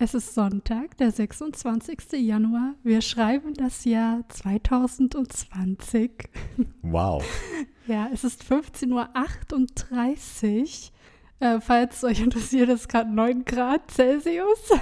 Es 0.00 0.14
ist 0.14 0.32
Sonntag, 0.34 0.96
der 0.98 1.10
26. 1.10 2.12
Januar. 2.12 2.74
Wir 2.84 3.00
schreiben 3.00 3.52
das 3.54 3.84
Jahr 3.84 4.20
2020. 4.28 6.10
Wow. 6.82 7.24
Ja, 7.88 8.10
es 8.12 8.22
ist 8.22 8.42
15.38 8.42 8.92
Uhr. 8.92 9.08
Äh, 11.40 11.58
falls 11.62 12.04
euch 12.04 12.20
interessiert, 12.20 12.68
ist 12.68 12.86
gerade 12.86 13.10
9 13.10 13.46
Grad 13.46 13.90
Celsius. 13.90 14.72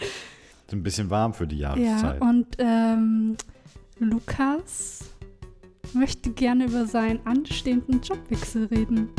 Ist 0.00 0.72
ein 0.72 0.82
bisschen 0.82 1.10
warm 1.10 1.34
für 1.34 1.46
die 1.46 1.58
Ja, 1.58 1.76
Jahreszeit. 1.76 2.22
und 2.22 2.46
ähm, 2.56 3.36
Lukas 3.98 5.00
möchte 5.92 6.30
gerne 6.30 6.64
über 6.64 6.86
seinen 6.86 7.20
anstehenden 7.26 8.00
Jobwechsel 8.00 8.64
reden. 8.68 9.10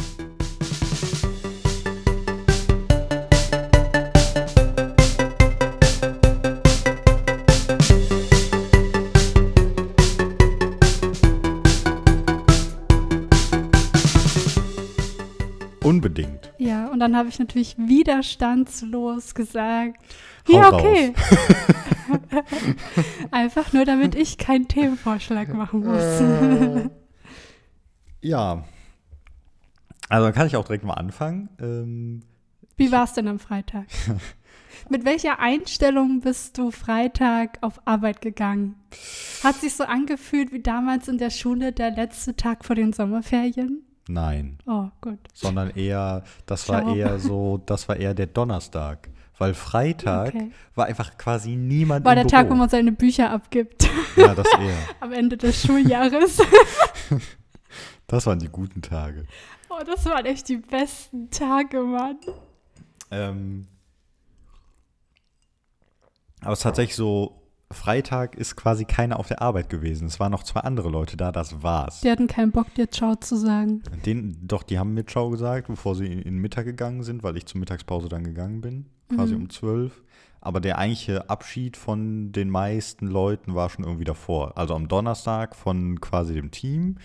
Dann 17.03 17.17
habe 17.17 17.29
ich 17.29 17.37
natürlich 17.37 17.75
widerstandslos 17.77 19.35
gesagt, 19.35 19.97
Hau 20.47 20.53
ja, 20.53 20.73
okay. 20.73 21.13
Einfach 23.31 23.73
nur, 23.73 23.85
damit 23.85 24.15
ich 24.15 24.37
keinen 24.37 24.67
Themenvorschlag 24.67 25.53
machen 25.53 25.85
muss. 25.85 26.21
Äh. 26.21 26.89
Ja. 28.21 28.63
Also 30.09 30.25
dann 30.25 30.33
kann 30.33 30.47
ich 30.47 30.55
auch 30.55 30.65
direkt 30.65 30.83
mal 30.83 30.93
anfangen. 30.93 31.49
Ähm, 31.59 32.23
Wie 32.77 32.91
war 32.91 33.03
es 33.03 33.13
denn 33.13 33.27
am 33.27 33.39
Freitag? 33.39 33.85
Mit 34.89 35.05
welcher 35.05 35.39
Einstellung 35.39 36.21
bist 36.21 36.57
du 36.57 36.71
Freitag 36.71 37.57
auf 37.61 37.85
Arbeit 37.85 38.21
gegangen? 38.21 38.75
Hat 39.43 39.55
sich 39.55 39.75
so 39.75 39.85
angefühlt 39.85 40.51
wie 40.51 40.61
damals 40.61 41.07
in 41.07 41.17
der 41.17 41.29
Schule 41.29 41.71
der 41.71 41.91
letzte 41.91 42.35
Tag 42.35 42.65
vor 42.65 42.75
den 42.75 42.91
Sommerferien? 42.91 43.83
Nein. 44.07 44.57
Oh, 44.65 44.87
gut. 45.01 45.19
Sondern 45.33 45.69
eher, 45.71 46.23
das 46.45 46.67
war 46.69 46.81
Ciao. 46.83 46.95
eher 46.95 47.19
so, 47.19 47.61
das 47.65 47.87
war 47.89 47.95
eher 47.97 48.13
der 48.13 48.27
Donnerstag. 48.27 49.09
Weil 49.39 49.53
Freitag 49.55 50.27
Okay. 50.35 50.51
war 50.75 50.85
einfach 50.85 51.17
quasi 51.17 51.55
niemand 51.55 52.05
War 52.05 52.13
der 52.15 52.21
Büro. 52.21 52.29
Tag, 52.31 52.49
wo 52.51 52.53
man 52.55 52.69
seine 52.69 52.91
Bücher 52.91 53.31
abgibt 53.31 53.89
Ja, 54.15 54.35
das 54.35 54.45
eher. 54.59 54.77
am 54.99 55.11
Ende 55.11 55.37
des 55.37 55.61
Schuljahres. 55.65 56.39
Das 58.07 58.27
waren 58.27 58.37
die 58.37 58.49
guten 58.49 58.81
Tage. 58.81 59.25
Oh, 59.69 59.81
das 59.85 60.05
waren 60.05 60.25
echt 60.25 60.47
die 60.49 60.57
besten 60.57 61.31
Tage, 61.31 61.79
Mann. 61.81 62.17
Ähm, 63.09 63.67
aber 66.41 66.51
es 66.51 66.59
ist 66.59 66.63
tatsächlich 66.63 66.95
so, 66.95 67.41
Freitag 67.73 68.35
ist 68.35 68.55
quasi 68.55 68.85
keiner 68.85 69.19
auf 69.19 69.27
der 69.27 69.41
Arbeit 69.41 69.69
gewesen. 69.69 70.07
Es 70.07 70.19
waren 70.19 70.31
noch 70.31 70.43
zwei 70.43 70.61
andere 70.61 70.89
Leute 70.89 71.17
da, 71.17 71.31
das 71.31 71.61
war's. 71.63 72.01
Die 72.01 72.09
hatten 72.11 72.27
keinen 72.27 72.51
Bock, 72.51 72.73
dir 72.75 72.89
Ciao 72.89 73.15
zu 73.15 73.35
sagen. 73.35 73.81
Den, 74.05 74.37
doch, 74.41 74.63
die 74.63 74.79
haben 74.79 74.93
mir 74.93 75.05
Ciao 75.05 75.29
gesagt, 75.29 75.67
bevor 75.67 75.95
sie 75.95 76.05
in 76.07 76.21
den 76.23 76.37
Mittag 76.37 76.65
gegangen 76.65 77.03
sind, 77.03 77.23
weil 77.23 77.37
ich 77.37 77.45
zur 77.45 77.59
Mittagspause 77.59 78.07
dann 78.09 78.23
gegangen 78.23 78.61
bin, 78.61 78.85
quasi 79.09 79.35
Mhm. 79.35 79.41
um 79.43 79.49
zwölf. 79.49 80.01
Aber 80.41 80.59
der 80.59 80.77
eigentliche 80.77 81.29
Abschied 81.29 81.77
von 81.77 82.31
den 82.33 82.49
meisten 82.49 83.07
Leuten 83.07 83.55
war 83.55 83.69
schon 83.69 83.85
irgendwie 83.85 84.03
davor. 84.03 84.57
Also 84.57 84.75
am 84.75 84.89
Donnerstag 84.89 85.55
von 85.55 86.01
quasi 86.01 86.33
dem 86.33 86.51
Team, 86.51 86.97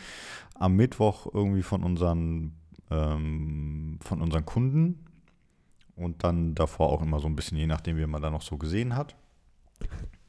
am 0.54 0.74
Mittwoch 0.74 1.28
irgendwie 1.32 1.62
von 1.62 1.84
unseren, 1.84 2.56
ähm, 2.90 3.98
von 4.02 4.20
unseren 4.20 4.44
Kunden 4.44 5.04
und 5.94 6.24
dann 6.24 6.56
davor 6.56 6.88
auch 6.90 7.00
immer 7.00 7.20
so 7.20 7.28
ein 7.28 7.36
bisschen, 7.36 7.56
je 7.58 7.66
nachdem, 7.68 7.96
wie 7.96 8.06
man 8.06 8.20
da 8.22 8.30
noch 8.30 8.42
so 8.42 8.56
gesehen 8.56 8.96
hat. 8.96 9.14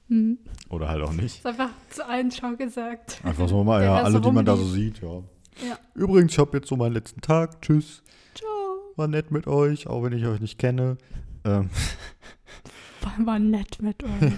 Hm. 0.09 0.37
Oder 0.69 0.89
halt 0.89 1.03
auch 1.03 1.13
nicht. 1.13 1.37
Ist 1.37 1.45
einfach 1.45 1.69
zu 1.89 2.05
allen 2.07 2.31
Ciao 2.31 2.55
gesagt. 2.55 3.21
Einfach 3.23 3.47
so 3.47 3.63
mal, 3.63 3.79
Der 3.81 3.89
ja, 3.89 3.95
alle, 4.03 4.13
so 4.13 4.19
die 4.19 4.31
man 4.31 4.45
da 4.45 4.55
so 4.57 4.65
sieht, 4.65 5.01
ja. 5.01 5.23
Ja. 5.67 5.77
Übrigens, 5.93 6.33
ich 6.33 6.39
habe 6.39 6.57
jetzt 6.57 6.67
so 6.69 6.75
meinen 6.75 6.93
letzten 6.93 7.21
Tag. 7.21 7.61
Tschüss. 7.61 8.03
Ciao. 8.33 8.47
War 8.95 9.07
nett 9.07 9.31
mit 9.31 9.47
euch, 9.47 9.87
auch 9.87 10.03
wenn 10.03 10.13
ich 10.13 10.25
euch 10.25 10.39
nicht 10.39 10.57
kenne. 10.57 10.97
Ähm, 11.45 11.69
War 13.19 13.39
nett 13.39 13.81
mit 13.81 14.03
euch. 14.03 14.09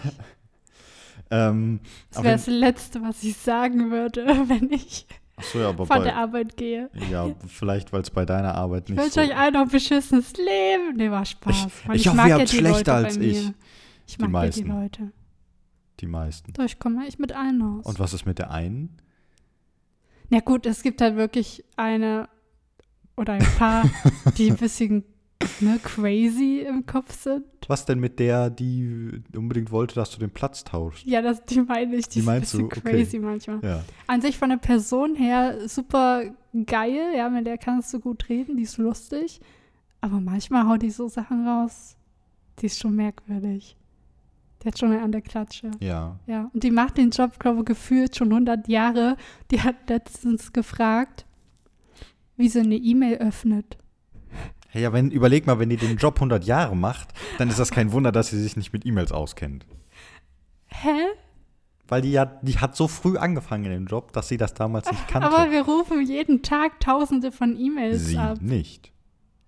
ähm, 1.31 1.79
Das 2.12 2.24
wäre 2.24 2.35
das 2.35 2.47
Letzte, 2.47 3.01
was 3.01 3.24
ich 3.24 3.38
sagen 3.38 3.91
würde, 3.91 4.25
wenn 4.47 4.72
ich 4.72 5.06
Achso, 5.38 5.59
ja, 5.59 5.74
von 5.74 5.88
der 5.88 6.12
bei, 6.12 6.13
Arbeit 6.16 6.57
gehe. 6.57 6.90
ja, 7.09 7.34
vielleicht, 7.47 7.94
weil 7.94 8.01
es 8.01 8.12
bei 8.12 8.25
deiner 8.25 8.56
Arbeit 8.56 8.84
Ich 8.84 8.90
nicht 8.95 9.00
wünsche 9.03 9.13
so... 9.13 9.22
euch 9.22 9.35
allen 9.35 9.53
noch 9.53 9.62
ein 9.62 9.69
beschissenes 9.69 10.34
Leben. 10.38 10.95
Nee, 10.97 11.09
war 11.09 11.25
Spaß. 11.25 11.68
Mann, 11.88 11.95
ich 11.95 12.07
hoffe, 12.07 12.18
mag 12.18 12.25
ihr 12.28 12.29
ja 12.29 12.40
habt's 12.40 12.51
die 12.51 12.57
schlechter 12.57 12.94
Leute 13.01 13.06
als 13.07 13.18
ich. 13.18 13.51
Ich 14.07 14.18
Die 14.18 14.22
mag 14.22 14.28
ja 14.28 14.29
meisten. 14.29 14.63
die 14.66 14.69
Leute. 14.69 15.12
Die 16.01 16.07
meisten. 16.07 16.51
Doch, 16.53 16.66
ich 16.66 16.79
komme 16.79 17.06
echt 17.06 17.19
mit 17.19 17.31
allen 17.31 17.62
aus. 17.62 17.85
Und 17.85 18.00
was 18.00 18.13
ist 18.13 18.25
mit 18.25 18.39
der 18.39 18.51
einen? 18.51 18.97
Na 20.29 20.39
gut, 20.39 20.66
es 20.66 20.81
gibt 20.81 21.00
halt 21.01 21.16
wirklich 21.16 21.63
eine 21.78 22.28
oder 23.16 23.34
ein 23.34 23.45
paar, 23.57 23.84
die 24.38 24.50
ein 24.50 24.57
bisschen 24.57 25.03
ne, 25.59 25.79
crazy 25.84 26.66
im 26.67 26.85
Kopf 26.85 27.13
sind. 27.22 27.45
Was 27.67 27.85
denn 27.85 28.00
mit 28.00 28.19
der, 28.19 28.50
die 28.50 29.22
unbedingt 29.35 29.72
wollte, 29.72 29.95
dass 29.95 30.09
du 30.09 30.19
den 30.19 30.31
Platz 30.31 30.63
tauschst? 30.63 31.06
Ja, 31.06 31.22
das, 31.22 31.45
die 31.45 31.62
meine 31.62 31.95
ich, 31.95 32.07
die, 32.07 32.13
Die 32.13 32.19
ist 32.19 32.23
ein 32.23 32.33
meinst 32.33 32.51
bisschen 32.53 32.69
du? 32.69 32.78
Okay. 32.78 32.81
crazy 32.81 33.19
manchmal. 33.19 33.59
Ja. 33.63 33.83
An 34.07 34.22
sich 34.22 34.38
von 34.38 34.50
der 34.50 34.57
Person 34.57 35.16
her 35.16 35.68
super 35.68 36.23
geil, 36.66 37.13
ja, 37.16 37.29
mit 37.29 37.45
der 37.45 37.57
kannst 37.57 37.94
du 37.94 38.00
gut 38.00 38.28
reden, 38.29 38.57
die 38.57 38.63
ist 38.63 38.78
lustig. 38.78 39.39
Aber 40.00 40.19
manchmal 40.19 40.68
haut 40.68 40.81
die 40.81 40.89
so 40.89 41.07
Sachen 41.07 41.47
raus, 41.47 41.95
die 42.59 42.66
ist 42.66 42.79
schon 42.79 42.95
merkwürdig. 42.95 43.78
Die 44.61 44.67
hat 44.67 44.77
schon 44.77 44.91
eine 44.91 45.01
an 45.01 45.11
der 45.11 45.22
Klatsche. 45.22 45.72
Ja. 45.79 46.19
Ja, 46.27 46.51
und 46.53 46.63
die 46.63 46.72
macht 46.72 46.97
den 46.97 47.09
Job, 47.09 47.39
glaube 47.39 47.59
ich, 47.59 47.66
gefühlt 47.66 48.16
schon 48.16 48.29
100 48.29 48.67
Jahre. 48.67 49.17
Die 49.49 49.61
hat 49.61 49.89
letztens 49.89 50.53
gefragt, 50.53 51.25
wie 52.38 52.47
sie 52.47 52.59
eine 52.59 52.75
E-Mail 52.75 53.17
öffnet. 53.17 53.77
Hey, 54.69 54.83
ja, 54.83 54.94
wenn, 54.94 55.11
überleg 55.11 55.47
mal, 55.47 55.59
wenn 55.59 55.69
die 55.69 55.77
den 55.77 55.97
Job 55.97 56.16
100 56.16 56.45
Jahre 56.45 56.75
macht, 56.75 57.09
dann 57.38 57.50
ist 57.50 57.59
das 57.59 57.71
kein 57.71 57.91
Wunder, 57.91 58.11
dass 58.11 58.29
sie 58.29 58.41
sich 58.41 58.55
nicht 58.55 58.71
mit 58.71 58.85
E-Mails 58.85 59.11
auskennt. 59.11 59.66
Hä? 60.67 60.95
Weil 61.88 62.01
die 62.01 62.11
ja, 62.11 62.25
die 62.25 62.57
hat 62.57 62.77
so 62.77 62.88
früh 62.88 63.17
angefangen 63.17 63.66
in 63.66 63.71
dem 63.71 63.85
Job, 63.88 64.13
dass 64.13 64.29
sie 64.29 64.38
das 64.38 64.53
damals 64.53 64.89
nicht 64.89 65.07
kannte. 65.09 65.27
Aber 65.27 65.51
wir 65.51 65.63
rufen 65.63 66.05
jeden 66.05 66.41
Tag 66.41 66.79
tausende 66.79 67.33
von 67.33 67.59
E-Mails 67.59 68.05
sie 68.05 68.17
ab. 68.17 68.39
nicht. 68.39 68.94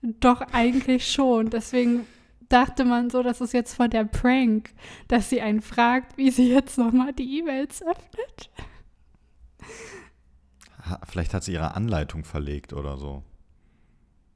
Doch, 0.01 0.41
eigentlich 0.51 1.09
schon. 1.09 1.49
Deswegen 1.49 2.01
dachte 2.53 2.85
man 2.85 3.09
so, 3.09 3.23
das 3.23 3.41
ist 3.41 3.53
jetzt 3.53 3.73
voll 3.73 3.89
der 3.89 4.05
Prank, 4.05 4.69
dass 5.07 5.29
sie 5.29 5.41
einen 5.41 5.61
fragt, 5.61 6.17
wie 6.17 6.29
sie 6.29 6.49
jetzt 6.53 6.77
nochmal 6.77 7.11
die 7.13 7.39
E-Mails 7.39 7.81
öffnet. 7.81 8.51
Ha, 10.85 10.99
Vielleicht 11.07 11.33
hat 11.33 11.43
sie 11.43 11.53
ihre 11.53 11.75
Anleitung 11.75 12.23
verlegt 12.23 12.73
oder 12.73 12.97
so. 12.97 13.23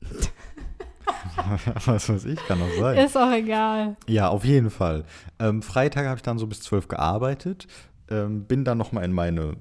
Was 1.86 2.10
weiß 2.10 2.26
ich, 2.26 2.40
kann 2.48 2.62
auch 2.62 2.80
sein. 2.80 2.98
Ist 2.98 3.18
auch 3.18 3.32
egal. 3.32 3.96
Ja, 4.08 4.30
auf 4.30 4.44
jeden 4.44 4.70
Fall. 4.70 5.06
Ähm, 5.40 5.62
Freitag 5.62 6.06
habe 6.06 6.18
ich 6.18 6.24
dann 6.24 6.40
so 6.40 6.48
bis 6.48 6.62
12 6.62 6.88
gearbeitet, 6.88 7.68
ähm, 8.10 8.46
bin 8.46 8.66
dann 8.66 8.78
nochmal 8.78 9.04
in 9.04 9.14
meine 9.14 9.58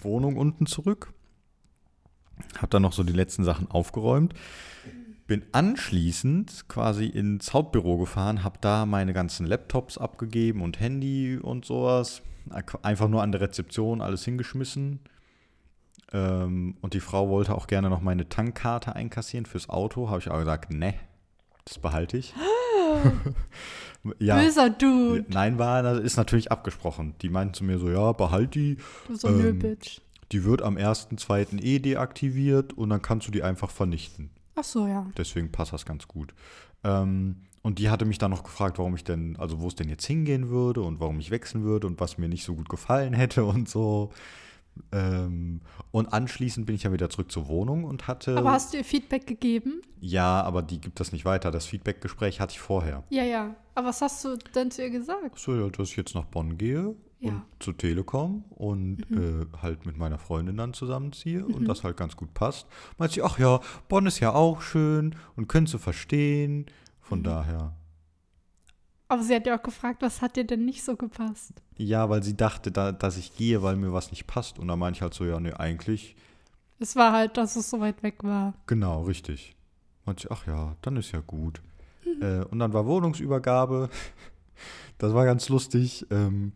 Wohnung 0.00 0.36
unten 0.36 0.66
zurück, 0.66 1.12
habe 2.56 2.68
dann 2.68 2.82
noch 2.82 2.92
so 2.92 3.04
die 3.04 3.12
letzten 3.12 3.44
Sachen 3.44 3.70
aufgeräumt, 3.70 4.34
bin 5.26 5.44
anschließend 5.52 6.68
quasi 6.68 7.06
ins 7.06 7.52
Hauptbüro 7.52 7.98
gefahren, 7.98 8.44
habe 8.44 8.58
da 8.60 8.86
meine 8.86 9.12
ganzen 9.12 9.46
Laptops 9.46 9.98
abgegeben 9.98 10.62
und 10.62 10.78
Handy 10.78 11.36
und 11.36 11.64
sowas, 11.64 12.22
einfach 12.82 13.08
nur 13.08 13.22
an 13.22 13.32
der 13.32 13.40
Rezeption 13.40 14.00
alles 14.00 14.24
hingeschmissen. 14.24 15.00
Ähm, 16.12 16.76
und 16.80 16.94
die 16.94 17.00
Frau 17.00 17.28
wollte 17.28 17.54
auch 17.54 17.66
gerne 17.66 17.90
noch 17.90 18.00
meine 18.00 18.28
Tankkarte 18.28 18.94
einkassieren 18.94 19.46
fürs 19.46 19.68
Auto, 19.68 20.08
habe 20.08 20.20
ich 20.20 20.28
aber 20.28 20.38
gesagt, 20.38 20.72
ne, 20.72 20.94
das 21.64 21.78
behalte 21.80 22.16
ich. 22.16 22.32
ja. 24.20 24.40
Böser 24.40 24.70
Dude. 24.70 25.24
Nein, 25.28 25.58
war, 25.58 25.82
das 25.82 25.98
ist 25.98 26.16
natürlich 26.16 26.52
abgesprochen. 26.52 27.14
Die 27.22 27.28
meinten 27.28 27.54
zu 27.54 27.64
mir 27.64 27.78
so, 27.78 27.90
ja, 27.90 28.12
behalt 28.12 28.54
die. 28.54 28.76
Du 29.08 29.16
so 29.16 29.28
nö, 29.28 29.48
ähm, 29.48 29.58
Bitch. 29.58 30.00
Die 30.30 30.44
wird 30.44 30.62
am 30.62 30.76
1.2. 30.76 31.60
eh 31.62 31.78
deaktiviert 31.80 32.72
und 32.72 32.90
dann 32.90 33.02
kannst 33.02 33.26
du 33.26 33.32
die 33.32 33.42
einfach 33.42 33.70
vernichten. 33.70 34.30
Ach 34.56 34.64
so, 34.64 34.86
ja. 34.86 35.06
Deswegen 35.16 35.52
passt 35.52 35.72
das 35.72 35.84
ganz 35.84 36.08
gut. 36.08 36.34
Ähm, 36.82 37.42
und 37.62 37.78
die 37.78 37.90
hatte 37.90 38.04
mich 38.04 38.18
dann 38.18 38.30
noch 38.30 38.42
gefragt, 38.42 38.78
warum 38.78 38.94
ich 38.94 39.04
denn, 39.04 39.36
also 39.36 39.60
wo 39.60 39.68
es 39.68 39.74
denn 39.74 39.88
jetzt 39.88 40.06
hingehen 40.06 40.48
würde 40.48 40.82
und 40.82 41.00
warum 41.00 41.18
ich 41.20 41.30
wechseln 41.30 41.64
würde 41.64 41.86
und 41.86 42.00
was 42.00 42.16
mir 42.16 42.28
nicht 42.28 42.44
so 42.44 42.54
gut 42.54 42.68
gefallen 42.68 43.12
hätte 43.12 43.44
und 43.46 43.68
so. 43.68 44.10
Ähm, 44.92 45.60
und 45.90 46.12
anschließend 46.12 46.66
bin 46.66 46.74
ich 46.74 46.82
ja 46.82 46.92
wieder 46.92 47.08
zurück 47.10 47.32
zur 47.32 47.48
Wohnung 47.48 47.84
und 47.84 48.08
hatte. 48.08 48.36
Aber 48.36 48.52
hast 48.52 48.72
du 48.72 48.78
ihr 48.78 48.84
Feedback 48.84 49.26
gegeben? 49.26 49.82
ja, 50.00 50.42
aber 50.42 50.62
die 50.62 50.80
gibt 50.80 51.00
das 51.00 51.12
nicht 51.12 51.24
weiter. 51.24 51.50
Das 51.50 51.66
Feedbackgespräch 51.66 52.40
hatte 52.40 52.52
ich 52.52 52.60
vorher. 52.60 53.02
Ja, 53.10 53.24
ja. 53.24 53.56
Aber 53.74 53.88
was 53.88 54.00
hast 54.00 54.24
du 54.24 54.36
denn 54.54 54.70
zu 54.70 54.82
ihr 54.82 54.90
gesagt? 54.90 55.38
So, 55.38 55.54
ja, 55.54 55.68
dass 55.68 55.90
ich 55.90 55.96
jetzt 55.96 56.14
nach 56.14 56.24
Bonn 56.24 56.58
gehe 56.58 56.94
Ja. 57.18 57.30
und 57.30 57.42
zur 57.60 57.76
Telekom 57.76 58.44
und 58.50 59.00
äh, 59.10 59.46
halt 59.62 59.86
mit 59.86 59.96
meiner 59.96 60.18
Freundin 60.18 60.56
dann 60.58 60.74
zusammenziehe 60.74 61.46
und 61.46 61.66
das 61.66 61.82
halt 61.82 61.96
ganz 61.96 62.14
gut 62.16 62.34
passt. 62.34 62.66
Meint 62.98 63.12
sie, 63.12 63.22
ach 63.22 63.38
ja, 63.38 63.60
Bonn 63.88 64.04
ist 64.06 64.20
ja 64.20 64.34
auch 64.34 64.60
schön 64.60 65.14
und 65.34 65.48
können 65.48 65.66
sie 65.66 65.78
verstehen. 65.78 66.66
Von 67.00 67.22
daher, 67.22 67.72
Aber 69.08 69.22
sie 69.22 69.34
hat 69.34 69.46
ja 69.46 69.56
auch 69.58 69.62
gefragt, 69.62 70.02
was 70.02 70.20
hat 70.20 70.36
dir 70.36 70.44
denn 70.44 70.64
nicht 70.64 70.82
so 70.84 70.96
gepasst? 70.96 71.52
Ja, 71.78 72.10
weil 72.10 72.22
sie 72.22 72.36
dachte, 72.36 72.70
da, 72.72 72.90
dass 72.92 73.16
ich 73.16 73.36
gehe, 73.36 73.62
weil 73.62 73.76
mir 73.76 73.92
was 73.92 74.10
nicht 74.10 74.26
passt. 74.26 74.58
Und 74.58 74.68
da 74.68 74.76
meine 74.76 74.94
ich 74.96 75.02
halt 75.02 75.14
so, 75.14 75.24
ja, 75.24 75.38
nee, 75.40 75.52
eigentlich, 75.52 76.16
Es 76.80 76.96
war 76.96 77.12
halt, 77.12 77.36
dass 77.36 77.56
es 77.56 77.70
so 77.70 77.80
weit 77.80 78.02
weg 78.02 78.24
war. 78.24 78.54
genau, 78.66 79.02
richtig. 79.04 79.54
Und 80.04 80.20
ich, 80.20 80.30
ach 80.30 80.46
ja, 80.46 80.76
dann 80.82 80.96
ist 80.96 81.12
ja 81.12 81.20
gut. 81.26 81.62
Äh, 82.20 82.44
und 82.44 82.58
dann 82.58 82.72
war 82.72 82.84
Wohnungsübergabe. 82.86 83.88
Das 84.98 85.12
war 85.14 85.24
ganz 85.24 85.48
lustig. 85.48 86.06
Ähm, 86.10 86.52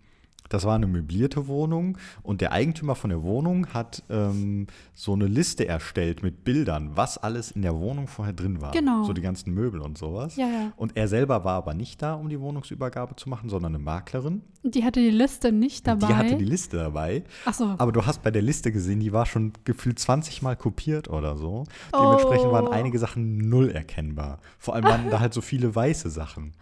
das 0.51 0.65
war 0.67 0.75
eine 0.75 0.87
möblierte 0.87 1.47
Wohnung 1.47 1.97
und 2.23 2.43
der 2.43 2.53
Eigentümer 2.53 2.95
von 2.95 3.09
der 3.09 3.23
Wohnung 3.23 3.69
hat 3.69 4.03
ähm, 4.11 4.67
so 4.95 5.15
eine 5.15 5.27
Liste 5.27 5.67
erstellt 5.67 6.23
mit 6.23 6.45
Bildern, 6.45 6.91
was 6.97 7.17
alles 7.17 7.51
in 7.53 7.63
der 7.63 7.75
Wohnung 7.79 8.07
vorher 8.07 8.35
drin 8.35 8.61
war. 8.61 8.73
Genau. 8.73 9.05
So 9.05 9.15
die 9.15 9.23
ganzen 9.23 9.55
Möbel 9.55 9.81
und 9.81 9.97
sowas. 9.97 10.37
Ja, 10.37 10.47
ja. 10.47 10.73
Und 10.77 10.97
er 10.97 11.09
selber 11.09 11.45
war 11.45 11.55
aber 11.55 11.73
nicht 11.73 12.03
da, 12.03 12.15
um 12.15 12.29
die 12.29 12.39
Wohnungsübergabe 12.41 13.17
zu 13.17 13.29
machen, 13.31 13.49
sondern 13.49 13.75
eine 13.75 13.83
Maklerin. 13.83 14.43
Die 14.63 14.85
hatte 14.85 15.01
die 15.01 15.09
Liste 15.11 15.53
nicht 15.53 15.87
dabei. 15.87 16.07
Die 16.09 16.15
hatte 16.15 16.37
die 16.37 16.45
Liste 16.45 16.77
dabei. 16.77 17.25
Ach 17.47 17.55
so. 17.55 17.75
Aber 17.79 17.93
du 17.93 18.05
hast 18.05 18.23
bei 18.23 18.31
der 18.31 18.43
Liste 18.43 18.73
gesehen, 18.73 19.01
die 19.01 19.13
war 19.13 19.25
schon 19.25 19.53
gefühlt 19.65 19.99
20 19.99 20.43
Mal 20.43 20.57
kopiert 20.57 21.09
oder 21.09 21.37
so. 21.37 21.65
Dementsprechend 21.99 22.51
waren 22.53 22.67
Oh. 22.67 22.71
einige 22.71 22.99
Sachen 22.99 23.49
null 23.49 23.71
erkennbar. 23.71 24.39
Vor 24.59 24.75
allem 24.75 24.85
waren 24.85 25.09
da 25.11 25.21
halt 25.21 25.33
so 25.33 25.41
viele 25.41 25.75
weiße 25.75 26.11
Sachen. 26.11 26.53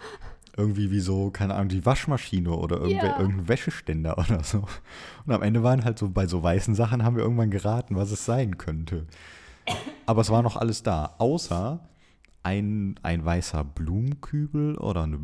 Irgendwie 0.59 0.91
wie 0.91 1.01
so, 1.01 1.31
keine 1.31 1.55
Ahnung, 1.55 1.69
die 1.69 1.87
Waschmaschine 1.87 2.51
oder 2.51 2.79
irgendwer, 2.81 3.11
Ja. 3.13 3.19
irgendein 3.21 3.49
Wäscheständer 3.49 4.19
oder 4.19 4.43
so. 4.43 4.65
Und 5.25 5.33
am 5.33 5.43
Ende 5.43 5.63
waren 5.63 5.85
halt 5.85 5.99
so, 5.99 6.09
bei 6.11 6.27
so 6.27 6.43
weißen 6.43 6.75
Sachen 6.75 7.05
haben 7.05 7.17
wir 7.17 7.23
irgendwann 7.23 7.51
geraten, 7.51 7.95
was 7.97 8.11
es 8.11 8.25
sein 8.25 8.59
könnte. 8.59 9.07
Aber 10.07 10.21
es 10.23 10.31
war 10.31 10.43
noch 10.43 10.57
alles 10.57 10.83
da, 10.83 11.15
außer 11.19 11.81
ein, 12.43 12.99
ein 13.03 13.25
weißer 13.25 13.63
Blumenkübel 13.65 14.77
oder 14.79 15.03
eine 15.05 15.19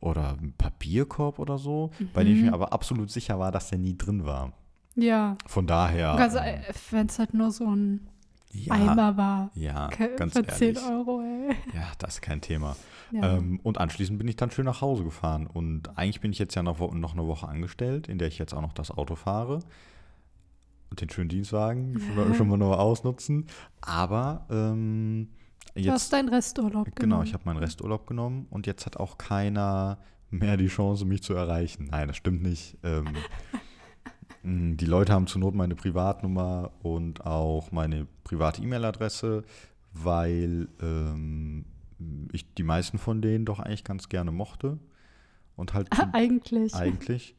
oder 0.00 0.36
ein 0.40 0.52
Papierkorb 0.56 1.38
oder 1.38 1.56
so, 1.58 1.90
bei 2.12 2.22
dem 2.22 2.34
ich 2.34 2.40
Mhm. 2.40 2.46
mir 2.48 2.52
aber 2.52 2.72
absolut 2.72 3.10
sicher 3.10 3.38
war, 3.38 3.50
dass 3.50 3.70
der 3.70 3.78
nie 3.78 3.96
drin 3.96 4.24
war. 4.26 4.52
ja. 4.94 5.36
Von 5.46 5.66
daher. 5.66 6.12
Also, 6.12 6.38
wenn 6.90 7.06
es 7.06 7.18
halt 7.18 7.32
nur 7.34 7.50
so 7.50 7.64
ein 7.74 8.06
ja, 8.52 8.72
Eimer 8.74 9.16
war. 9.16 9.50
ja, 9.54 9.88
ganz 10.16 10.32
für 10.34 10.46
10 10.46 10.68
ehrlich. 10.76 10.82
Euro, 10.90 11.20
ey. 11.22 11.54
Ja, 11.74 11.88
das 11.98 12.14
ist 12.14 12.22
kein 12.22 12.40
Thema. 12.40 12.76
Ja. 13.12 13.36
Ähm, 13.36 13.60
und 13.62 13.78
anschließend 13.78 14.18
bin 14.18 14.28
ich 14.28 14.36
dann 14.36 14.50
schön 14.50 14.64
nach 14.64 14.80
Hause 14.80 15.04
gefahren. 15.04 15.46
Und 15.46 15.96
eigentlich 15.98 16.20
bin 16.20 16.32
ich 16.32 16.38
jetzt 16.38 16.54
ja 16.54 16.62
noch, 16.62 16.78
noch 16.94 17.12
eine 17.12 17.26
Woche 17.26 17.46
angestellt, 17.48 18.08
in 18.08 18.18
der 18.18 18.28
ich 18.28 18.38
jetzt 18.38 18.54
auch 18.54 18.62
noch 18.62 18.72
das 18.72 18.90
Auto 18.90 19.14
fahre. 19.14 19.60
Und 20.90 21.00
den 21.00 21.10
schönen 21.10 21.28
Dienstwagen 21.28 21.98
schon, 22.00 22.14
mal- 22.16 22.34
schon 22.34 22.48
mal 22.48 22.56
nur 22.56 22.78
ausnutzen. 22.80 23.46
Aber 23.80 24.46
ähm, 24.50 25.28
du 25.74 25.80
hast 25.90 26.04
jetzt. 26.04 26.12
deinen 26.12 26.28
Resturlaub 26.28 26.84
Genau, 26.86 26.94
genommen. 26.96 27.24
ich 27.26 27.34
habe 27.34 27.42
meinen 27.44 27.58
Resturlaub 27.58 28.06
genommen 28.06 28.46
und 28.50 28.66
jetzt 28.66 28.86
hat 28.86 28.96
auch 28.96 29.18
keiner 29.18 29.98
mehr 30.30 30.56
die 30.56 30.68
Chance, 30.68 31.04
mich 31.04 31.22
zu 31.22 31.34
erreichen. 31.34 31.88
Nein, 31.90 32.08
das 32.08 32.16
stimmt 32.16 32.42
nicht. 32.42 32.78
Ähm, 32.84 33.06
die 34.46 34.86
Leute 34.86 35.12
haben 35.12 35.26
zur 35.26 35.40
Not 35.40 35.54
meine 35.54 35.74
Privatnummer 35.74 36.70
und 36.82 37.26
auch 37.26 37.72
meine 37.72 38.06
private 38.22 38.62
E-Mail-Adresse, 38.62 39.42
weil 39.92 40.68
ähm, 40.80 41.64
ich 42.32 42.54
die 42.54 42.62
meisten 42.62 42.98
von 42.98 43.20
denen 43.22 43.44
doch 43.44 43.58
eigentlich 43.58 43.84
ganz 43.84 44.08
gerne 44.08 44.30
mochte. 44.30 44.78
Und 45.56 45.74
halt 45.74 45.92
zu- 45.92 46.12
Eigentlich. 46.12 46.74
eigentlich. 46.74 47.34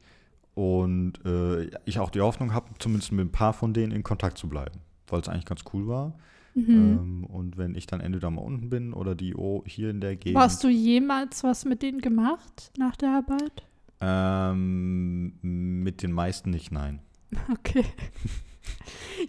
Und 0.54 1.24
äh, 1.24 1.70
ich 1.84 2.00
auch 2.00 2.10
die 2.10 2.20
Hoffnung 2.20 2.52
habe, 2.52 2.66
zumindest 2.80 3.12
mit 3.12 3.26
ein 3.26 3.32
paar 3.32 3.52
von 3.52 3.72
denen 3.72 3.92
in 3.92 4.02
Kontakt 4.02 4.38
zu 4.38 4.48
bleiben, 4.48 4.80
weil 5.06 5.20
es 5.20 5.28
eigentlich 5.28 5.44
ganz 5.46 5.62
cool 5.72 5.86
war. 5.86 6.18
Mhm. 6.54 6.68
Ähm, 6.68 7.24
und 7.24 7.56
wenn 7.56 7.76
ich 7.76 7.86
dann 7.86 8.00
entweder 8.00 8.30
mal 8.30 8.42
unten 8.42 8.68
bin 8.68 8.92
oder 8.92 9.14
die 9.14 9.36
oh, 9.36 9.62
hier 9.66 9.90
in 9.90 10.00
der 10.00 10.16
Gegend. 10.16 10.38
Hast 10.40 10.64
du 10.64 10.68
jemals 10.68 11.44
was 11.44 11.64
mit 11.64 11.82
denen 11.82 12.00
gemacht 12.00 12.72
nach 12.76 12.96
der 12.96 13.10
Arbeit? 13.10 13.67
Ähm, 14.00 15.32
mit 15.42 16.02
den 16.02 16.12
meisten 16.12 16.50
nicht, 16.50 16.72
nein. 16.72 17.00
Okay. 17.52 17.84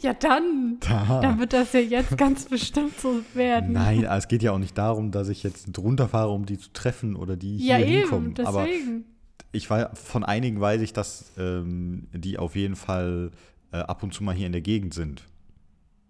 ja, 0.02 0.14
dann. 0.14 0.78
Dann 0.82 1.40
wird 1.40 1.54
das 1.54 1.74
ja 1.74 1.80
jetzt 1.80 2.18
ganz 2.18 2.46
bestimmt 2.46 3.00
so 3.00 3.22
werden. 3.34 3.74
Nein, 3.74 4.04
es 4.04 4.28
geht 4.28 4.44
ja 4.44 4.52
auch 4.52 4.60
nicht 4.60 4.78
darum, 4.78 5.12
dass 5.12 5.30
ich 5.30 5.44
jetzt 5.44 5.66
drunter 5.76 6.08
fahre, 6.08 6.30
um 6.30 6.46
die 6.46 6.58
zu 6.58 6.72
treffen 6.72 7.16
oder 7.16 7.36
die 7.36 7.58
Ja, 7.58 7.78
hier 7.78 7.88
eben, 7.88 8.00
hinkommen. 8.02 8.34
Aber 8.46 8.66
deswegen. 8.66 9.06
ich 9.52 9.70
war 9.70 9.96
von 9.96 10.24
einigen 10.24 10.60
weiß 10.60 10.82
ich, 10.82 10.94
dass 10.94 11.32
ähm, 11.38 12.08
die 12.14 12.38
auf 12.38 12.56
jeden 12.56 12.76
Fall 12.76 13.32
äh, 13.72 13.78
ab 13.78 14.04
und 14.04 14.14
zu 14.14 14.24
mal 14.24 14.36
hier 14.36 14.46
in 14.48 14.54
der 14.54 14.62
Gegend 14.62 14.94
sind, 14.94 15.24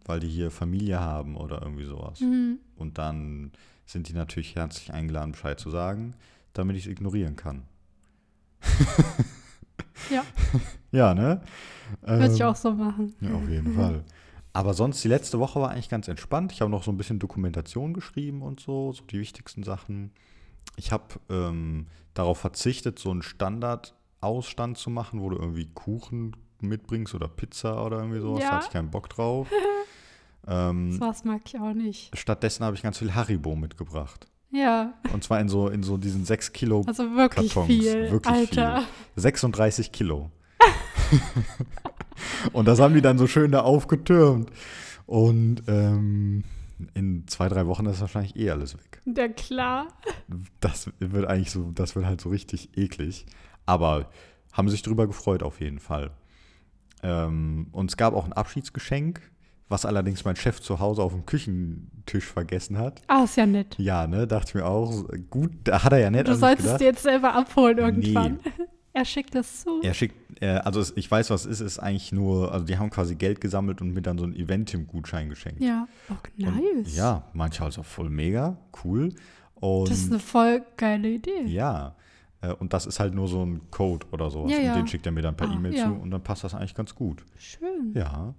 weil 0.05 0.19
die 0.19 0.29
hier 0.29 0.51
Familie 0.51 0.99
haben 0.99 1.35
oder 1.35 1.61
irgendwie 1.61 1.85
sowas. 1.85 2.19
Mhm. 2.19 2.59
Und 2.75 2.97
dann 2.97 3.51
sind 3.85 4.09
die 4.09 4.13
natürlich 4.13 4.55
herzlich 4.55 4.93
eingeladen, 4.93 5.31
Bescheid 5.31 5.59
zu 5.59 5.69
sagen, 5.69 6.13
damit 6.53 6.75
ich 6.77 6.85
es 6.85 6.91
ignorieren 6.91 7.35
kann. 7.35 7.63
Ja, 10.09 10.23
Ja, 10.91 11.13
ne? 11.13 11.41
würde 12.01 12.33
ich 12.33 12.39
Ähm, 12.41 12.47
auch 12.47 12.55
so 12.55 12.71
machen. 12.71 13.13
Ja, 13.21 13.33
auf 13.33 13.47
jeden 13.49 13.73
Fall. 13.75 14.03
Aber 14.53 14.73
sonst, 14.73 15.03
die 15.03 15.07
letzte 15.07 15.39
Woche 15.39 15.61
war 15.61 15.71
eigentlich 15.71 15.89
ganz 15.89 16.07
entspannt. 16.07 16.51
Ich 16.51 16.61
habe 16.61 16.71
noch 16.71 16.83
so 16.83 16.91
ein 16.91 16.97
bisschen 16.97 17.19
Dokumentation 17.19 17.93
geschrieben 17.93 18.41
und 18.41 18.59
so, 18.59 18.91
so 18.93 19.03
die 19.05 19.19
wichtigsten 19.19 19.63
Sachen. 19.63 20.11
Ich 20.75 20.91
habe 20.91 21.05
ähm, 21.29 21.87
darauf 22.13 22.39
verzichtet, 22.39 22.99
so 22.99 23.11
einen 23.11 23.21
Standard-Ausstand 23.21 24.77
zu 24.77 24.89
machen, 24.89 25.21
wo 25.21 25.29
du 25.29 25.37
irgendwie 25.37 25.65
Kuchen 25.73 26.35
mitbringst 26.61 27.13
oder 27.15 27.27
Pizza 27.27 27.85
oder 27.85 27.99
irgendwie 27.99 28.19
sowas. 28.21 28.41
Ja. 28.41 28.49
Da 28.49 28.55
hatte 28.57 28.65
ich 28.67 28.73
keinen 28.73 28.89
Bock 28.89 29.09
drauf. 29.09 29.47
ähm, 30.47 30.99
was 30.99 31.23
mag 31.23 31.41
ich 31.45 31.59
auch 31.59 31.73
nicht. 31.73 32.17
stattdessen 32.17 32.65
habe 32.65 32.75
ich 32.75 32.81
ganz 32.81 32.97
viel 32.97 33.13
Haribo 33.13 33.55
mitgebracht. 33.55 34.27
Ja, 34.51 34.93
Und 35.13 35.23
zwar 35.23 35.39
in 35.39 35.47
so, 35.49 35.67
in 35.67 35.83
so 35.83 35.97
diesen 35.97 36.25
6 36.25 36.53
Kilo, 36.53 36.83
also 36.87 37.03
wirklich 37.15 37.53
Kartons, 37.53 37.67
viel. 37.67 38.11
wirklich 38.11 38.33
Alter. 38.33 38.83
36 39.15 39.91
Kilo. 39.91 40.31
und 42.53 42.67
das 42.67 42.79
haben 42.79 42.93
die 42.93 43.01
dann 43.01 43.17
so 43.17 43.27
schön 43.27 43.51
da 43.51 43.61
aufgetürmt. 43.61 44.49
Und 45.05 45.63
ähm, 45.67 46.43
in 46.93 47.27
zwei, 47.27 47.49
drei 47.49 47.67
Wochen 47.67 47.85
ist 47.85 48.01
wahrscheinlich 48.01 48.35
eh 48.35 48.49
alles 48.51 48.75
weg. 48.75 49.01
Ja, 49.05 49.27
klar. 49.27 49.87
Das 50.59 50.89
wird 50.99 51.27
eigentlich 51.27 51.51
so, 51.51 51.71
das 51.71 51.95
wird 51.95 52.05
halt 52.05 52.21
so 52.21 52.29
richtig 52.29 52.77
eklig. 52.77 53.25
Aber 53.65 54.09
haben 54.53 54.69
sich 54.69 54.81
drüber 54.81 55.07
gefreut 55.07 55.43
auf 55.43 55.61
jeden 55.61 55.79
Fall. 55.79 56.11
Ähm, 57.03 57.67
und 57.71 57.91
es 57.91 57.97
gab 57.97 58.13
auch 58.13 58.25
ein 58.25 58.33
Abschiedsgeschenk, 58.33 59.21
was 59.69 59.85
allerdings 59.85 60.25
mein 60.25 60.35
Chef 60.35 60.59
zu 60.61 60.79
Hause 60.79 61.01
auf 61.03 61.13
dem 61.13 61.25
Küchentisch 61.25 62.25
vergessen 62.25 62.77
hat. 62.77 63.01
Ah, 63.07 63.23
ist 63.23 63.37
ja 63.37 63.45
nett. 63.45 63.75
Ja, 63.77 64.07
ne, 64.07 64.27
dachte 64.27 64.49
ich 64.49 64.55
mir 64.55 64.65
auch. 64.65 65.05
Gut, 65.29 65.51
da 65.63 65.83
hat 65.83 65.93
er 65.93 65.99
ja 65.99 66.09
nett 66.09 66.27
Du 66.27 66.35
solltest 66.35 66.63
gedacht. 66.65 66.81
dir 66.81 66.85
jetzt 66.85 67.03
selber 67.03 67.33
abholen 67.35 67.77
irgendwann. 67.77 68.39
Er 68.91 69.05
schickt 69.05 69.35
das 69.35 69.61
zu. 69.61 69.81
Er 69.83 69.93
schickt, 69.93 70.41
äh, 70.41 70.47
also 70.47 70.79
es, 70.79 70.91
ich 70.97 71.09
weiß, 71.09 71.29
was 71.29 71.45
es 71.45 71.61
ist, 71.61 71.73
ist 71.77 71.79
eigentlich 71.79 72.11
nur, 72.11 72.51
also 72.51 72.65
die 72.65 72.75
haben 72.79 72.89
quasi 72.89 73.13
Geld 73.15 73.39
gesammelt 73.39 73.81
und 73.81 73.93
mir 73.93 74.01
dann 74.01 74.17
so 74.17 74.23
einen 74.25 74.33
Eventim-Gutschein 74.35 75.29
geschenkt. 75.29 75.61
Ja. 75.61 75.87
Oh, 76.09 76.15
Und, 76.47 76.55
nice. 76.83 76.95
ja, 76.97 77.23
manche 77.33 77.63
also 77.63 77.83
voll 77.83 78.09
mega, 78.09 78.57
cool. 78.83 79.13
Und 79.53 79.89
Das 79.91 79.99
ist 79.99 80.09
eine 80.09 80.19
voll 80.19 80.63
geile 80.75 81.07
Idee. 81.07 81.43
ja, 81.45 81.95
äh, 82.41 82.51
und 82.51 82.73
das 82.73 82.87
ist 82.87 82.99
halt 82.99 83.13
nur 83.13 83.27
so 83.27 83.45
ein 83.45 83.61
Code 83.69 84.07
oder 84.11 84.31
sowas. 84.31 84.51
Ja, 84.51 84.57
und 84.57 84.65
ja. 84.65 84.73
den 84.75 84.87
schickt 84.87 85.05
er 85.05 85.11
mir 85.11 85.21
dann 85.21 85.37
per 85.37 85.47
Ah, 85.49 85.53
E-Mail 85.53 85.75
ja. 85.75 85.85
zu 85.85 85.91
und 85.93 86.09
dann 86.09 86.23
passt 86.23 86.43
das 86.43 86.55
eigentlich 86.55 86.73
ganz 86.75 86.95
gut. 86.95 87.23
Schön. 87.37 87.93
Ja. 87.93 88.33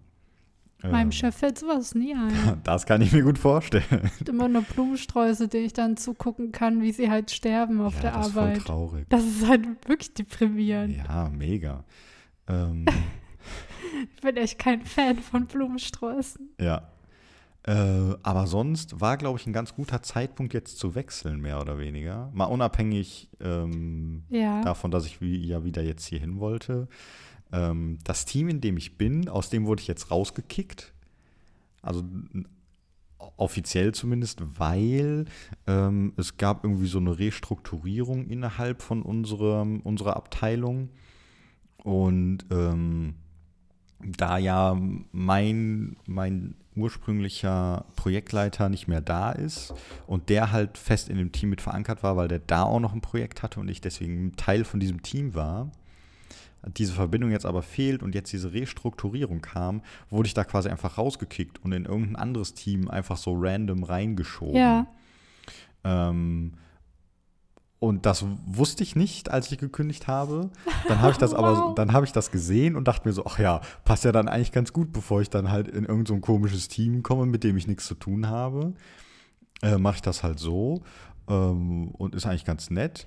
Meinem 0.82 1.12
Chef 1.12 1.34
fällt 1.36 1.58
sowas 1.58 1.94
nie 1.94 2.14
ein. 2.14 2.60
Das 2.64 2.86
kann 2.86 3.02
ich 3.02 3.12
mir 3.12 3.22
gut 3.22 3.38
vorstellen. 3.38 4.10
Und 4.20 4.28
immer 4.28 4.48
nur 4.48 4.62
Blumensträuße, 4.62 5.48
denen 5.48 5.66
ich 5.66 5.72
dann 5.72 5.96
zugucken 5.96 6.52
kann, 6.52 6.80
wie 6.82 6.92
sie 6.92 7.10
halt 7.10 7.30
sterben 7.30 7.80
auf 7.80 7.94
ja, 7.96 8.00
der 8.00 8.12
das 8.12 8.26
ist 8.28 8.32
voll 8.32 8.42
Arbeit. 8.44 8.58
traurig. 8.62 9.06
Das 9.08 9.24
ist 9.24 9.46
halt 9.48 9.66
wirklich 9.88 10.14
deprimierend. 10.14 10.96
Ja, 10.96 11.28
mega. 11.28 11.84
Ähm, 12.48 12.86
Ich 14.14 14.22
bin 14.22 14.36
echt 14.36 14.58
kein 14.58 14.82
Fan 14.84 15.18
von 15.18 15.46
Blumensträußen. 15.46 16.50
Ja. 16.60 16.90
Äh, 17.66 18.14
aber 18.22 18.46
sonst 18.46 19.00
war, 19.00 19.16
glaube 19.18 19.38
ich, 19.38 19.46
ein 19.46 19.52
ganz 19.52 19.74
guter 19.74 20.02
Zeitpunkt 20.02 20.54
jetzt 20.54 20.78
zu 20.78 20.94
wechseln, 20.94 21.40
mehr 21.40 21.60
oder 21.60 21.78
weniger. 21.78 22.30
Mal 22.32 22.46
unabhängig 22.46 23.28
ähm, 23.40 24.22
Ja. 24.30 24.62
davon, 24.62 24.90
dass 24.90 25.04
ich 25.06 25.20
wie, 25.20 25.44
ja 25.44 25.64
wieder 25.64 25.82
jetzt 25.82 26.06
hier 26.06 26.20
hin 26.20 26.38
wollte. 26.40 26.88
Ähm, 27.52 27.98
das 28.04 28.24
Team, 28.24 28.48
in 28.48 28.60
dem 28.60 28.76
ich 28.76 28.96
bin, 28.96 29.28
aus 29.28 29.50
dem 29.50 29.66
wurde 29.66 29.82
ich 29.82 29.88
jetzt 29.88 30.10
rausgekickt. 30.10 30.92
Also 31.82 32.04
offiziell 33.36 33.92
zumindest, 33.92 34.42
weil 34.58 35.26
ähm, 35.66 36.12
es 36.16 36.36
gab 36.36 36.64
irgendwie 36.64 36.86
so 36.86 36.98
eine 36.98 37.18
Restrukturierung 37.18 38.26
innerhalb 38.26 38.82
von 38.82 39.02
unserem, 39.02 39.80
unserer 39.80 40.16
Abteilung. 40.16 40.90
Und 41.82 42.44
ähm, 42.50 43.14
da 44.00 44.38
ja 44.38 44.78
mein, 45.12 45.96
mein 46.06 46.54
ursprünglicher 46.76 47.84
Projektleiter 47.96 48.68
nicht 48.68 48.88
mehr 48.88 49.00
da 49.00 49.32
ist 49.32 49.74
und 50.06 50.28
der 50.28 50.52
halt 50.52 50.78
fest 50.78 51.08
in 51.08 51.18
dem 51.18 51.32
Team 51.32 51.50
mit 51.50 51.60
verankert 51.60 52.02
war, 52.02 52.16
weil 52.16 52.28
der 52.28 52.38
da 52.38 52.62
auch 52.62 52.80
noch 52.80 52.92
ein 52.92 53.00
Projekt 53.00 53.42
hatte 53.42 53.60
und 53.60 53.68
ich 53.68 53.80
deswegen 53.80 54.36
Teil 54.36 54.64
von 54.64 54.80
diesem 54.80 55.02
Team 55.02 55.34
war, 55.34 55.70
diese 56.76 56.92
Verbindung 56.92 57.30
jetzt 57.30 57.46
aber 57.46 57.62
fehlt 57.62 58.02
und 58.02 58.14
jetzt 58.14 58.32
diese 58.32 58.52
Restrukturierung 58.52 59.40
kam, 59.40 59.82
wurde 60.10 60.26
ich 60.26 60.34
da 60.34 60.44
quasi 60.44 60.68
einfach 60.68 60.98
rausgekickt 60.98 61.62
und 61.64 61.72
in 61.72 61.84
irgendein 61.86 62.16
anderes 62.16 62.54
Team 62.54 62.88
einfach 62.90 63.16
so 63.16 63.34
random 63.36 63.82
reingeschoben. 63.82 64.56
Ja. 64.56 64.86
Ähm, 65.84 66.54
Und 67.78 68.04
das 68.04 68.26
wusste 68.44 68.82
ich 68.82 68.94
nicht, 68.94 69.30
als 69.30 69.50
ich 69.50 69.56
gekündigt 69.56 70.06
habe. 70.06 70.50
Dann 70.86 71.00
habe 71.00 71.12
ich 71.12 71.16
das 71.18 71.32
aber, 71.40 71.56
Wow. 71.56 71.74
dann 71.74 71.94
habe 71.94 72.04
ich 72.04 72.12
das 72.12 72.30
gesehen 72.30 72.76
und 72.76 72.86
dachte 72.86 73.08
mir 73.08 73.14
so, 73.14 73.24
ach 73.24 73.38
ja, 73.38 73.62
passt 73.86 74.04
ja 74.04 74.12
dann 74.12 74.28
eigentlich 74.28 74.52
ganz 74.52 74.74
gut, 74.74 74.92
bevor 74.92 75.22
ich 75.22 75.30
dann 75.30 75.50
halt 75.50 75.66
in 75.68 75.84
irgendein 75.86 76.16
so 76.16 76.20
komisches 76.20 76.68
Team 76.68 77.02
komme, 77.02 77.24
mit 77.24 77.42
dem 77.42 77.56
ich 77.56 77.66
nichts 77.66 77.86
zu 77.86 77.94
tun 77.94 78.28
habe. 78.28 78.74
Äh, 79.62 79.78
Mache 79.78 79.94
ich 79.96 80.02
das 80.02 80.22
halt 80.22 80.38
so 80.38 80.82
ähm, 81.26 81.88
und 81.92 82.14
ist 82.14 82.26
eigentlich 82.26 82.44
ganz 82.44 82.68
nett. 82.68 83.06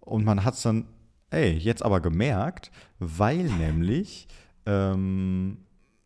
Und 0.00 0.24
man 0.24 0.42
hat 0.42 0.54
es 0.54 0.62
dann, 0.62 0.86
ey, 1.30 1.52
jetzt 1.56 1.82
aber 1.82 2.00
gemerkt, 2.00 2.70
weil 2.98 3.44
nämlich 3.58 4.28
ähm, 4.66 5.58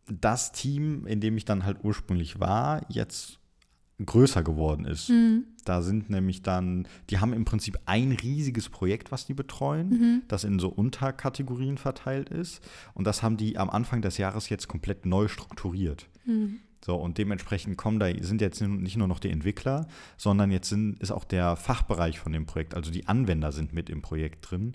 das 0.07 0.51
Team, 0.51 1.05
in 1.05 1.21
dem 1.21 1.37
ich 1.37 1.45
dann 1.45 1.65
halt 1.65 1.77
ursprünglich 1.83 2.39
war, 2.39 2.81
jetzt 2.89 3.39
größer 4.03 4.43
geworden 4.43 4.85
ist. 4.85 5.09
Mhm. 5.09 5.45
Da 5.65 5.81
sind 5.81 6.09
nämlich 6.09 6.41
dann, 6.41 6.87
die 7.09 7.19
haben 7.19 7.31
im 7.31 7.45
Prinzip 7.45 7.79
ein 7.85 8.11
riesiges 8.11 8.67
Projekt, 8.69 9.11
was 9.11 9.25
die 9.25 9.33
betreuen, 9.33 9.89
Mhm. 9.89 10.21
das 10.27 10.43
in 10.43 10.59
so 10.59 10.67
Unterkategorien 10.69 11.77
verteilt 11.77 12.29
ist. 12.29 12.61
Und 12.95 13.05
das 13.07 13.23
haben 13.23 13.37
die 13.37 13.57
am 13.57 13.69
Anfang 13.69 14.01
des 14.01 14.17
Jahres 14.17 14.49
jetzt 14.49 14.67
komplett 14.67 15.05
neu 15.05 15.27
strukturiert. 15.27 16.07
Mhm. 16.25 16.59
So, 16.83 16.95
und 16.95 17.17
dementsprechend 17.17 17.77
kommen 17.77 17.99
da, 17.99 18.07
sind 18.19 18.41
jetzt 18.41 18.59
nicht 18.61 18.97
nur 18.97 19.07
noch 19.07 19.19
die 19.19 19.29
Entwickler, 19.29 19.87
sondern 20.17 20.51
jetzt 20.51 20.67
sind, 20.67 20.99
ist 20.99 21.11
auch 21.11 21.23
der 21.23 21.55
Fachbereich 21.55 22.19
von 22.19 22.33
dem 22.33 22.45
Projekt, 22.45 22.75
also 22.75 22.91
die 22.91 23.07
Anwender 23.07 23.53
sind 23.53 23.71
mit 23.71 23.89
im 23.89 24.01
Projekt 24.01 24.51
drin 24.51 24.73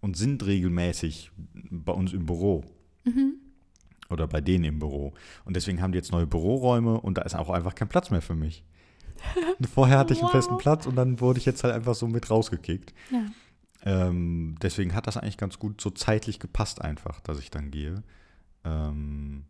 und 0.00 0.16
sind 0.16 0.44
regelmäßig 0.46 1.30
bei 1.70 1.92
uns 1.92 2.12
im 2.12 2.26
Büro 2.26 2.64
Mhm. 3.04 3.34
oder 4.10 4.26
bei 4.26 4.40
denen 4.40 4.64
im 4.64 4.78
Büro. 4.78 5.12
Und 5.44 5.56
deswegen 5.56 5.80
haben 5.82 5.92
die 5.92 5.98
jetzt 5.98 6.12
neue 6.12 6.26
Büroräume 6.26 7.00
und 7.00 7.18
da 7.18 7.22
ist 7.22 7.34
auch 7.34 7.50
einfach 7.50 7.74
kein 7.74 7.88
Platz 7.88 8.10
mehr 8.10 8.22
für 8.22 8.34
mich. 8.34 8.64
Vorher 9.74 9.98
hatte 9.98 10.12
ich 10.14 10.20
einen 10.20 10.26
Wow. 10.28 10.32
festen 10.32 10.58
Platz 10.58 10.86
und 10.86 10.94
dann 10.96 11.20
wurde 11.20 11.38
ich 11.38 11.46
jetzt 11.46 11.64
halt 11.64 11.74
einfach 11.74 11.94
so 11.94 12.06
mit 12.06 12.30
rausgekickt. 12.30 12.92
Ja. 13.10 13.22
Ähm, 13.84 14.56
deswegen 14.62 14.94
hat 14.94 15.06
das 15.06 15.16
eigentlich 15.16 15.36
ganz 15.38 15.58
gut 15.58 15.80
so 15.80 15.90
zeitlich 15.90 16.38
gepasst 16.40 16.82
einfach, 16.82 17.20
dass 17.20 17.38
ich 17.38 17.50
dann 17.50 17.70
gehe. 17.70 18.02
Ähm, 18.64 19.44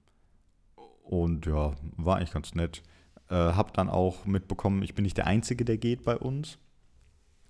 und 1.02 1.46
ja, 1.46 1.72
war 1.96 2.16
eigentlich 2.16 2.32
ganz 2.32 2.54
nett. 2.54 2.82
Äh, 3.30 3.34
hab 3.34 3.74
dann 3.74 3.88
auch 3.88 4.24
mitbekommen, 4.26 4.82
ich 4.82 4.94
bin 4.94 5.02
nicht 5.04 5.16
der 5.16 5.26
Einzige, 5.26 5.64
der 5.64 5.78
geht 5.78 6.04
bei 6.04 6.16
uns, 6.16 6.58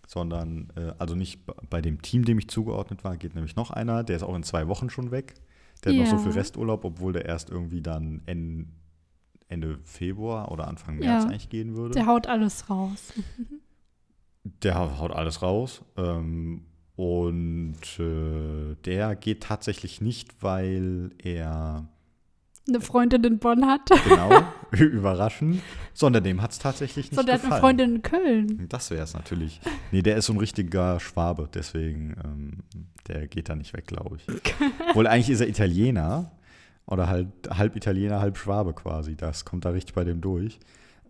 sondern 0.08 0.72
äh, 0.74 0.92
also 0.98 1.14
nicht 1.14 1.40
bei 1.68 1.80
dem 1.82 2.00
Team, 2.02 2.24
dem 2.24 2.38
ich 2.38 2.48
zugeordnet 2.48 3.04
war, 3.04 3.16
geht 3.18 3.34
nämlich 3.34 3.54
noch 3.56 3.70
einer, 3.70 4.02
der 4.02 4.16
ist 4.16 4.22
auch 4.22 4.34
in 4.34 4.42
zwei 4.42 4.66
Wochen 4.66 4.88
schon 4.90 5.10
weg. 5.10 5.34
Der 5.84 5.92
hat 5.92 5.98
noch 6.00 6.06
so 6.06 6.16
Ja. 6.16 6.22
viel 6.22 6.32
Resturlaub, 6.32 6.84
obwohl 6.84 7.12
der 7.12 7.26
erst 7.26 7.50
irgendwie 7.50 7.82
dann 7.82 8.22
en- 8.26 8.72
Ende 9.50 9.78
Februar 9.84 10.50
oder 10.50 10.66
Anfang 10.66 10.96
März 10.98 11.24
Ja. 11.24 11.30
eigentlich 11.30 11.48
gehen 11.50 11.76
würde. 11.76 11.94
Der 11.94 12.06
haut 12.06 12.26
alles 12.26 12.68
raus. 12.70 13.12
Der 14.62 14.98
haut 14.98 15.10
alles 15.12 15.42
raus. 15.42 15.82
Ähm, 15.96 16.62
und 16.96 17.76
äh, 17.98 18.74
der 18.84 19.14
geht 19.14 19.42
tatsächlich 19.42 20.00
nicht, 20.00 20.42
weil 20.42 21.10
er, 21.18 21.86
Eine 22.68 22.80
Freundin 22.80 23.24
in 23.24 23.38
Bonn 23.38 23.66
hat. 23.66 23.88
genau, 24.04 24.42
überraschend, 24.72 25.62
sondern 25.94 26.22
dem 26.24 26.42
hat 26.42 26.52
es 26.52 26.58
tatsächlich 26.58 27.10
nicht 27.10 27.18
So, 27.18 27.22
der 27.24 27.34
hat 27.34 27.42
gefallen. 27.42 27.52
eine 27.52 27.60
Freundin 27.60 27.94
in 27.96 28.02
Köln. 28.02 28.66
Das 28.68 28.90
wäre 28.90 29.02
es 29.04 29.14
natürlich. 29.14 29.60
Nee, 29.90 30.02
der 30.02 30.16
ist 30.16 30.26
so 30.26 30.32
ein 30.34 30.38
richtiger 30.38 31.00
Schwabe, 31.00 31.48
deswegen, 31.52 32.16
ähm, 32.24 32.58
der 33.06 33.26
geht 33.26 33.48
da 33.48 33.56
nicht 33.56 33.72
weg, 33.72 33.86
glaube 33.86 34.16
ich. 34.16 34.26
Wohl 34.94 35.06
eigentlich 35.06 35.30
ist 35.30 35.40
er 35.40 35.48
Italiener 35.48 36.32
oder 36.86 37.08
halt 37.08 37.28
halb 37.50 37.74
Italiener, 37.76 38.20
halb 38.20 38.36
Schwabe 38.36 38.74
quasi. 38.74 39.16
Das 39.16 39.44
kommt 39.44 39.64
da 39.64 39.70
richtig 39.70 39.94
bei 39.94 40.04
dem 40.04 40.20
durch. 40.20 40.58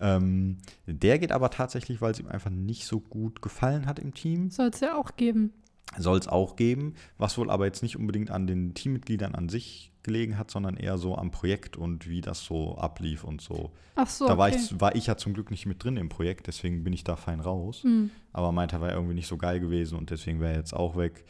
Ähm, 0.00 0.58
der 0.86 1.18
geht 1.18 1.32
aber 1.32 1.50
tatsächlich, 1.50 2.00
weil 2.00 2.12
es 2.12 2.20
ihm 2.20 2.28
einfach 2.28 2.50
nicht 2.50 2.84
so 2.86 3.00
gut 3.00 3.42
gefallen 3.42 3.86
hat 3.86 3.98
im 3.98 4.14
Team. 4.14 4.50
Soll 4.50 4.68
es 4.68 4.80
ja 4.80 4.96
auch 4.96 5.16
geben. 5.16 5.52
Soll 5.96 6.18
es 6.18 6.28
auch 6.28 6.56
geben, 6.56 6.94
was 7.16 7.38
wohl 7.38 7.50
aber 7.50 7.64
jetzt 7.64 7.82
nicht 7.82 7.96
unbedingt 7.96 8.30
an 8.30 8.46
den 8.46 8.74
Teammitgliedern 8.74 9.34
an 9.34 9.48
sich 9.48 9.92
gelegen 10.02 10.38
hat, 10.38 10.50
sondern 10.50 10.76
eher 10.76 10.98
so 10.98 11.16
am 11.16 11.30
Projekt 11.30 11.76
und 11.76 12.08
wie 12.08 12.20
das 12.20 12.44
so 12.44 12.76
ablief 12.76 13.24
und 13.24 13.40
so. 13.40 13.72
Ach 13.94 14.08
so. 14.08 14.26
da 14.26 14.38
war, 14.38 14.48
okay. 14.48 14.58
ich, 14.58 14.80
war 14.80 14.94
ich 14.94 15.06
ja 15.06 15.16
zum 15.16 15.34
Glück 15.34 15.50
nicht 15.50 15.66
mit 15.66 15.82
drin 15.82 15.96
im 15.96 16.08
Projekt, 16.08 16.46
deswegen 16.46 16.84
bin 16.84 16.92
ich 16.92 17.04
da 17.04 17.16
fein 17.16 17.40
raus. 17.40 17.82
Hm. 17.82 18.10
Aber 18.32 18.52
meinte, 18.52 18.76
er 18.76 18.80
war 18.80 18.92
irgendwie 18.92 19.14
nicht 19.14 19.26
so 19.26 19.36
geil 19.36 19.60
gewesen 19.60 19.98
und 19.98 20.10
deswegen 20.10 20.40
wäre 20.40 20.52
er 20.52 20.58
jetzt 20.58 20.74
auch 20.74 20.96
weg. 20.96 21.24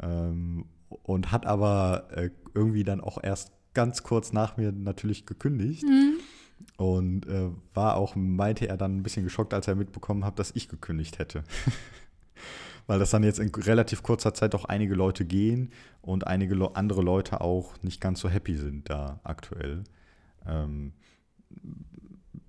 Ähm, 0.00 0.66
und 0.88 1.32
hat 1.32 1.46
aber 1.46 2.08
äh, 2.12 2.30
irgendwie 2.54 2.84
dann 2.84 3.00
auch 3.00 3.18
erst 3.22 3.52
ganz 3.74 4.02
kurz 4.02 4.32
nach 4.32 4.56
mir 4.56 4.72
natürlich 4.72 5.26
gekündigt. 5.26 5.82
Hm. 5.82 6.16
Und 6.76 7.26
äh, 7.26 7.50
war 7.74 7.96
auch, 7.96 8.16
meinte 8.16 8.68
er 8.68 8.76
dann 8.76 8.96
ein 8.96 9.02
bisschen 9.02 9.24
geschockt, 9.24 9.54
als 9.54 9.68
er 9.68 9.74
mitbekommen 9.74 10.24
hat, 10.24 10.38
dass 10.38 10.54
ich 10.54 10.68
gekündigt 10.68 11.18
hätte. 11.18 11.44
Weil 12.88 12.98
das 12.98 13.10
dann 13.10 13.22
jetzt 13.22 13.38
in 13.38 13.54
relativ 13.54 14.02
kurzer 14.02 14.34
Zeit 14.34 14.54
doch 14.54 14.64
einige 14.64 14.94
Leute 14.94 15.24
gehen 15.24 15.70
und 16.00 16.26
einige 16.26 16.56
Le 16.56 16.74
andere 16.74 17.02
Leute 17.02 17.40
auch 17.40 17.74
nicht 17.82 18.00
ganz 18.00 18.18
so 18.18 18.28
happy 18.28 18.56
sind 18.56 18.90
da 18.90 19.20
aktuell. 19.22 19.84
Ähm, 20.46 20.94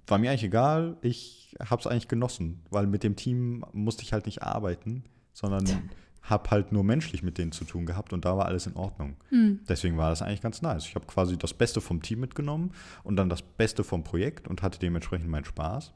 war 0.07 0.17
mir 0.17 0.31
eigentlich 0.31 0.45
egal, 0.45 0.97
ich 1.01 1.55
habe 1.63 1.81
es 1.81 1.87
eigentlich 1.87 2.07
genossen, 2.07 2.61
weil 2.69 2.87
mit 2.87 3.03
dem 3.03 3.15
Team 3.15 3.65
musste 3.73 4.03
ich 4.03 4.13
halt 4.13 4.25
nicht 4.25 4.41
arbeiten, 4.41 5.03
sondern 5.33 5.65
habe 6.21 6.51
halt 6.51 6.71
nur 6.71 6.83
menschlich 6.83 7.21
mit 7.21 7.37
denen 7.37 7.51
zu 7.51 7.65
tun 7.65 7.85
gehabt 7.85 8.13
und 8.13 8.23
da 8.23 8.37
war 8.37 8.45
alles 8.45 8.65
in 8.65 8.75
Ordnung. 8.75 9.17
Hm. 9.29 9.59
Deswegen 9.67 9.97
war 9.97 10.09
das 10.09 10.21
eigentlich 10.21 10.41
ganz 10.41 10.61
nice. 10.61 10.85
Ich 10.85 10.95
habe 10.95 11.05
quasi 11.05 11.37
das 11.37 11.53
Beste 11.53 11.81
vom 11.81 12.01
Team 12.01 12.21
mitgenommen 12.21 12.71
und 13.03 13.15
dann 13.17 13.29
das 13.29 13.41
Beste 13.41 13.83
vom 13.83 14.03
Projekt 14.03 14.47
und 14.47 14.61
hatte 14.61 14.79
dementsprechend 14.79 15.29
meinen 15.29 15.45
Spaß. 15.45 15.91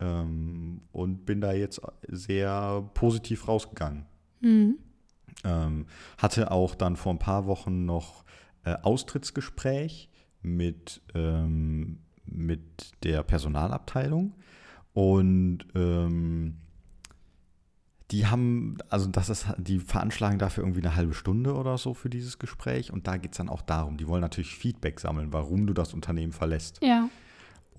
Ähm, 0.00 0.82
und 0.92 1.24
bin 1.26 1.40
da 1.40 1.52
jetzt 1.52 1.80
sehr 2.08 2.88
positiv 2.94 3.48
rausgegangen. 3.48 4.06
Hm. 4.40 4.78
Ähm, 5.44 5.86
hatte 6.18 6.50
auch 6.50 6.74
dann 6.74 6.96
vor 6.96 7.12
ein 7.12 7.18
paar 7.18 7.46
Wochen 7.46 7.84
noch 7.84 8.24
äh, 8.64 8.74
Austrittsgespräch 8.82 10.08
mit, 10.42 11.00
ähm, 11.14 12.00
mit 12.24 12.92
der 13.02 13.22
Personalabteilung. 13.22 14.34
Und 14.92 15.64
ähm, 15.74 16.58
die 18.10 18.26
haben, 18.26 18.76
also 18.90 19.08
das 19.08 19.30
ist, 19.30 19.46
die 19.56 19.78
veranschlagen 19.78 20.38
dafür 20.38 20.64
irgendwie 20.64 20.82
eine 20.82 20.94
halbe 20.94 21.14
Stunde 21.14 21.54
oder 21.54 21.78
so 21.78 21.94
für 21.94 22.10
dieses 22.10 22.38
Gespräch. 22.38 22.92
Und 22.92 23.06
da 23.06 23.16
geht 23.16 23.32
es 23.32 23.38
dann 23.38 23.48
auch 23.48 23.62
darum, 23.62 23.96
die 23.96 24.06
wollen 24.06 24.20
natürlich 24.20 24.54
Feedback 24.54 25.00
sammeln, 25.00 25.32
warum 25.32 25.66
du 25.66 25.72
das 25.72 25.94
Unternehmen 25.94 26.32
verlässt. 26.32 26.78
Ja. 26.82 27.08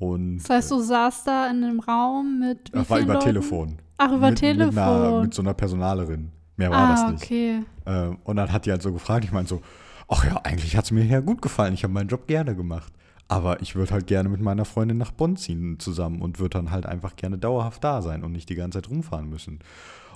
Und 0.03 0.39
Das 0.39 0.49
heißt, 0.49 0.71
du 0.71 0.79
saßt 0.81 1.27
da 1.27 1.49
in 1.49 1.63
einem 1.63 1.79
Raum 1.79 2.39
mit 2.39 2.73
wie 2.73 2.79
äh, 2.79 2.89
war 2.89 2.99
über 2.99 3.13
Leuten? 3.13 3.25
Telefon. 3.25 3.77
Ach, 3.97 4.11
über 4.11 4.29
mit, 4.31 4.39
Telefon. 4.39 4.73
Mit, 4.75 4.83
einer, 4.83 5.21
mit 5.21 5.33
so 5.33 5.41
einer 5.41 5.53
Personalerin. 5.53 6.29
Mehr 6.57 6.71
war 6.71 6.77
ah, 6.77 6.91
das 6.91 7.11
nicht. 7.11 7.23
okay. 7.23 7.63
Ähm, 7.85 8.17
und 8.25 8.35
dann 8.35 8.51
hat 8.51 8.65
die 8.65 8.71
halt 8.71 8.81
so 8.81 8.91
gefragt, 8.91 9.23
ich 9.23 9.31
meine 9.31 9.47
so, 9.47 9.61
ach 10.09 10.25
ja, 10.25 10.35
eigentlich 10.43 10.75
hat 10.75 10.85
es 10.85 10.91
mir 10.91 11.05
ja 11.05 11.21
gut 11.21 11.41
gefallen, 11.41 11.73
ich 11.73 11.83
habe 11.83 11.93
meinen 11.93 12.09
Job 12.09 12.27
gerne 12.27 12.53
gemacht. 12.53 12.91
Aber 13.29 13.61
ich 13.61 13.75
würde 13.75 13.93
halt 13.93 14.07
gerne 14.07 14.27
mit 14.27 14.41
meiner 14.41 14.65
Freundin 14.65 14.97
nach 14.97 15.11
Bonn 15.11 15.37
ziehen 15.37 15.79
zusammen 15.79 16.21
und 16.21 16.39
würde 16.39 16.57
dann 16.57 16.71
halt 16.71 16.85
einfach 16.85 17.15
gerne 17.15 17.37
dauerhaft 17.37 17.81
da 17.83 18.01
sein 18.01 18.23
und 18.23 18.33
nicht 18.33 18.49
die 18.49 18.55
ganze 18.55 18.81
Zeit 18.81 18.91
rumfahren 18.91 19.29
müssen. 19.29 19.59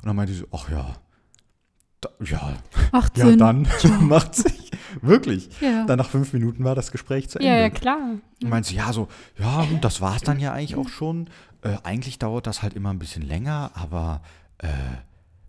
Und 0.02 0.06
dann 0.06 0.16
meinte 0.18 0.34
sie 0.34 0.40
so, 0.40 0.48
ach 0.52 0.70
ja, 0.70 0.96
da, 2.02 2.10
ja, 2.24 2.58
Macht 2.92 3.18
ja, 3.18 3.28
Sinn. 3.28 3.40
dann 3.40 3.68
macht 4.02 4.36
sich, 4.36 4.72
wirklich. 5.02 5.50
Ja. 5.62 5.86
Dann 5.86 5.98
nach 5.98 6.10
fünf 6.10 6.34
Minuten 6.34 6.64
war 6.64 6.76
das 6.76 6.92
Gespräch 6.92 7.30
zu 7.30 7.40
Ende. 7.40 7.50
ja, 7.50 7.58
ja, 7.58 7.70
klar. 7.70 7.98
Und 8.42 8.50
meinte 8.50 8.70
sie, 8.70 8.76
ja, 8.76 8.92
so, 8.94 9.08
ja, 9.38 9.66
das 9.82 10.02
war 10.02 10.16
es 10.16 10.22
dann 10.22 10.40
ja 10.40 10.54
eigentlich 10.54 10.76
auch 10.76 10.90
schon. 10.90 11.30
Äh, 11.62 11.78
eigentlich 11.84 12.20
dauert 12.20 12.48
das 12.48 12.62
halt 12.62 12.74
immer 12.74 12.92
ein 12.92 13.00
bisschen 13.00 13.24
länger, 13.24 13.72
aber 13.74 14.22
äh, 14.60 14.68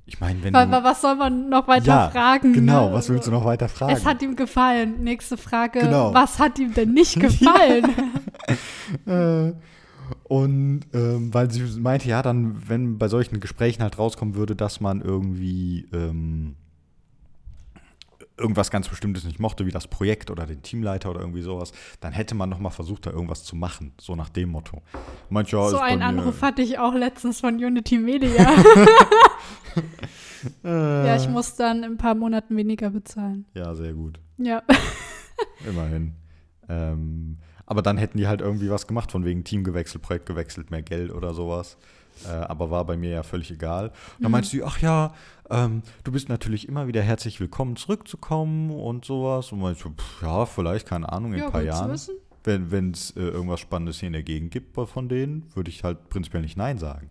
ich 0.08 0.20
meine, 0.20 0.42
wenn 0.42 0.54
Weil, 0.54 0.66
du... 0.66 0.82
was 0.82 1.02
soll 1.02 1.16
man 1.16 1.50
noch 1.50 1.68
weiter 1.68 1.86
ja, 1.86 2.10
fragen? 2.10 2.54
genau, 2.54 2.88
ne? 2.88 2.94
was 2.94 3.10
willst 3.10 3.26
du 3.26 3.30
noch 3.30 3.44
weiter 3.44 3.68
fragen? 3.68 3.92
Es 3.92 4.06
hat 4.06 4.22
ihm 4.22 4.36
gefallen. 4.36 5.04
Nächste 5.04 5.36
Frage. 5.36 5.80
Genau. 5.80 6.14
Was 6.14 6.38
hat 6.38 6.58
ihm 6.58 6.72
denn 6.72 6.92
nicht 6.92 7.20
gefallen? 7.20 7.84
Äh, 9.04 9.52
und 10.22 10.80
ähm, 10.94 11.34
weil 11.34 11.50
sie 11.50 11.62
meinte, 11.78 12.08
ja, 12.08 12.22
dann, 12.22 12.62
wenn 12.66 12.96
bei 12.96 13.08
solchen 13.08 13.40
Gesprächen 13.40 13.82
halt 13.82 13.98
rauskommen 13.98 14.36
würde, 14.36 14.56
dass 14.56 14.80
man 14.80 15.02
irgendwie 15.02 15.86
ähm, 15.92 16.56
irgendwas 18.38 18.70
ganz 18.70 18.88
Bestimmtes 18.88 19.24
nicht 19.24 19.38
mochte, 19.38 19.66
wie 19.66 19.70
das 19.70 19.88
Projekt 19.88 20.30
oder 20.30 20.46
den 20.46 20.62
Teamleiter 20.62 21.10
oder 21.10 21.20
irgendwie 21.20 21.42
sowas, 21.42 21.72
dann 22.00 22.12
hätte 22.12 22.34
man 22.34 22.48
noch 22.48 22.58
mal 22.58 22.70
versucht, 22.70 23.06
da 23.06 23.10
irgendwas 23.10 23.44
zu 23.44 23.56
machen, 23.56 23.92
so 24.00 24.14
nach 24.16 24.28
dem 24.28 24.50
Motto. 24.50 24.82
Ja, 25.30 25.44
so 25.68 25.78
einen 25.78 26.02
Anruf 26.02 26.42
hatte 26.42 26.62
ich 26.62 26.78
auch 26.78 26.94
letztens 26.94 27.40
von 27.40 27.56
Unity 27.56 27.98
Media. 27.98 28.54
Äh, 30.62 30.68
ja, 31.06 31.16
ich 31.16 31.28
muss 31.28 31.56
dann 31.56 31.78
in 31.78 31.92
ein 31.92 31.98
paar 31.98 32.14
Monaten 32.14 32.56
weniger 32.56 32.90
bezahlen. 32.90 33.46
Ja, 33.54 33.74
sehr 33.74 33.92
gut. 33.92 34.20
Ja. 34.38 34.62
Immerhin. 35.68 36.14
Ähm, 36.68 37.38
aber 37.66 37.82
dann 37.82 37.98
hätten 37.98 38.18
die 38.18 38.26
halt 38.26 38.40
irgendwie 38.40 38.70
was 38.70 38.86
gemacht, 38.86 39.12
von 39.12 39.24
wegen 39.24 39.44
Team 39.44 39.64
gewechselt, 39.64 40.02
Projekt 40.02 40.26
gewechselt, 40.26 40.70
mehr 40.70 40.82
Geld 40.82 41.12
oder 41.12 41.34
sowas. 41.34 41.76
Äh, 42.26 42.28
aber 42.28 42.70
war 42.70 42.84
bei 42.84 42.96
mir 42.96 43.10
ja 43.10 43.22
völlig 43.22 43.50
egal. 43.50 43.92
Dann 44.20 44.30
Mhm. 44.30 44.32
meinte 44.32 44.48
sie, 44.48 44.62
ach 44.64 44.78
ja, 44.80 45.12
ähm, 45.50 45.82
du 46.04 46.12
bist 46.12 46.28
natürlich 46.28 46.68
immer 46.68 46.86
wieder 46.88 47.02
herzlich 47.02 47.40
willkommen, 47.40 47.76
zurückzukommen 47.76 48.70
und 48.70 49.04
sowas. 49.04 49.52
Und 49.52 49.60
meinte 49.60 49.90
pff, 49.90 50.22
ja, 50.22 50.46
vielleicht, 50.46 50.86
keine 50.86 51.10
Ahnung, 51.12 51.32
in 51.32 51.38
ja, 51.40 51.46
ein 51.46 51.52
paar 51.52 51.62
gut 51.62 51.72
zu 51.72 51.76
Jahren. 51.76 52.70
Wenn 52.70 52.90
es 52.92 53.10
äh, 53.16 53.20
irgendwas 53.20 53.60
Spannendes 53.60 54.00
hier 54.00 54.06
in 54.06 54.14
der 54.14 54.22
Gegend 54.22 54.50
gibt 54.52 54.74
von 54.74 55.08
denen, 55.08 55.44
würde 55.54 55.70
ich 55.70 55.84
halt 55.84 56.08
prinzipiell 56.08 56.42
nicht 56.42 56.56
Nein 56.56 56.78
sagen. 56.78 57.10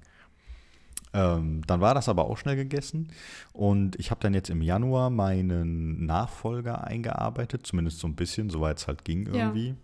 Ähm, 1.13 1.61
dann 1.67 1.79
war 1.79 1.93
das 1.93 2.09
aber 2.09 2.25
auch 2.25 2.37
schnell 2.37 2.55
gegessen 2.57 3.09
und 3.53 3.95
ich 3.97 4.11
habe 4.11 4.19
dann 4.21 4.33
jetzt 4.33 4.49
im 4.49 4.61
Januar 4.61 5.09
meinen 5.09 6.05
Nachfolger 6.05 6.83
eingearbeitet, 6.83 7.65
zumindest 7.65 7.99
so 7.99 8.07
ein 8.07 8.15
bisschen, 8.15 8.49
soweit 8.49 8.77
es 8.77 8.87
halt 8.87 9.05
ging 9.05 9.25
Ja. 9.27 9.33
irgendwie. 9.45 9.75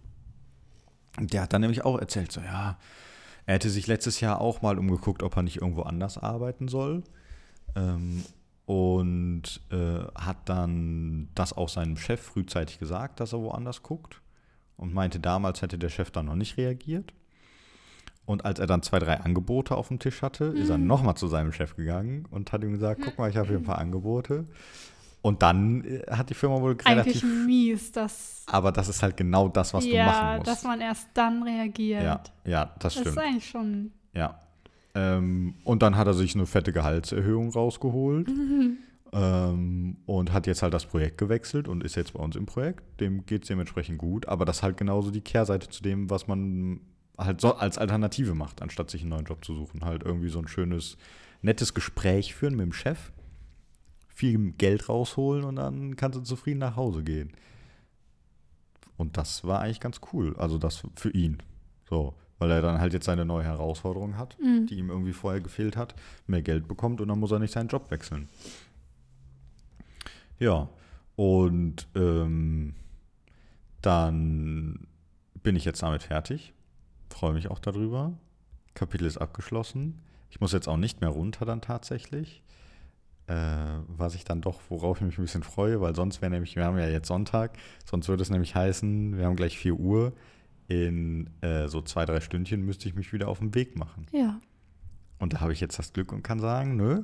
Und 1.18 1.32
Der 1.34 1.44
hat 1.44 1.54
dann 1.54 1.62
nämlich 1.62 1.86
auch 1.86 1.98
erzählt, 2.00 2.32
so 2.32 2.42
ja, 2.42 2.78
er 3.46 3.56
hätte 3.56 3.70
sich 3.70 3.88
letztes 3.88 4.20
Jahr 4.20 4.40
auch 4.42 4.62
mal 4.62 4.78
umgeguckt, 4.78 5.24
ob 5.24 5.36
er 5.36 5.44
nicht 5.44 5.62
irgendwo 5.62 5.82
anders 5.82 6.18
arbeiten 6.18 6.68
soll. 6.68 7.04
Ähm, 7.76 8.24
und 8.66 9.62
äh, 9.72 10.06
hat 10.16 10.38
dann 10.48 11.28
das 11.36 11.52
auch 11.54 11.68
seinem 11.68 11.98
Chef 11.98 12.22
frühzeitig 12.22 12.80
gesagt, 12.80 13.20
dass 13.20 13.34
er 13.34 13.42
woanders 13.42 13.84
guckt. 13.84 14.22
Und 14.78 14.94
meinte, 14.94 15.20
damals 15.20 15.62
hätte 15.62 15.78
der 15.78 15.90
Chef 15.90 16.12
dann 16.12 16.26
noch 16.28 16.36
nicht 16.36 16.58
reagiert. 16.58 17.14
Und 18.26 18.46
als 18.46 18.60
er 18.60 18.68
dann 18.68 18.82
zwei, 18.82 19.00
drei 19.00 19.20
Angebote 19.20 19.76
auf 19.76 19.90
dem 19.90 20.00
Tisch 20.00 20.22
hatte, 20.22 20.46
ist 20.46 20.70
er 20.70 20.78
nochmal 20.78 21.16
zu 21.16 21.28
seinem 21.28 21.52
Chef 21.52 21.76
gegangen 21.76 22.26
und 22.32 22.54
hat 22.54 22.64
ihm 22.64 22.72
gesagt, 22.72 23.02
guck 23.04 23.18
mal, 23.18 23.30
ich 23.30 23.36
habe 23.36 23.50
hier 23.50 23.58
ein 23.58 23.64
paar 23.64 23.80
Angebote. 23.80 24.46
Und 25.24 25.42
dann 25.42 25.86
äh, 25.86 26.02
hat 26.12 26.30
die 26.30 26.34
Firma 26.34 26.60
wohl 26.62 26.78
Eigentlich 26.84 27.24
relativ... 27.24 27.46
mies, 27.46 27.92
dass, 27.94 28.44
Aber 28.46 28.74
das 28.74 28.90
ist 28.90 29.02
halt 29.02 29.16
genau 29.16 29.48
das, 29.48 29.74
was 29.74 29.86
du 29.86 29.90
ja, 29.90 30.06
machen 30.06 30.38
musst. 30.38 30.48
dass 30.48 30.64
man 30.66 30.82
erst 30.82 31.08
dann 31.14 31.44
reagiert. 31.44 32.04
ja, 32.04 32.24
ja, 32.46 32.66
das 32.80 32.96
das 32.96 32.96
ist 32.98 33.02
stimmt. 33.04 33.18
eigentlich 33.20 33.50
schon. 33.50 33.92
Ja. 34.14 34.38
Ähm, 34.94 35.56
und 35.64 35.82
dann 35.82 35.96
hat 35.96 36.08
er 36.08 36.14
sich 36.14 36.36
eine 36.36 36.46
fette 36.46 36.74
Gehaltserhöhung 36.74 37.52
rausgeholt 37.52 38.30
ähm, 39.14 39.96
und 40.06 40.34
hat 40.34 40.46
jetzt 40.46 40.62
halt 40.62 40.74
das 40.74 40.86
Projekt 40.86 41.18
gewechselt 41.18 41.70
und 41.70 41.86
ist 41.86 41.96
jetzt 41.96 42.14
bei 42.14 42.20
uns 42.20 42.36
im 42.36 42.46
Projekt. 42.46 42.84
Dem 43.00 43.26
geht 43.26 43.44
es 43.44 43.48
dementsprechend 43.48 44.00
gut, 44.00 44.28
aber 44.28 44.44
das 44.44 44.58
ist 44.58 44.64
halt 44.64 44.76
genauso 44.76 45.10
die 45.10 45.22
Kehrseite 45.22 45.70
zu 45.70 45.82
dem, 45.82 46.10
was 46.10 46.28
man 46.28 46.82
halt 47.18 47.40
so 47.40 47.56
als 47.56 47.78
Alternative 47.78 48.36
macht, 48.36 48.62
anstatt 48.62 48.92
sich 48.92 49.02
einen 49.02 49.12
neuen 49.12 49.26
Job 49.26 49.46
zu 49.46 49.56
suchen. 49.56 49.86
Halt 49.86 50.04
irgendwie 50.04 50.30
so 50.30 50.40
ein 50.40 50.50
schönes, 50.50 50.98
nettes 51.42 51.74
Gespräch 51.74 52.36
führen 52.36 52.58
mit 52.58 52.66
dem 52.66 52.74
Chef, 52.74 53.14
viel 54.14 54.52
Geld 54.54 54.90
rausholen 54.90 55.44
und 55.44 55.56
dann 55.56 55.96
kannst 55.96 56.18
du 56.18 56.22
zufrieden 56.24 56.60
nach 56.60 56.76
Hause 56.76 57.04
gehen. 57.04 57.32
Und 58.98 59.18
das 59.18 59.44
war 59.44 59.60
eigentlich 59.62 59.80
ganz 59.80 60.00
cool. 60.14 60.36
Also 60.38 60.58
das 60.58 60.84
für 60.96 61.10
ihn. 61.10 61.42
So, 61.90 62.14
weil 62.38 62.52
er 62.52 62.62
dann 62.62 62.80
halt 62.80 62.94
jetzt 62.94 63.06
seine 63.06 63.26
neue 63.26 63.44
Herausforderung 63.44 64.18
hat, 64.18 64.38
Mhm. 64.40 64.68
die 64.68 64.76
ihm 64.78 64.90
irgendwie 64.90 65.14
vorher 65.14 65.42
gefehlt 65.42 65.76
hat, 65.76 65.96
mehr 66.28 66.42
Geld 66.42 66.68
bekommt 66.68 67.02
und 67.02 67.08
dann 67.08 67.20
muss 67.20 67.32
er 67.32 67.40
nicht 67.40 67.54
seinen 67.54 67.70
Job 67.70 67.90
wechseln. 67.92 68.30
Ja, 70.40 70.70
und 71.16 71.88
ähm, 71.96 72.76
dann 73.82 74.88
bin 75.42 75.56
ich 75.56 75.66
jetzt 75.66 75.82
damit 75.84 76.04
fertig. 76.04 76.54
Freue 77.10 77.34
mich 77.34 77.50
auch 77.50 77.60
darüber. 77.60 78.14
Kapitel 78.74 79.06
ist 79.06 79.18
abgeschlossen. 79.18 80.02
Ich 80.30 80.40
muss 80.42 80.52
jetzt 80.52 80.68
auch 80.68 80.78
nicht 80.78 81.02
mehr 81.02 81.10
runter 81.10 81.46
dann 81.46 81.62
tatsächlich. 81.62 82.43
Äh, 83.28 83.36
was 83.88 84.16
ich 84.16 84.26
dann 84.26 84.42
doch, 84.42 84.60
worauf 84.70 84.98
ich 84.98 85.04
mich 85.04 85.18
ein 85.18 85.24
bisschen 85.24 85.44
freue, 85.44 85.80
weil 85.80 85.96
sonst 85.96 86.22
wäre 86.22 86.32
nämlich, 86.32 86.56
wir 86.56 86.66
haben 86.66 86.78
ja 86.78 86.88
jetzt 86.88 87.08
Sonntag, 87.08 87.58
sonst 87.86 88.10
würde 88.10 88.22
es 88.22 88.30
nämlich 88.30 88.54
heißen, 88.54 89.18
wir 89.18 89.26
haben 89.26 89.36
gleich 89.36 89.58
4 89.58 89.76
Uhr. 89.76 90.14
In 90.68 91.30
äh, 91.42 91.68
so 91.68 91.82
zwei, 91.82 92.06
drei 92.06 92.22
Stündchen 92.22 92.66
müsste 92.66 92.88
ich 92.88 92.96
mich 92.96 93.12
wieder 93.12 93.28
auf 93.28 93.40
den 93.40 93.54
Weg 93.54 93.78
machen. 93.78 94.08
Ja. 94.12 94.40
Und 95.20 95.34
da 95.34 95.42
habe 95.42 95.52
ich 95.54 95.60
jetzt 95.60 95.78
das 95.78 95.92
Glück 95.94 96.12
und 96.12 96.24
kann 96.24 96.40
sagen, 96.40 96.78
nö. 96.78 97.04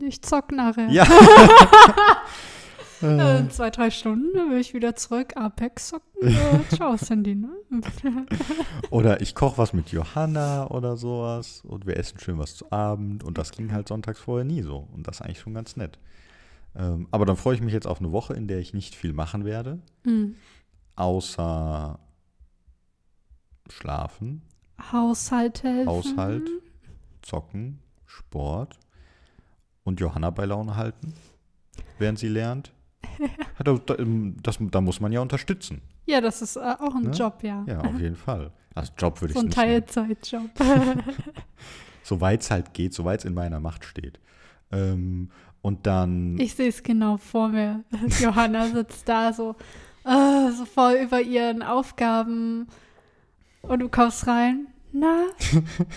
Ich 0.00 0.22
zock 0.22 0.52
nachher. 0.52 0.88
Ja. 0.90 1.06
Äh, 3.02 3.38
in 3.40 3.50
zwei, 3.50 3.70
drei 3.70 3.90
Stunden 3.90 4.32
dann 4.34 4.50
will 4.50 4.58
ich 4.60 4.72
wieder 4.74 4.94
zurück 4.96 5.36
Apex 5.36 5.88
zocken. 5.88 6.22
Äh, 6.28 6.34
ciao, 6.74 6.96
Sandy, 6.96 7.34
ne? 7.34 7.50
Oder 8.90 9.20
ich 9.20 9.34
koche 9.34 9.58
was 9.58 9.72
mit 9.72 9.90
Johanna 9.90 10.70
oder 10.70 10.96
sowas 10.96 11.62
und 11.64 11.86
wir 11.86 11.96
essen 11.96 12.18
schön 12.20 12.38
was 12.38 12.54
zu 12.56 12.70
Abend 12.72 13.24
und 13.24 13.36
das 13.38 13.50
ging 13.52 13.72
halt 13.72 13.88
sonntags 13.88 14.20
vorher 14.20 14.44
nie 14.44 14.62
so 14.62 14.88
und 14.94 15.06
das 15.06 15.16
ist 15.16 15.22
eigentlich 15.22 15.40
schon 15.40 15.54
ganz 15.54 15.76
nett. 15.76 15.98
Ähm, 16.76 17.06
aber 17.10 17.24
dann 17.26 17.36
freue 17.36 17.54
ich 17.54 17.60
mich 17.62 17.72
jetzt 17.72 17.86
auf 17.86 18.00
eine 18.00 18.12
Woche, 18.12 18.34
in 18.34 18.48
der 18.48 18.58
ich 18.58 18.74
nicht 18.74 18.94
viel 18.94 19.12
machen 19.12 19.44
werde, 19.44 19.80
Mhm. 20.04 20.34
außer 20.96 21.98
schlafen, 23.70 24.42
Haushalt 24.92 25.62
helfen. 25.62 25.88
Haushalt, 25.88 26.50
zocken, 27.22 27.78
Sport 28.06 28.78
und 29.84 30.00
Johanna 30.00 30.30
bei 30.30 30.44
Laune 30.46 30.76
halten, 30.76 31.14
während 31.98 32.18
sie 32.18 32.28
lernt. 32.28 32.72
Da, 33.64 33.72
da, 33.86 33.96
das, 34.42 34.58
da 34.60 34.80
muss 34.80 35.00
man 35.00 35.12
ja 35.12 35.20
unterstützen. 35.20 35.80
Ja, 36.06 36.20
das 36.20 36.42
ist 36.42 36.56
äh, 36.56 36.60
auch 36.60 36.94
ein 36.94 37.04
Ne? 37.04 37.10
Job, 37.10 37.42
ja. 37.42 37.64
Ja, 37.66 37.80
auf 37.80 37.98
jeden 37.98 38.16
Fall. 38.16 38.50
Als 38.74 38.92
Job 38.98 39.20
würde 39.20 39.32
ich 39.32 39.40
so 39.40 39.46
es 39.46 39.56
ein 39.56 39.82
nicht 39.84 39.94
nennen. 39.94 40.18
Teilzeitjob. 40.18 40.50
Soweit 42.02 42.42
es 42.42 42.50
halt 42.50 42.74
geht, 42.74 42.92
soweit 42.92 43.20
es 43.20 43.24
in 43.24 43.34
meiner 43.34 43.60
Macht 43.60 43.84
steht. 43.84 44.18
Ähm, 44.72 45.30
und 45.62 45.86
dann, 45.86 46.38
ich 46.38 46.54
sehe 46.54 46.68
es 46.68 46.82
genau 46.82 47.16
vor 47.16 47.48
mir. 47.48 47.84
Johanna 48.20 48.66
sitzt 48.66 49.08
da 49.08 49.32
so, 49.32 49.54
äh, 50.04 50.50
so 50.50 50.64
voll 50.66 50.94
über 51.04 51.20
ihren 51.22 51.62
Aufgaben. 51.62 52.66
Und 53.62 53.78
du 53.78 53.88
kommst 53.88 54.26
rein. 54.26 54.66
Na, 54.96 55.24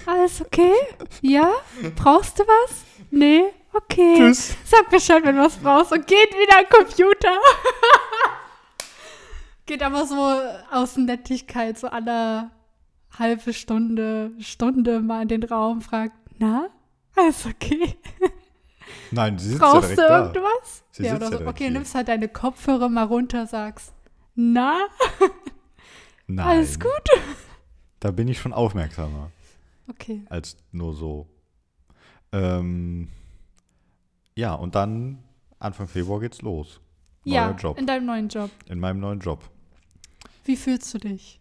alles 0.07 0.41
okay? 0.41 0.73
Ja? 1.21 1.51
Brauchst 1.95 2.39
du 2.39 2.43
was? 2.43 2.83
Nee? 3.11 3.43
Okay. 3.71 4.15
Tschüss. 4.17 4.57
Sag 4.65 4.89
Bescheid, 4.89 5.23
wenn 5.23 5.35
du 5.35 5.43
was 5.43 5.55
brauchst. 5.57 5.91
Und 5.91 6.07
geht 6.07 6.31
wieder 6.31 6.57
am 6.57 6.65
Computer. 6.67 7.29
geht 9.67 9.83
aber 9.83 10.07
so 10.07 10.15
aus 10.71 10.97
Nettigkeit, 10.97 11.77
so 11.77 11.87
alle 11.87 12.49
halbe 13.19 13.53
Stunde, 13.53 14.31
Stunde 14.39 14.99
mal 14.99 15.21
in 15.21 15.27
den 15.27 15.43
Raum, 15.43 15.81
fragt, 15.81 16.15
na, 16.39 16.67
alles 17.15 17.45
okay? 17.45 17.97
nein, 19.11 19.37
sie 19.37 19.49
sitzt 19.49 19.61
ja 19.61 19.71
Brauchst 19.73 19.89
direkt 19.91 19.99
du 19.99 20.07
da. 20.07 20.25
irgendwas? 20.27 20.83
Sie 20.91 21.03
ja, 21.03 21.15
oder 21.15 21.25
ja 21.25 21.31
so. 21.31 21.37
direkt 21.37 21.49
Okay, 21.49 21.63
hier. 21.65 21.71
nimmst 21.71 21.93
halt 21.93 22.07
deine 22.07 22.29
Kopfhörer 22.29 22.89
mal 22.89 23.03
runter, 23.03 23.45
sagst, 23.45 23.93
na, 24.33 24.87
Nein, 26.27 26.47
alles 26.47 26.79
gut? 26.79 26.91
Da 27.99 28.11
bin 28.11 28.27
ich 28.27 28.39
schon 28.39 28.53
aufmerksamer 28.53 29.31
Okay. 29.89 30.21
als 30.29 30.57
nur 30.71 30.93
so. 30.93 31.27
Ähm, 32.31 33.07
ja, 34.35 34.53
und 34.53 34.75
dann 34.75 35.23
Anfang 35.59 35.87
Februar 35.87 36.19
geht's 36.19 36.41
los. 36.41 36.79
Neuer 37.23 37.35
ja, 37.35 37.51
Job. 37.51 37.77
in 37.79 37.87
deinem 37.87 38.05
neuen 38.05 38.27
Job. 38.29 38.51
In 38.67 38.79
meinem 38.79 38.99
neuen 38.99 39.19
Job. 39.19 39.49
Wie 40.45 40.55
fühlst 40.55 40.93
du 40.93 40.97
dich? 40.99 41.39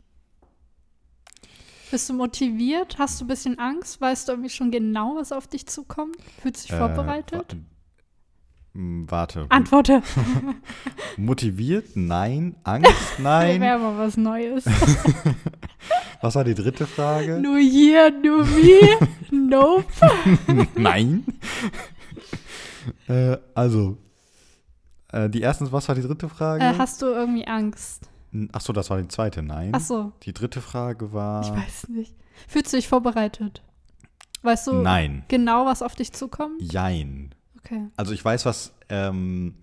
Bist 1.90 2.08
du 2.08 2.14
motiviert? 2.14 2.98
Hast 2.98 3.20
du 3.20 3.24
ein 3.24 3.28
bisschen 3.28 3.58
Angst? 3.58 4.00
Weißt 4.00 4.26
du 4.28 4.32
irgendwie 4.32 4.50
schon 4.50 4.70
genau, 4.70 5.16
was 5.16 5.30
auf 5.32 5.46
dich 5.46 5.66
zukommt? 5.66 6.16
Fühlst 6.42 6.64
du 6.64 6.66
dich 6.68 6.72
Äh, 6.74 6.78
vorbereitet? 6.78 7.56
Wa- 8.76 8.80
m, 8.80 9.06
Warte. 9.10 9.46
Antworte. 9.48 10.02
Motiviert? 11.16 11.94
Nein. 11.96 12.56
Angst? 12.64 12.92
Nein. 13.18 13.60
Wäre 13.60 13.78
mal 13.78 13.98
was 13.98 14.16
Neues. 14.16 14.64
Was 16.22 16.34
war 16.34 16.44
die 16.44 16.54
dritte 16.54 16.86
Frage? 16.86 17.38
nur 17.40 17.58
hier, 17.58 18.10
nur 18.10 18.44
me. 18.46 18.98
Nope. 19.30 19.84
Nein. 20.74 21.24
äh, 23.08 23.36
also, 23.54 23.98
äh, 25.12 25.28
die 25.28 25.40
erste, 25.42 25.70
was 25.70 25.86
war 25.88 25.94
die 25.94 26.00
dritte 26.02 26.28
Frage? 26.28 26.64
Äh, 26.64 26.74
hast 26.78 27.02
du 27.02 27.06
irgendwie 27.06 27.46
Angst? 27.46 28.08
Achso, 28.52 28.72
das 28.72 28.88
war 28.90 29.00
die 29.00 29.08
zweite, 29.08 29.42
nein. 29.42 29.72
Ach 29.74 29.80
so, 29.80 30.12
Die 30.22 30.32
dritte 30.32 30.60
Frage 30.62 31.12
war. 31.12 31.42
ich 31.42 31.50
weiß 31.52 31.88
nicht. 31.90 32.14
Fühlst 32.48 32.72
du 32.72 32.76
dich 32.78 32.88
vorbereitet? 32.88 33.62
Weißt 34.42 34.66
du 34.68 34.72
Nein. 34.74 35.24
genau, 35.28 35.66
was 35.66 35.82
auf 35.82 35.94
dich 35.94 36.12
zukommt? 36.12 36.60
Jein. 36.60 37.34
Okay. 37.66 37.88
Also 37.96 38.12
ich 38.12 38.24
weiß, 38.24 38.46
was, 38.46 38.72
ähm, 38.88 39.54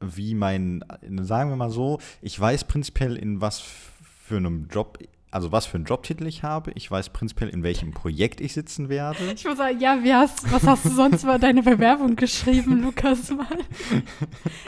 wie 0.00 0.34
mein, 0.34 0.84
sagen 1.22 1.50
wir 1.50 1.56
mal 1.56 1.70
so, 1.70 1.98
ich 2.20 2.38
weiß 2.38 2.64
prinzipiell, 2.64 3.16
in 3.16 3.40
was 3.40 3.60
für 3.60 4.36
einem 4.36 4.68
Job, 4.70 4.98
also 5.30 5.50
was 5.50 5.64
für 5.64 5.76
einen 5.76 5.86
Jobtitel 5.86 6.26
ich 6.26 6.42
habe. 6.42 6.72
Ich 6.74 6.90
weiß 6.90 7.10
prinzipiell, 7.10 7.48
in 7.48 7.62
welchem 7.62 7.92
Projekt 7.92 8.40
ich 8.42 8.52
sitzen 8.52 8.90
werde. 8.90 9.18
Ich 9.34 9.44
muss 9.44 9.56
sagen, 9.56 9.80
ja, 9.80 10.02
wie 10.02 10.12
hast, 10.12 10.52
was 10.52 10.64
hast 10.66 10.84
du 10.84 10.90
sonst 10.90 11.22
über 11.22 11.38
deine 11.38 11.62
Bewerbung 11.62 12.14
geschrieben, 12.16 12.82
Lukas 12.82 13.30
Mann? 13.30 13.46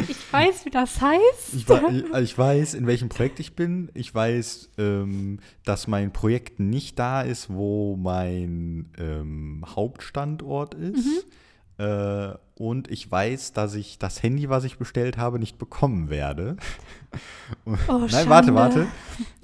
Ich 0.09 0.33
weiß, 0.33 0.65
wie 0.65 0.71
das 0.71 1.01
heißt. 1.01 1.55
Ich, 1.55 1.67
ich 1.69 2.39
weiß, 2.39 2.75
in 2.75 2.87
welchem 2.87 3.09
Projekt 3.11 3.39
ich 3.41 3.55
bin. 3.55 3.91
Ich 3.93 4.15
weiß, 4.15 4.71
ähm, 4.79 5.41
dass 5.65 5.89
mein 5.89 6.13
Projekt 6.13 6.59
nicht 6.59 6.99
da 6.99 7.21
ist, 7.21 7.53
wo 7.53 7.97
mein 7.97 8.91
ähm, 8.99 9.63
Hauptstandort 9.67 10.75
ist. 10.75 11.27
Äh, 11.83 12.35
und 12.55 12.91
ich 12.91 13.11
weiß, 13.11 13.55
dass 13.55 13.75
ich 13.75 13.99
das 13.99 14.23
Handy, 14.23 14.49
was 14.49 14.63
ich 14.63 14.79
bestellt 14.79 15.17
habe, 15.17 15.39
nicht 15.39 15.59
bekommen 15.59 16.11
werde. 16.11 16.57
Oh, 17.67 17.73
Nein, 17.99 18.09
Schande. 18.09 18.31
warte, 18.31 18.55
warte. 18.55 18.87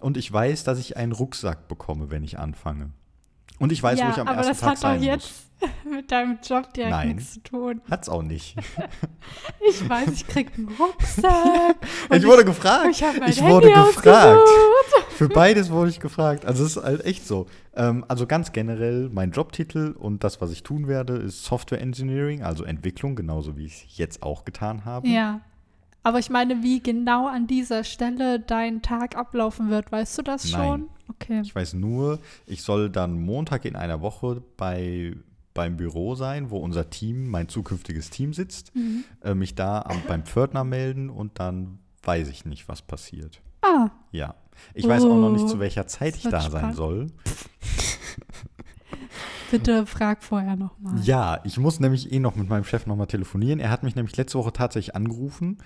Und 0.01 0.16
ich 0.16 0.33
weiß, 0.33 0.64
dass 0.64 0.79
ich 0.79 0.96
einen 0.96 1.12
Rucksack 1.12 1.68
bekomme, 1.68 2.11
wenn 2.11 2.24
ich 2.24 2.38
anfange. 2.38 2.92
Und 3.59 3.72
ich 3.72 3.83
weiß, 3.83 3.98
ja, 3.98 4.07
wo 4.07 4.11
ich 4.12 4.18
am 4.18 4.27
ersten 4.27 4.57
Tag 4.64 4.79
sein 4.79 5.03
jetzt 5.03 5.47
mit 5.90 6.10
deinem 6.10 6.38
Job 6.42 6.72
direkt 6.72 6.92
Nein. 6.92 7.08
nichts 7.08 7.34
zu 7.34 7.42
tun. 7.42 7.80
Hat's 7.90 8.08
auch 8.08 8.22
nicht. 8.22 8.56
Ich 9.68 9.86
weiß, 9.86 10.08
ich 10.12 10.26
krieg 10.26 10.52
einen 10.56 10.68
Rucksack. 10.68 11.76
ich 12.10 12.24
wurde 12.24 12.44
gefragt. 12.44 12.86
Ich 12.90 13.02
mein 13.02 13.28
Ich 13.28 13.40
Handy 13.40 13.52
wurde 13.52 13.72
gefragt. 13.72 14.48
Für 15.10 15.28
beides 15.28 15.70
wurde 15.70 15.90
ich 15.90 16.00
gefragt. 16.00 16.46
Also 16.46 16.64
es 16.64 16.76
ist 16.76 16.82
halt 16.82 17.04
echt 17.04 17.26
so. 17.26 17.46
Ähm, 17.74 18.04
also 18.08 18.26
ganz 18.26 18.52
generell, 18.52 19.10
mein 19.12 19.32
Jobtitel 19.32 19.94
und 19.98 20.24
das, 20.24 20.40
was 20.40 20.52
ich 20.52 20.62
tun 20.62 20.88
werde, 20.88 21.14
ist 21.16 21.44
Software 21.44 21.80
Engineering, 21.80 22.42
also 22.42 22.64
Entwicklung, 22.64 23.16
genauso 23.16 23.56
wie 23.56 23.66
ich 23.66 23.86
es 23.90 23.98
jetzt 23.98 24.22
auch 24.22 24.44
getan 24.44 24.84
habe. 24.86 25.08
Ja. 25.08 25.40
Aber 26.02 26.18
ich 26.18 26.30
meine, 26.30 26.62
wie 26.62 26.80
genau 26.80 27.26
an 27.26 27.46
dieser 27.46 27.84
Stelle 27.84 28.40
dein 28.40 28.80
Tag 28.80 29.16
ablaufen 29.16 29.68
wird, 29.68 29.92
weißt 29.92 30.16
du 30.18 30.22
das 30.22 30.50
Nein. 30.50 30.62
schon? 30.62 30.88
Okay. 31.10 31.40
Ich 31.42 31.54
weiß 31.54 31.74
nur, 31.74 32.18
ich 32.46 32.62
soll 32.62 32.90
dann 32.90 33.20
Montag 33.20 33.64
in 33.64 33.76
einer 33.76 34.00
Woche 34.00 34.42
bei, 34.56 35.14
beim 35.58 35.76
Büro 35.76 36.14
sein, 36.14 36.50
wo 36.50 36.58
unser 36.58 36.88
Team, 36.88 37.28
mein 37.30 37.48
zukünftiges 37.48 38.10
Team 38.10 38.32
sitzt, 38.32 38.72
Mhm. 38.76 39.02
äh, 39.24 39.34
mich 39.34 39.56
da 39.56 39.82
am, 39.82 39.96
beim 40.06 40.22
Pförtner 40.22 40.62
melden 40.62 41.10
und 41.10 41.40
dann 41.40 41.80
weiß 42.04 42.28
ich 42.28 42.44
nicht, 42.44 42.68
was 42.68 42.80
passiert. 42.80 43.40
Ah, 43.62 43.88
Ja. 44.12 44.36
Ich 44.74 44.86
weiß 44.86 45.02
auch 45.04 45.18
noch 45.20 45.30
nicht, 45.30 45.46
Oh, 45.46 45.48
zu 45.48 45.58
welcher 45.58 45.88
Zeit 45.88 46.14
das 46.14 46.24
ich 46.24 46.30
da 46.30 46.48
sein 46.48 46.74
soll. 46.74 47.08
bitte 49.50 49.84
frag 49.86 50.22
vorher 50.22 50.54
nochmal. 50.56 51.00
Ja, 51.02 51.40
ich 51.44 51.58
muss 51.58 51.80
nämlich 51.80 52.12
eh 52.12 52.18
noch 52.20 52.36
mit 52.36 52.48
meinem 52.48 52.64
Chef 52.64 52.86
nochmal 52.86 53.06
telefonieren. 53.08 53.58
Er 53.60 53.70
hat 53.70 53.82
mich 53.82 53.96
nämlich 53.96 54.16
letzte 54.16 54.38
Woche 54.38 54.52
tatsächlich 54.52 54.94
angerufen, 54.94 55.58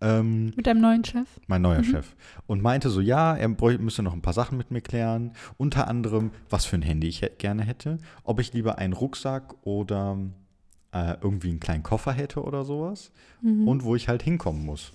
ähm, 0.00 0.52
Mit 0.56 0.66
deinem 0.66 0.80
neuen 0.80 1.04
Chef? 1.04 1.28
mein 1.46 1.62
neuer 1.62 1.80
Mhm. 1.80 1.84
Chef, 1.84 2.14
und 2.46 2.62
meinte 2.62 2.88
so, 2.90 3.00
ja, 3.00 3.36
er 3.36 3.48
müsste 3.48 4.02
noch 4.02 4.12
ein 4.14 4.22
paar 4.22 4.32
Sachen 4.32 4.56
mit 4.58 4.70
mir 4.70 4.80
klären. 4.80 5.32
Unter 5.56 5.88
anderem, 5.88 6.30
was 6.48 6.64
für 6.64 6.76
ein 6.76 6.82
Handy 6.82 7.08
ich 7.08 7.22
gerne 7.38 7.62
hätte. 7.62 7.98
Ob 8.24 8.40
ich 8.40 8.52
lieber 8.52 8.78
einen 8.78 8.92
Rucksack 8.94 9.54
oder 9.66 10.16
äh, 10.92 11.14
irgendwie 11.20 11.50
einen 11.50 11.60
kleinen 11.60 11.82
Koffer 11.82 12.12
hätte 12.12 12.42
oder 12.42 12.64
sowas. 12.64 13.12
Mhm. 13.42 13.68
Und 13.68 13.84
wo 13.84 13.94
ich 13.94 14.08
halt 14.08 14.22
hinkommen 14.22 14.64
muss. 14.64 14.92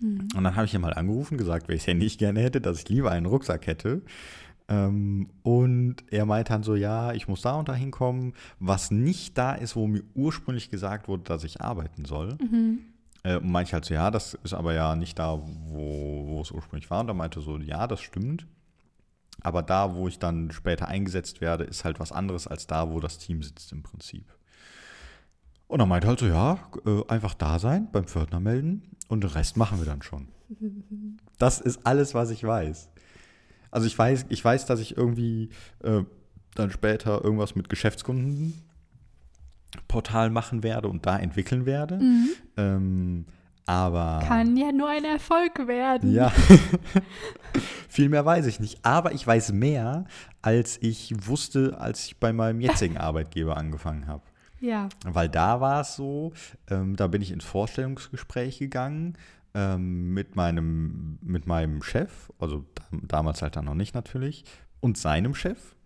Mhm. 0.00 0.28
Und 0.36 0.44
dann 0.44 0.56
habe 0.56 0.64
ich 0.66 0.74
ihn 0.74 0.80
mal 0.80 0.94
angerufen, 0.94 1.36
gesagt, 1.36 1.68
welches 1.68 1.86
Handy 1.86 2.06
ich 2.06 2.16
gerne 2.18 2.40
hätte, 2.40 2.60
dass 2.60 2.78
ich 2.78 2.88
lieber 2.88 3.10
einen 3.10 3.26
Rucksack 3.26 3.66
hätte. 3.66 4.02
Ähm, 4.68 5.28
und 5.42 5.96
er 6.10 6.24
meinte 6.26 6.52
dann 6.52 6.62
so, 6.62 6.76
ja, 6.76 7.12
ich 7.12 7.26
muss 7.26 7.42
da 7.42 7.54
und 7.56 7.68
da 7.68 7.74
hinkommen, 7.74 8.34
was 8.60 8.90
nicht 8.92 9.36
da 9.36 9.52
ist, 9.54 9.74
wo 9.74 9.88
mir 9.88 10.02
ursprünglich 10.14 10.70
gesagt 10.70 11.08
wurde, 11.08 11.24
dass 11.24 11.42
ich 11.44 11.60
arbeiten 11.60 12.04
soll. 12.04 12.36
Mhm. 12.40 12.78
Äh, 13.22 13.36
und 13.36 13.50
meinte 13.50 13.68
ich 13.68 13.74
halt 13.74 13.84
so, 13.84 13.94
ja, 13.94 14.10
das 14.10 14.34
ist 14.44 14.54
aber 14.54 14.74
ja 14.74 14.96
nicht 14.96 15.18
da, 15.18 15.38
wo, 15.38 16.26
wo 16.26 16.40
es 16.40 16.50
ursprünglich 16.50 16.90
war. 16.90 17.00
Und 17.00 17.08
er 17.08 17.14
meinte 17.14 17.40
so, 17.40 17.58
ja, 17.58 17.86
das 17.86 18.00
stimmt. 18.00 18.46
Aber 19.42 19.62
da, 19.62 19.94
wo 19.94 20.08
ich 20.08 20.18
dann 20.18 20.50
später 20.50 20.88
eingesetzt 20.88 21.40
werde, 21.40 21.64
ist 21.64 21.84
halt 21.84 22.00
was 22.00 22.12
anderes 22.12 22.46
als 22.46 22.66
da, 22.66 22.90
wo 22.90 23.00
das 23.00 23.18
Team 23.18 23.42
sitzt 23.42 23.72
im 23.72 23.82
Prinzip. 23.82 24.24
Und 25.66 25.80
er 25.80 25.86
meinte 25.86 26.08
halt 26.08 26.18
so, 26.18 26.26
ja, 26.26 26.58
äh, 26.84 27.02
einfach 27.08 27.34
da 27.34 27.58
sein, 27.58 27.88
beim 27.92 28.04
Pförtner 28.04 28.40
melden 28.40 28.96
und 29.08 29.22
den 29.22 29.30
Rest 29.30 29.56
machen 29.56 29.78
wir 29.78 29.86
dann 29.86 30.02
schon. 30.02 30.28
Das 31.38 31.58
ist 31.58 31.86
alles, 31.86 32.12
was 32.12 32.28
ich 32.28 32.44
weiß. 32.44 32.90
Also 33.70 33.86
ich 33.86 33.98
weiß, 33.98 34.26
ich 34.28 34.44
weiß, 34.44 34.66
dass 34.66 34.78
ich 34.78 34.98
irgendwie 34.98 35.48
äh, 35.82 36.02
dann 36.54 36.70
später 36.70 37.24
irgendwas 37.24 37.54
mit 37.54 37.70
Geschäftskundenportal 39.70 40.30
machen 40.30 40.62
werde 40.62 40.88
und 40.88 41.06
da 41.06 41.18
entwickeln 41.18 41.66
werde. 41.66 41.96
Mhm. 41.98 42.28
Ähm, 42.56 43.24
aber 43.66 44.20
Kann 44.26 44.56
ja 44.56 44.72
nur 44.72 44.88
ein 44.88 45.04
Erfolg 45.04 45.66
werden. 45.68 46.12
ja, 46.12 46.32
viel 47.88 48.08
mehr 48.08 48.24
weiß 48.24 48.46
ich 48.46 48.58
nicht. 48.58 48.84
Aber 48.84 49.12
ich 49.12 49.24
weiß 49.26 49.52
mehr, 49.52 50.06
als 50.42 50.78
ich 50.82 51.14
wusste, 51.26 51.78
als 51.78 52.06
ich 52.06 52.16
bei 52.18 52.32
meinem 52.32 52.60
jetzigen 52.60 52.96
Arbeitgeber 52.98 53.56
angefangen 53.56 54.06
habe. 54.08 54.22
Ja. 54.60 54.88
Weil 55.04 55.28
da 55.28 55.60
war 55.60 55.82
es 55.82 55.94
so, 55.96 56.32
ähm, 56.68 56.96
da 56.96 57.06
bin 57.06 57.22
ich 57.22 57.30
ins 57.30 57.44
Vorstellungsgespräch 57.44 58.58
gegangen 58.58 59.16
ähm, 59.54 60.12
mit, 60.14 60.36
meinem, 60.36 61.18
mit 61.22 61.46
meinem 61.46 61.82
Chef, 61.82 62.30
also 62.38 62.64
dam- 62.74 63.06
damals 63.06 63.40
halt 63.40 63.56
dann 63.56 63.64
noch 63.66 63.74
nicht 63.74 63.94
natürlich, 63.94 64.44
und 64.80 64.98
seinem 64.98 65.34
Chef. 65.34 65.76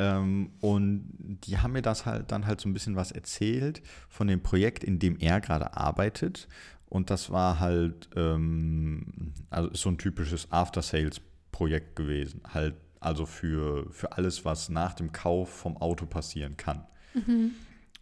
Ähm, 0.00 0.52
und 0.60 1.04
die 1.44 1.58
haben 1.58 1.72
mir 1.72 1.82
das 1.82 2.06
halt 2.06 2.32
dann 2.32 2.46
halt 2.46 2.58
so 2.60 2.68
ein 2.68 2.72
bisschen 2.72 2.96
was 2.96 3.12
erzählt 3.12 3.82
von 4.08 4.28
dem 4.28 4.42
Projekt, 4.42 4.82
in 4.82 4.98
dem 4.98 5.18
er 5.18 5.42
gerade 5.42 5.76
arbeitet. 5.76 6.48
Und 6.88 7.10
das 7.10 7.30
war 7.30 7.60
halt, 7.60 8.08
ähm, 8.16 9.34
also 9.50 9.70
so 9.74 9.90
ein 9.90 9.98
typisches 9.98 10.50
After-Sales-Projekt 10.50 11.96
gewesen. 11.96 12.40
Halt, 12.52 12.76
also 12.98 13.26
für, 13.26 13.90
für 13.92 14.12
alles, 14.12 14.44
was 14.46 14.70
nach 14.70 14.94
dem 14.94 15.12
Kauf 15.12 15.50
vom 15.50 15.76
Auto 15.76 16.06
passieren 16.06 16.56
kann. 16.56 16.86
Mhm. 17.12 17.52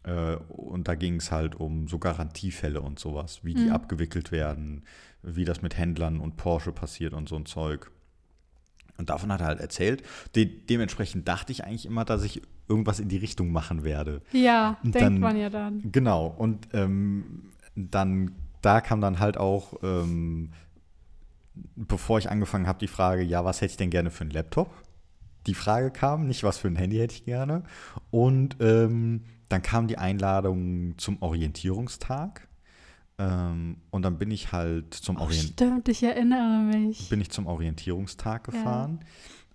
Äh, 0.05 0.37
und 0.37 0.87
da 0.87 0.95
ging 0.95 1.17
es 1.17 1.33
halt 1.33 1.57
um 1.57 1.89
so 1.89 1.99
Garantiefälle 1.99 2.81
und 2.81 3.01
sowas, 3.01 3.41
wie 3.45 3.55
die 3.55 3.65
Mhm. 3.65 3.73
abgewickelt 3.73 4.31
werden, 4.31 4.85
wie 5.23 5.45
das 5.45 5.63
mit 5.63 5.77
Händlern 5.77 6.21
und 6.21 6.37
Porsche 6.37 6.71
passiert 6.71 7.13
und 7.13 7.29
so 7.29 7.35
ein 7.35 7.45
Zeug. 7.47 7.91
Und 8.99 9.11
davon 9.11 9.33
hat 9.33 9.41
er 9.41 9.47
halt 9.47 9.61
erzählt. 9.61 10.03
De 10.35 10.45
dementsprechend 10.45 11.27
dachte 11.29 11.53
ich 11.53 11.65
eigentlich 11.65 11.87
immer, 11.87 12.05
dass 12.05 12.25
ich 12.25 12.43
irgendwas 12.69 12.99
in 13.01 13.09
die 13.09 13.17
Richtung 13.17 13.51
machen 13.53 13.85
werde. 13.85 14.21
Ja, 14.33 14.77
Und 14.83 14.95
denkt 14.95 15.07
dann- 15.07 15.21
man 15.21 15.37
ja 15.39 15.49
dann. 15.51 15.91
Genau. 15.93 16.27
Und 16.27 16.69
ähm, 16.73 17.45
dann, 17.77 18.33
da 18.61 18.81
kam 18.81 19.01
dann 19.01 19.21
halt 19.21 19.39
auch, 19.39 19.75
ähm, 19.85 20.51
bevor 21.77 22.19
ich 22.19 22.29
angefangen 22.31 22.67
habe, 22.67 22.81
die 22.81 22.89
Frage, 22.89 23.23
ja, 23.23 23.45
was 23.45 23.61
hätte 23.61 23.71
ich 23.71 23.77
denn 23.77 23.91
gerne 23.91 24.11
für 24.11 24.23
einen 24.23 24.31
Laptop? 24.33 24.71
Die 25.47 25.55
Frage 25.55 25.91
kam, 25.93 26.27
nicht 26.27 26.43
was 26.43 26.59
für 26.59 26.69
ein 26.69 26.77
Handy 26.77 26.97
hätte 26.99 27.15
ich 27.15 27.25
gerne. 27.25 27.63
Und 28.11 28.57
ähm, 28.61 29.23
dann 29.49 29.63
kam 29.63 29.87
die 29.87 29.97
Einladung 29.97 30.99
zum 30.99 31.23
Orientierungstag. 31.23 32.48
Ähm, 33.19 33.79
und 33.91 34.03
dann 34.03 34.19
bin 34.19 34.31
ich 34.31 34.53
halt 34.53 34.95
zum 34.95 35.17
Oh, 35.17 35.23
Orient 35.23 35.43
stimmt, 35.55 35.89
ich 35.89 36.03
erinnere 36.03 36.61
mich. 36.61 37.09
bin 37.09 37.21
ich 37.21 37.31
zum 37.31 37.47
Orientierungstag 37.47 38.47
Ja. 38.47 38.53
gefahren. 38.53 39.01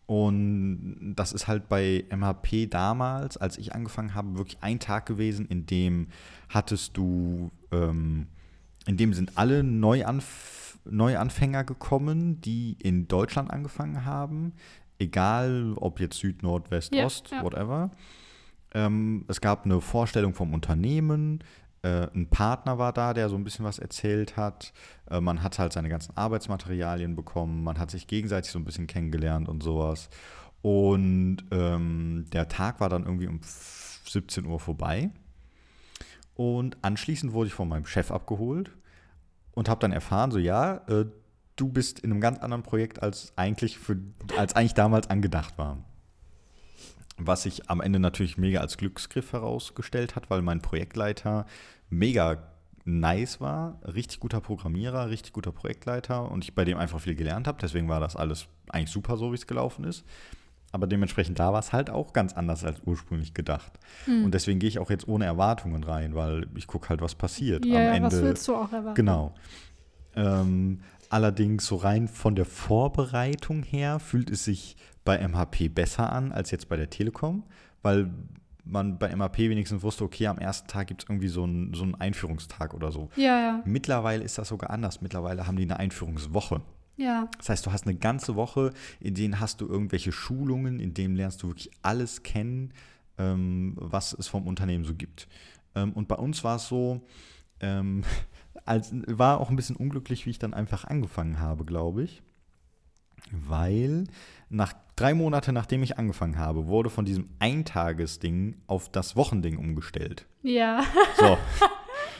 Und 0.05 1.13
das 1.15 1.31
ist 1.31 1.47
halt 1.47 1.69
bei 1.69 2.03
MHP 2.09 2.67
damals, 2.69 3.37
als 3.37 3.57
ich 3.57 3.73
angefangen 3.73 4.13
habe, 4.15 4.37
wirklich 4.37 4.57
ein 4.61 4.79
Tag 4.79 5.05
gewesen, 5.05 5.45
in 5.45 5.65
dem 5.65 6.07
hattest 6.49 6.97
du, 6.97 7.51
ähm, 7.71 8.27
in 8.85 8.97
dem 8.97 9.13
sind 9.13 9.37
alle 9.37 9.63
Neuanf 9.63 10.77
Neuanfänger 10.85 11.63
gekommen, 11.63 12.41
die 12.41 12.75
in 12.83 13.07
Deutschland 13.07 13.49
angefangen 13.49 14.03
haben, 14.03 14.51
egal 14.99 15.73
ob 15.77 16.01
jetzt 16.01 16.17
Süd, 16.19 16.43
Nord, 16.43 16.69
West, 16.71 16.93
Ja, 16.93 17.05
Ost, 17.05 17.31
ja. 17.31 17.41
whatever. 17.41 17.89
Ähm, 18.73 19.23
es 19.29 19.39
gab 19.39 19.63
eine 19.63 19.79
Vorstellung 19.79 20.33
vom 20.33 20.53
Unternehmen, 20.53 21.39
äh, 21.83 22.07
ein 22.15 22.27
Partner 22.29 22.77
war 22.77 22.93
da, 22.93 23.13
der 23.13 23.29
so 23.29 23.35
ein 23.35 23.43
bisschen 23.43 23.65
was 23.65 23.77
erzählt 23.77 24.37
hat. 24.37 24.73
Äh, 25.09 25.21
man 25.21 25.43
hat 25.43 25.59
halt 25.59 25.73
seine 25.73 25.89
ganzen 25.89 26.17
Arbeitsmaterialien 26.17 27.15
bekommen, 27.15 27.63
man 27.63 27.77
hat 27.77 27.91
sich 27.91 28.07
gegenseitig 28.07 28.51
so 28.51 28.59
ein 28.59 28.65
bisschen 28.65 28.87
kennengelernt 28.87 29.49
und 29.49 29.61
sowas. 29.61 30.09
Und 30.61 31.39
ähm, 31.51 32.25
der 32.31 32.47
Tag 32.47 32.79
war 32.79 32.89
dann 32.89 33.03
irgendwie 33.03 33.27
um 33.27 33.41
17 33.43 34.45
Uhr 34.45 34.59
vorbei. 34.59 35.11
Und 36.35 36.77
anschließend 36.81 37.33
wurde 37.33 37.47
ich 37.47 37.53
von 37.53 37.67
meinem 37.67 37.85
Chef 37.85 38.11
abgeholt 38.11 38.71
und 39.51 39.69
habe 39.69 39.81
dann 39.81 39.91
erfahren, 39.91 40.31
so 40.31 40.39
ja, 40.39 40.77
äh, 40.87 41.05
du 41.57 41.67
bist 41.67 41.99
in 41.99 42.11
einem 42.11 42.21
ganz 42.21 42.39
anderen 42.39 42.63
Projekt 42.63 43.03
als 43.03 43.33
eigentlich 43.35 43.77
für, 43.77 43.97
als 44.37 44.55
eigentlich 44.55 44.73
damals 44.73 45.09
angedacht 45.09 45.57
war. 45.57 45.83
Was 47.17 47.43
sich 47.43 47.69
am 47.69 47.81
Ende 47.81 47.99
natürlich 47.99 48.37
mega 48.37 48.59
als 48.59 48.77
Glücksgriff 48.77 49.33
herausgestellt 49.33 50.15
hat, 50.15 50.29
weil 50.29 50.41
mein 50.41 50.61
Projektleiter 50.61 51.45
mega 51.89 52.43
nice 52.85 53.39
war, 53.39 53.79
richtig 53.85 54.19
guter 54.19 54.41
Programmierer, 54.41 55.09
richtig 55.09 55.31
guter 55.31 55.51
Projektleiter 55.51 56.29
und 56.29 56.43
ich 56.43 56.53
bei 56.53 56.65
dem 56.65 56.77
einfach 56.77 56.99
viel 56.99 57.15
gelernt 57.15 57.47
habe. 57.47 57.57
Deswegen 57.61 57.87
war 57.87 57.99
das 57.99 58.15
alles 58.15 58.47
eigentlich 58.69 58.91
super, 58.91 59.17
so 59.17 59.31
wie 59.31 59.35
es 59.35 59.47
gelaufen 59.47 59.85
ist. 59.85 60.03
Aber 60.71 60.87
dementsprechend 60.87 61.37
da 61.37 61.53
war 61.53 61.59
es 61.59 61.71
halt 61.71 61.91
auch 61.91 62.13
ganz 62.13 62.33
anders 62.33 62.63
als 62.63 62.81
ursprünglich 62.83 63.35
gedacht. 63.35 63.71
Hm. 64.05 64.25
Und 64.25 64.33
deswegen 64.33 64.59
gehe 64.59 64.67
ich 64.67 64.79
auch 64.79 64.89
jetzt 64.89 65.07
ohne 65.07 65.25
Erwartungen 65.25 65.83
rein, 65.83 66.15
weil 66.15 66.47
ich 66.55 66.65
gucke 66.65 66.89
halt, 66.89 66.99
was 66.99 67.13
passiert. 67.13 67.63
ja, 67.63 67.89
am 67.89 67.95
Ende, 67.95 68.07
was 68.07 68.21
willst 68.23 68.47
du 68.47 68.55
auch 68.55 68.73
erwarten? 68.73 68.95
Genau. 68.95 69.35
Ähm, 70.15 70.79
allerdings 71.13 71.67
so 71.67 71.75
rein 71.75 72.07
von 72.07 72.35
der 72.35 72.45
Vorbereitung 72.45 73.61
her 73.63 73.99
fühlt 73.99 74.31
es 74.31 74.45
sich 74.45 74.75
bei 75.05 75.25
MHP 75.25 75.69
besser 75.69 76.11
an 76.11 76.31
als 76.31 76.49
jetzt 76.51 76.67
bei 76.69 76.75
der 76.75 76.89
Telekom, 76.89 77.43
weil 77.83 78.11
man 78.65 78.97
bei 78.97 79.15
MHP 79.15 79.49
wenigstens 79.49 79.83
wusste, 79.83 80.05
okay, 80.05 80.27
am 80.27 80.39
ersten 80.39 80.67
Tag 80.67 80.87
gibt 80.87 81.03
es 81.03 81.09
irgendwie 81.09 81.27
so 81.27 81.43
einen, 81.43 81.73
so 81.73 81.83
einen 81.83 81.95
Einführungstag 81.95 82.73
oder 82.73 82.91
so. 82.91 83.09
Ja, 83.15 83.39
ja, 83.39 83.61
Mittlerweile 83.65 84.23
ist 84.23 84.37
das 84.37 84.47
sogar 84.47 84.71
anders. 84.71 85.01
Mittlerweile 85.01 85.45
haben 85.45 85.57
die 85.57 85.63
eine 85.63 85.77
Einführungswoche. 85.77 86.61
ja. 86.97 87.29
Das 87.37 87.49
heißt, 87.49 87.65
du 87.65 87.71
hast 87.71 87.85
eine 87.85 87.95
ganze 87.95 88.35
Woche, 88.35 88.71
in 88.99 89.13
denen 89.13 89.39
hast 89.39 89.61
du 89.61 89.67
irgendwelche 89.67 90.11
Schulungen, 90.11 90.79
in 90.79 90.93
denen 90.93 91.15
lernst 91.15 91.43
du 91.43 91.49
wirklich 91.49 91.69
alles 91.81 92.23
kennen, 92.23 92.73
ähm, 93.19 93.73
was 93.77 94.13
es 94.13 94.27
vom 94.27 94.47
Unternehmen 94.47 94.85
so 94.85 94.95
gibt. 94.95 95.27
Ähm, 95.75 95.91
und 95.93 96.07
bei 96.07 96.15
uns 96.15 96.43
war 96.43 96.55
es 96.55 96.67
so, 96.67 97.01
ähm, 97.59 98.03
als, 98.65 98.91
war 99.07 99.39
auch 99.39 99.49
ein 99.49 99.55
bisschen 99.55 99.75
unglücklich, 99.75 100.25
wie 100.25 100.31
ich 100.31 100.39
dann 100.39 100.53
einfach 100.53 100.85
angefangen 100.85 101.39
habe, 101.39 101.65
glaube 101.65 102.03
ich. 102.03 102.21
Weil 103.31 104.05
nach 104.49 104.73
drei 104.95 105.13
Monate, 105.13 105.53
nachdem 105.53 105.81
ich 105.83 105.97
angefangen 105.97 106.37
habe, 106.37 106.67
wurde 106.67 106.89
von 106.89 107.05
diesem 107.05 107.29
Eintagesding 107.39 108.57
auf 108.67 108.89
das 108.89 109.15
Wochending 109.15 109.57
umgestellt. 109.57 110.25
Ja, 110.41 110.83
So. 111.17 111.37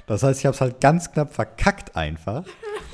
Das 0.06 0.22
heißt, 0.22 0.40
ich 0.42 0.46
habe 0.46 0.54
es 0.54 0.60
halt 0.60 0.82
ganz 0.82 1.12
knapp 1.12 1.34
verkackt 1.34 1.96
einfach. 1.96 2.46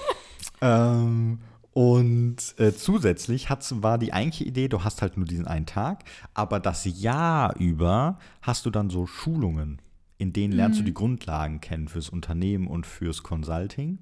ähm, 0.61 1.39
Und 1.73 2.37
äh, 2.57 2.71
zusätzlich 2.73 3.49
hat's, 3.49 3.81
war 3.81 3.97
die 3.97 4.13
eigentliche 4.13 4.43
Idee, 4.45 4.67
du 4.67 4.83
hast 4.83 5.01
halt 5.01 5.17
nur 5.17 5.25
diesen 5.25 5.47
einen 5.47 5.65
Tag, 5.65 6.03
aber 6.35 6.59
das 6.59 6.85
Jahr 6.85 7.55
über 7.57 8.19
hast 8.41 8.65
du 8.65 8.69
dann 8.69 8.89
so 8.89 9.07
Schulungen, 9.07 9.81
in 10.19 10.33
denen 10.33 10.53
lernst 10.53 10.79
du 10.79 10.83
die 10.83 10.93
Grundlagen 10.93 11.61
kennen 11.61 11.87
fürs 11.87 12.09
Unternehmen 12.09 12.67
und 12.67 12.85
fürs 12.85 13.23
Consulting. 13.23 13.97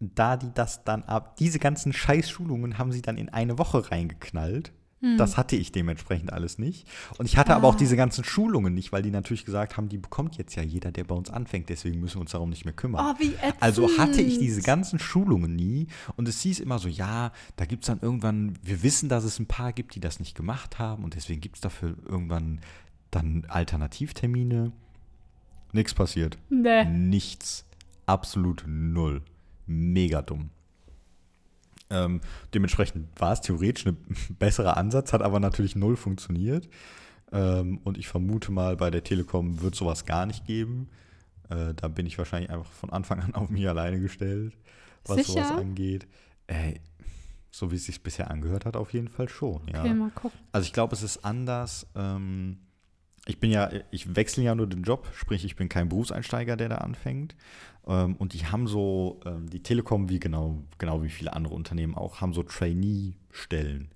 Da 0.00 0.36
die 0.36 0.52
das 0.54 0.84
dann 0.84 1.02
ab, 1.02 1.36
diese 1.36 1.58
ganzen 1.58 1.92
Scheiß-Schulungen 1.92 2.78
haben 2.78 2.92
sie 2.92 3.02
dann 3.02 3.18
in 3.18 3.28
eine 3.28 3.58
Woche 3.58 3.90
reingeknallt. 3.90 4.72
Das 5.16 5.36
hatte 5.36 5.54
ich 5.54 5.70
dementsprechend 5.70 6.32
alles 6.32 6.58
nicht. 6.58 6.88
Und 7.18 7.26
ich 7.26 7.36
hatte 7.36 7.54
aber 7.54 7.68
auch 7.68 7.74
Ah. 7.76 7.78
diese 7.78 7.94
ganzen 7.94 8.24
Schulungen 8.24 8.74
nicht, 8.74 8.90
weil 8.90 9.00
die 9.00 9.12
natürlich 9.12 9.44
gesagt 9.44 9.76
haben, 9.76 9.88
die 9.88 9.96
bekommt 9.96 10.36
jetzt 10.38 10.56
ja 10.56 10.62
jeder, 10.64 10.90
der 10.90 11.04
bei 11.04 11.14
uns 11.14 11.30
anfängt, 11.30 11.68
deswegen 11.68 12.00
müssen 12.00 12.16
wir 12.16 12.22
uns 12.22 12.32
darum 12.32 12.50
nicht 12.50 12.64
mehr 12.64 12.74
kümmern. 12.74 13.14
Oh. 13.16 13.24
Also 13.60 13.88
hatte 13.96 14.20
ich 14.20 14.40
diese 14.40 14.60
ganzen 14.60 14.98
Schulungen 14.98 15.54
nie 15.54 15.86
und 16.16 16.26
es 16.26 16.40
hieß 16.40 16.58
immer 16.58 16.80
so, 16.80 16.88
ja, 16.88 17.30
da 17.54 17.64
gibt 17.64 17.84
es 17.84 17.86
dann 17.86 18.00
irgendwann, 18.00 18.58
wir 18.64 18.82
wissen, 18.82 19.08
dass 19.08 19.22
es 19.22 19.38
ein 19.38 19.46
paar 19.46 19.72
gibt, 19.72 19.94
die 19.94 20.00
das 20.00 20.18
nicht 20.18 20.34
gemacht 20.36 20.80
haben 20.80 21.04
und 21.04 21.14
deswegen 21.14 21.40
gibt 21.40 21.54
es 21.56 21.60
dafür 21.60 21.94
irgendwann 22.04 22.60
dann 23.10 23.44
Alternativtermine. 23.48 24.72
Nichts 25.72 25.94
passiert. 25.94 26.38
Nee. 26.50 26.84
Nichts. 26.84 27.64
Absolut 28.06 28.64
null. 28.66 29.22
Mega 29.66 30.22
dumm. 30.22 30.50
Ähm, 31.90 32.20
dementsprechend 32.54 33.08
war 33.20 33.32
es 33.32 33.40
theoretisch 33.40 33.86
ein 33.86 33.96
besserer 34.38 34.76
Ansatz, 34.76 35.12
hat 35.12 35.22
aber 35.22 35.40
natürlich 35.40 35.76
null 35.76 35.96
funktioniert. 35.96 36.68
Ähm, 37.32 37.78
und 37.84 37.98
ich 37.98 38.08
vermute 38.08 38.52
mal, 38.52 38.76
bei 38.76 38.90
der 38.90 39.04
Telekom 39.04 39.60
wird 39.60 39.74
sowas 39.74 40.06
gar 40.06 40.26
nicht 40.26 40.46
geben. 40.46 40.88
Äh, 41.50 41.74
da 41.74 41.88
bin 41.88 42.06
ich 42.06 42.18
wahrscheinlich 42.18 42.50
einfach 42.50 42.70
von 42.70 42.90
Anfang 42.90 43.20
an 43.20 43.34
auf 43.34 43.50
mich 43.50 43.68
alleine 43.68 44.00
gestellt, 44.00 44.54
was 45.04 45.16
Sicher? 45.18 45.32
sowas 45.32 45.50
angeht. 45.52 46.06
Äh, 46.46 46.74
so 47.50 47.70
wie 47.70 47.76
es 47.76 47.84
sich 47.84 48.02
bisher 48.02 48.30
angehört 48.30 48.66
hat, 48.66 48.76
auf 48.76 48.92
jeden 48.92 49.08
Fall 49.08 49.28
schon. 49.28 49.62
Ja. 49.72 49.80
Okay, 49.80 49.94
mal 49.94 50.10
gucken. 50.10 50.38
Also 50.52 50.66
ich 50.66 50.72
glaube, 50.72 50.94
es 50.94 51.02
ist 51.02 51.24
anders. 51.24 51.86
Ähm, 51.94 52.58
ich 53.28 53.38
bin 53.38 53.50
ja, 53.50 53.70
ich 53.90 54.16
wechsle 54.16 54.42
ja 54.42 54.54
nur 54.54 54.66
den 54.66 54.82
Job, 54.82 55.08
sprich, 55.14 55.44
ich 55.44 55.54
bin 55.54 55.68
kein 55.68 55.88
Berufseinsteiger, 55.88 56.56
der 56.56 56.68
da 56.70 56.76
anfängt. 56.76 57.36
Ähm, 57.86 58.16
und 58.16 58.32
die 58.32 58.46
haben 58.46 58.66
so, 58.66 59.20
ähm, 59.24 59.48
die 59.48 59.62
Telekom, 59.62 60.08
wie 60.08 60.18
genau, 60.18 60.62
genau 60.78 61.02
wie 61.02 61.10
viele 61.10 61.34
andere 61.34 61.54
Unternehmen 61.54 61.94
auch, 61.94 62.20
haben 62.20 62.32
so 62.32 62.42
Trainee-Stellen, 62.42 63.90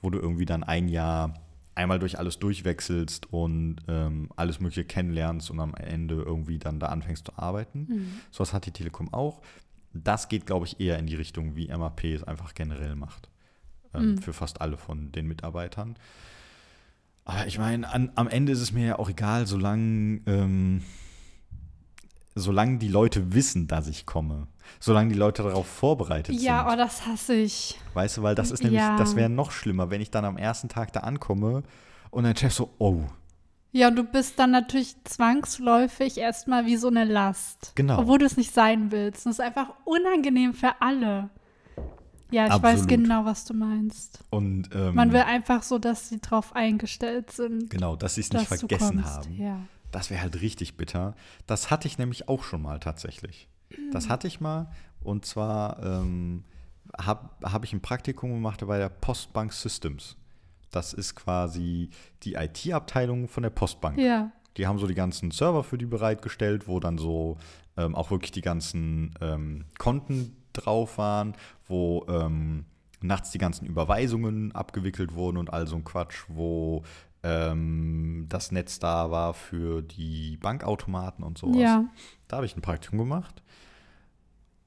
wo 0.00 0.10
du 0.10 0.18
irgendwie 0.18 0.46
dann 0.46 0.64
ein 0.64 0.88
Jahr 0.88 1.34
einmal 1.74 1.98
durch 1.98 2.18
alles 2.18 2.38
durchwechselst 2.38 3.32
und 3.32 3.76
ähm, 3.88 4.28
alles 4.36 4.60
Mögliche 4.60 4.84
kennenlernst 4.84 5.50
und 5.50 5.60
am 5.60 5.74
Ende 5.74 6.16
irgendwie 6.16 6.58
dann 6.58 6.80
da 6.80 6.88
anfängst 6.88 7.26
zu 7.26 7.38
arbeiten. 7.38 7.86
Mhm. 7.88 8.08
Sowas 8.30 8.52
hat 8.52 8.66
die 8.66 8.72
Telekom 8.72 9.12
auch. 9.14 9.40
Das 9.94 10.28
geht, 10.28 10.44
glaube 10.44 10.66
ich, 10.66 10.80
eher 10.80 10.98
in 10.98 11.06
die 11.06 11.16
Richtung, 11.16 11.56
wie 11.56 11.68
MAP 11.68 12.04
es 12.04 12.24
einfach 12.24 12.54
generell 12.54 12.96
macht. 12.96 13.28
Ähm, 13.94 14.12
Mhm. 14.12 14.18
Für 14.18 14.32
fast 14.32 14.60
alle 14.60 14.76
von 14.76 15.12
den 15.12 15.26
Mitarbeitern. 15.26 15.96
Aber 17.24 17.46
ich 17.46 17.58
meine, 17.58 17.92
am 17.92 18.28
Ende 18.28 18.52
ist 18.52 18.60
es 18.60 18.72
mir 18.72 18.86
ja 18.86 18.98
auch 18.98 19.08
egal, 19.08 19.46
solange, 19.46 20.20
ähm, 20.26 20.82
solange 22.34 22.78
die 22.78 22.88
Leute 22.88 23.32
wissen, 23.34 23.68
dass 23.68 23.88
ich 23.88 24.06
komme. 24.06 24.48
Solange 24.80 25.10
die 25.12 25.18
Leute 25.18 25.42
darauf 25.42 25.66
vorbereitet 25.66 26.34
Ja, 26.40 26.66
oh, 26.66 26.70
sind. 26.70 26.78
das 26.78 27.06
hasse 27.06 27.34
ich. 27.34 27.78
Weißt 27.94 28.16
du, 28.16 28.22
weil 28.22 28.34
das 28.34 28.50
ist 28.50 28.62
nämlich, 28.62 28.80
Ja. 28.80 28.96
das 28.96 29.16
wäre 29.16 29.28
noch 29.28 29.50
schlimmer, 29.50 29.90
wenn 29.90 30.00
ich 30.00 30.10
dann 30.10 30.24
am 30.24 30.36
ersten 30.36 30.68
Tag 30.68 30.92
da 30.92 31.00
ankomme 31.00 31.62
und 32.10 32.24
dein 32.24 32.36
Chef 32.36 32.52
so, 32.54 32.70
oh, 32.78 33.02
Ja, 33.72 33.88
und 33.88 33.96
du 33.96 34.04
bist 34.04 34.38
dann 34.38 34.50
natürlich 34.50 34.96
zwangsläufig 35.04 36.18
erstmal 36.18 36.66
wie 36.66 36.76
so 36.76 36.88
eine 36.88 37.04
Last. 37.04 37.72
Genau. 37.74 38.00
Obwohl 38.00 38.18
du 38.18 38.26
es 38.26 38.36
nicht 38.36 38.52
sein 38.52 38.90
willst. 38.90 39.26
Und 39.26 39.32
es 39.32 39.38
ist 39.38 39.44
einfach 39.44 39.68
unangenehm 39.84 40.54
für 40.54 40.72
alle. 40.80 41.30
Ja, 42.32 42.46
ich 42.46 42.62
weiß 42.62 42.82
Absolut. 42.82 42.88
genau, 42.88 43.24
was 43.24 43.44
du 43.44 43.54
meinst. 43.54 44.24
und 44.30 44.70
ähm, 44.74 44.94
Man 44.94 45.12
will 45.12 45.20
einfach 45.20 45.62
so, 45.62 45.78
dass 45.78 46.08
sie 46.08 46.20
drauf 46.20 46.56
eingestellt 46.56 47.30
sind, 47.30 47.70
genau, 47.70 47.94
dass 47.94 48.14
sie 48.16 48.22
es 48.22 48.32
nicht 48.32 48.46
vergessen 48.46 49.04
haben. 49.04 49.34
Ja. 49.36 49.60
Das 49.90 50.10
wäre 50.10 50.22
halt 50.22 50.40
richtig 50.40 50.76
bitter. 50.76 51.14
Das 51.46 51.70
hatte 51.70 51.86
ich 51.86 51.98
nämlich 51.98 52.28
auch 52.28 52.42
schon 52.42 52.62
mal 52.62 52.80
tatsächlich. 52.80 53.48
Das 53.92 54.08
hatte 54.08 54.26
ich 54.26 54.40
mal. 54.40 54.70
Und 55.00 55.26
zwar 55.26 55.82
ähm, 55.82 56.44
habe 56.98 57.28
hab 57.42 57.64
ich 57.64 57.72
ein 57.72 57.80
Praktikum 57.80 58.32
gemacht 58.32 58.66
bei 58.66 58.78
der 58.78 58.88
Postbank 58.88 59.52
Systems. 59.52 60.16
Das 60.70 60.94
ist 60.94 61.14
quasi 61.14 61.90
die 62.22 62.34
IT-Abteilung 62.34 63.28
von 63.28 63.42
der 63.42 63.50
Postbank. 63.50 63.98
ja. 63.98 64.32
Die 64.58 64.66
haben 64.66 64.78
so 64.78 64.86
die 64.86 64.94
ganzen 64.94 65.30
Server 65.30 65.64
für 65.64 65.78
die 65.78 65.86
bereitgestellt, 65.86 66.68
wo 66.68 66.78
dann 66.78 66.98
so 66.98 67.38
ähm, 67.78 67.94
auch 67.94 68.10
wirklich 68.10 68.32
die 68.32 68.42
ganzen 68.42 69.14
ähm, 69.22 69.64
Konten 69.78 70.36
drauf 70.52 70.98
waren, 70.98 71.34
wo 71.66 72.04
ähm, 72.08 72.64
nachts 73.00 73.30
die 73.30 73.38
ganzen 73.38 73.66
Überweisungen 73.66 74.52
abgewickelt 74.52 75.14
wurden 75.14 75.36
und 75.36 75.52
all 75.52 75.66
so 75.66 75.76
ein 75.76 75.84
Quatsch, 75.84 76.24
wo 76.28 76.82
ähm, 77.22 78.26
das 78.28 78.52
Netz 78.52 78.78
da 78.78 79.10
war 79.10 79.34
für 79.34 79.82
die 79.82 80.36
Bankautomaten 80.38 81.24
und 81.24 81.38
sowas. 81.38 81.60
Ja. 81.60 81.84
Da 82.28 82.36
habe 82.36 82.46
ich 82.46 82.56
ein 82.56 82.62
Praktikum 82.62 82.98
gemacht. 82.98 83.42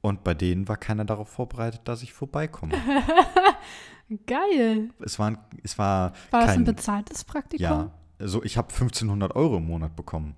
Und 0.01 0.23
bei 0.23 0.35
denen 0.35 0.67
war 0.67 0.77
keiner 0.77 1.03
darauf 1.03 1.29
vorbereitet, 1.29 1.81
dass 1.85 2.03
ich 2.03 2.13
vorbeikomme. 2.13 2.73
Geil. 4.27 4.91
es, 5.03 5.17
war, 5.17 5.47
es 5.63 5.79
war, 5.79 6.13
War 6.29 6.41
das 6.41 6.51
kein, 6.51 6.59
ein 6.59 6.63
bezahltes 6.63 7.23
Praktikum? 7.23 7.63
Ja, 7.63 7.91
also 8.19 8.43
ich 8.43 8.55
habe 8.55 8.67
1500 8.67 9.35
Euro 9.35 9.57
im 9.57 9.65
Monat 9.65 9.95
bekommen 9.95 10.35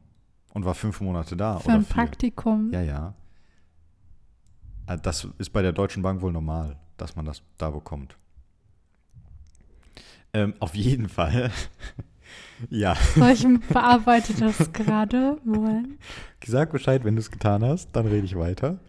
und 0.54 0.64
war 0.64 0.74
fünf 0.74 1.02
Monate 1.02 1.36
da 1.36 1.60
Für 1.60 1.72
ein 1.72 1.84
vier. 1.84 1.96
Praktikum. 1.96 2.72
Ja, 2.72 2.82
ja. 2.82 3.14
Äh, 4.88 4.98
Das 5.02 5.28
ist 5.38 5.52
bei 5.52 5.62
der 5.62 5.74
Deutschen 5.74 6.02
Bank 6.04 6.22
wohl 6.22 6.32
normal, 6.32 6.78
dass 6.98 7.16
man 7.16 7.26
das 7.26 7.42
da 7.58 7.70
bekommt. 7.70 8.16
Ähm, 10.34 10.54
auf 10.60 10.76
jeden 10.76 11.10
Fall. 11.10 11.52
ja, 12.70 12.96
So, 13.16 13.26
ich 13.28 13.46
bearbeite 13.70 14.34
das 14.34 14.72
gerade. 14.74 15.38
Moment. 15.44 16.00
sag 16.46 16.72
Bescheid, 16.72 17.04
wenn 17.04 17.16
du 17.16 17.22
es 17.22 17.32
getan 17.32 17.64
hast, 17.64 17.90
dann 17.94 18.08
rede 18.08 18.26
ich 18.26 18.38
weiter. 18.38 18.80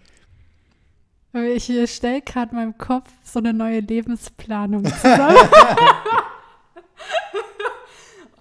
Ich 1.32 1.70
stelle 1.92 2.22
gerade 2.22 2.52
in 2.52 2.56
meinem 2.56 2.78
Kopf 2.78 3.10
so 3.22 3.38
eine 3.38 3.52
neue 3.52 3.80
Lebensplanung 3.80 4.84
zusammen. 5.00 5.36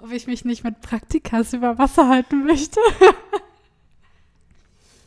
Ob 0.02 0.12
ich 0.12 0.26
mich 0.26 0.46
nicht 0.46 0.64
mit 0.64 0.82
Praktikas 0.82 1.54
über 1.54 1.78
Wasser 1.78 2.08
halten 2.08 2.46
möchte. 2.46 2.80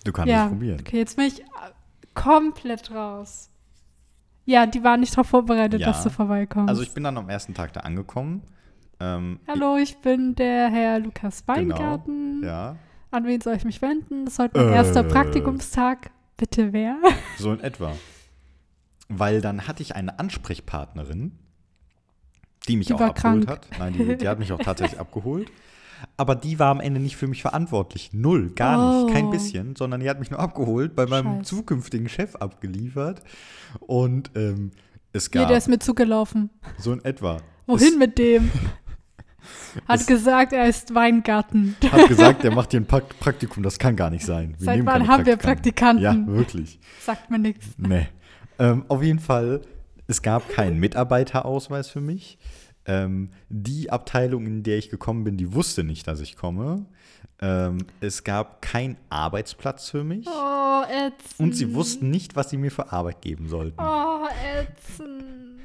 Du 0.05 0.13
kannst 0.13 0.29
ja, 0.31 0.45
es 0.45 0.51
probieren. 0.51 0.81
okay, 0.81 0.99
jetzt 0.99 1.17
bin 1.17 1.27
ich 1.27 1.43
komplett 2.14 2.90
raus. 2.90 3.51
Ja, 4.44 4.66
die 4.66 4.83
waren 4.83 5.01
nicht 5.01 5.12
darauf 5.12 5.29
vorbereitet, 5.29 5.81
Ja. 5.81 5.88
dass 5.88 6.03
du 6.03 6.11
vorbeikommst. 6.11 6.68
Also 6.68 6.83
ich 6.83 6.92
bin 6.92 7.05
dann 7.05 7.16
am 7.18 7.29
ersten 7.29 7.55
Tag 7.55 7.73
da 7.73 7.81
angekommen. 7.81 8.42
Ähm, 8.99 9.40
Hallo, 9.46 9.77
ich 9.77 9.99
bin 9.99 10.35
der 10.35 10.68
Herr 10.70 10.99
Lukas 10.99 11.46
Weingarten. 11.46 12.42
Ja, 12.44 12.77
An 13.12 13.25
wen 13.27 13.40
soll 13.40 13.55
ich 13.55 13.64
mich 13.64 13.81
wenden? 13.83 14.25
Das 14.25 14.35
ist 14.35 14.38
heute 14.38 14.59
mein 14.59 14.73
Äh. 14.73 14.77
erster 14.77 15.03
Praktikumstag. 15.03 16.11
Bitte 16.37 16.73
wer? 16.73 16.96
so 17.38 17.53
in 17.53 17.61
etwa. 17.61 17.92
Weil 19.09 19.40
dann 19.40 19.66
hatte 19.66 19.83
ich 19.83 19.96
eine 19.96 20.18
Ansprechpartnerin, 20.18 21.33
die 22.68 22.77
mich 22.77 22.87
Die 22.88 22.94
auch 22.94 23.01
abgeholt 23.01 23.46
krank. 23.46 23.49
hat. 23.49 23.79
Nein, 23.79 23.92
die, 23.94 24.16
die 24.16 24.29
hat 24.29 24.38
mich 24.38 24.53
auch 24.53 24.61
tatsächlich 24.61 25.01
abgeholt. 25.01 25.51
Aber 26.17 26.35
die 26.35 26.59
war 26.59 26.71
am 26.71 26.81
Ende 26.81 27.01
nicht 27.01 27.17
für 27.17 27.27
mich 27.27 27.43
verantwortlich. 27.43 28.11
Null, 28.13 28.51
gar 28.51 29.05
nicht, 29.05 29.15
kein 29.15 29.27
Oh. 29.27 29.31
bisschen, 29.31 29.77
sondern 29.77 30.01
die 30.01 30.09
hat 30.09 30.19
mich 30.21 30.31
nur 30.31 30.41
abgeholt, 30.41 30.95
bei 30.95 31.07
meinem 31.07 31.39
Scheiße. 31.39 31.57
zukünftigen 31.57 32.09
Chef 32.09 32.37
abgeliefert. 32.37 33.23
Und 33.81 34.31
ähm, 34.37 34.71
es 35.13 35.31
Hier, 35.33 35.41
gab 35.43 35.49
der 35.49 35.59
ist 35.59 35.69
mir 35.69 35.79
zugelaufen. 35.79 36.51
so 36.79 36.93
in 36.93 37.05
etwa. 37.05 37.39
Wohin 37.67 37.99
mit 37.99 38.19
dem? 38.19 38.51
Hat 39.89 40.01
Es- 40.01 40.07
gesagt, 40.07 40.53
er 40.53 40.67
ist 40.69 40.95
Weingarten. 40.95 41.77
Es 41.83 41.91
hat 41.93 42.09
gesagt, 42.09 42.43
der 42.45 42.53
macht 42.55 42.73
hier 42.73 42.81
ein 42.81 42.87
Prakt- 42.87 43.19
Praktikum, 43.21 43.63
das 43.63 43.79
kann 43.79 43.97
gar 43.97 44.11
nicht 44.11 44.25
sein. 44.27 44.55
Wir 44.59 44.65
Seit 44.67 44.87
wann 44.87 45.09
haben 45.09 45.25
wir 45.27 45.37
Praktikanten. 45.37 46.03
Ja, 46.05 46.15
wirklich. 46.27 46.79
Sagt 47.01 47.31
mir 47.31 47.39
nichts. 47.39 47.67
Nee. 47.79 48.07
Ähm, 48.59 48.85
auf 48.89 49.03
jeden 49.03 49.19
Fall, 49.21 49.63
es 50.07 50.21
gab 50.23 50.49
keinen 50.51 50.79
Mitarbeiterausweis 50.79 51.89
für 51.89 52.01
mich. 52.01 52.39
Ähm, 52.90 53.31
die 53.48 53.90
Abteilung, 53.90 54.46
in 54.46 54.62
der 54.62 54.79
ich 54.79 54.90
gekommen 54.90 55.22
bin, 55.24 55.37
die 55.37 55.53
wusste 55.55 55.85
nicht, 55.85 56.07
dass 56.09 56.20
ich 56.20 56.37
komme. 56.37 56.87
Ähm, 57.40 57.79
es 58.00 58.24
gab 58.24 58.61
keinen 58.62 58.96
Arbeitsplatz 59.11 59.88
für 59.90 60.03
mich. 60.03 60.26
Oh, 60.26 60.83
ätzend. 60.88 61.38
Und 61.40 61.55
sie 61.55 61.74
wussten 61.74 62.11
nicht, 62.11 62.35
was 62.37 62.50
sie 62.50 62.57
mir 62.57 62.70
für 62.70 62.92
Arbeit 62.92 63.22
geben 63.22 63.48
sollten. 63.48 63.79
Oh, 63.81 64.26
ätzend. 64.59 65.61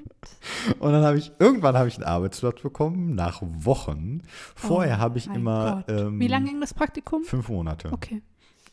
Und 0.80 0.92
dann 0.92 1.04
habe 1.04 1.18
ich, 1.18 1.32
irgendwann 1.40 1.76
habe 1.78 1.88
ich 1.88 1.96
einen 1.96 2.04
Arbeitsplatz 2.06 2.62
bekommen, 2.62 3.16
nach 3.16 3.42
Wochen. 3.42 4.22
Vorher 4.56 4.98
Oh, 4.98 5.02
habe 5.02 5.18
ich 5.18 5.28
immer 5.28 5.84
ähm, 5.88 6.20
Wie 6.20 6.28
lange 6.28 6.48
ging 6.48 6.62
das 6.62 6.74
Praktikum? 6.74 7.24
fünf 7.24 7.50
Monate. 7.50 7.92
Okay. 7.92 8.22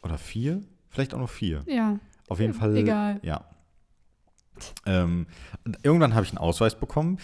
Oder 0.02 0.18
vier? 0.18 0.62
Vielleicht 0.90 1.14
auch 1.14 1.18
noch 1.18 1.30
vier. 1.30 1.62
Ja. 1.66 1.98
Auf 2.28 2.40
jeden 2.40 2.54
Fall. 2.54 2.76
egal. 2.76 3.18
Ja. 3.22 3.44
Ähm, 4.86 5.26
irgendwann 5.82 6.14
habe 6.14 6.24
ich 6.24 6.30
einen 6.30 6.38
Ausweis 6.38 6.78
bekommen. 6.78 7.18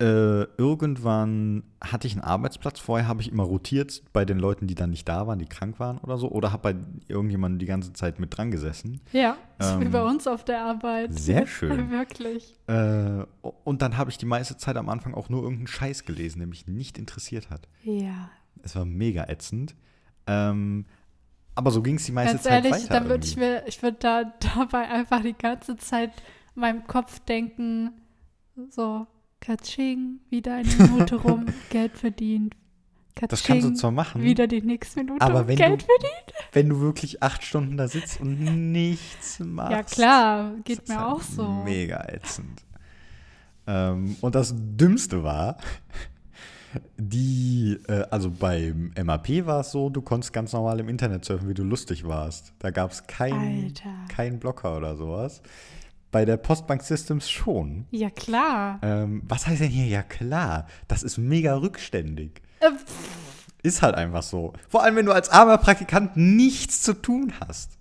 Äh, 0.00 0.42
irgendwann 0.58 1.62
hatte 1.80 2.06
ich 2.08 2.14
einen 2.14 2.22
Arbeitsplatz. 2.22 2.80
Vorher 2.80 3.06
habe 3.06 3.20
ich 3.22 3.30
immer 3.30 3.44
rotiert 3.44 4.02
bei 4.12 4.24
den 4.24 4.38
Leuten, 4.38 4.66
die 4.66 4.74
dann 4.74 4.90
nicht 4.90 5.08
da 5.08 5.26
waren, 5.26 5.38
die 5.38 5.46
krank 5.46 5.78
waren 5.78 5.98
oder 5.98 6.18
so. 6.18 6.30
Oder 6.30 6.50
habe 6.52 6.74
bei 6.74 6.80
irgendjemandem 7.08 7.58
die 7.60 7.66
ganze 7.66 7.92
Zeit 7.92 8.18
mit 8.18 8.36
dran 8.36 8.50
gesessen. 8.50 9.00
Ja, 9.12 9.36
so 9.60 9.78
wie 9.80 9.84
Ähm, 9.84 9.90
bei 9.92 10.02
uns 10.02 10.26
auf 10.26 10.44
der 10.44 10.64
Arbeit. 10.64 11.12
sehr 11.16 11.46
schön. 11.46 11.90
Wirklich. 11.90 12.58
Äh, 12.66 13.24
und 13.62 13.82
dann 13.82 13.96
habe 13.96 14.10
ich 14.10 14.18
die 14.18 14.26
meiste 14.26 14.56
Zeit 14.56 14.76
am 14.76 14.88
Anfang 14.88 15.14
auch 15.14 15.28
nur 15.28 15.42
irgendeinen 15.42 15.68
Scheiß 15.68 16.04
gelesen, 16.04 16.40
der 16.40 16.48
mich 16.48 16.66
nicht 16.66 16.98
interessiert 16.98 17.50
hat. 17.50 17.68
Ja. 17.82 18.30
Es 18.62 18.74
war 18.74 18.84
mega 18.84 19.24
ätzend. 19.28 19.76
Ähm, 20.26 20.86
aber 21.54 21.70
so 21.70 21.82
ging 21.82 21.96
es 21.96 22.04
die 22.04 22.12
meiste 22.12 22.32
Ganz 22.34 22.42
Zeit 22.42 22.64
ehrlich, 22.64 22.84
weiter. 22.84 22.94
dann 22.94 23.08
würde 23.08 23.24
ich 23.24 23.36
mir, 23.36 23.62
ich 23.68 23.80
würde 23.82 23.98
da 24.00 24.24
dabei 24.56 24.88
einfach 24.88 25.22
die 25.22 25.34
ganze 25.34 25.76
Zeit 25.76 26.10
in 26.56 26.60
meinem 26.62 26.84
Kopf 26.86 27.20
denken, 27.20 27.92
so, 28.70 29.06
Katsching, 29.44 30.20
wieder 30.30 30.54
eine 30.54 30.68
Minute 30.68 31.16
rum, 31.22 31.46
Geld 31.70 31.96
verdient. 31.96 32.54
Katsching, 33.14 33.28
Das 33.28 33.42
kannst 33.44 33.66
du 33.68 33.74
zwar 33.74 33.90
machen, 33.92 34.22
wieder 34.22 34.46
die 34.46 34.60
nächste 34.62 35.00
Minute 35.00 35.20
Aber 35.24 35.46
wenn 35.46 35.56
Geld 35.56 35.82
du- 35.82 35.86
verdient. 35.86 36.32
wenn 36.52 36.68
du 36.68 36.80
wirklich 36.80 37.22
acht 37.22 37.44
Stunden 37.44 37.76
da 37.76 37.86
sitzt 37.88 38.20
und 38.20 38.40
nichts 38.72 39.38
machst. 39.40 39.72
Ja 39.72 39.82
klar, 39.82 40.52
geht 40.64 40.88
mir 40.88 40.98
halt 40.98 41.06
auch 41.12 41.22
so. 41.22 41.48
Mega 41.64 42.04
ätzend. 42.08 42.62
Ähm, 43.66 44.16
und 44.20 44.34
das 44.34 44.52
Dümmste 44.56 45.22
war, 45.22 45.58
die, 46.96 47.78
äh, 47.88 48.04
also 48.10 48.30
beim 48.30 48.92
MAP 49.00 49.46
war 49.46 49.60
es 49.60 49.70
so, 49.70 49.90
du 49.90 50.02
konntest 50.02 50.32
ganz 50.32 50.52
normal 50.52 50.80
im 50.80 50.88
Internet 50.88 51.24
surfen, 51.24 51.48
wie 51.48 51.54
du 51.54 51.62
lustig 51.62 52.06
warst. 52.06 52.52
Da 52.58 52.70
gab 52.70 52.90
es 52.90 53.06
keinen 53.06 53.72
kein 54.08 54.40
Blocker 54.40 54.76
oder 54.76 54.96
sowas. 54.96 55.40
Bei 56.14 56.24
der 56.24 56.36
Postbank 56.36 56.80
Systems 56.84 57.28
schon. 57.28 57.86
Ja 57.90 58.08
klar. 58.08 58.78
Ähm, 58.82 59.22
was 59.26 59.48
heißt 59.48 59.60
denn 59.60 59.68
hier? 59.70 59.86
Ja 59.86 60.04
klar, 60.04 60.68
das 60.86 61.02
ist 61.02 61.18
mega 61.18 61.56
rückständig. 61.56 62.40
Äh, 62.60 62.70
Ist 63.64 63.82
halt 63.82 63.96
einfach 63.96 64.22
so. 64.22 64.52
Vor 64.68 64.84
allem, 64.84 64.94
wenn 64.94 65.06
du 65.06 65.12
als 65.12 65.28
armer 65.28 65.58
Praktikant 65.58 66.16
nichts 66.16 66.82
zu 66.82 66.92
tun 66.94 67.32
hast. 67.44 67.78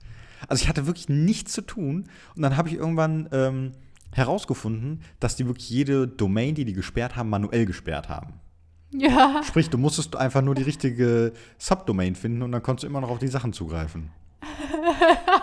Also 0.48 0.63
ich 0.63 0.67
hatte 0.67 0.88
wirklich 0.88 1.10
nichts 1.10 1.52
zu 1.54 1.62
tun. 1.62 2.06
Und 2.36 2.41
dann 2.41 2.58
habe 2.58 2.69
ich 2.69 2.74
irgendwann 2.74 3.30
ähm, 3.32 3.74
herausgefunden, 4.13 5.04
dass 5.19 5.36
die 5.36 5.46
wirklich 5.46 5.69
jede 5.69 6.08
Domain, 6.08 6.56
die 6.56 6.65
die 6.65 6.74
gesperrt 6.74 7.15
haben, 7.15 7.30
manuell 7.30 7.67
gesperrt 7.67 8.10
haben. 8.10 8.39
ja. 8.89 9.41
Sprich, 9.46 9.69
du 9.69 9.78
musstest 9.78 10.15
einfach 10.15 10.41
nur 10.41 10.56
die 10.56 10.63
richtige 10.63 11.34
Subdomain 11.60 12.15
finden 12.15 12.41
und 12.41 12.52
dann 12.52 12.63
konntest 12.63 12.84
du 12.86 12.88
immer 12.88 13.02
noch 13.02 13.12
auf 13.12 13.19
die 13.19 13.28
Sachen 13.28 13.54
zugreifen. 13.54 14.10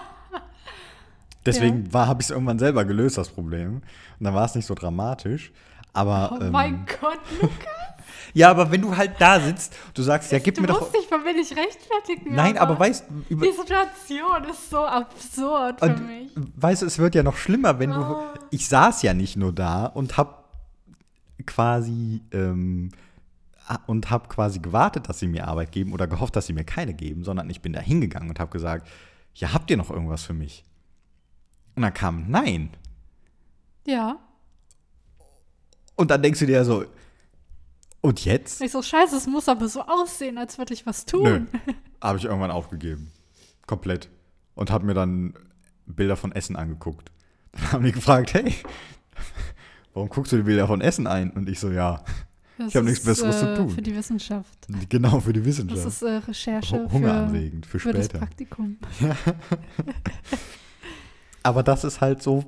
Deswegen 1.47 1.93
war 1.93 2.07
habe 2.07 2.21
ich 2.21 2.27
es 2.27 2.31
irgendwann 2.31 2.59
selber 2.59 2.85
gelöst, 2.85 3.17
das 3.19 3.29
Problem. 3.29 3.77
Und 3.77 3.83
dann 4.25 4.35
war 4.35 4.45
es 4.45 4.55
nicht 4.55 4.67
so 4.67 4.75
dramatisch. 4.75 5.53
Aber 5.93 6.33
Oh 6.33 6.45
ähm, 6.45 6.53
mein 6.53 6.87
Gott, 7.01 7.19
Lukas. 7.41 7.81
ja, 8.35 8.51
aber 8.51 8.71
wenn 8.71 8.83
du 8.83 8.97
halt 8.97 9.13
da 9.19 9.41
sitzt, 9.41 9.77
du 9.95 10.03
sagst, 10.03 10.31
ja, 10.31 10.39
gib 10.39 10.55
du 10.55 10.61
mir 10.61 10.69
doch 10.69 10.81
musst 10.81 10.95
dich 10.95 11.07
für 11.07 11.19
mich 11.19 11.57
rechtfertigen. 11.57 12.35
Nein, 12.35 12.59
aber 12.59 12.79
weißt 12.79 13.05
über, 13.29 13.47
Die 13.47 13.53
Situation 13.53 14.45
ist 14.51 14.71
so 14.71 14.85
absurd 14.85 15.81
für 15.81 15.97
mich. 15.97 16.31
weißt 16.35 16.83
du, 16.83 16.87
es 16.87 16.99
wird 16.99 17.15
ja 17.15 17.23
noch 17.23 17.37
schlimmer, 17.37 17.79
wenn 17.79 17.91
du. 17.91 18.01
Oh. 18.01 18.23
Ich 18.51 18.69
saß 18.69 19.03
ja 19.03 19.15
nicht 19.15 19.37
nur 19.37 19.53
da 19.53 19.87
und 19.87 20.17
hab 20.17 20.45
quasi 21.47 22.23
ähm, 22.33 22.91
und 23.87 24.11
hab 24.11 24.29
quasi 24.29 24.59
gewartet, 24.59 25.09
dass 25.09 25.21
sie 25.21 25.29
mir 25.29 25.49
Arbeit 25.49 25.73
geben 25.73 25.93
oder 25.93 26.07
gehofft, 26.07 26.37
dass 26.37 26.47
sie 26.47 26.53
mir 26.53 26.65
keine 26.65 26.95
geben, 26.95 27.25
sondern 27.25 27.49
ich 27.51 27.61
bin 27.63 27.73
da 27.73 27.81
hingegangen 27.81 28.29
und 28.29 28.41
habe 28.41 28.51
gesagt, 28.51 28.89
ja, 29.35 29.53
habt 29.53 29.71
ihr 29.71 29.77
noch 29.77 29.91
irgendwas 29.91 30.25
für 30.25 30.35
mich? 30.35 30.65
Und 31.81 31.85
dann 31.85 31.95
kam 31.95 32.27
Nein. 32.31 32.69
Ja. 33.87 34.19
Und 35.97 36.11
dann 36.11 36.21
denkst 36.23 36.39
du 36.41 36.45
dir 36.47 36.63
so, 36.63 36.85
und 38.03 38.23
jetzt? 38.27 38.61
Ich 38.61 38.71
so, 38.73 38.83
scheiße, 38.83 39.17
es 39.17 39.27
muss 39.27 39.49
aber 39.49 39.67
so 39.67 39.81
aussehen, 39.81 40.37
als 40.37 40.59
würde 40.59 40.75
ich 40.75 40.85
was 40.85 41.07
Nö. 41.07 41.11
tun. 41.39 41.49
Habe 42.03 42.19
ich 42.19 42.25
irgendwann 42.27 42.51
aufgegeben. 42.51 43.11
Komplett. 43.67 44.11
Und 44.55 44.71
habe 44.71 44.85
mir 44.85 44.93
dann 44.93 45.33
Bilder 45.87 46.17
von 46.17 46.33
Essen 46.33 46.55
angeguckt. 46.55 47.11
Dann 47.53 47.73
haben 47.73 47.85
die 47.85 47.93
gefragt, 47.93 48.35
hey, 48.35 48.55
warum 49.95 50.11
guckst 50.11 50.33
du 50.33 50.37
die 50.37 50.43
Bilder 50.43 50.67
von 50.67 50.83
Essen 50.83 51.07
ein? 51.07 51.31
Und 51.31 51.49
ich 51.49 51.59
so, 51.61 51.71
ja, 51.71 52.05
Das 52.59 52.69
Ich 52.69 52.77
hab 52.77 52.85
nichts 52.85 53.05
Besseres 53.07 53.39
zu 53.41 53.53
äh, 53.53 53.57
tun. 53.57 53.71
Für 53.71 53.81
die 53.81 53.97
Wissenschaft. 53.97 54.67
genau 54.91 55.19
für 55.21 55.33
die 55.33 55.41
Das 55.41 55.47
Wissenschaft. 55.47 55.87
ist 55.87 56.03
äh, 56.03 56.11
Recherche 56.11 56.77
Hu- 56.79 56.89
für, 56.89 56.93
Hungeranregend 56.95 57.65
für 57.65 57.79
für 57.79 57.93
das 57.95 58.05
später. 58.05 58.19
Praktikum. 58.19 58.77
Aber 61.43 61.63
das 61.63 61.85
ist 61.85 62.01
halt 62.01 62.23
so, 62.23 62.45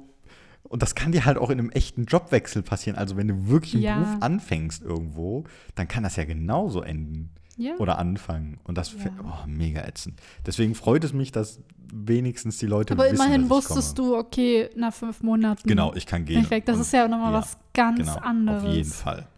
und 0.64 0.83
das 0.83 0.94
kann 0.94 1.12
dir 1.12 1.24
halt 1.24 1.38
auch 1.38 1.50
in 1.50 1.59
einem 1.59 1.70
echten 1.70 2.05
Jobwechsel 2.05 2.62
passieren. 2.62 2.98
Also 2.98 3.16
wenn 3.16 3.28
du 3.28 3.48
wirklich 3.48 3.74
einen 3.74 3.83
Ja. 3.83 3.98
Beruf 3.98 4.16
anfängst 4.22 4.83
irgendwo, 4.83 5.44
dann 5.74 5.88
kann 5.88 6.02
das 6.02 6.16
ja 6.16 6.24
genauso 6.24 6.83
enden. 6.83 7.31
Ja. 7.59 7.74
Oder 7.76 7.98
anfangen. 7.98 8.59
Und 8.64 8.78
das 8.78 8.92
Ja. 8.92 9.11
oh, 9.22 9.46
mega 9.46 9.83
ätzend. 9.83 10.18
Deswegen 10.46 10.74
freut 10.74 11.05
es 11.05 11.12
mich, 11.12 11.33
dass 11.33 11.61
wenigstens 11.92 12.57
die 12.57 12.66
Leute 12.66 12.94
aber 12.94 13.05
wissen, 13.05 13.16
immerhin 13.16 13.50
wusstest 13.50 13.96
komme. 13.96 14.09
du, 14.11 14.16
okay, 14.16 14.70
nach 14.76 14.94
fünf 14.94 15.22
Monaten 15.22 15.68
Genau, 15.68 15.92
ich 15.94 16.07
kann 16.07 16.24
gehen. 16.24 16.48
weg. 16.50 16.64
Das 16.64 16.76
Und- 16.76 16.83
ist 16.83 16.92
ja 16.94 17.07
nochmal 17.07 17.33
ja, 17.33 17.38
was 17.40 17.59
ganz 17.74 17.98
genau, 17.98 18.16
anderes. 18.16 18.64
Auf 18.64 18.70
jeden 18.72 18.90
Fall. 18.90 19.28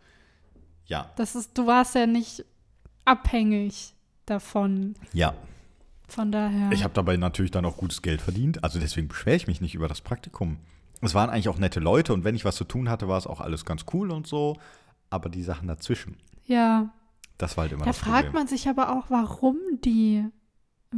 Ja, 0.87 1.11
Das 1.17 1.35
ist, 1.35 1.59
du 1.59 1.67
warst 1.67 1.97
ja 1.97 2.07
nicht 2.07 2.45
abhängig 3.05 3.95
davon. 4.27 4.95
ja. 5.13 5.35
Von 6.09 6.31
daher. 6.33 6.71
Ich 6.73 6.85
habe 6.85 6.95
dabei 6.95 7.17
natürlich 7.17 7.51
dann 7.51 7.65
auch 7.65 7.77
gutes 7.77 8.03
Geld 8.03 8.21
verdient. 8.21 8.63
Also 8.63 8.79
deswegen 8.79 9.09
beschwere 9.09 9.37
ich 9.37 9.47
mich 9.47 9.61
nicht 9.61 9.75
über 9.75 9.89
das 9.89 10.01
Praktikum. 10.01 10.59
Es 11.01 11.15
waren 11.15 11.31
eigentlich 11.31 11.49
auch 11.49 11.59
nette 11.59 11.81
Leute 11.81 12.13
und 12.15 12.25
wenn 12.25 12.35
ich 12.35 12.45
was 12.45 12.57
zu 12.57 12.65
tun 12.65 12.89
hatte, 12.89 13.09
war 13.09 13.19
es 13.19 13.27
auch 13.27 13.41
alles 13.41 13.65
ganz 13.65 13.85
cool 13.93 14.11
und 14.11 14.27
so. 14.27 14.57
Aber 15.11 15.29
die 15.29 15.43
Sachen 15.43 15.69
dazwischen, 15.69 16.17
ja. 16.45 16.91
das 17.39 17.57
war 17.57 17.63
halt 17.63 17.73
immer 17.73 17.85
Da 17.85 17.91
das 17.91 17.99
fragt 17.99 18.27
Problem. 18.27 18.33
man 18.35 18.47
sich 18.47 18.69
aber 18.69 18.97
auch, 18.97 19.11
warum 19.11 19.59
die 19.85 20.25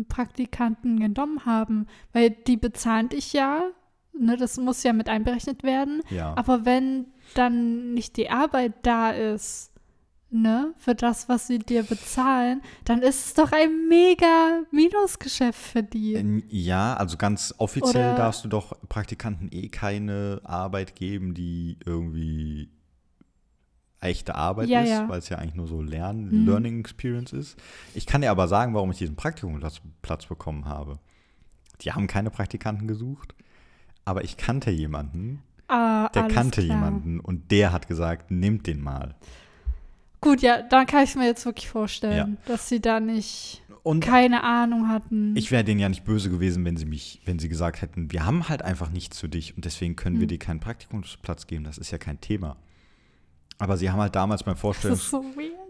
Praktikanten 0.09 1.01
genommen 1.01 1.45
haben. 1.45 1.87
Weil 2.13 2.31
die 2.31 2.57
bezahlen 2.57 3.09
dich 3.09 3.33
ja, 3.33 3.63
ne, 4.19 4.37
das 4.37 4.57
muss 4.59 4.83
ja 4.83 4.93
mit 4.93 5.09
einberechnet 5.09 5.63
werden. 5.63 6.03
ja. 6.11 6.35
Aber 6.37 6.65
wenn 6.65 7.07
dann 7.35 7.95
nicht 7.95 8.17
die 8.17 8.31
Arbeit 8.31 8.75
da 8.83 9.11
ist, 9.11 9.73
ne, 10.31 10.75
für 10.79 10.95
das, 10.95 11.29
was 11.29 11.47
sie 11.47 11.59
dir 11.59 11.83
bezahlen, 11.83 12.61
dann 12.85 13.01
ist 13.03 13.27
es 13.27 13.35
doch 13.35 13.53
ein 13.53 13.89
mega 13.89 14.63
Minusgeschäft 14.71 15.59
für 15.61 15.83
die. 15.83 16.15
Ähm, 16.15 16.43
Ja, 16.49 16.95
also 16.95 17.17
ganz 17.17 17.55
offiziell 17.59 18.11
Oder- 18.11 18.17
darfst 18.17 18.45
du 18.45 18.49
doch 18.49 18.77
Praktikanten 18.89 19.49
eh 19.53 19.69
keine 19.69 20.41
Arbeit 20.45 20.95
geben, 20.97 21.33
die 21.35 21.79
irgendwie 21.85 22.71
echte 24.01 24.35
Arbeit 24.35 24.69
Ja, 24.69 24.83
ist, 24.83 24.91
ja. 24.91 25.09
weil 25.09 25.19
es 25.19 25.29
ja 25.31 25.39
eigentlich 25.39 25.55
nur 25.55 25.67
so 25.67 25.81
Lern 25.81 26.27
Mhm. 26.29 26.47
Learning 26.47 26.81
Experience 26.81 27.33
ist. 27.33 27.57
Ich 27.95 28.07
kann 28.07 28.21
dir 28.21 28.31
aber 28.31 28.47
sagen, 28.47 28.75
warum 28.75 28.91
ich 28.91 28.99
diesen 28.99 29.17
Praktikumsplatz 29.17 29.81
Platz 30.03 30.27
bekommen 30.27 30.67
habe. 30.67 30.99
Die 31.81 31.93
haben 31.93 32.07
keine 32.07 32.31
Praktikanten 32.31 32.87
gesucht, 32.89 33.35
aber 34.05 34.23
ich 34.23 34.37
kannte 34.37 34.71
jemanden, 34.71 35.43
Ah, 35.69 36.09
der 36.11 36.29
kannte 36.29 36.63
klar. 36.63 36.77
jemanden 36.77 37.21
und 37.21 37.51
der 37.51 37.73
hat 37.73 37.89
gesagt, 37.89 38.31
nimmt 38.31 38.67
den 38.67 38.81
mal. 38.81 39.15
Gut, 40.27 40.43
ja, 40.43 40.61
dann 40.63 40.87
kann 40.87 41.05
ich 41.05 41.11
es 41.11 41.17
mir 41.17 41.27
jetzt 41.27 41.45
wirklich 41.47 41.69
vorstellen, 41.69 42.37
dass 42.47 42.69
sie 42.69 42.81
da 42.81 42.99
nicht 42.99 43.63
Und 43.85 44.01
keine 44.01 44.43
Ahnung 44.43 44.89
hatten. 44.89 45.37
Ich 45.37 45.53
wäre 45.53 45.63
denen 45.63 45.79
ja 45.79 45.89
nicht 45.89 46.05
böse 46.05 46.31
gewesen, 46.31 46.65
wenn 46.65 46.77
sie 46.77 46.85
mich, 46.85 47.21
wenn 47.25 47.39
sie 47.39 47.49
gesagt 47.49 47.81
hätten, 47.81 48.11
wir 48.11 48.27
haben 48.27 48.49
halt 48.49 48.63
einfach 48.63 48.91
nichts 48.91 49.21
für 49.21 49.29
dich 49.29 49.55
und 49.55 49.65
deswegen 49.65 49.95
können 49.95 50.17
wir 50.17 50.23
Hm. 50.23 50.29
dir 50.29 50.39
keinen 50.39 50.59
Praktikumsplatz 50.59 51.47
geben. 51.47 51.63
Das 51.63 51.79
ist 51.79 51.93
ja 51.93 51.99
kein 51.99 52.21
Thema. 52.21 52.57
Aber 53.59 53.77
sie 53.77 53.89
haben 53.89 54.01
halt 54.01 54.17
damals 54.17 54.43
beim 54.43 54.57
Vorstellungs 54.57 55.09
so 55.09 55.25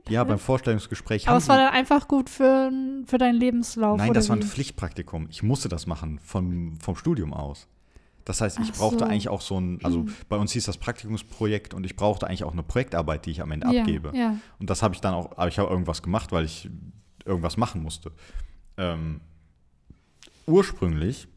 ja, 0.09 0.25
beim 0.25 0.39
Vorstellungsgespräch 0.39 1.29
Aber 1.29 1.37
es 1.37 1.49
war 1.49 1.59
dann 1.59 1.73
einfach 1.75 2.09
gut 2.09 2.31
für, 2.31 2.73
für 3.07 3.19
deinen 3.19 3.39
Lebenslauf. 3.39 3.99
Nein, 3.99 4.15
das 4.15 4.29
war 4.31 4.37
ein 4.37 4.43
wie? 4.43 4.47
Pflichtpraktikum. 4.47 5.29
Ich 5.31 5.43
musste 5.43 5.69
das 5.69 5.87
machen 5.87 6.19
vom, 6.19 6.79
vom 6.81 6.97
Studium 6.97 7.35
aus. 7.35 7.69
Das 8.27 8.41
heißt, 8.43 8.59
ich 8.59 8.71
Ach 8.75 8.77
brauchte 8.79 8.99
so. 8.99 9.05
eigentlich 9.07 9.29
auch 9.31 9.41
so 9.41 9.59
ein, 9.59 9.79
also 9.83 10.01
Hm. 10.01 10.15
bei 10.29 10.37
uns 10.37 10.53
hieß 10.53 10.65
das 10.67 10.77
Praktikumsprojekt 10.79 11.73
und 11.73 11.85
ich 11.87 11.97
brauchte 11.97 12.27
eigentlich 12.27 12.45
auch 12.45 12.53
eine 12.53 12.63
Projektarbeit, 12.65 13.25
die 13.25 13.31
ich 13.31 13.41
am 13.41 13.53
Ende 13.53 13.73
ja, 13.73 13.81
abgebe. 13.81 14.13
Ja. 14.15 14.37
Und 14.59 14.69
das 14.69 14.83
habe 14.83 14.95
ich 14.95 15.01
dann 15.01 15.15
auch, 15.15 15.31
aber 15.39 15.49
ich 15.49 15.59
habe 15.59 15.71
irgendwas 15.71 16.03
gemacht, 16.03 16.33
weil 16.33 16.45
ich 16.45 16.69
irgendwas 17.25 17.57
machen 17.57 17.83
musste. 17.83 18.13
Ähm, 18.77 19.21
ursprünglich 20.47 21.29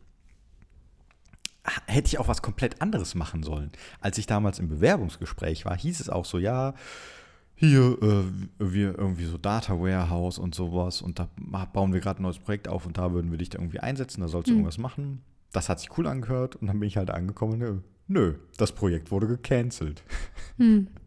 hätte 1.86 2.08
ich 2.08 2.17
auch 2.19 2.28
was 2.28 2.41
komplett 2.41 2.82
anderes 2.82 3.13
machen 3.15 3.43
sollen. 3.43 3.71
Als 4.02 4.17
ich 4.17 4.25
damals 4.25 4.60
im 4.60 4.67
Bewerbungsgespräch 4.69 5.65
war, 5.65 5.78
hieß 5.78 5.99
es 5.99 6.10
auch 6.10 6.25
so, 6.25 6.39
ja, 6.39 6.73
hier, 7.56 7.98
äh, 8.02 8.23
wir 8.58 8.98
irgendwie 8.98 9.25
so 9.25 9.37
Data 9.37 9.73
Warehouse 9.79 10.40
und 10.40 10.56
sowas 10.56 11.02
und 11.02 11.19
da 11.19 11.29
bauen 11.73 11.94
wir 11.94 12.00
gerade 12.00 12.21
ein 12.21 12.23
neues 12.23 12.40
Projekt 12.40 12.67
auf 12.67 12.85
und 12.85 12.98
da 12.98 13.12
würden 13.12 13.29
wir 13.31 13.37
dich 13.37 13.50
da 13.50 13.60
irgendwie 13.60 13.79
einsetzen, 13.79 14.21
da 14.21 14.27
sollst 14.27 14.48
du 14.48 14.54
Hm. 14.54 14.60
irgendwas 14.60 14.77
machen. 14.77 15.21
Das 15.52 15.69
hat 15.69 15.79
sich 15.79 15.97
cool 15.97 16.08
angehört 16.08 16.56
und 16.56 16.67
dann 16.67 16.79
bin 16.79 16.87
ich 16.87 16.97
halt 16.97 17.10
angekommen, 17.10 17.60
nö, 17.60 17.79
nö 18.08 18.35
das 18.58 18.71
Projekt 18.71 19.12
wurde 19.12 19.27
gecancelt. 19.27 20.04
Hm. 20.58 20.87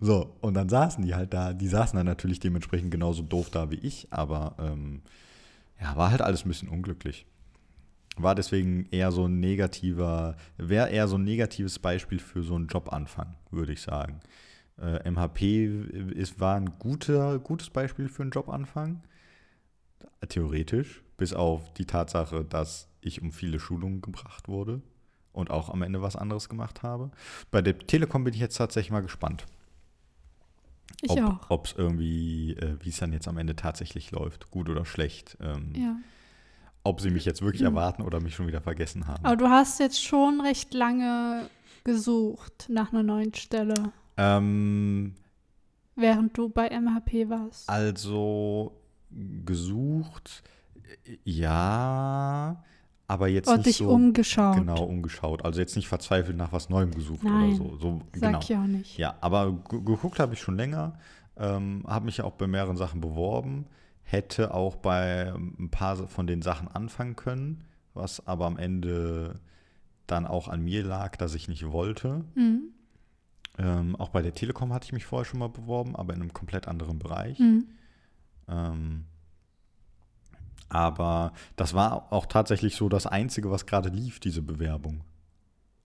So, 0.00 0.34
und 0.40 0.54
dann 0.54 0.68
saßen 0.68 1.04
die 1.04 1.14
halt 1.14 1.34
da. 1.34 1.52
Die 1.52 1.68
saßen 1.68 1.96
dann 1.96 2.06
natürlich 2.06 2.40
dementsprechend 2.40 2.90
genauso 2.90 3.22
doof 3.22 3.50
da 3.50 3.70
wie 3.70 3.76
ich, 3.76 4.08
aber 4.10 4.56
ähm, 4.58 5.02
ja, 5.80 5.94
war 5.96 6.10
halt 6.10 6.22
alles 6.22 6.44
ein 6.44 6.48
bisschen 6.48 6.68
unglücklich. 6.68 7.26
War 8.16 8.34
deswegen 8.34 8.86
eher 8.90 9.10
so 9.10 9.26
ein 9.26 9.40
negativer, 9.40 10.36
wäre 10.56 10.90
eher 10.90 11.08
so 11.08 11.16
ein 11.16 11.24
negatives 11.24 11.78
Beispiel 11.78 12.18
für 12.18 12.42
so 12.42 12.54
einen 12.54 12.68
Jobanfang, 12.68 13.34
würde 13.50 13.72
ich 13.72 13.80
sagen. 13.80 14.20
Äh, 14.80 15.10
MHP 15.10 16.12
ist, 16.14 16.38
war 16.40 16.56
ein 16.56 16.70
guter, 16.78 17.38
gutes 17.38 17.70
Beispiel 17.70 18.08
für 18.08 18.22
einen 18.22 18.32
Jobanfang. 18.32 19.02
Theoretisch, 20.28 21.02
bis 21.22 21.32
auf 21.34 21.72
die 21.74 21.84
Tatsache, 21.86 22.44
dass 22.44 22.88
ich 23.00 23.22
um 23.22 23.30
viele 23.30 23.60
Schulungen 23.60 24.00
gebracht 24.00 24.48
wurde 24.48 24.82
und 25.32 25.52
auch 25.52 25.70
am 25.70 25.82
Ende 25.82 26.02
was 26.02 26.16
anderes 26.16 26.48
gemacht 26.48 26.82
habe. 26.82 27.12
Bei 27.52 27.62
der 27.62 27.78
Telekom 27.78 28.24
bin 28.24 28.34
ich 28.34 28.40
jetzt 28.40 28.56
tatsächlich 28.56 28.90
mal 28.90 29.02
gespannt. 29.02 29.46
Ich 31.00 31.10
ob, 31.10 31.20
auch. 31.20 31.50
Ob 31.50 31.66
es 31.66 31.74
irgendwie, 31.76 32.54
äh, 32.54 32.76
wie 32.80 32.88
es 32.88 32.96
dann 32.98 33.12
jetzt 33.12 33.28
am 33.28 33.38
Ende 33.38 33.54
tatsächlich 33.54 34.10
läuft, 34.10 34.50
gut 34.50 34.68
oder 34.68 34.84
schlecht. 34.84 35.36
Ähm, 35.40 35.72
Ja. 35.76 35.96
Ob 36.82 37.00
sie 37.00 37.10
mich 37.10 37.24
jetzt 37.24 37.40
wirklich 37.40 37.60
Mhm. 37.62 37.68
erwarten 37.68 38.02
oder 38.02 38.18
mich 38.18 38.34
schon 38.34 38.48
wieder 38.48 38.60
vergessen 38.60 39.06
haben. 39.06 39.24
Aber 39.24 39.36
du 39.36 39.48
hast 39.48 39.78
jetzt 39.78 40.02
schon 40.02 40.40
recht 40.40 40.74
lange 40.74 41.48
gesucht 41.84 42.66
nach 42.68 42.92
einer 42.92 43.04
neuen 43.04 43.32
Stelle, 43.34 43.92
Ähm, 44.16 45.14
während 45.94 46.36
du 46.36 46.48
bei 46.48 46.68
MHP 46.68 47.28
warst. 47.30 47.68
also 47.68 48.72
gesucht, 49.44 50.42
ja, 51.24 52.62
aber 53.08 53.28
jetzt 53.28 53.48
Und 53.48 53.56
nicht 53.58 53.66
dich 53.66 53.76
so 53.76 53.90
umgeschaut. 53.90 54.56
genau 54.56 54.84
umgeschaut. 54.84 55.44
Also 55.44 55.60
jetzt 55.60 55.76
nicht 55.76 55.88
verzweifelt 55.88 56.36
nach 56.36 56.52
was 56.52 56.68
Neuem 56.70 56.92
gesucht 56.92 57.24
Nein, 57.24 57.60
oder 57.60 57.70
so. 57.70 57.76
so 57.78 57.98
Sag 58.14 58.20
genau. 58.30 58.40
ich 58.40 58.56
auch 58.56 58.66
nicht. 58.66 58.98
Ja, 58.98 59.16
aber 59.20 59.52
gu- 59.52 59.82
geguckt 59.82 60.18
habe 60.18 60.34
ich 60.34 60.40
schon 60.40 60.56
länger, 60.56 60.94
ähm, 61.36 61.84
habe 61.86 62.06
mich 62.06 62.22
auch 62.22 62.32
bei 62.32 62.46
mehreren 62.46 62.76
Sachen 62.76 63.00
beworben, 63.00 63.66
hätte 64.02 64.54
auch 64.54 64.76
bei 64.76 65.32
ein 65.34 65.70
paar 65.70 65.96
von 66.08 66.26
den 66.26 66.42
Sachen 66.42 66.68
anfangen 66.68 67.16
können, 67.16 67.64
was 67.94 68.26
aber 68.26 68.46
am 68.46 68.56
Ende 68.56 69.40
dann 70.06 70.26
auch 70.26 70.48
an 70.48 70.62
mir 70.62 70.82
lag, 70.84 71.16
dass 71.16 71.34
ich 71.34 71.48
nicht 71.48 71.70
wollte. 71.70 72.24
Mhm. 72.34 72.62
Ähm, 73.58 73.96
auch 73.96 74.08
bei 74.08 74.22
der 74.22 74.32
Telekom 74.34 74.72
hatte 74.72 74.86
ich 74.86 74.92
mich 74.92 75.04
vorher 75.04 75.26
schon 75.26 75.38
mal 75.40 75.48
beworben, 75.48 75.94
aber 75.96 76.14
in 76.14 76.20
einem 76.22 76.32
komplett 76.32 76.66
anderen 76.68 76.98
Bereich. 76.98 77.38
Mhm. 77.38 77.66
Ähm, 78.48 79.04
aber 80.72 81.32
das 81.56 81.74
war 81.74 82.12
auch 82.12 82.26
tatsächlich 82.26 82.76
so 82.76 82.88
das 82.88 83.06
Einzige, 83.06 83.50
was 83.50 83.66
gerade 83.66 83.90
lief, 83.90 84.20
diese 84.20 84.42
Bewerbung. 84.42 85.02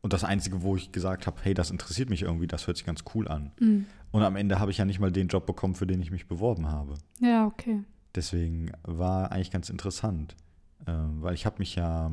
Und 0.02 0.14
das 0.14 0.24
Einzige, 0.24 0.62
wo 0.62 0.76
ich 0.78 0.92
gesagt 0.92 1.28
habe, 1.28 1.38
hey, 1.42 1.54
das 1.54 1.72
interessiert 1.72 2.10
mich 2.10 2.22
irgendwie, 2.22 2.48
das 2.48 2.68
hört 2.68 2.78
sich 2.78 2.86
ganz 2.86 3.04
cool 3.14 3.28
an. 3.28 3.52
Mhm. 3.60 3.86
Und 4.12 4.24
am 4.24 4.36
Ende 4.38 4.60
habe 4.60 4.72
ich 4.72 4.78
ja 4.78 4.86
nicht 4.86 5.00
mal 5.00 5.12
den 5.12 5.28
Job 5.28 5.46
bekommen, 5.46 5.76
für 5.76 5.88
den 5.88 6.02
ich 6.02 6.12
mich 6.12 6.28
beworben 6.28 6.68
habe. 6.70 6.94
Ja, 7.20 7.46
okay. 7.46 7.84
Deswegen 8.16 8.72
war 8.84 9.32
eigentlich 9.32 9.52
ganz 9.52 9.70
interessant, 9.70 10.36
ähm, 10.88 11.22
weil 11.22 11.34
ich 11.34 11.46
habe 11.46 11.58
mich 11.60 11.76
ja 11.76 12.12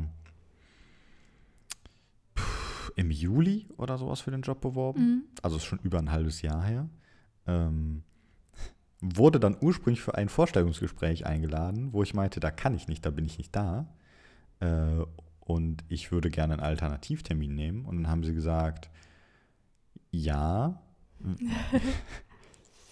im 2.97 3.11
Juli 3.11 3.67
oder 3.77 3.99
sowas 3.99 4.21
für 4.21 4.31
den 4.31 4.43
Job 4.43 4.61
beworben 4.61 5.01
Mhm. 5.03 5.23
also 5.43 5.57
ist 5.57 5.65
schon 5.65 5.79
über 5.83 5.99
ein 5.99 6.11
halbes 6.11 6.43
Jahr 6.43 6.65
her, 6.65 6.89
ähm, 7.47 8.03
wurde 9.05 9.39
dann 9.39 9.57
ursprünglich 9.61 10.01
für 10.01 10.15
ein 10.15 10.29
Vorstellungsgespräch 10.29 11.27
eingeladen, 11.27 11.93
wo 11.93 12.03
ich 12.03 12.15
meinte, 12.15 12.41
da 12.41 12.51
kann 12.51 12.75
ich 12.75 12.89
nicht, 12.89 13.05
da 13.05 13.11
bin 13.11 13.25
ich 13.27 13.37
nicht 13.39 13.55
da. 13.55 13.87
Äh, 14.61 15.05
und 15.41 15.85
ich 15.89 16.11
würde 16.11 16.31
gerne 16.31 16.55
einen 16.55 16.63
Alternativtermin 16.63 17.55
nehmen. 17.55 17.85
Und 17.85 17.97
dann 17.97 18.11
haben 18.11 18.25
sie 18.25 18.35
gesagt, 18.35 18.89
ja, 20.11 20.81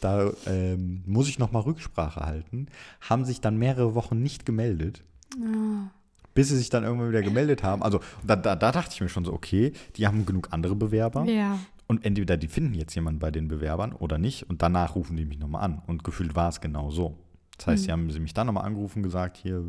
da 0.00 0.30
ähm, 0.46 1.02
muss 1.06 1.28
ich 1.28 1.38
nochmal 1.38 1.62
Rücksprache 1.62 2.20
halten. 2.20 2.66
Haben 3.00 3.24
sich 3.24 3.40
dann 3.40 3.56
mehrere 3.56 3.94
Wochen 3.94 4.22
nicht 4.22 4.44
gemeldet 4.44 5.02
Ah. 5.42 5.90
bis 6.34 6.50
sie 6.50 6.58
sich 6.58 6.68
dann 6.68 6.84
irgendwann 6.84 7.08
wieder 7.08 7.22
gemeldet 7.22 7.62
haben. 7.62 7.82
Also 7.82 8.00
da, 8.22 8.36
da, 8.36 8.54
da 8.54 8.70
dachte 8.70 8.90
ich 8.92 9.00
mir 9.00 9.08
schon 9.08 9.24
so, 9.24 9.32
okay, 9.32 9.72
die 9.96 10.06
haben 10.06 10.26
genug 10.26 10.48
andere 10.50 10.74
Bewerber. 10.74 11.24
Ja. 11.24 11.58
Und 11.86 12.04
entweder 12.04 12.36
die 12.36 12.48
finden 12.48 12.74
jetzt 12.74 12.94
jemanden 12.94 13.18
bei 13.18 13.30
den 13.30 13.48
Bewerbern 13.48 13.92
oder 13.92 14.18
nicht. 14.18 14.44
Und 14.48 14.62
danach 14.62 14.94
rufen 14.94 15.16
die 15.16 15.24
mich 15.24 15.38
nochmal 15.38 15.62
an. 15.64 15.82
Und 15.86 16.04
gefühlt 16.04 16.34
war 16.34 16.48
es 16.48 16.60
genau 16.60 16.90
so. 16.90 17.18
Das 17.58 17.66
heißt, 17.66 17.82
Mhm. 17.82 17.84
sie 17.86 17.92
haben 17.92 18.10
sie 18.10 18.20
mich 18.20 18.34
dann 18.34 18.46
nochmal 18.46 18.64
angerufen, 18.64 19.02
gesagt, 19.02 19.36
hier, 19.36 19.62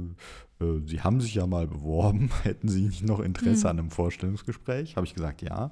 äh, 0.61 0.66
sie 0.86 1.01
haben 1.01 1.20
sich 1.22 1.36
ja 1.36 1.45
mal 1.47 1.68
beworben. 1.68 2.30
Hätten 2.43 2.70
sie 2.70 2.84
nicht 2.84 3.03
noch 3.03 3.20
Interesse 3.20 3.66
Mhm. 3.66 3.70
an 3.72 3.80
einem 3.80 3.91
Vorstellungsgespräch? 3.91 4.95
Habe 4.95 5.05
ich 5.05 5.14
gesagt, 5.14 5.41
ja. 5.41 5.72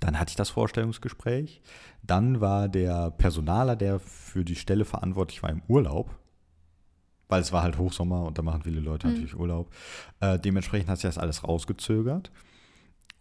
Dann 0.00 0.18
hatte 0.18 0.30
ich 0.30 0.36
das 0.36 0.50
Vorstellungsgespräch. 0.50 1.60
Dann 2.02 2.40
war 2.40 2.68
der 2.68 3.10
Personaler, 3.10 3.76
der 3.76 4.00
für 4.00 4.44
die 4.44 4.56
Stelle 4.56 4.84
verantwortlich 4.84 5.42
war, 5.42 5.50
im 5.50 5.62
Urlaub. 5.68 6.16
Weil 7.28 7.40
es 7.42 7.52
war 7.52 7.62
halt 7.62 7.78
Hochsommer 7.78 8.24
und 8.24 8.36
da 8.38 8.42
machen 8.42 8.62
viele 8.62 8.80
Leute 8.80 9.06
Mhm. 9.06 9.12
natürlich 9.12 9.36
Urlaub. 9.36 9.72
Äh, 10.20 10.38
dementsprechend 10.38 10.88
hat 10.88 10.98
sich 10.98 11.08
das 11.08 11.18
alles 11.18 11.44
rausgezögert. 11.44 12.32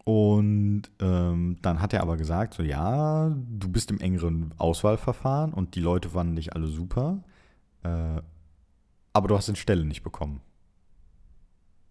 Und 0.03 0.83
ähm, 0.99 1.57
dann 1.61 1.79
hat 1.81 1.93
er 1.93 2.01
aber 2.01 2.17
gesagt, 2.17 2.55
so 2.55 2.63
ja, 2.63 3.29
du 3.29 3.69
bist 3.69 3.91
im 3.91 3.99
engeren 3.99 4.53
Auswahlverfahren 4.57 5.53
und 5.53 5.75
die 5.75 5.79
Leute 5.79 6.09
fanden 6.09 6.35
dich 6.35 6.53
alle 6.55 6.67
super, 6.67 7.23
äh, 7.83 8.21
aber 9.13 9.27
du 9.27 9.37
hast 9.37 9.47
den 9.47 9.55
Stelle 9.55 9.85
nicht 9.85 10.01
bekommen. 10.03 10.41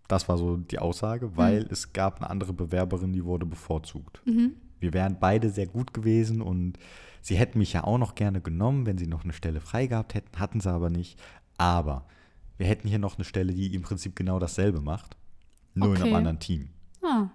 Das 0.09 0.29
war 0.29 0.39
so 0.39 0.57
die 0.57 0.81
Aussage, 0.81 1.37
weil 1.37 1.69
es 1.71 1.93
gab 1.93 2.17
eine 2.21 2.31
andere 2.31 2.53
Bewerberin, 2.53 3.13
die 3.13 3.25
wurde 3.25 3.47
bevorzugt. 3.47 4.21
Mhm. 4.27 4.55
Wir 4.81 4.93
wären 4.93 5.19
beide 5.21 5.51
sehr 5.51 5.67
gut 5.69 5.95
gewesen 5.95 6.41
und 6.43 6.79
sie 7.21 7.37
hätten 7.37 7.59
mich 7.59 7.75
ja 7.75 7.85
auch 7.85 7.99
noch 7.99 8.17
gerne 8.17 8.41
genommen, 8.41 8.87
wenn 8.87 8.99
sie 8.99 9.07
noch 9.07 9.23
eine 9.23 9.33
Stelle 9.35 9.61
frei 9.61 9.87
gehabt 9.87 10.15
hätten, 10.15 10.41
hatten 10.41 10.59
sie 10.61 10.73
aber 10.73 10.91
nicht. 10.91 11.17
Aber 11.59 12.07
wir 12.59 12.67
hätten 12.67 12.89
hier 12.89 12.99
noch 12.99 13.17
eine 13.19 13.25
Stelle, 13.25 13.53
die 13.53 13.73
im 13.73 13.83
Prinzip 13.83 14.17
genau 14.17 14.41
dasselbe 14.41 14.81
macht, 14.81 15.17
nur 15.75 15.91
in 15.91 15.99
Okay. 15.99 16.03
einem 16.09 16.17
anderen 16.17 16.41
Team. 16.41 16.71
Ah. 17.03 17.29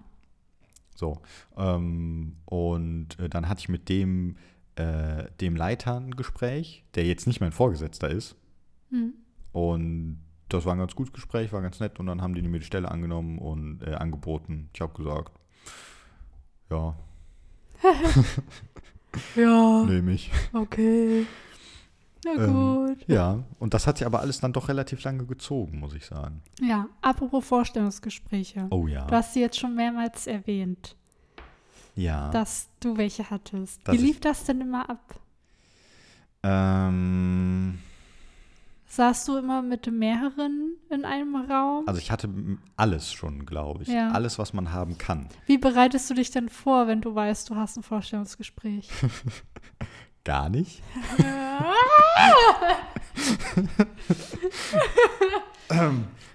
So. 0.96 1.20
Ähm, 1.56 2.36
und 2.44 3.18
äh, 3.20 3.28
dann 3.28 3.48
hatte 3.48 3.60
ich 3.60 3.68
mit 3.68 3.88
dem, 3.88 4.36
äh, 4.74 5.24
dem 5.40 5.54
Leiter 5.56 6.00
ein 6.00 6.16
Gespräch, 6.16 6.84
der 6.94 7.04
jetzt 7.04 7.26
nicht 7.26 7.40
mein 7.40 7.52
Vorgesetzter 7.52 8.10
ist. 8.10 8.36
Mhm. 8.90 9.14
Und 9.52 10.20
das 10.48 10.64
war 10.64 10.74
ein 10.74 10.78
ganz 10.78 10.94
gutes 10.94 11.12
Gespräch, 11.12 11.52
war 11.52 11.62
ganz 11.62 11.80
nett. 11.80 12.00
Und 12.00 12.06
dann 12.06 12.22
haben 12.22 12.34
die 12.34 12.42
mir 12.42 12.58
die 12.58 12.66
Stelle 12.66 12.90
angenommen 12.90 13.38
und 13.38 13.82
äh, 13.82 13.94
angeboten. 13.94 14.70
Ich 14.74 14.80
habe 14.80 14.94
gesagt, 14.94 15.32
ja, 16.70 16.96
Ja, 19.34 19.84
nehme 19.88 20.12
ich. 20.12 20.30
okay. 20.52 21.26
Na 22.34 22.42
Ähm, 22.44 22.52
gut. 22.52 23.04
Ja, 23.08 23.44
und 23.58 23.72
das 23.74 23.86
hat 23.86 23.98
sich 23.98 24.06
aber 24.06 24.20
alles 24.20 24.40
dann 24.40 24.52
doch 24.52 24.68
relativ 24.68 25.02
lange 25.04 25.24
gezogen, 25.26 25.78
muss 25.78 25.94
ich 25.94 26.04
sagen. 26.06 26.42
Ja, 26.60 26.88
apropos 27.00 27.46
Vorstellungsgespräche. 27.46 28.66
Oh 28.70 28.86
ja. 28.88 29.06
Du 29.06 29.14
hast 29.14 29.34
sie 29.34 29.40
jetzt 29.40 29.58
schon 29.58 29.74
mehrmals 29.74 30.26
erwähnt, 30.26 30.96
ja. 31.94 32.30
dass 32.30 32.68
du 32.80 32.96
welche 32.96 33.30
hattest. 33.30 33.80
Das 33.84 33.94
Wie 33.94 33.98
lief 34.00 34.20
das 34.20 34.44
denn 34.44 34.60
immer 34.60 34.88
ab? 34.90 35.20
ähm, 36.42 37.78
Saßt 38.88 39.28
du 39.28 39.36
immer 39.36 39.62
mit 39.62 39.90
mehreren 39.92 40.74
in 40.90 41.04
einem 41.04 41.36
Raum? 41.36 41.86
also 41.86 42.00
ich 42.00 42.10
hatte 42.10 42.30
alles 42.76 43.12
schon, 43.12 43.44
glaube 43.44 43.82
ich. 43.82 43.88
Ja. 43.88 44.10
Alles, 44.12 44.38
was 44.38 44.52
man 44.52 44.72
haben 44.72 44.96
kann. 44.96 45.28
Wie 45.46 45.58
bereitest 45.58 46.08
du 46.08 46.14
dich 46.14 46.30
denn 46.30 46.48
vor, 46.48 46.86
wenn 46.86 47.00
du 47.02 47.14
weißt, 47.14 47.50
du 47.50 47.56
hast 47.56 47.76
ein 47.76 47.82
Vorstellungsgespräch? 47.82 48.88
Gar 50.26 50.48
nicht. 50.48 50.82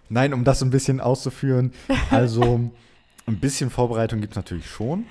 Nein, 0.10 0.34
um 0.34 0.44
das 0.46 0.64
ein 0.64 0.70
bisschen 0.70 1.02
auszuführen, 1.02 1.74
also 2.10 2.72
ein 3.28 3.40
bisschen 3.42 3.70
Vorbereitung 3.70 4.22
gibt 4.22 4.32
es 4.32 4.38
natürlich 4.38 4.70
schon. 4.70 5.08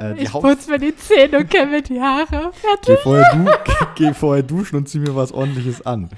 Äh, 0.00 0.20
ich 0.20 0.32
Haupt 0.32 0.44
putze 0.44 0.68
mir 0.68 0.80
die 0.80 0.96
Zähne 0.96 1.38
und 1.38 1.48
kämme 1.48 1.70
mir 1.70 1.82
die 1.82 2.00
Haare. 2.00 2.50
Fertig. 2.52 2.86
geh, 2.86 2.96
vorher 2.96 3.36
du 3.36 3.48
geh 3.94 4.12
vorher 4.12 4.42
duschen 4.42 4.78
und 4.78 4.88
zieh 4.88 4.98
mir 4.98 5.14
was 5.14 5.30
ordentliches 5.30 5.86
an. 5.86 6.10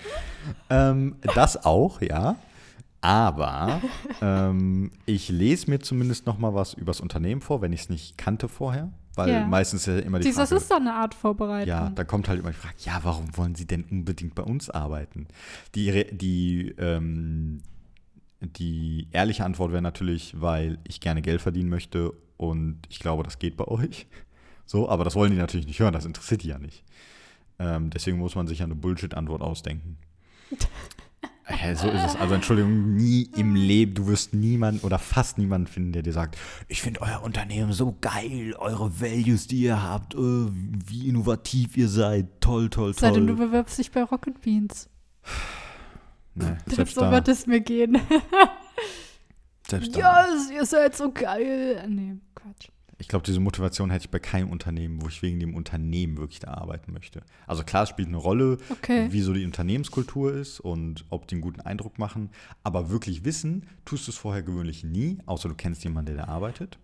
Ähm, 0.70 1.16
das 1.34 1.66
auch, 1.66 2.00
ja. 2.00 2.36
Aber 3.02 3.82
ähm, 4.22 4.90
ich 5.04 5.28
lese 5.28 5.68
mir 5.70 5.80
zumindest 5.80 6.26
noch 6.26 6.38
mal 6.38 6.54
was 6.54 6.72
übers 6.72 7.02
Unternehmen 7.02 7.42
vor, 7.42 7.60
wenn 7.60 7.74
ich 7.74 7.82
es 7.82 7.90
nicht 7.90 8.16
kannte 8.16 8.48
vorher. 8.48 8.90
Weil 9.16 9.30
Ja. 9.30 9.46
meistens 9.46 9.80
ist 9.80 9.86
ja 9.86 9.98
immer 9.98 10.18
die 10.20 10.28
du, 10.28 10.32
Frage, 10.34 10.48
das 10.50 10.62
ist 10.62 10.70
doch 10.70 10.76
eine 10.76 10.92
Art 10.94 11.14
Vorbereitung. 11.14 11.68
ja, 11.68 11.90
da 11.90 12.04
kommt 12.04 12.28
halt 12.28 12.38
immer 12.38 12.50
die 12.50 12.56
Frage, 12.56 12.74
ja, 12.84 13.00
warum 13.02 13.36
wollen 13.36 13.54
Sie 13.54 13.66
denn 13.66 13.82
unbedingt 13.90 14.34
bei 14.34 14.42
uns 14.44 14.70
arbeiten? 14.70 15.26
Die, 15.74 16.04
die, 16.12 16.74
ähm, 16.78 17.62
die 18.40 19.08
ehrliche 19.12 19.44
Antwort 19.44 19.72
wäre 19.72 19.82
natürlich, 19.82 20.40
weil 20.40 20.78
ich 20.84 21.00
gerne 21.00 21.22
Geld 21.22 21.40
verdienen 21.40 21.70
möchte 21.70 22.12
und 22.36 22.78
ich 22.90 23.00
glaube, 23.00 23.22
das 23.22 23.38
geht 23.38 23.56
bei 23.56 23.64
euch. 23.68 24.06
So, 24.66 24.88
aber 24.88 25.04
das 25.04 25.14
wollen 25.14 25.30
die 25.32 25.38
natürlich 25.38 25.66
nicht 25.66 25.80
hören, 25.80 25.92
das 25.94 26.04
interessiert 26.04 26.42
die 26.42 26.48
ja 26.48 26.58
nicht. 26.58 26.84
Ähm, 27.58 27.88
deswegen 27.90 28.18
muss 28.18 28.34
man 28.34 28.46
sich 28.46 28.58
ja 28.58 28.66
eine 28.66 28.74
Bullshit-Antwort 28.74 29.40
ausdenken. 29.40 29.96
So 31.76 31.88
ist 31.88 32.04
es. 32.04 32.16
Also 32.16 32.34
Entschuldigung, 32.34 32.94
nie 32.96 33.30
im 33.36 33.54
Leben, 33.54 33.94
du 33.94 34.08
wirst 34.08 34.34
niemanden 34.34 34.84
oder 34.84 34.98
fast 34.98 35.38
niemanden 35.38 35.68
finden, 35.68 35.92
der 35.92 36.02
dir 36.02 36.12
sagt, 36.12 36.36
ich 36.66 36.82
finde 36.82 37.02
euer 37.02 37.22
Unternehmen 37.22 37.72
so 37.72 37.96
geil, 38.00 38.54
eure 38.58 39.00
Values, 39.00 39.46
die 39.46 39.60
ihr 39.62 39.80
habt, 39.80 40.14
äh, 40.14 40.18
wie 40.18 41.08
innovativ 41.08 41.76
ihr 41.76 41.88
seid, 41.88 42.40
toll, 42.40 42.68
toll, 42.68 42.94
Sei 42.94 43.10
denn, 43.12 43.28
du 43.28 43.36
toll. 43.36 43.46
bewirbst 43.46 43.78
dich 43.78 43.92
bei 43.92 44.02
Rocket 44.02 44.40
Beans. 44.40 44.88
Nee, 46.34 46.56
Das 46.74 46.90
so 46.94 47.00
da, 47.02 47.12
wird 47.12 47.28
es 47.28 47.46
mir 47.46 47.60
gehen. 47.60 47.96
selbst 49.68 49.94
da. 49.94 50.00
ja, 50.00 50.26
ihr 50.52 50.66
seid 50.66 50.96
so 50.96 51.12
geil. 51.12 51.84
Nee, 51.88 52.16
Quatsch. 52.34 52.70
Ich 52.98 53.08
glaube, 53.08 53.26
diese 53.26 53.40
Motivation 53.40 53.90
hätte 53.90 54.06
ich 54.06 54.10
bei 54.10 54.18
keinem 54.18 54.48
Unternehmen, 54.48 55.02
wo 55.02 55.08
ich 55.08 55.20
wegen 55.20 55.38
dem 55.38 55.54
Unternehmen 55.54 56.16
wirklich 56.16 56.40
da 56.40 56.54
arbeiten 56.54 56.92
möchte. 56.94 57.20
Also 57.46 57.62
klar, 57.62 57.82
es 57.82 57.90
spielt 57.90 58.08
eine 58.08 58.16
Rolle, 58.16 58.56
Okay. 58.70 59.08
wie 59.12 59.20
so 59.20 59.34
die 59.34 59.44
Unternehmenskultur 59.44 60.32
ist 60.32 60.60
und 60.60 61.04
ob 61.10 61.28
die 61.28 61.34
einen 61.34 61.42
guten 61.42 61.60
Eindruck 61.60 61.98
machen. 61.98 62.30
Aber 62.62 62.88
wirklich 62.88 63.24
wissen, 63.24 63.66
tust 63.84 64.06
du 64.06 64.12
es 64.12 64.16
vorher 64.16 64.42
gewöhnlich 64.42 64.82
nie, 64.82 65.18
außer 65.26 65.48
du 65.50 65.54
kennst 65.54 65.84
jemanden, 65.84 66.16
der 66.16 66.24
da 66.26 66.32
arbeitet. 66.32 66.78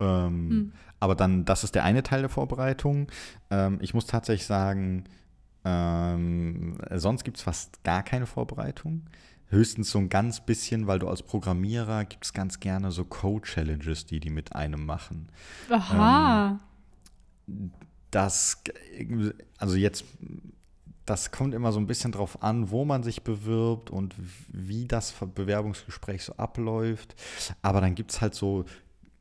Ähm, 0.00 0.50
Hm. 0.50 0.72
Aber 0.98 1.14
dann, 1.14 1.44
das 1.44 1.64
ist 1.64 1.74
der 1.74 1.84
eine 1.84 2.02
Teil 2.02 2.20
der 2.20 2.28
Vorbereitung. 2.28 3.06
Ähm, 3.50 3.78
ich 3.80 3.94
muss 3.94 4.06
tatsächlich 4.06 4.46
sagen, 4.46 5.04
ähm, 5.64 6.76
sonst 6.94 7.24
gibt 7.24 7.36
es 7.38 7.42
fast 7.42 7.82
gar 7.84 8.02
keine 8.02 8.26
Vorbereitung. 8.26 9.02
Höchstens 9.50 9.90
so 9.90 9.98
ein 9.98 10.08
ganz 10.08 10.40
bisschen, 10.40 10.86
weil 10.86 11.00
du 11.00 11.08
als 11.08 11.22
Programmierer 11.22 12.04
gibt 12.04 12.24
es 12.24 12.32
ganz 12.32 12.60
gerne 12.60 12.92
so 12.92 13.04
Code-Challenges, 13.04 14.06
die 14.06 14.20
die 14.20 14.30
mit 14.30 14.54
einem 14.54 14.86
machen. 14.86 15.28
Aha. 15.68 16.60
Das, 18.12 18.62
also 19.58 19.76
jetzt, 19.76 20.04
das 21.04 21.32
kommt 21.32 21.54
immer 21.54 21.72
so 21.72 21.80
ein 21.80 21.88
bisschen 21.88 22.12
drauf 22.12 22.42
an, 22.42 22.70
wo 22.70 22.84
man 22.84 23.02
sich 23.02 23.22
bewirbt 23.22 23.90
und 23.90 24.14
wie 24.48 24.86
das 24.86 25.12
Bewerbungsgespräch 25.34 26.22
so 26.24 26.34
abläuft. 26.36 27.16
Aber 27.60 27.80
dann 27.80 27.96
gibt 27.96 28.12
es 28.12 28.20
halt 28.20 28.36
so 28.36 28.64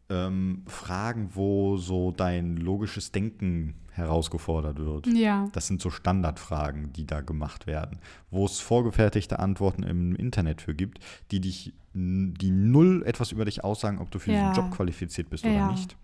ähm, 0.09 0.63
Fragen, 0.67 1.29
wo 1.35 1.77
so 1.77 2.11
dein 2.11 2.57
logisches 2.57 3.11
Denken 3.11 3.75
herausgefordert 3.91 4.79
wird. 4.79 5.07
ja. 5.07 5.47
Das 5.51 5.67
sind 5.67 5.81
so 5.81 5.89
Standardfragen, 5.89 6.93
die 6.93 7.05
da 7.05 7.21
gemacht 7.21 7.67
werden, 7.67 7.99
wo 8.31 8.45
es 8.45 8.59
vorgefertigte 8.59 9.39
Antworten 9.39 9.83
im 9.83 10.15
Internet 10.15 10.61
für 10.61 10.73
gibt, 10.73 10.99
die 11.31 11.41
dich, 11.41 11.73
die 11.93 12.51
null 12.51 13.03
etwas 13.05 13.31
über 13.33 13.45
dich 13.45 13.63
aussagen, 13.63 13.99
ob 13.99 14.09
du 14.11 14.19
für 14.19 14.31
Ja. 14.31 14.49
diesen 14.49 14.53
Job 14.63 14.71
qualifiziert 14.75 15.29
bist 15.29 15.43
Ja. 15.45 15.51
oder 15.51 15.71
nicht. 15.71 15.97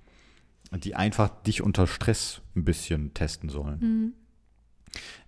Und 0.71 0.83
Die 0.83 0.95
einfach 0.95 1.29
dich 1.43 1.61
unter 1.61 1.87
Stress 1.87 2.41
ein 2.55 2.65
bisschen 2.65 3.13
testen 3.13 3.49
sollen. 3.49 3.79
Mhm. 3.79 4.13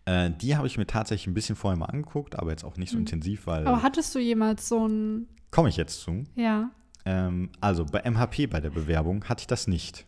Äh, 0.06 0.32
die 0.32 0.56
habe 0.56 0.68
ich 0.68 0.78
mir 0.78 0.88
tatsächlich 0.88 1.28
ein 1.28 1.34
bisschen 1.34 1.56
vorher 1.56 1.78
mal 1.78 1.86
angeguckt, 1.88 2.38
aber 2.38 2.52
jetzt 2.52 2.64
auch 2.64 2.78
nicht 2.78 2.90
so 2.90 2.96
Mhm. 2.98 3.02
intensiv, 3.02 3.48
weil 3.48 3.68
Aber 3.68 3.82
hattest 3.84 4.14
du 4.16 4.20
jemals 4.20 4.68
so 4.68 4.88
ein, 4.88 5.28
komme 5.52 5.70
ich 5.70 5.78
jetzt 5.78 6.02
zu. 6.02 6.24
ja, 6.36 6.72
Ähm, 7.10 7.50
also 7.62 7.86
bei 7.86 8.02
MHP 8.10 8.48
bei 8.50 8.60
der 8.60 8.70
Bewerbung 8.70 9.24
hatte 9.26 9.42
ich 9.42 9.48
das 9.48 9.68
nicht. 9.68 10.06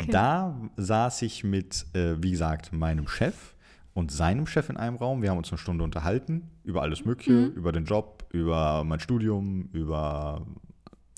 Okay. 0.00 0.10
Da 0.12 0.56
saß 0.76 1.22
ich 1.22 1.44
mit, 1.44 1.84
äh, 1.94 2.14
wie 2.22 2.30
gesagt, 2.30 2.72
meinem 2.72 3.06
Chef 3.06 3.54
und 3.94 4.10
seinem 4.12 4.46
Chef 4.46 4.70
in 4.70 4.76
einem 4.76 4.96
Raum. 4.96 5.20
Wir 5.22 5.30
haben 5.30 5.38
uns 5.38 5.50
eine 5.50 5.58
Stunde 5.58 5.84
unterhalten 5.84 6.48
über 6.64 6.82
alles 6.82 7.04
Mögliche, 7.04 7.32
Mhm. 7.32 7.50
über 7.56 7.72
den 7.72 7.84
Job, 7.84 8.24
über 8.32 8.84
mein 8.84 9.00
Studium, 9.00 9.68
über 9.72 10.46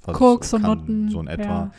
was 0.02 0.16
Koks 0.16 0.50
so 0.50 0.56
und 0.56 0.62
Noten, 0.62 1.08
So 1.10 1.20
in 1.20 1.26
etwa. 1.28 1.44
ja. 1.44 1.70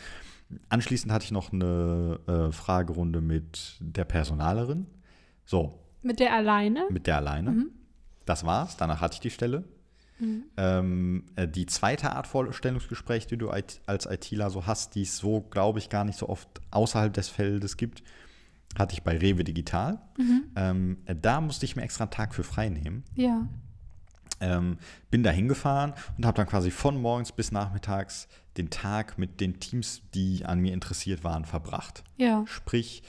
Anschließend 0.68 1.12
hatte 1.12 1.24
ich 1.24 1.30
noch 1.32 1.52
eine 1.52 2.20
äh, 2.28 2.52
Fragerunde 2.52 3.20
mit 3.20 3.76
der 3.80 4.04
Personalerin. 4.04 4.86
So, 5.44 5.78
mit 6.02 6.20
der 6.20 6.34
alleine? 6.34 6.84
mit 6.90 7.06
der 7.06 7.16
alleine. 7.16 7.50
Mhm. 7.50 7.70
Das 8.26 8.46
war's. 8.46 8.76
Danach 8.76 9.00
hatte 9.00 9.14
ich 9.14 9.20
die 9.20 9.30
Stelle. 9.30 9.64
Mhm. 10.22 10.44
Ähm, 10.56 11.24
äh, 11.34 11.48
die 11.48 11.66
zweite 11.66 12.12
Art 12.12 12.28
Vorstellungsgespräch, 12.28 13.26
die 13.26 13.36
du 13.36 13.50
als 13.50 14.06
ITler 14.06 14.50
so 14.50 14.66
hast, 14.66 14.94
die 14.94 15.02
es 15.02 15.18
so, 15.18 15.40
glaube 15.40 15.80
ich, 15.80 15.88
gar 15.88 16.04
nicht 16.04 16.18
so 16.18 16.28
oft 16.28 16.48
außerhalb 16.70 17.12
des 17.12 17.28
Feldes 17.28 17.76
gibt, 17.76 18.04
hatte 18.78 18.94
ich 18.94 19.02
bei 19.02 19.18
Rewe 19.18 19.42
Digital. 19.44 20.00
Mhm. 20.16 20.44
Ähm, 20.54 20.98
äh, 21.06 21.16
da 21.20 21.40
musste 21.40 21.66
ich 21.66 21.76
mir 21.76 21.82
extra 21.82 22.04
einen 22.04 22.12
Tag 22.12 22.34
für 22.34 22.44
frei 22.44 22.68
nehmen. 22.68 23.02
Ja. 23.16 23.48
Ähm, 24.40 24.78
bin 25.10 25.22
da 25.22 25.30
hingefahren 25.30 25.92
und 26.16 26.24
habe 26.24 26.36
dann 26.36 26.46
quasi 26.46 26.70
von 26.70 27.00
morgens 27.00 27.32
bis 27.32 27.52
nachmittags 27.52 28.28
den 28.56 28.70
Tag 28.70 29.18
mit 29.18 29.40
den 29.40 29.60
Teams, 29.60 30.02
die 30.14 30.44
an 30.44 30.60
mir 30.60 30.72
interessiert 30.72 31.24
waren, 31.24 31.44
verbracht. 31.44 32.04
Ja. 32.16 32.44
Sprich, 32.46 33.02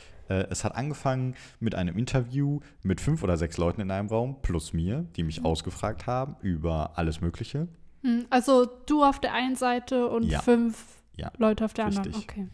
es 0.50 0.64
hat 0.64 0.76
angefangen 0.76 1.36
mit 1.60 1.76
einem 1.76 1.98
Interview 1.98 2.60
mit 2.84 3.00
fünf 3.02 3.24
oder 3.24 3.38
sechs 3.38 3.58
Leuten 3.58 3.82
in 3.82 3.92
einem 3.92 4.08
Raum, 4.10 4.42
plus 4.42 4.74
mir, 4.74 5.06
die 5.16 5.24
mich 5.24 5.44
ausgefragt 5.46 6.08
haben 6.08 6.36
über 6.42 6.98
alles 6.98 7.22
Mögliche. 7.22 7.68
Mhm. 8.02 8.26
Also 8.30 8.66
du 8.86 9.04
auf 9.04 9.20
der 9.20 9.34
einen 9.34 9.56
Seite 9.56 10.08
und 10.10 10.24
Ja. 10.24 10.42
fünf 10.42 10.84
Ja, 11.16 11.32
Leute 11.38 11.64
auf 11.66 11.74
der 11.74 11.86
anderen. 11.86 12.08
richtig. 12.14 12.24
Okay. 12.30 12.48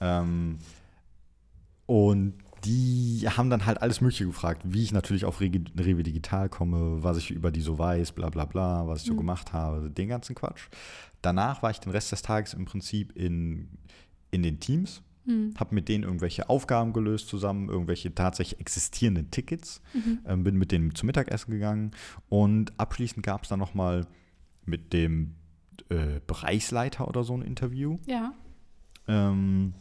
Ähm, 0.00 0.58
und 1.86 2.34
die 2.64 3.26
haben 3.28 3.48
dann 3.50 3.64
halt 3.66 3.80
alles 3.80 4.00
Mögliche 4.00 4.26
gefragt, 4.26 4.62
wie 4.64 4.82
ich 4.82 4.90
natürlich 4.92 5.24
auf 5.24 5.40
Rewe, 5.40 5.60
Rewe 5.78 6.02
Digital 6.02 6.48
komme, 6.48 7.02
was 7.04 7.16
ich 7.18 7.30
über 7.30 7.52
die 7.52 7.60
so 7.60 7.78
weiß, 7.78 8.12
bla 8.12 8.28
bla 8.28 8.44
bla, 8.44 8.88
was 8.88 9.02
ich 9.02 9.06
so 9.06 9.12
Mhm. 9.12 9.18
gemacht 9.18 9.52
habe, 9.52 9.90
den 9.90 10.08
ganzen 10.08 10.34
Quatsch. 10.34 10.68
Danach 11.22 11.62
war 11.62 11.70
ich 11.70 11.78
den 11.78 11.92
Rest 11.92 12.10
des 12.10 12.22
Tages 12.22 12.54
im 12.54 12.64
Prinzip 12.64 13.12
in, 13.16 13.68
in 14.32 14.42
den 14.42 14.58
Teams, 14.58 15.02
Mhm. 15.26 15.54
habe 15.58 15.74
mit 15.74 15.88
denen 15.88 16.04
irgendwelche 16.04 16.48
Aufgaben 16.48 16.92
gelöst 16.92 17.28
zusammen, 17.28 17.68
irgendwelche 17.68 18.14
tatsächlich 18.14 18.60
existierenden 18.60 19.30
Tickets, 19.30 19.82
Mhm. 19.92 20.18
ähm, 20.26 20.44
bin 20.44 20.56
mit 20.56 20.70
denen 20.72 20.94
zum 20.94 21.06
Mittagessen 21.08 21.50
gegangen 21.50 21.90
und 22.28 22.72
abschließend 22.78 23.24
gab 23.24 23.42
es 23.42 23.48
dann 23.48 23.58
nochmal 23.58 24.06
mit 24.64 24.92
dem 24.92 25.34
äh, 25.90 26.20
Bereichsleiter 26.26 27.06
oder 27.08 27.22
so 27.24 27.36
ein 27.36 27.42
Interview. 27.42 27.98
Ja. 28.06 28.32
Ähm, 29.08 29.74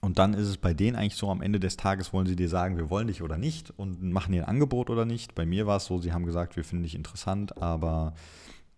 und 0.00 0.18
dann 0.18 0.34
ist 0.34 0.48
es 0.48 0.58
bei 0.58 0.74
denen 0.74 0.96
eigentlich 0.96 1.14
so, 1.16 1.30
am 1.30 1.40
Ende 1.42 1.58
des 1.60 1.76
Tages 1.78 2.12
wollen 2.12 2.26
sie 2.26 2.36
dir 2.36 2.48
sagen, 2.48 2.76
wir 2.76 2.90
wollen 2.90 3.06
dich 3.06 3.22
oder 3.22 3.38
nicht 3.38 3.72
und 3.78 4.02
machen 4.02 4.32
dir 4.32 4.42
ein 4.44 4.48
Angebot 4.48 4.90
oder 4.90 5.04
nicht. 5.06 5.34
Bei 5.34 5.46
mir 5.46 5.66
war 5.66 5.78
es 5.78 5.86
so, 5.86 5.98
sie 5.98 6.12
haben 6.12 6.26
gesagt, 6.26 6.56
wir 6.56 6.64
finden 6.64 6.82
dich 6.84 6.94
interessant, 6.94 7.56
aber 7.60 8.14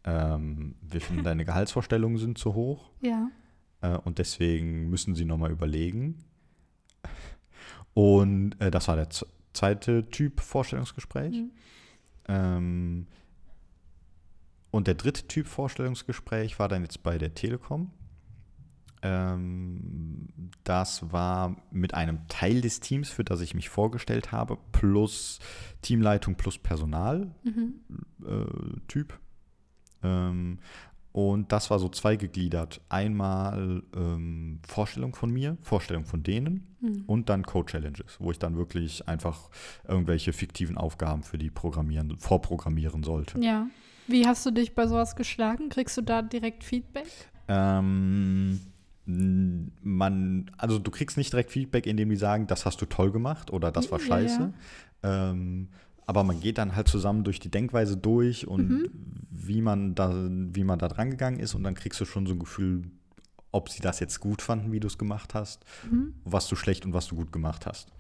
ähm, 0.04 0.76
wir 0.82 1.00
finden 1.00 1.24
deine 1.24 1.44
Gehaltsvorstellungen 1.44 2.18
sind 2.18 2.38
zu 2.38 2.54
hoch 2.54 2.90
Ja. 3.00 3.28
Äh, 3.86 3.96
und 3.98 4.18
deswegen 4.18 4.88
müssen 4.88 5.14
sie 5.14 5.24
nochmal 5.24 5.50
überlegen. 5.50 6.18
Und 7.94 8.60
äh, 8.60 8.70
das 8.70 8.88
war 8.88 8.96
der 8.96 9.08
zweite 9.52 10.08
Typ 10.10 10.40
Vorstellungsgespräch. 10.40 11.34
Mhm. 11.34 11.50
Ähm, 12.28 13.06
und 14.70 14.86
der 14.86 14.94
dritte 14.94 15.26
Typ 15.26 15.46
Vorstellungsgespräch 15.46 16.58
war 16.58 16.68
dann 16.68 16.82
jetzt 16.82 17.02
bei 17.02 17.16
der 17.16 17.34
Telekom. 17.34 17.90
Ähm, 19.02 20.28
das 20.64 21.10
war 21.12 21.56
mit 21.70 21.94
einem 21.94 22.26
Teil 22.28 22.60
des 22.60 22.80
Teams, 22.80 23.08
für 23.08 23.24
das 23.24 23.40
ich 23.40 23.54
mich 23.54 23.68
vorgestellt 23.68 24.32
habe, 24.32 24.58
plus 24.72 25.38
Teamleitung 25.82 26.34
plus 26.34 26.58
Personal 26.58 27.34
Mhm. 27.44 27.74
äh, 28.26 28.80
Typ. 28.88 29.18
Ähm, 30.02 30.58
und 31.16 31.50
das 31.50 31.70
war 31.70 31.78
so 31.78 31.88
zweigegliedert. 31.88 32.82
Einmal 32.90 33.82
ähm, 33.96 34.58
Vorstellung 34.68 35.14
von 35.14 35.30
mir, 35.32 35.56
Vorstellung 35.62 36.04
von 36.04 36.22
denen 36.22 36.66
Mhm. 36.80 37.04
und 37.06 37.30
dann 37.30 37.42
Code-Challenges, 37.42 38.18
wo 38.20 38.30
ich 38.32 38.38
dann 38.38 38.58
wirklich 38.58 39.08
einfach 39.08 39.48
irgendwelche 39.88 40.34
fiktiven 40.34 40.76
Aufgaben 40.76 41.22
für 41.22 41.38
die 41.38 41.48
programmieren, 41.48 42.18
vorprogrammieren 42.18 43.02
sollte. 43.02 43.40
Ja. 43.40 43.66
Wie 44.06 44.26
hast 44.26 44.44
du 44.44 44.50
dich 44.50 44.74
bei 44.74 44.86
sowas 44.86 45.16
geschlagen? 45.16 45.70
Kriegst 45.70 45.96
du 45.96 46.02
da 46.02 46.20
direkt 46.20 46.64
Feedback? 46.64 47.06
Ähm, 47.48 48.60
man, 49.06 50.50
also 50.58 50.78
du 50.78 50.90
kriegst 50.90 51.16
nicht 51.16 51.32
direkt 51.32 51.50
Feedback, 51.50 51.86
indem 51.86 52.10
die 52.10 52.16
sagen, 52.16 52.46
das 52.46 52.66
hast 52.66 52.80
du 52.82 52.84
toll 52.84 53.10
gemacht 53.10 53.50
oder 53.50 53.72
das 53.72 53.90
war 53.90 54.00
Ja, 54.00 54.04
scheiße. 54.06 54.52
Ähm, 55.02 55.68
aber 56.06 56.22
man 56.24 56.40
geht 56.40 56.58
dann 56.58 56.74
halt 56.76 56.88
zusammen 56.88 57.24
durch 57.24 57.40
die 57.40 57.50
Denkweise 57.50 57.96
durch 57.96 58.46
und 58.46 58.68
Mhm. 58.68 58.88
wie 59.30 59.60
man 59.60 59.94
da, 59.94 60.12
wie 60.28 60.64
man 60.64 60.78
da 60.78 60.88
dran 60.88 61.10
gegangen 61.10 61.38
ist 61.40 61.54
und 61.54 61.62
dann 61.64 61.74
kriegst 61.74 62.00
du 62.00 62.04
schon 62.04 62.26
so 62.26 62.32
ein 62.32 62.38
Gefühl, 62.38 62.90
ob 63.52 63.68
sie 63.70 63.80
das 63.80 64.00
jetzt 64.00 64.20
gut 64.20 64.42
fanden, 64.42 64.72
wie 64.72 64.80
du 64.80 64.86
es 64.86 64.98
gemacht 64.98 65.34
hast, 65.34 65.64
Mhm. 65.90 66.14
was 66.24 66.48
du 66.48 66.56
schlecht 66.56 66.84
und 66.84 66.92
was 66.94 67.06
du 67.08 67.16
gut 67.16 67.32
gemacht 67.32 67.66
hast. 67.66 67.92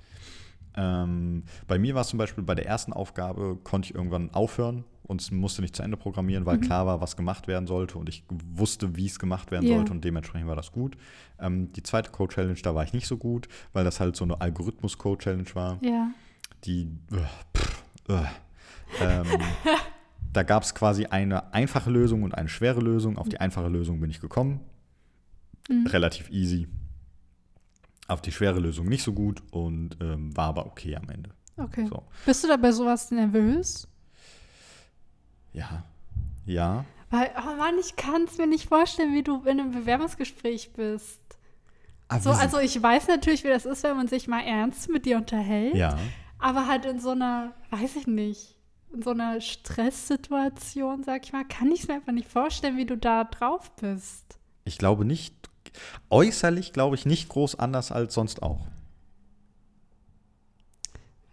Ähm, 0.78 1.44
bei 1.66 1.78
mir 1.78 1.94
war 1.94 2.02
es 2.02 2.08
zum 2.08 2.18
Beispiel 2.18 2.44
bei 2.44 2.54
der 2.54 2.66
ersten 2.66 2.92
Aufgabe, 2.92 3.56
konnte 3.64 3.88
ich 3.88 3.94
irgendwann 3.94 4.30
aufhören 4.34 4.84
und 5.04 5.30
musste 5.32 5.62
nicht 5.62 5.74
zu 5.74 5.82
Ende 5.82 5.96
programmieren, 5.96 6.44
weil 6.44 6.58
Mhm. 6.58 6.62
klar 6.62 6.86
war, 6.86 7.00
was 7.00 7.16
gemacht 7.16 7.48
werden 7.48 7.66
sollte 7.66 7.96
und 7.96 8.08
ich 8.10 8.24
wusste, 8.28 8.94
wie 8.96 9.06
es 9.06 9.18
gemacht 9.18 9.50
werden 9.50 9.66
Ja. 9.66 9.76
sollte 9.76 9.92
und 9.92 10.04
dementsprechend 10.04 10.48
war 10.48 10.56
das 10.56 10.72
gut. 10.72 10.96
Ähm, 11.40 11.72
die 11.72 11.82
zweite 11.82 12.10
Code-Challenge, 12.10 12.58
da 12.62 12.74
war 12.74 12.84
ich 12.84 12.92
nicht 12.92 13.06
so 13.06 13.16
gut, 13.16 13.48
weil 13.72 13.84
das 13.84 14.00
halt 14.00 14.16
so 14.16 14.24
eine 14.24 14.38
Algorithmus-Code-Challenge 14.40 15.54
war, 15.54 15.78
Ja. 15.82 16.10
die 16.64 16.82
äh, 17.10 17.56
pff, 17.56 17.84
ähm, 18.08 19.26
da 20.32 20.42
gab 20.42 20.62
es 20.62 20.74
quasi 20.74 21.06
eine 21.06 21.52
einfache 21.52 21.90
Lösung 21.90 22.22
und 22.22 22.34
eine 22.34 22.48
schwere 22.48 22.80
Lösung. 22.80 23.18
Auf 23.18 23.28
die 23.28 23.40
einfache 23.40 23.68
Lösung 23.68 24.00
bin 24.00 24.10
ich 24.10 24.20
gekommen. 24.20 24.60
Mhm. 25.68 25.86
Relativ 25.86 26.30
easy. 26.30 26.68
Auf 28.08 28.22
die 28.22 28.30
schwere 28.32 28.60
Lösung 28.60 28.86
nicht 28.86 29.02
so 29.02 29.12
gut 29.12 29.42
und 29.50 29.96
ähm, 30.00 30.36
war 30.36 30.46
aber 30.48 30.66
okay 30.66 30.94
am 30.96 31.08
Ende. 31.08 31.30
Okay. 31.56 31.86
So. 31.86 32.04
Bist 32.24 32.44
du 32.44 32.48
da 32.48 32.56
bei 32.56 32.70
sowas 32.70 33.10
nervös? 33.10 33.88
Ja. 35.52 35.84
Ja. 36.44 36.84
Weil, 37.10 37.30
oh 37.38 37.56
Mann, 37.56 37.74
ich 37.80 37.96
kann 37.96 38.24
es 38.24 38.36
mir 38.38 38.46
nicht 38.46 38.68
vorstellen, 38.68 39.14
wie 39.14 39.22
du 39.22 39.42
in 39.42 39.60
einem 39.60 39.72
Bewerbungsgespräch 39.72 40.72
bist. 40.74 41.20
Ah, 42.08 42.20
So, 42.20 42.30
also 42.30 42.58
ich 42.58 42.80
weiß 42.80 43.08
natürlich, 43.08 43.42
wie 43.42 43.48
das 43.48 43.64
ist, 43.64 43.82
wenn 43.82 43.96
man 43.96 44.06
sich 44.06 44.28
mal 44.28 44.42
ernst 44.44 44.88
mit 44.90 45.06
dir 45.06 45.16
unterhält. 45.16 45.74
ja. 45.74 45.96
Aber 46.38 46.66
halt 46.66 46.84
in 46.84 47.00
so 47.00 47.10
einer, 47.10 47.52
weiß 47.70 47.96
ich 47.96 48.06
nicht, 48.06 48.56
in 48.92 49.02
so 49.02 49.10
einer 49.10 49.40
Stresssituation, 49.40 51.02
sag 51.02 51.24
ich 51.24 51.32
mal, 51.32 51.44
kann 51.44 51.70
ich 51.70 51.80
es 51.80 51.88
mir 51.88 51.94
einfach 51.94 52.12
nicht 52.12 52.28
vorstellen, 52.28 52.76
wie 52.76 52.86
du 52.86 52.96
da 52.96 53.24
drauf 53.24 53.70
bist. 53.76 54.38
Ich 54.64 54.78
glaube 54.78 55.04
nicht. 55.04 55.34
Äußerlich, 56.08 56.72
glaube 56.72 56.96
ich, 56.96 57.04
nicht 57.04 57.28
groß 57.28 57.58
anders 57.58 57.92
als 57.92 58.14
sonst 58.14 58.42
auch. 58.42 58.66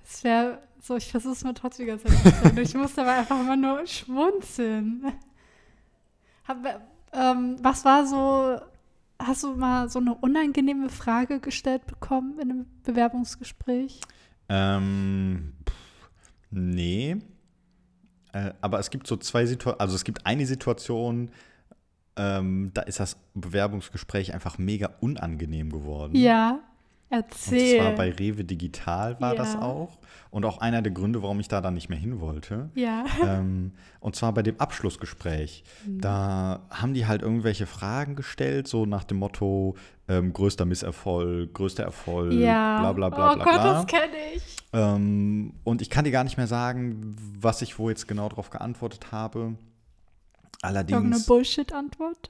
Es 0.04 0.24
wäre 0.24 0.60
so, 0.82 0.98
ich 0.98 1.10
versuche 1.10 1.34
es 1.34 1.44
mir 1.44 1.54
trotzdem 1.54 1.90
anzuhören. 1.90 2.58
Ich 2.58 2.74
muss 2.74 2.98
aber 2.98 3.12
einfach 3.14 3.40
immer 3.40 3.56
nur 3.56 3.88
schmunzeln. 3.88 5.14
Hab, 6.46 6.58
ähm, 7.14 7.56
was 7.62 7.86
war 7.86 8.06
so, 8.06 8.60
hast 9.18 9.44
du 9.44 9.56
mal 9.56 9.90
so 9.90 10.00
eine 10.00 10.14
unangenehme 10.14 10.90
Frage 10.90 11.40
gestellt 11.40 11.86
bekommen 11.88 12.38
in 12.40 12.52
einem 12.52 12.66
Bewerbungsgespräch? 12.84 14.02
Ähm, 14.54 15.54
nee. 16.52 17.18
Äh, 18.34 18.52
aber 18.62 18.80
es 18.80 18.92
gibt 18.92 19.08
so 19.08 19.18
zwei 19.18 19.46
Situationen, 19.48 19.80
also 19.80 19.96
es 19.96 20.04
gibt 20.04 20.26
eine 20.28 20.46
Situation, 20.46 21.32
ähm, 22.16 22.70
da 22.74 22.82
ist 22.82 23.00
das 23.00 23.18
Bewerbungsgespräch 23.34 24.34
einfach 24.34 24.60
mega 24.60 24.92
unangenehm 25.02 25.72
geworden. 25.72 26.16
Ja, 26.16 26.60
Und 27.14 27.20
erzähl. 27.30 27.80
zwar 27.80 27.92
bei 27.92 28.12
Rewe 28.12 28.44
Digital 28.44 29.20
war 29.22 29.36
das 29.36 29.54
Ja. 29.54 29.62
auch. 29.62 30.00
Und 30.32 30.46
auch 30.46 30.58
einer 30.58 30.82
der 30.82 30.92
Gründe, 30.92 31.22
warum 31.22 31.40
ich 31.40 31.48
da 31.48 31.62
dann 31.62 31.76
nicht 31.76 31.90
mehr 31.90 31.98
hin 31.98 32.20
wollte. 32.20 32.72
ja. 32.74 33.06
ähm, 33.24 33.74
und 34.00 34.16
zwar 34.16 34.34
bei 34.34 34.42
dem 34.42 34.60
Abschlussgespräch. 34.60 35.64
Mhm. 35.86 36.02
Da 36.02 36.62
haben 36.72 36.94
die 36.96 37.06
halt 37.06 37.22
irgendwelche 37.22 37.68
Fragen 37.68 38.16
gestellt, 38.16 38.68
so 38.68 38.86
nach 38.88 39.04
dem 39.04 39.18
Motto: 39.18 39.76
ähm, 40.08 40.34
größter 40.34 40.66
Misserfolg, 40.66 41.54
größter 41.54 41.84
Erfolg, 41.84 42.34
ja. 42.34 42.80
bla 42.80 42.94
bla 42.94 43.10
bla 43.10 43.34
oh 43.34 43.36
bla. 43.36 43.44
Gott, 43.44 43.54
bla. 43.54 43.74
das 43.74 43.86
kenne 43.86 44.18
ich. 44.36 44.58
Ähm, 44.74 45.54
und 45.64 45.84
ich 45.84 45.92
kann 45.92 46.06
dir 46.06 46.12
gar 46.12 46.24
nicht 46.24 46.38
mehr 46.38 46.48
sagen, 46.48 47.16
was 47.40 47.62
ich 47.62 47.78
wo 47.78 47.90
jetzt 47.90 48.08
genau 48.08 48.28
drauf 48.30 48.50
geantwortet 48.50 49.12
habe. 49.12 49.40
Irgendeine 49.40 49.60
Allerdings. 50.64 51.26
Bullshit-Antwort. 51.28 52.30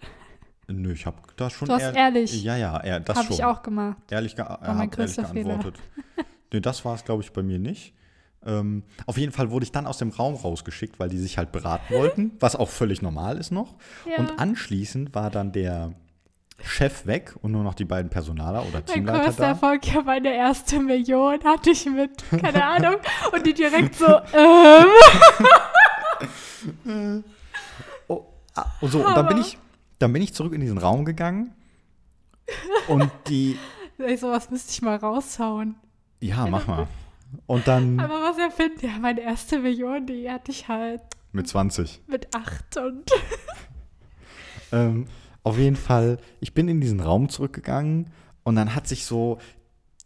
Nö, 0.82 0.92
ich 0.94 1.06
habe 1.06 1.18
da 1.38 1.50
schon. 1.50 1.68
Du 1.68 1.74
hast 1.74 1.82
ehr- 1.84 1.96
ehrlich. 1.96 2.44
Ja, 2.44 2.58
ja, 2.58 2.80
ehr, 2.82 3.00
das 3.00 3.16
Habe 3.18 3.28
schon. 3.28 3.36
ich 3.36 3.44
auch 3.44 3.62
gemacht. 3.64 3.98
Ehrlich, 4.12 4.36
ge 4.36 4.44
mein 4.46 4.78
hab 4.80 4.98
ehrlich 5.00 5.16
geantwortet. 5.16 5.80
nee, 6.52 6.60
das 6.60 6.84
war 6.86 6.96
es, 6.96 7.04
glaube 7.06 7.24
ich, 7.24 7.32
bei 7.32 7.44
mir 7.44 7.60
nicht. 7.60 7.94
Ähm, 8.46 8.84
auf 9.06 9.18
jeden 9.18 9.32
Fall 9.32 9.52
wurde 9.52 9.64
ich 9.64 9.72
dann 9.72 9.88
aus 9.88 9.98
dem 10.00 10.10
Raum 10.10 10.36
rausgeschickt, 10.36 11.00
weil 11.00 11.08
die 11.10 11.18
sich 11.18 11.38
halt 11.38 11.52
beraten 11.54 11.94
wollten, 11.94 12.32
was 12.42 12.56
auch 12.58 12.68
völlig 12.70 13.02
normal 13.02 13.38
ist 13.38 13.52
noch. 13.52 13.76
Ja. 14.10 14.18
Und 14.18 14.38
anschließend 14.40 15.16
war 15.16 15.30
dann 15.30 15.52
der 15.54 15.94
Chef 16.62 17.06
weg 17.06 17.34
und 17.42 17.52
nur 17.52 17.64
noch 17.64 17.74
die 17.74 17.86
beiden 17.86 18.10
Personaler 18.10 18.62
oder 18.64 18.74
Mein 18.80 18.86
Teamleiter 18.86 19.24
größter 19.26 19.42
da. 19.44 19.48
Erfolg, 19.50 19.88
ja, 19.94 20.02
meine 20.02 20.34
erste 20.36 20.80
Million 20.80 21.40
hatte 21.44 21.70
ich 21.72 21.86
mit, 21.86 22.24
keine 22.42 22.64
Ahnung, 22.66 22.96
und 23.32 23.46
die 23.46 23.54
direkt 23.54 23.96
so, 23.96 24.06
ähm, 24.34 24.86
Oh, 28.08 28.26
ah, 28.56 28.66
und 28.82 28.92
so, 28.92 29.06
und 29.06 29.16
dann 29.16 29.28
bin 29.28 29.38
ich, 29.40 29.58
dann 30.04 30.14
bin 30.14 30.22
ich 30.22 30.34
zurück 30.34 30.54
in 30.54 30.62
diesen 30.62 30.78
Raum 30.78 31.06
gegangen 31.06 31.54
und 32.88 33.10
die, 33.28 33.58
ey, 33.98 34.18
sowas 34.18 34.50
müsste 34.52 34.72
ich 34.72 34.82
mal 34.82 34.98
raushauen. 34.98 35.76
ja, 36.20 36.46
mach 36.46 36.68
mal. 36.68 36.88
Und 37.48 37.68
dann 37.68 38.00
Aber 38.00 38.22
was 38.22 38.38
er 38.38 38.52
findet, 38.52 38.84
ja, 38.84 39.00
meine 39.00 39.22
erste 39.22 39.58
Million, 39.60 40.06
die 40.06 40.30
hatte 40.30 40.52
ich 40.52 40.68
halt 40.68 41.02
mit 41.32 41.48
20. 41.48 42.02
mit 42.08 42.36
acht 42.36 42.78
und 42.78 43.10
Ähm, 44.74 45.06
auf 45.44 45.58
jeden 45.58 45.76
Fall, 45.76 46.18
ich 46.40 46.54
bin 46.54 46.68
in 46.68 46.82
diesen 46.82 47.00
Raum 47.00 47.30
zurückgegangen 47.30 48.10
und 48.44 48.56
dann 48.56 48.74
hat 48.76 48.88
sich 48.88 49.06
so 49.06 49.38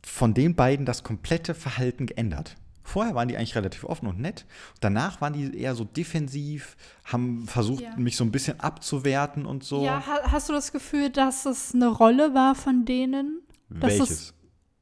von 0.04 0.34
den 0.34 0.56
beiden 0.56 0.86
das 0.86 1.04
komplette 1.04 1.54
Verhalten 1.56 2.06
geändert. 2.06 2.56
Vorher 2.88 3.16
waren 3.16 3.28
die 3.28 3.36
eigentlich 3.36 3.56
relativ 3.56 3.84
offen 3.84 4.08
und 4.08 4.18
nett. 4.20 4.46
Danach 4.80 5.20
waren 5.20 5.34
die 5.34 5.58
eher 5.60 5.76
so 5.76 5.84
defensiv, 5.84 6.78
haben 7.04 7.46
versucht, 7.46 7.82
Ja. 7.84 7.96
mich 7.98 8.16
so 8.16 8.24
ein 8.24 8.32
bisschen 8.32 8.62
abzuwerten 8.62 9.46
und 9.46 9.66
so. 9.66 9.84
Ja, 9.84 10.06
ha 10.08 10.32
hast 10.32 10.48
du 10.48 10.54
das 10.54 10.72
Gefühl, 10.72 11.10
dass 11.10 11.46
es 11.46 11.76
eine 11.76 11.88
Rolle 11.88 12.34
war 12.34 12.56
von 12.56 12.86
denen? 12.86 13.42
dass 13.70 13.94
es- 13.94 14.00
Welches? 14.00 14.34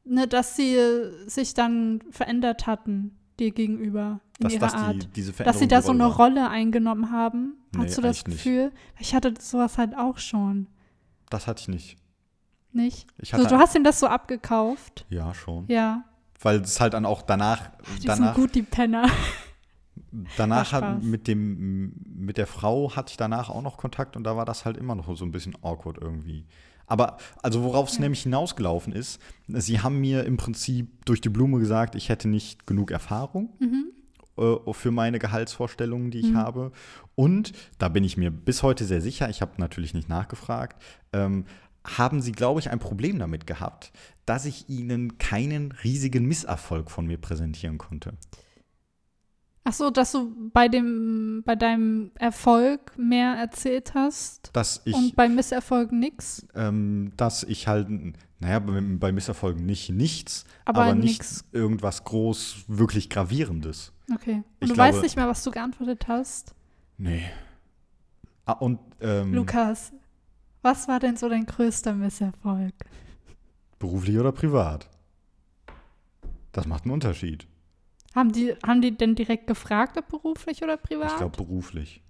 Ne, 0.03 0.27
dass 0.27 0.55
sie 0.55 0.75
äh, 0.75 1.27
sich 1.27 1.55
dann 1.55 2.03
verändert 2.11 2.67
hatten 2.67 3.17
dir 3.39 3.49
gegenüber 3.49 4.19
in 4.37 4.43
Dass, 4.43 4.53
ihrer 4.53 4.59
dass 4.61 4.73
Art. 4.75 5.09
die, 5.15 5.31
dass 5.43 5.57
sie 5.57 5.67
da 5.67 5.81
so 5.81 5.91
eine. 5.91 6.05
Rolle 6.05 6.47
eingenommen 6.49 7.09
haben. 7.11 7.55
Nee, 7.75 7.85
Hast 7.85 7.97
du 7.97 8.01
das 8.03 8.17
eigentlich 8.19 8.27
nicht. 8.27 8.43
Gefühl? 8.43 8.71
Ich 8.99 9.15
hatte 9.15 9.33
sowas 9.39 9.79
halt 9.79 9.97
auch 9.97 10.19
schon. 10.19 10.67
Das 11.31 11.47
hatte 11.47 11.61
ich 11.61 11.67
nicht. 11.69 11.97
Nicht? 12.71 13.07
Ich 13.17 13.33
Also, 13.33 13.45
hatte, 13.45 13.55
du 13.55 13.59
hast 13.59 13.75
ihm 13.75 13.83
das 13.83 13.99
so 13.99 14.05
abgekauft. 14.07 15.07
ja, 15.09 15.33
schon. 15.33 15.65
Ja. 15.69 16.03
Weil 16.45 16.61
es 16.61 16.79
halt 16.79 16.93
dann 16.93 17.07
auch 17.07 17.23
danach, 17.23 17.71
Die 17.99 18.05
danach, 18.05 18.35
sind 18.35 18.43
gut, 18.43 18.53
die 18.53 18.61
Penner. 18.61 19.09
danach 20.37 20.73
hat 20.73 21.01
mit 21.03 21.27
dem, 21.27 21.91
mit 22.15 22.37
der 22.37 22.45
Frau 22.45 22.95
hatte 22.95 23.09
ich 23.11 23.17
danach 23.17 23.49
auch 23.49 23.63
noch 23.63 23.77
Kontakt 23.77 24.15
und 24.15 24.23
da 24.23 24.37
war 24.37 24.45
das 24.45 24.63
halt 24.63 24.77
immer 24.77 24.93
noch 24.93 25.15
so 25.17 25.25
ein 25.25 25.31
bisschen 25.31 25.55
awkward 25.63 25.97
irgendwie. 25.99 26.45
Aber, 26.85 27.17
also 27.41 27.63
worauf 27.63 27.89
es 27.89 27.95
Ja. 27.95 28.01
nämlich 28.01 28.21
hinausgelaufen 28.21 28.93
ist, 28.93 29.19
sie 29.47 29.79
haben 29.81 29.99
mir 29.99 30.23
im 30.25 30.37
Prinzip 30.37 31.03
durch 31.05 31.19
die 31.19 31.29
Blume 31.29 31.57
gesagt, 31.57 31.95
ich 31.95 32.09
hätte 32.09 32.27
nicht 32.27 32.67
genug 32.67 32.91
Erfahrung 32.91 33.49
Mhm. 33.59 33.85
äh, 34.37 34.73
für 34.73 34.91
meine 34.91 35.17
Gehaltsvorstellungen, 35.17 36.11
die 36.11 36.19
ich 36.19 36.31
Mhm. 36.31 36.37
habe. 36.37 36.71
Und 37.15 37.53
da 37.79 37.89
bin 37.89 38.03
ich 38.03 38.17
mir 38.17 38.29
bis 38.29 38.61
heute 38.61 38.85
sehr 38.85 39.01
sicher, 39.01 39.29
ich 39.29 39.41
habe 39.41 39.53
natürlich 39.57 39.95
nicht 39.95 40.09
nachgefragt, 40.09 40.79
ähm, 41.11 41.45
haben 41.85 42.21
sie, 42.21 42.31
glaube 42.31 42.59
ich, 42.59 42.69
ein 42.69 42.79
Problem 42.79 43.19
damit 43.19 43.47
gehabt, 43.47 43.91
dass 44.25 44.45
ich 44.45 44.67
ihnen 44.69 45.17
keinen 45.17 45.71
riesigen 45.71 46.25
Misserfolg 46.25 46.89
von 46.91 47.05
mir 47.05 47.17
präsentieren 47.17 47.77
konnte. 47.77 48.13
Ach 49.67 49.73
so, 49.73 49.89
dass 49.89 50.11
du 50.11 50.31
bei 50.53 50.67
dem, 50.67 51.41
bei 51.43 51.55
deinem 51.55 52.11
Erfolg 52.15 52.95
mehr 52.97 53.33
erzählt 53.33 53.95
hast 53.95 54.51
Dass 54.53 54.81
ich, 54.85 54.93
und 54.93 55.15
bei 55.15 55.27
Misserfolgen 55.27 55.99
nix, 55.99 56.45
ähm, 56.53 57.11
dass 57.17 57.41
ich 57.41 57.67
halt, 57.67 57.87
naja, 58.39 58.59
bei, 58.59 58.79
bei 58.79 59.11
Misserfolgen 59.11 59.65
nicht 59.65 59.89
nichts, 59.89 60.45
aber, 60.65 60.83
aber, 60.83 60.93
nicht 60.95 61.19
nix. 61.19 61.45
irgendwas 61.51 62.03
groß, 62.03 62.65
wirklich 62.67 63.09
gravierendes. 63.09 63.91
Okay. 64.13 64.35
Und 64.35 64.43
Ich 64.59 64.69
du 64.69 64.75
glaube- 64.75 64.91
weißt 64.93 65.01
nicht 65.01 65.15
mehr, 65.15 65.27
was 65.27 65.43
du 65.43 65.49
geantwortet 65.49 66.07
hast. 66.07 66.53
Nee. 66.99 67.25
Ah, 68.45 68.53
und 68.53 68.77
ähm, 69.01 69.33
Lukas, 69.33 69.91
was 70.65 70.89
war 70.89 70.99
denn 70.99 71.15
so 71.15 71.29
dein 71.29 71.45
größter 71.45 71.93
Misserfolg? 71.93 72.73
beruflich 73.79 74.17
oder 74.17 74.31
privat? 74.31 74.89
Das 76.51 76.65
macht 76.65 76.85
einen 76.85 76.93
Unterschied. 76.93 77.47
Haben 78.15 78.31
die, 78.31 78.55
haben 78.65 78.81
die 78.81 78.97
denn 78.97 79.15
direkt 79.15 79.47
gefragt, 79.47 79.97
ob 79.97 80.07
beruflich 80.07 80.63
oder 80.63 80.77
privat? 80.77 81.11
Ich 81.11 81.17
glaube 81.17 81.37
beruflich. 81.37 82.01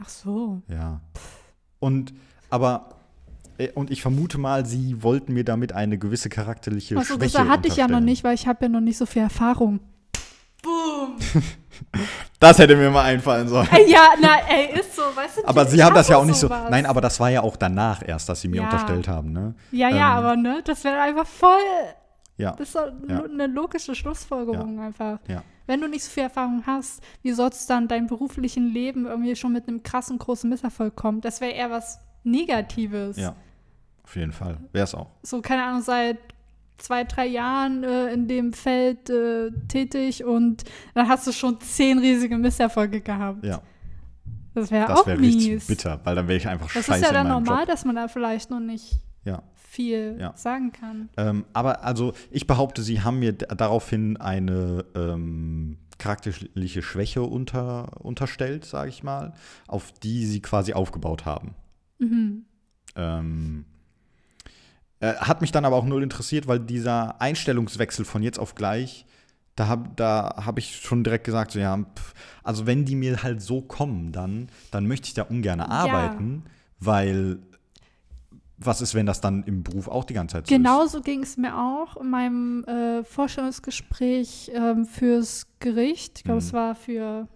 Ach 0.00 0.08
so. 0.08 0.62
Ja. 0.68 1.00
Und 1.80 2.14
aber 2.48 2.90
äh, 3.58 3.70
und 3.72 3.90
ich 3.90 4.02
vermute 4.02 4.38
mal, 4.38 4.64
sie 4.64 5.02
wollten 5.02 5.34
mir 5.34 5.44
damit 5.44 5.72
eine 5.72 5.98
gewisse 5.98 6.28
charakterliche 6.28 6.96
Also 6.96 7.16
das 7.16 7.32
Schwäche 7.32 7.48
hatte 7.48 7.68
ich 7.68 7.76
ja 7.76 7.88
noch 7.88 8.00
nicht, 8.00 8.22
weil 8.22 8.34
ich 8.34 8.46
habe 8.46 8.66
ja 8.66 8.68
noch 8.68 8.80
nicht 8.80 8.96
so 8.96 9.04
viel 9.04 9.22
Erfahrung. 9.22 9.80
Boom. 10.62 11.16
Das 12.40 12.58
hätte 12.58 12.76
mir 12.76 12.90
mal 12.90 13.04
einfallen 13.04 13.48
sollen. 13.48 13.68
ey, 13.72 13.90
ja, 13.90 14.10
na, 14.20 14.36
ey, 14.48 14.78
ist 14.80 14.94
so, 14.96 15.02
weißt 15.02 15.38
du. 15.38 15.46
Aber 15.46 15.64
sie 15.66 15.82
haben 15.82 15.94
das 15.94 16.08
ja 16.08 16.16
auch 16.16 16.24
nicht 16.24 16.38
so. 16.38 16.48
Nein, 16.48 16.86
aber 16.86 17.00
das 17.00 17.18
war 17.20 17.30
ja 17.30 17.42
auch 17.42 17.56
danach 17.56 18.02
erst, 18.06 18.28
dass 18.28 18.40
sie 18.40 18.48
mir 18.48 18.58
Ja. 18.58 18.64
unterstellt 18.64 19.06
haben, 19.08 19.32
ne? 19.32 19.54
Ja, 19.72 19.88
ja, 19.88 20.18
ähm, 20.18 20.24
aber 20.24 20.36
ne, 20.36 20.60
das 20.64 20.82
wäre 20.84 21.00
einfach 21.00 21.26
voll. 21.26 21.50
Ja. 22.36 22.52
Das 22.52 22.68
ist 22.68 22.74
doch 22.76 22.88
Ja. 23.08 23.22
eine 23.24 23.46
logische 23.48 23.94
Schlussfolgerung 23.94 24.80
einfach. 24.80 25.18
Ja. 25.28 25.42
Wenn 25.66 25.80
du 25.80 25.88
nicht 25.88 26.04
so 26.04 26.10
viel 26.10 26.24
Erfahrung 26.24 26.62
hast, 26.66 27.00
wie 27.22 27.32
sollst 27.32 27.68
du 27.68 27.74
dann 27.74 27.88
deinem 27.88 28.06
beruflichen 28.06 28.68
Leben 28.72 29.06
irgendwie 29.06 29.34
schon 29.36 29.52
mit 29.52 29.66
einem 29.68 29.82
krassen, 29.82 30.18
großen 30.18 30.48
Misserfolg 30.48 30.94
kommen? 30.96 31.20
Das 31.20 31.40
wäre 31.40 31.52
eher 31.52 31.70
was 31.70 32.00
Negatives. 32.24 33.16
Ja. 33.16 33.34
Auf 34.04 34.16
jeden 34.16 34.32
Fall. 34.32 34.58
Wäre 34.72 34.84
es 34.84 34.94
auch. 34.94 35.08
So, 35.22 35.40
keine 35.42 35.64
Ahnung, 35.64 35.82
seit 35.82 36.18
zwei, 36.78 37.04
drei 37.04 37.26
Jahren 37.26 37.84
äh, 37.84 38.12
in 38.12 38.28
dem 38.28 38.52
Feld 38.52 39.10
äh, 39.10 39.50
tätig 39.68 40.24
und 40.24 40.64
dann 40.94 41.08
hast 41.08 41.26
du 41.26 41.32
schon 41.32 41.60
zehn 41.60 41.98
riesige 41.98 42.36
Misserfolge 42.38 43.00
gehabt. 43.00 43.44
Ja. 43.44 43.60
Das 44.54 44.70
wäre 44.70 44.88
Das 44.88 45.00
auch 45.00 45.06
wäre 45.06 45.18
mies. 45.18 45.34
richtig 45.36 45.66
bitter, 45.66 46.00
weil 46.04 46.14
dann 46.16 46.26
wäre 46.26 46.38
ich 46.38 46.48
einfach 46.48 46.72
Das 46.72 46.86
scheiße 46.86 47.00
ist 47.00 47.06
ja 47.06 47.12
dann 47.12 47.28
normal, 47.28 47.60
Job. 47.60 47.68
dass 47.68 47.84
man 47.84 47.94
da 47.96 48.08
vielleicht 48.08 48.50
noch 48.50 48.60
nicht 48.60 48.98
Ja. 49.24 49.42
viel 49.54 50.16
Ja. 50.18 50.32
sagen 50.36 50.72
kann. 50.72 51.08
Ähm, 51.16 51.44
aber 51.52 51.84
also 51.84 52.12
ich 52.30 52.46
behaupte, 52.46 52.82
sie 52.82 53.02
haben 53.02 53.18
mir 53.20 53.32
daraufhin 53.34 54.16
eine 54.16 54.84
ähm, 54.96 55.78
charakterliche 55.98 56.82
Schwäche 56.82 57.22
unter, 57.22 58.04
unterstellt, 58.04 58.64
sage 58.64 58.88
ich 58.88 59.02
mal, 59.02 59.34
auf 59.66 59.92
die 59.92 60.24
sie 60.26 60.40
quasi 60.40 60.72
aufgebaut 60.72 61.24
haben. 61.24 61.54
Mhm. 61.98 62.44
Ähm, 62.96 63.64
äh, 65.00 65.14
hat 65.14 65.40
mich 65.40 65.52
dann 65.52 65.64
aber 65.64 65.76
auch 65.76 65.84
null 65.84 66.02
interessiert, 66.02 66.46
weil 66.48 66.60
dieser 66.60 67.20
Einstellungswechsel 67.20 68.04
von 68.04 68.22
jetzt 68.22 68.38
auf 68.38 68.54
gleich, 68.54 69.06
da 69.56 69.66
habe 69.68 69.90
da 69.96 70.42
hab 70.44 70.58
ich 70.58 70.76
schon 70.76 71.02
direkt 71.04 71.24
gesagt, 71.24 71.50
so 71.52 71.58
ja, 71.58 71.76
pff, 71.76 72.14
also 72.44 72.66
wenn 72.66 72.84
die 72.84 72.94
mir 72.94 73.22
halt 73.22 73.42
so 73.42 73.60
kommen, 73.60 74.12
dann, 74.12 74.48
dann 74.70 74.86
möchte 74.86 75.08
ich 75.08 75.14
da 75.14 75.22
ungern 75.22 75.60
arbeiten, 75.60 76.44
weil 76.80 77.38
was 78.60 78.80
ist, 78.80 78.94
wenn 78.94 79.06
das 79.06 79.20
dann 79.20 79.44
im 79.44 79.62
Beruf 79.62 79.86
auch 79.86 80.02
die 80.04 80.14
ganze 80.14 80.32
Zeit 80.34 80.46
so 80.48 80.52
ist? 80.54 80.58
Genauso 80.58 81.00
ging 81.00 81.22
es 81.22 81.36
mir 81.36 81.56
auch 81.56 81.96
in 81.96 82.10
meinem 82.10 82.64
äh, 82.64 83.04
Vorstellungsgespräch 83.04 84.50
ähm, 84.52 84.84
fürs 84.84 85.46
Gericht. 85.60 86.18
Ich 86.18 86.24
glaube, 86.24 86.40
Mhm. 86.40 86.46
es 86.46 86.52
war 86.52 86.74
für, 86.74 87.28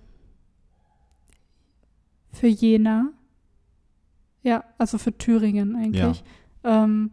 für 2.33 2.49
Jena. 2.49 3.11
Ja, 4.43 4.65
also 4.79 4.99
für 4.99 5.17
Thüringen 5.17 5.77
eigentlich. 5.77 6.25
Ähm, 6.65 7.13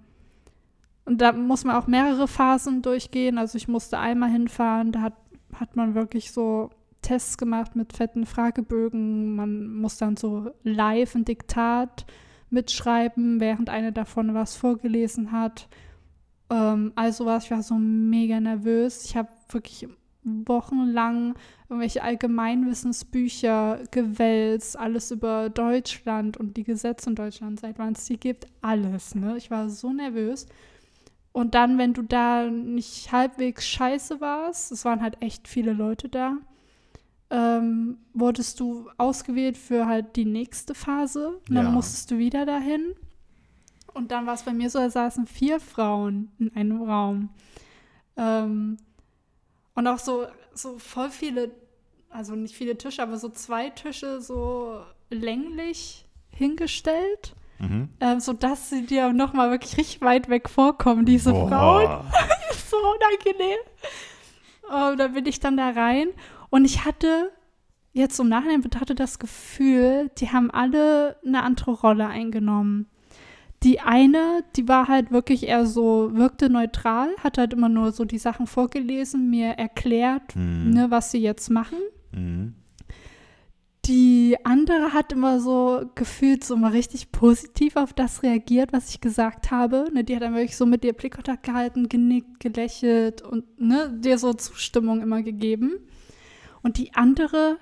Und 1.10 1.22
da 1.22 1.32
muss 1.32 1.64
man 1.64 1.76
auch 1.76 1.88
mehrere 1.88 2.28
Phasen 2.28 2.84
durchgehen. 2.84 3.40
Also 3.40 3.58
ich 3.58 3.68
musste 3.68 3.98
einmal 3.98 4.30
hinfahren, 4.30 4.92
da 4.92 5.02
hat, 5.02 5.16
hat 5.56 5.76
man 5.76 5.96
wirklich 5.96 6.32
so 6.32 6.70
Tests 7.02 7.40
gemacht 7.40 7.76
mit 7.76 7.94
fetten 7.94 8.28
Fragebögen. 8.28 9.36
Man 9.36 9.74
muss 9.74 9.98
dann 9.98 10.18
so 10.18 10.52
live 10.62 11.16
ein 11.16 11.26
Diktat 11.26 12.06
mitschreiben, 12.52 13.40
während 13.40 13.72
eine 13.72 13.92
davon 13.92 14.36
was 14.36 14.56
vorgelesen 14.56 15.32
hat. 15.32 15.68
Ähm, 16.52 16.92
also 16.94 17.26
was, 17.26 17.46
ich 17.46 17.50
war 17.50 17.64
so 17.64 17.74
mega 17.74 18.40
nervös. 18.40 19.04
Ich 19.06 19.18
habe 19.18 19.30
wirklich 19.50 19.88
wochenlang 20.24 21.34
irgendwelche 21.70 22.04
Allgemeinwissensbücher 22.04 23.80
gewälzt, 23.90 24.78
alles 24.78 25.10
über 25.10 25.50
Deutschland 25.50 26.38
und 26.38 26.56
die 26.56 26.64
Gesetze 26.64 27.10
in 27.10 27.16
Deutschland, 27.16 27.60
seit 27.62 27.80
wann 27.80 27.94
es 27.94 28.06
die 28.06 28.20
gibt, 28.20 28.46
alles. 28.62 29.16
Ne? 29.16 29.38
Ich 29.38 29.50
war 29.50 29.72
so 29.72 29.92
nervös. 29.92 30.46
Und 31.40 31.56
dann, 31.56 31.78
wenn 31.78 31.94
du 31.94 32.02
da 32.02 32.50
nicht 32.50 33.14
halbwegs 33.14 33.66
scheiße 33.66 34.20
warst, 34.20 34.74
es 34.74 34.84
waren 34.84 35.02
halt 35.02 35.22
echt 35.22 35.48
viele 35.48 35.72
Leute 35.72 36.10
da, 36.10 36.36
ähm, 37.30 37.98
wurdest 38.14 38.60
du 38.60 38.90
ausgewählt 38.98 39.58
für 39.58 39.86
halt 39.86 40.18
die 40.18 40.26
nächste 40.26 40.76
Phase. 40.76 41.40
Und 41.48 41.56
dann 41.56 41.68
Ja. 41.68 41.72
musstest 41.72 42.12
du 42.12 42.18
wieder 42.18 42.46
dahin. 42.46 42.94
Und 43.94 44.12
dann 44.12 44.26
war 44.26 44.34
es 44.34 44.44
bei 44.44 44.52
mir 44.52 44.70
so, 44.70 44.80
da 44.80 44.90
saßen 44.90 45.28
vier 45.28 45.62
Frauen 45.62 46.30
in 46.40 46.54
einem 46.56 46.82
Raum. 46.82 47.30
Ähm, 48.18 48.76
und 49.76 49.88
auch 49.88 50.00
so, 50.00 50.28
so 50.54 50.78
voll 50.78 51.10
viele, 51.10 51.52
also 52.10 52.36
nicht 52.36 52.54
viele 52.54 52.78
Tische, 52.78 53.02
aber 53.02 53.18
so 53.18 53.30
zwei 53.30 53.70
Tische 53.70 54.20
so 54.20 54.82
länglich 55.10 56.06
hingestellt, 56.32 57.34
Mhm. 57.60 57.90
ähm, 58.00 58.20
sodass 58.20 58.70
sie 58.70 58.86
dir 58.86 59.12
nochmal 59.14 59.52
wirklich 59.52 59.78
richtig 59.78 60.02
weit 60.02 60.30
weg 60.30 60.48
vorkommen, 60.50 61.06
diese 61.06 61.32
Frauen 61.32 61.86
Boah. 61.88 62.06
so 62.70 62.78
unangenehm. 62.78 63.60
Oh, 64.72 64.96
da 64.98 65.08
bin 65.10 65.26
ich 65.26 65.40
dann 65.40 65.58
da 65.58 65.70
rein 65.72 66.08
und 66.50 66.64
ich 66.66 66.86
hatte 66.86 67.32
jetzt 67.92 68.20
im 68.20 68.30
Nachhinein 68.30 68.62
betrachtet 68.62 69.00
das 69.00 69.20
Gefühl, 69.20 70.10
die 70.20 70.32
haben 70.32 70.52
alle 70.52 71.18
eine 71.26 71.44
andere 71.44 71.72
Rolle 71.72 72.08
eingenommen. 72.08 72.88
Die 73.64 73.82
eine, 73.82 74.44
die 74.56 74.68
war 74.70 74.88
halt 74.88 75.12
wirklich 75.12 75.46
eher 75.48 75.66
so, 75.66 76.12
wirkte 76.14 76.50
neutral, 76.50 77.10
hat 77.22 77.38
halt 77.38 77.52
immer 77.52 77.68
nur 77.68 77.92
so 77.92 78.06
die 78.06 78.18
Sachen 78.20 78.48
vorgelesen, 78.48 79.30
mir 79.30 79.50
erklärt, 79.50 80.34
Mhm. 80.36 80.70
ne, 80.70 80.92
was 80.92 81.12
sie 81.12 81.18
jetzt 81.18 81.50
machen. 81.50 81.80
Mhm. 82.14 82.54
Die 83.90 84.38
andere 84.44 84.94
hat 84.94 85.12
immer 85.14 85.40
so 85.40 85.82
gefühlt 85.96 86.44
so 86.44 86.56
mal 86.56 86.72
richtig 86.72 87.12
positiv 87.12 87.76
auf 87.76 87.92
das 87.92 88.22
reagiert, 88.22 88.72
was 88.72 88.92
ich 88.92 89.02
gesagt 89.02 89.50
habe. 89.50 89.88
Ne, 89.92 90.04
die 90.04 90.16
hat 90.16 90.22
dann 90.22 90.36
wirklich 90.36 90.56
so 90.56 90.68
mit 90.68 90.84
dir 90.84 90.94
Blickkontakt 90.94 91.42
gehalten, 91.42 91.90
genickt, 91.90 92.40
gelächelt 92.40 93.24
und 93.24 93.60
ne, 93.60 93.92
dir 94.00 94.20
so 94.20 94.34
Zustimmung 94.34 95.02
immer 95.02 95.24
gegeben. 95.24 95.80
Und 96.62 96.78
die 96.78 96.94
andere, 96.94 97.58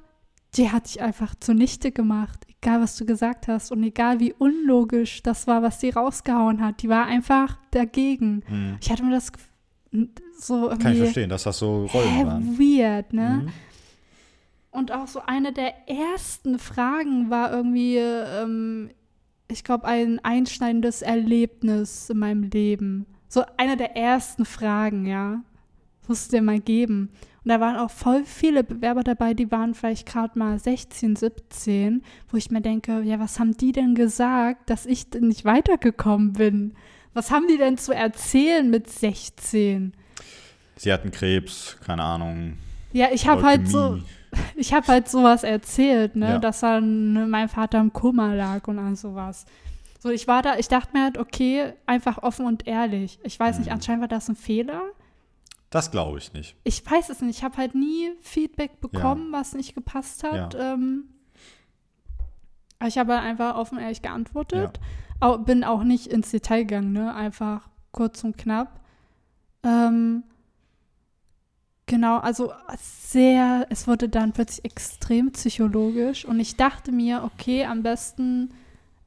die 0.55 0.69
hat 0.69 0.87
dich 0.87 1.01
einfach 1.01 1.33
zunichte 1.39 1.93
gemacht, 1.93 2.45
egal 2.61 2.81
was 2.81 2.97
du 2.97 3.05
gesagt 3.05 3.47
hast 3.47 3.71
und 3.71 3.81
egal 3.83 4.19
wie 4.19 4.33
unlogisch 4.33 5.23
das 5.23 5.47
war, 5.47 5.61
was 5.63 5.79
sie 5.79 5.91
rausgehauen 5.91 6.61
hat. 6.61 6.81
Die 6.81 6.89
war 6.89 7.05
einfach 7.05 7.57
dagegen. 7.71 8.43
Mhm. 8.49 8.77
Ich 8.81 8.91
hatte 8.91 9.03
mir 9.03 9.11
das 9.11 9.31
so 10.37 10.65
irgendwie 10.65 10.83
Kann 10.83 10.93
ich 10.93 10.99
verstehen, 10.99 11.29
dass 11.29 11.43
das 11.43 11.57
so 11.57 11.85
Rollen 11.85 12.09
hä, 12.09 12.25
waren. 12.25 12.59
weird, 12.59 13.13
ne? 13.13 13.43
Mhm. 13.45 13.51
Und 14.71 14.91
auch 14.91 15.07
so 15.07 15.21
eine 15.25 15.53
der 15.53 15.89
ersten 15.89 16.59
Fragen 16.59 17.29
war 17.29 17.51
irgendwie, 17.51 17.97
ähm, 17.97 18.89
ich 19.47 19.63
glaube, 19.63 19.85
ein 19.85 20.19
einschneidendes 20.23 21.01
Erlebnis 21.01 22.09
in 22.09 22.19
meinem 22.19 22.43
Leben. 22.43 23.05
So 23.29 23.43
eine 23.57 23.77
der 23.77 23.95
ersten 23.95 24.45
Fragen, 24.45 25.05
ja. 25.05 25.41
Das 26.01 26.09
musst 26.09 26.31
du 26.31 26.37
dir 26.37 26.41
mal 26.41 26.59
geben. 26.59 27.09
Und 27.43 27.49
da 27.49 27.61
waren 27.61 27.77
auch 27.77 27.91
voll 27.91 28.25
viele 28.25 28.63
Bewerber 28.63 29.03
dabei, 29.03 29.33
die 29.33 29.49
waren 29.51 29.73
vielleicht 29.73 30.05
gerade 30.05 30.37
mal 30.37 30.59
16, 30.59 31.15
17, 31.15 32.03
wo 32.29 32.35
ich 32.35 32.51
mir 32.51 32.59
denke, 32.59 33.01
ja, 33.03 33.19
was 33.19 33.39
haben 33.39 33.55
die 33.55 33.71
denn 33.71 33.95
gesagt, 33.95 34.69
dass 34.69 34.85
ich 34.85 35.09
denn 35.09 35.29
nicht 35.29 35.45
weitergekommen 35.45 36.33
bin? 36.33 36.73
Was 37.13 37.31
haben 37.31 37.47
die 37.47 37.57
denn 37.57 37.77
zu 37.77 37.93
erzählen 37.93 38.69
mit 38.69 38.89
16? 38.89 39.93
Sie 40.75 40.91
hatten 40.91 41.09
Krebs, 41.09 41.77
keine 41.85 42.03
Ahnung. 42.03 42.57
Ja, 42.91 43.07
ich 43.13 43.27
habe 43.27 43.43
halt 43.43 43.67
so. 43.69 43.99
ich 44.55 44.73
habe 44.73 44.87
halt 44.87 45.07
sowas 45.09 45.43
erzählt, 45.43 46.15
ne, 46.15 46.29
Ja. 46.31 46.39
dass 46.39 46.59
dann 46.61 47.29
mein 47.29 47.49
Vater 47.49 47.79
im 47.79 47.93
Koma 47.93 48.33
lag 48.33 48.67
und 48.67 48.79
all 48.79 48.95
sowas. 48.95 49.45
So, 49.99 50.09
ich 50.09 50.27
war 50.27 50.41
da, 50.41 50.57
ich 50.57 50.67
dachte 50.67 50.89
mir 50.93 51.03
halt, 51.03 51.17
okay, 51.17 51.73
einfach 51.85 52.21
offen 52.23 52.45
und 52.45 52.67
ehrlich. 52.67 53.19
Ich 53.23 53.39
weiß 53.39 53.57
nicht, 53.59 53.67
Mhm. 53.67 53.73
anscheinend 53.73 54.01
war 54.01 54.07
das 54.07 54.29
ein 54.29 54.35
Fehler. 54.35 54.81
Das 55.69 55.91
glaube 55.91 56.17
ich 56.19 56.31
nicht. 56.33 56.55
Ich 56.63 56.89
weiß 56.89 57.09
es 57.09 57.21
nicht. 57.21 57.37
Ich 57.39 57.43
habe 57.43 57.57
halt 57.57 57.75
nie 57.75 58.11
Feedback 58.21 58.79
bekommen, 58.79 59.31
was 59.31 59.53
nicht 59.53 59.75
gepasst 59.75 60.23
hat. 60.23 60.55
Ähm, 60.59 61.05
aber 62.79 62.87
ich 62.87 62.97
habe 62.97 63.15
halt 63.15 63.23
einfach 63.25 63.55
offen 63.55 63.77
ehrlich 63.79 64.01
geantwortet. 64.01 64.79
Au, 65.19 65.37
bin 65.39 65.63
auch 65.63 65.83
nicht 65.83 66.07
ins 66.07 66.29
Detail 66.31 66.63
gegangen, 66.63 66.93
ne? 66.93 67.13
Einfach 67.13 67.67
kurz 67.91 68.23
und 68.23 68.37
knapp. 68.37 68.79
Ähm, 69.63 70.23
genau, 71.87 72.17
also 72.17 72.53
sehr, 72.77 73.65
es 73.69 73.87
wurde 73.87 74.07
dann 74.09 74.33
plötzlich 74.33 74.65
extrem 74.65 75.31
psychologisch 75.31 76.25
und 76.25 76.39
ich 76.39 76.55
dachte 76.55 76.91
mir, 76.91 77.23
okay, 77.23 77.65
am 77.65 77.81
besten, 77.81 78.53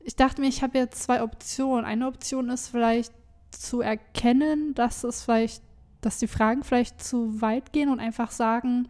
ich 0.00 0.16
dachte 0.16 0.40
mir, 0.40 0.48
ich 0.48 0.62
habe 0.62 0.78
jetzt 0.78 1.02
zwei 1.02 1.22
Optionen. 1.22 1.84
Eine 1.84 2.08
Option 2.08 2.50
ist 2.50 2.68
vielleicht 2.68 3.12
zu 3.52 3.80
erkennen, 3.80 4.74
dass 4.74 5.04
es 5.04 5.22
vielleicht, 5.22 5.62
dass 6.00 6.18
die 6.18 6.26
Fragen 6.26 6.64
vielleicht 6.64 7.02
zu 7.02 7.40
weit 7.40 7.72
gehen 7.72 7.88
und 7.88 8.00
einfach 8.00 8.32
sagen, 8.32 8.88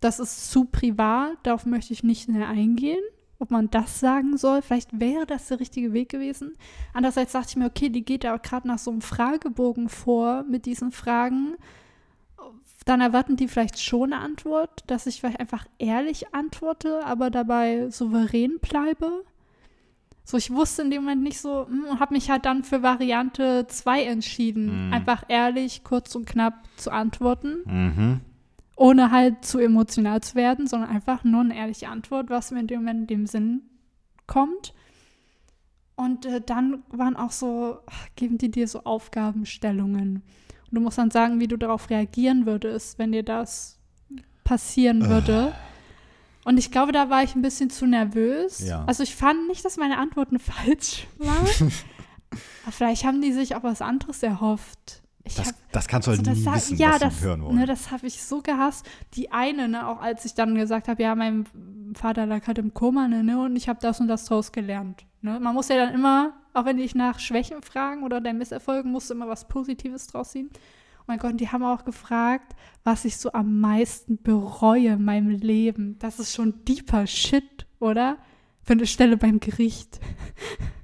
das 0.00 0.20
ist 0.20 0.52
zu 0.52 0.66
privat, 0.66 1.36
darauf 1.42 1.66
möchte 1.66 1.92
ich 1.92 2.04
nicht 2.04 2.28
mehr 2.28 2.48
eingehen 2.48 3.02
ob 3.38 3.50
man 3.50 3.70
das 3.70 4.00
sagen 4.00 4.36
soll. 4.36 4.62
Vielleicht 4.62 4.98
wäre 4.98 5.26
das 5.26 5.48
der 5.48 5.60
richtige 5.60 5.92
Weg 5.92 6.08
gewesen. 6.08 6.54
Andererseits 6.92 7.32
dachte 7.32 7.50
ich 7.50 7.56
mir, 7.56 7.66
okay, 7.66 7.88
die 7.88 8.04
geht 8.04 8.24
ja 8.24 8.36
gerade 8.36 8.66
nach 8.66 8.78
so 8.78 8.90
einem 8.90 9.00
Fragebogen 9.00 9.88
vor 9.88 10.44
mit 10.44 10.66
diesen 10.66 10.90
Fragen. 10.90 11.54
Dann 12.88 13.02
erwarten 13.02 13.36
die 13.36 13.48
vielleicht 13.48 13.78
schon 13.82 14.14
eine 14.14 14.22
Antwort, 14.22 14.82
dass 14.86 15.06
ich 15.06 15.20
vielleicht 15.20 15.40
einfach 15.40 15.66
ehrlich 15.78 16.34
antworte, 16.34 17.04
aber 17.04 17.28
dabei 17.28 17.90
souverän 17.90 18.58
bleibe. 18.62 19.24
So, 20.24 20.38
ich 20.38 20.50
wusste 20.50 20.82
in 20.82 20.90
dem 20.90 21.02
Moment 21.02 21.22
nicht 21.22 21.38
so 21.38 21.66
hm, 21.66 21.84
und 21.84 22.00
habe 22.00 22.14
mich 22.14 22.30
halt 22.30 22.46
dann 22.46 22.64
für 22.64 22.82
Variante 22.82 23.66
2 23.68 24.04
entschieden. 24.04 24.86
Mhm. 24.86 24.92
Einfach 24.94 25.22
ehrlich, 25.28 25.84
kurz 25.84 26.14
und 26.14 26.26
knapp 26.26 26.54
zu 26.76 26.90
antworten 26.90 27.58
Mhm. 27.66 28.20
ohne 28.74 29.10
halt 29.10 29.44
zu 29.44 29.58
emotional 29.58 30.22
zu 30.22 30.34
werden, 30.34 30.66
sondern 30.66 30.88
einfach 30.88 31.24
nur 31.24 31.42
eine 31.42 31.56
ehrliche 31.56 31.88
Antwort, 31.88 32.30
was 32.30 32.52
mir 32.52 32.60
in 32.60 32.68
dem 32.68 32.80
Moment 32.80 33.00
in 33.00 33.06
dem 33.18 33.26
Sinn 33.26 33.62
kommt. 34.26 34.72
Und 35.94 36.24
äh, 36.24 36.40
dann 36.40 36.84
waren 36.88 37.16
auch 37.16 37.32
so, 37.32 37.80
geben 38.16 38.38
die 38.38 38.50
dir 38.50 38.66
so 38.66 38.84
Aufgabenstellungen. 38.84 40.22
Und 40.70 40.74
du 40.74 40.80
musst 40.80 40.98
dann 40.98 41.10
sagen, 41.10 41.40
wie 41.40 41.48
du 41.48 41.56
darauf 41.56 41.90
reagieren 41.90 42.46
würdest, 42.46 42.98
wenn 42.98 43.12
dir 43.12 43.22
das 43.22 43.78
passieren 44.44 45.08
würde. 45.08 45.52
Und 46.44 46.56
ich 46.56 46.70
glaube, 46.70 46.92
da 46.92 47.10
war 47.10 47.22
ich 47.22 47.34
ein 47.34 47.42
bisschen 47.42 47.68
zu 47.68 47.86
nervös. 47.86 48.60
Ja. 48.60 48.84
Also 48.86 49.02
ich 49.02 49.14
fand 49.14 49.48
nicht, 49.48 49.64
dass 49.64 49.76
meine 49.76 49.98
Antworten 49.98 50.38
falsch 50.38 51.06
waren. 51.18 51.72
Aber 52.62 52.72
vielleicht 52.72 53.04
haben 53.04 53.20
die 53.20 53.32
sich 53.32 53.54
auch 53.54 53.62
was 53.62 53.82
anderes 53.82 54.22
erhofft. 54.22 55.02
Das, 55.24 55.48
hab, 55.48 55.54
das 55.72 55.88
kannst 55.88 56.06
du 56.06 56.12
halt 56.12 56.26
also 56.26 56.40
nie 56.40 56.56
wissen, 56.56 56.76
ja, 56.78 56.92
was 56.92 57.00
das, 57.00 57.20
hören 57.20 57.42
wollen. 57.42 57.56
ne, 57.56 57.66
das 57.66 57.90
habe 57.90 58.06
ich 58.06 58.22
so 58.22 58.40
gehasst. 58.40 58.86
Die 59.14 59.30
eine, 59.30 59.68
ne, 59.68 59.86
auch 59.86 60.00
als 60.00 60.24
ich 60.24 60.34
dann 60.34 60.54
gesagt 60.54 60.88
habe, 60.88 61.02
ja, 61.02 61.14
mein 61.14 61.44
Vater 61.94 62.24
lag 62.24 62.46
halt 62.46 62.58
im 62.58 62.72
Koma, 62.72 63.08
ne, 63.08 63.22
ne, 63.22 63.38
und 63.38 63.56
ich 63.56 63.68
habe 63.68 63.78
das 63.82 64.00
und 64.00 64.08
das 64.08 64.24
draus 64.24 64.52
gelernt. 64.52 65.04
Ne? 65.20 65.38
Man 65.40 65.54
muss 65.54 65.68
ja 65.68 65.76
dann 65.76 65.94
immer, 65.94 66.32
auch 66.58 66.64
wenn 66.64 66.78
dich 66.78 66.96
nach 66.96 67.20
Schwächen 67.20 67.62
fragen 67.62 68.02
oder 68.02 68.20
deinen 68.20 68.38
Misserfolgen, 68.38 68.90
musst 68.90 69.10
du 69.10 69.14
immer 69.14 69.28
was 69.28 69.46
Positives 69.46 70.08
draus 70.08 70.32
ziehen. 70.32 70.50
Oh 71.00 71.04
mein 71.06 71.18
Gott, 71.18 71.32
und 71.32 71.40
die 71.40 71.48
haben 71.48 71.62
auch 71.62 71.84
gefragt, 71.84 72.56
was 72.82 73.04
ich 73.04 73.16
so 73.16 73.32
am 73.32 73.60
meisten 73.60 74.20
bereue 74.20 74.94
in 74.94 75.04
meinem 75.04 75.30
Leben. 75.30 75.98
Das 76.00 76.18
ist 76.18 76.34
schon 76.34 76.64
deeper 76.64 77.06
Shit, 77.06 77.66
oder? 77.78 78.18
Für 78.62 78.72
eine 78.72 78.86
Stelle 78.86 79.16
beim 79.16 79.38
Gericht. 79.38 80.00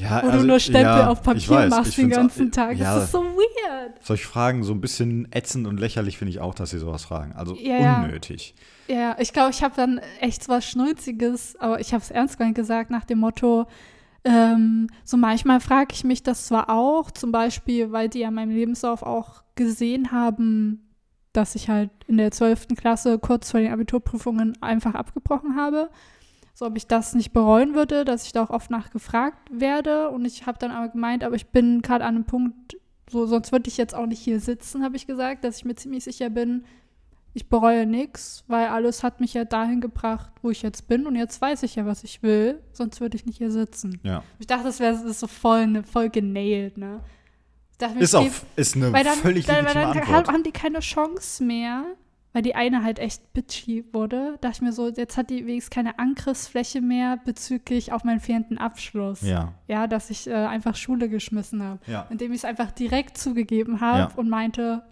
ja, 0.00 0.22
Wo 0.24 0.30
du 0.30 0.44
nur 0.44 0.58
Stempel 0.60 0.82
ja, 0.82 1.08
auf 1.08 1.22
Papier 1.22 1.48
weiß, 1.48 1.70
machst 1.70 1.98
den 1.98 2.10
ganzen 2.10 2.50
Tag. 2.52 2.76
Ja, 2.76 2.94
Das 2.94 3.04
ist 3.04 3.12
so 3.12 3.22
weird. 3.22 3.92
solche 4.02 4.26
Fragen 4.26 4.62
so 4.62 4.72
ein 4.72 4.80
bisschen 4.80 5.28
ätzend 5.32 5.66
und 5.66 5.78
lächerlich 5.78 6.18
finde 6.18 6.30
ich 6.30 6.40
auch, 6.40 6.54
dass 6.54 6.70
sie 6.70 6.78
sowas 6.78 7.04
fragen. 7.04 7.32
Also 7.32 7.54
Ja, 7.56 8.02
unnötig. 8.02 8.54
Ja, 8.88 9.16
ich 9.18 9.32
glaube, 9.32 9.50
ich 9.50 9.62
habe 9.62 9.74
dann 9.76 10.00
echt 10.20 10.48
was 10.48 10.68
Schnulziges, 10.68 11.56
aber 11.56 11.80
ich 11.80 11.92
habe 11.92 12.02
es 12.02 12.10
ernst 12.10 12.38
gemeint 12.38 12.56
gesagt, 12.56 12.90
nach 12.90 13.04
dem 13.04 13.18
Motto, 13.18 13.66
ähm, 14.24 14.88
so 15.04 15.16
manchmal 15.16 15.60
frage 15.60 15.94
ich 15.94 16.04
mich 16.04 16.22
das 16.22 16.46
zwar 16.46 16.68
auch, 16.70 17.10
zum 17.10 17.32
Beispiel, 17.32 17.92
weil 17.92 18.08
die 18.08 18.20
ja 18.20 18.28
in 18.28 18.34
meinem 18.34 18.50
Lebenslauf 18.50 19.02
auch 19.02 19.42
gesehen 19.54 20.12
haben, 20.12 20.90
dass 21.32 21.54
ich 21.54 21.68
halt 21.68 21.90
in 22.06 22.16
der 22.16 22.30
12. 22.30 22.68
Klasse 22.76 23.18
kurz 23.18 23.50
vor 23.50 23.60
den 23.60 23.72
Abiturprüfungen 23.72 24.60
einfach 24.60 24.94
abgebrochen 24.94 25.56
habe. 25.56 25.90
So 26.54 26.66
ob 26.66 26.76
ich 26.76 26.86
das 26.86 27.14
nicht 27.14 27.32
bereuen 27.32 27.74
würde, 27.74 28.04
dass 28.04 28.26
ich 28.26 28.32
da 28.32 28.42
auch 28.42 28.50
oft 28.50 28.70
nachgefragt 28.70 29.48
werde. 29.50 30.10
Und 30.10 30.24
ich 30.24 30.46
habe 30.46 30.58
dann 30.58 30.70
aber 30.70 30.88
gemeint, 30.88 31.24
aber 31.24 31.36
ich 31.36 31.48
bin 31.48 31.82
gerade 31.82 32.04
an 32.04 32.16
einem 32.16 32.24
Punkt, 32.24 32.76
so 33.10 33.26
sonst 33.26 33.52
würde 33.52 33.68
ich 33.68 33.76
jetzt 33.76 33.94
auch 33.94 34.06
nicht 34.06 34.20
hier 34.20 34.40
sitzen, 34.40 34.84
habe 34.84 34.96
ich 34.96 35.06
gesagt, 35.06 35.44
dass 35.44 35.56
ich 35.56 35.64
mir 35.64 35.74
ziemlich 35.74 36.04
sicher 36.04 36.30
bin, 36.30 36.64
ich 37.32 37.48
bereue 37.48 37.86
nichts, 37.86 38.44
weil 38.48 38.66
alles 38.68 39.02
hat 39.02 39.20
mich 39.20 39.34
ja 39.34 39.44
dahin 39.44 39.80
gebracht, 39.80 40.32
wo 40.42 40.50
ich 40.50 40.62
jetzt 40.62 40.88
bin 40.88 41.06
und 41.06 41.14
jetzt 41.14 41.40
weiß 41.40 41.62
ich 41.62 41.76
ja, 41.76 41.86
was 41.86 42.02
ich 42.02 42.22
will, 42.22 42.60
sonst 42.72 43.00
würde 43.00 43.16
ich 43.16 43.24
nicht 43.24 43.38
hier 43.38 43.52
sitzen. 43.52 44.00
Ja. 44.02 44.24
Ich 44.38 44.46
dachte, 44.46 44.64
das 44.64 44.80
wäre 44.80 45.12
so 45.12 45.26
voll, 45.26 45.66
ne, 45.68 45.82
voll 45.84 46.10
genailt, 46.10 46.76
ne? 46.76 47.00
Dachte 47.78 47.98
Ist 47.98 48.14
auch 48.14 48.26
ist 48.56 48.76
eine 48.76 48.92
weil 48.92 49.04
dann, 49.04 49.14
völlig 49.14 49.46
dann, 49.46 49.64
weil 49.64 49.74
legitime 49.74 49.94
dann 49.94 50.14
Antwort. 50.14 50.28
haben 50.28 50.42
die 50.42 50.52
keine 50.52 50.80
Chance 50.80 51.42
mehr, 51.42 51.84
weil 52.32 52.42
die 52.42 52.54
eine 52.54 52.84
halt 52.84 52.98
echt 52.98 53.32
bitchy 53.32 53.84
wurde. 53.92 54.38
Dachte 54.40 54.56
ich 54.56 54.60
mir 54.62 54.72
so, 54.72 54.88
jetzt 54.88 55.16
hat 55.16 55.30
die 55.30 55.46
wenigstens 55.46 55.70
keine 55.74 55.98
Angriffsfläche 55.98 56.80
mehr 56.80 57.16
bezüglich 57.24 57.92
auf 57.92 58.04
meinen 58.04 58.20
fehlenden 58.20 58.58
Abschluss. 58.58 59.20
Ja. 59.22 59.54
Ja, 59.66 59.86
dass 59.86 60.10
ich 60.10 60.28
äh, 60.28 60.34
einfach 60.34 60.76
Schule 60.76 61.08
geschmissen 61.08 61.62
habe. 61.62 61.80
Ja. 61.86 62.06
Indem 62.10 62.30
ich 62.32 62.38
es 62.38 62.44
einfach 62.44 62.70
direkt 62.70 63.18
zugegeben 63.18 63.80
habe 63.80 63.98
Ja. 63.98 64.10
und 64.16 64.28
meinte, 64.28 64.82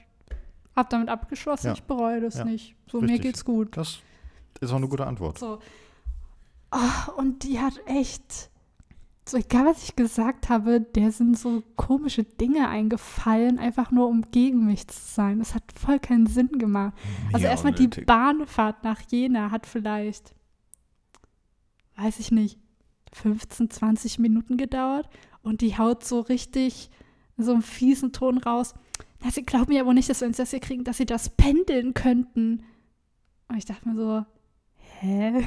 hab 0.75 0.91
damit 0.91 1.09
abgeschlossen, 1.09 1.69
Ja. 1.69 1.73
ich 1.75 1.83
bereue 1.85 2.21
das 2.21 2.45
nicht. 2.45 2.75
So, 2.91 3.01
mir 3.01 3.07
Richtig. 3.09 3.23
geht's 3.23 3.45
gut. 3.45 3.77
Das 3.77 3.99
ist 4.61 4.73
auch 4.73 4.77
eine 4.77 4.89
gute 4.89 5.07
Antwort. 5.07 5.39
So. 5.39 5.59
Oh, 6.73 7.13
und 7.17 7.45
die 7.45 7.61
hat 7.61 7.75
echt, 7.87 8.51
so 9.29 9.37
egal 9.37 9.67
was 9.67 9.83
ich 9.83 9.97
gesagt 9.97 10.49
habe, 10.49 10.81
der 10.81 11.13
sind 11.13 11.39
so 11.39 11.63
komische 11.77 12.25
Dinge 12.25 12.69
eingefallen, 12.69 13.59
einfach 13.59 13.91
nur 13.91 14.09
um 14.09 14.31
gegen 14.31 14.67
mich 14.67 14.87
zu 14.89 14.99
sein. 15.01 15.39
Das 15.39 15.55
hat 15.55 15.63
voll 15.79 15.99
keinen 15.99 16.27
Sinn 16.27 16.59
gemacht. 16.59 16.95
Also 17.27 17.39
Mega 17.39 17.51
erstmal 17.51 17.73
die. 17.73 17.89
Bahnfahrt 17.89 18.85
nach 18.85 19.01
Jena 19.11 19.51
hat 19.51 19.67
vielleicht, 19.67 20.35
weiß 21.97 22.19
ich 22.21 22.31
nicht, 22.31 22.59
15, 23.13 23.71
20 23.71 24.19
Minuten 24.19 24.57
gedauert 24.57 25.09
und 25.43 25.61
die 25.61 25.79
haut 25.79 26.05
so 26.05 26.21
richtig 26.21 26.91
so 27.37 27.53
einen 27.53 27.63
fiesen 27.63 28.13
Ton 28.13 28.39
raus. 28.39 28.75
Na, 29.23 29.31
sie 29.31 29.45
glauben 29.45 29.73
ja 29.73 29.87
wohl 29.87 29.95
nicht, 29.95 30.09
dass 30.09 30.21
wir 30.21 30.29
uns 30.29 30.37
das 30.37 30.51
hier 30.51 30.61
kriegen, 30.61 30.85
dass 30.85 30.99
sie 30.99 31.07
das 31.07 31.31
pendeln 31.31 31.95
könnten. 31.95 32.65
Und 33.49 33.57
ich 33.57 33.65
dachte 33.65 33.89
mir 33.89 33.97
so, 33.97 34.25
hä? 35.01 35.47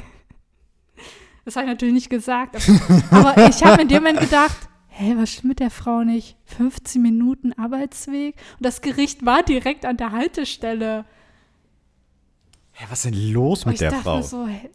Das 1.46 1.56
habe 1.56 1.66
ich 1.66 1.72
natürlich 1.72 1.94
nicht 1.94 2.10
gesagt. 2.10 2.56
Aber, 3.10 3.30
aber 3.30 3.50
ich 3.50 3.64
habe 3.64 3.82
in 3.82 3.88
dem 3.88 4.04
Moment 4.04 4.20
gedacht, 4.20 4.58
hä, 4.88 5.16
was 5.18 5.32
stimmt 5.32 5.50
mit 5.50 5.60
der 5.60 5.72
Frau 5.72 6.04
nicht? 6.04 6.38
15 6.46 7.02
Minuten 7.02 7.54
Arbeitsweg? 7.54 8.36
Und 8.58 8.66
das 8.66 8.82
Gericht 8.82 9.26
war 9.26 9.44
direkt 9.44 9.86
an 9.86 9.98
der 9.98 10.12
Haltestelle. 10.12 11.06
Hä, 12.74 12.86
was 12.90 13.06
ist 13.06 13.14
denn 13.14 13.34
los 13.34 13.66
mit 13.66 13.76
ich 13.76 13.80
der 13.80 13.92
Frau? 13.94 14.22
so, 14.22 14.48
hä, 14.48 14.70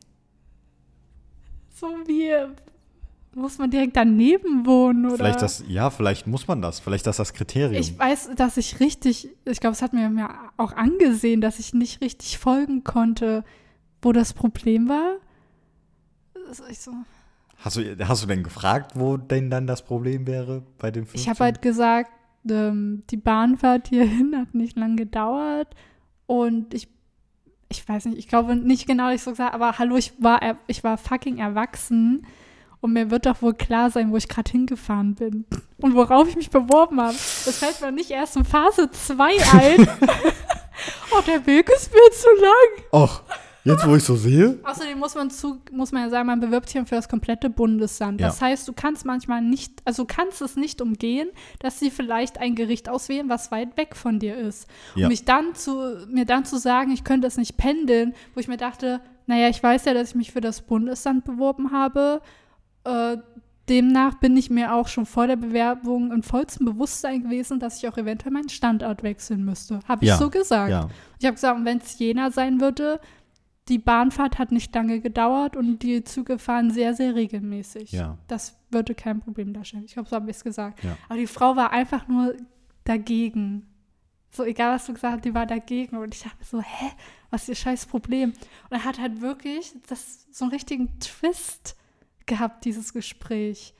so 1.74 1.86
wie, 2.06 2.32
muss 3.36 3.58
man 3.58 3.70
direkt 3.70 3.96
daneben 3.96 4.64
wohnen 4.64 5.06
oder? 5.06 5.16
Vielleicht 5.16 5.42
das, 5.42 5.62
ja, 5.68 5.90
vielleicht 5.90 6.26
muss 6.26 6.48
man 6.48 6.62
das. 6.62 6.80
Vielleicht 6.80 7.06
das 7.06 7.18
das 7.18 7.34
Kriterium. 7.34 7.80
Ich 7.80 7.98
weiß, 7.98 8.30
dass 8.34 8.56
ich 8.56 8.80
richtig, 8.80 9.28
ich 9.44 9.60
glaube, 9.60 9.74
es 9.74 9.82
hat 9.82 9.92
mir 9.92 10.08
mir 10.08 10.30
auch 10.56 10.72
angesehen, 10.72 11.42
dass 11.42 11.58
ich 11.58 11.74
nicht 11.74 12.00
richtig 12.00 12.38
folgen 12.38 12.82
konnte, 12.82 13.44
wo 14.00 14.12
das 14.12 14.32
Problem 14.32 14.88
war. 14.88 15.16
Also 16.48 16.64
ich 16.70 16.78
so, 16.78 16.92
hast, 17.58 17.76
du, 17.76 18.08
hast 18.08 18.22
du 18.22 18.26
denn 18.26 18.42
gefragt, 18.42 18.92
wo 18.94 19.16
denn 19.16 19.50
dann 19.50 19.66
das 19.66 19.82
Problem 19.82 20.26
wäre 20.26 20.62
bei 20.78 20.90
dem 20.90 21.06
15? 21.06 21.20
ich 21.20 21.28
habe 21.28 21.44
halt 21.44 21.62
gesagt, 21.62 22.10
ähm, 22.48 23.02
die 23.10 23.16
Bahnfahrt 23.16 23.88
hierhin 23.88 24.36
hat 24.36 24.54
nicht 24.54 24.76
lang 24.76 24.96
gedauert 24.96 25.68
und 26.26 26.72
ich, 26.74 26.88
ich 27.68 27.88
weiß 27.88 28.06
nicht, 28.06 28.18
ich 28.18 28.28
glaube 28.28 28.54
nicht 28.56 28.86
genau, 28.86 29.10
ich 29.10 29.22
so 29.22 29.30
gesagt 29.30 29.54
aber 29.54 29.78
hallo, 29.78 29.96
ich 29.96 30.12
war, 30.22 30.40
ich 30.66 30.84
war 30.84 30.98
fucking 30.98 31.38
erwachsen 31.38 32.26
und 32.80 32.92
mir 32.92 33.10
wird 33.10 33.26
doch 33.26 33.42
wohl 33.42 33.54
klar 33.54 33.90
sein, 33.90 34.12
wo 34.12 34.16
ich 34.16 34.28
gerade 34.28 34.50
hingefahren 34.50 35.14
bin 35.14 35.44
und 35.78 35.94
worauf 35.94 36.28
ich 36.28 36.36
mich 36.36 36.50
beworben 36.50 37.00
habe. 37.00 37.14
Das 37.14 37.58
fällt 37.58 37.80
mir 37.80 37.90
nicht 37.90 38.10
erst 38.10 38.36
in 38.36 38.44
Phase 38.44 38.90
2 38.90 39.24
ein. 39.24 39.88
oh, 41.10 41.20
der 41.26 41.44
Weg 41.46 41.68
ist 41.70 41.92
mir 41.92 42.10
zu 42.12 42.28
lang. 42.40 43.02
Och, 43.02 43.22
jetzt 43.72 43.86
wo 43.86 43.96
ich 43.96 44.04
so 44.04 44.16
sehe? 44.16 44.58
Außerdem 44.62 44.98
muss 44.98 45.14
man 45.14 45.30
zu, 45.30 45.60
muss 45.72 45.92
man 45.92 46.02
ja 46.02 46.10
sagen, 46.10 46.26
man 46.26 46.40
bewirbt 46.40 46.68
sich 46.68 46.80
für 46.88 46.94
das 46.94 47.08
komplette 47.08 47.50
Bundesland. 47.50 48.20
Ja. 48.20 48.28
Das 48.28 48.40
heißt, 48.40 48.66
du 48.68 48.72
kannst 48.72 49.04
manchmal 49.04 49.42
nicht, 49.42 49.82
also 49.84 50.04
du 50.04 50.06
kannst 50.06 50.40
es 50.40 50.56
nicht 50.56 50.80
umgehen, 50.80 51.28
dass 51.58 51.78
sie 51.78 51.90
vielleicht 51.90 52.38
ein 52.38 52.54
Gericht 52.54 52.88
auswählen, 52.88 53.28
was 53.28 53.50
weit 53.50 53.76
weg 53.76 53.96
von 53.96 54.18
dir 54.18 54.36
ist. 54.36 54.66
Ja. 54.94 55.06
Und 55.06 55.10
mich 55.10 55.24
dann 55.24 55.54
zu, 55.54 56.06
mir 56.08 56.24
dann 56.24 56.44
zu 56.44 56.58
sagen, 56.58 56.92
ich 56.92 57.04
könnte 57.04 57.26
es 57.26 57.36
nicht 57.36 57.56
pendeln, 57.56 58.14
wo 58.34 58.40
ich 58.40 58.48
mir 58.48 58.56
dachte, 58.56 59.00
naja, 59.26 59.48
ich 59.48 59.62
weiß 59.62 59.84
ja, 59.86 59.94
dass 59.94 60.10
ich 60.10 60.14
mich 60.14 60.32
für 60.32 60.40
das 60.40 60.62
Bundesland 60.62 61.24
beworben 61.24 61.72
habe. 61.72 62.20
Äh, 62.84 63.16
demnach 63.68 64.14
bin 64.14 64.36
ich 64.36 64.50
mir 64.50 64.72
auch 64.74 64.88
schon 64.88 65.06
vor 65.06 65.26
der 65.26 65.36
Bewerbung 65.36 66.12
in 66.12 66.22
vollstem 66.22 66.66
Bewusstsein 66.66 67.24
gewesen, 67.24 67.58
dass 67.58 67.78
ich 67.78 67.88
auch 67.88 67.98
eventuell 67.98 68.32
meinen 68.32 68.48
Standort 68.48 69.02
wechseln 69.02 69.44
müsste. 69.44 69.80
Habe 69.88 70.04
ich 70.04 70.10
Ja, 70.10 70.16
so 70.16 70.30
gesagt. 70.30 70.70
Ja. 70.70 70.88
Ich 71.18 71.26
habe 71.26 71.34
gesagt, 71.34 71.64
wenn 71.64 71.78
es 71.78 71.98
Jena 71.98 72.30
sein 72.30 72.60
würde, 72.60 73.00
die 73.68 73.78
Bahnfahrt 73.78 74.38
hat 74.38 74.52
nicht 74.52 74.74
lange 74.74 75.00
gedauert 75.00 75.56
und 75.56 75.80
die 75.80 76.04
Züge 76.04 76.38
fahren 76.38 76.70
sehr, 76.70 76.94
sehr 76.94 77.14
regelmäßig. 77.14 77.92
Ja. 77.92 78.16
Das 78.28 78.56
würde 78.70 78.94
kein 78.94 79.20
Problem 79.20 79.52
darstellen. 79.52 79.84
Ich 79.84 79.94
glaube, 79.94 80.08
so 80.08 80.16
habe 80.16 80.30
ich 80.30 80.36
es 80.36 80.44
gesagt. 80.44 80.84
Ja. 80.84 80.96
Aber 81.08 81.18
die 81.18 81.26
Frau 81.26 81.56
war 81.56 81.72
einfach 81.72 82.06
nur 82.06 82.36
dagegen. 82.84 83.66
So, 84.30 84.44
egal 84.44 84.74
was 84.74 84.86
du 84.86 84.94
gesagt 84.94 85.14
hast, 85.14 85.24
die 85.24 85.34
war 85.34 85.46
dagegen. 85.46 85.96
Und 85.96 86.14
ich 86.14 86.22
dachte 86.22 86.44
so, 86.44 86.60
hä, 86.60 86.92
was 87.30 87.42
ist 87.42 87.48
ihr 87.48 87.54
scheiß 87.56 87.86
Problem? 87.86 88.30
Und 88.30 88.72
er 88.72 88.84
hat 88.84 89.00
halt 89.00 89.20
wirklich 89.20 89.74
das, 89.88 90.26
so 90.30 90.44
einen 90.44 90.52
richtigen 90.52 90.98
Twist 91.00 91.76
gehabt, 92.26 92.64
dieses 92.64 92.92
Gespräch. 92.92 93.74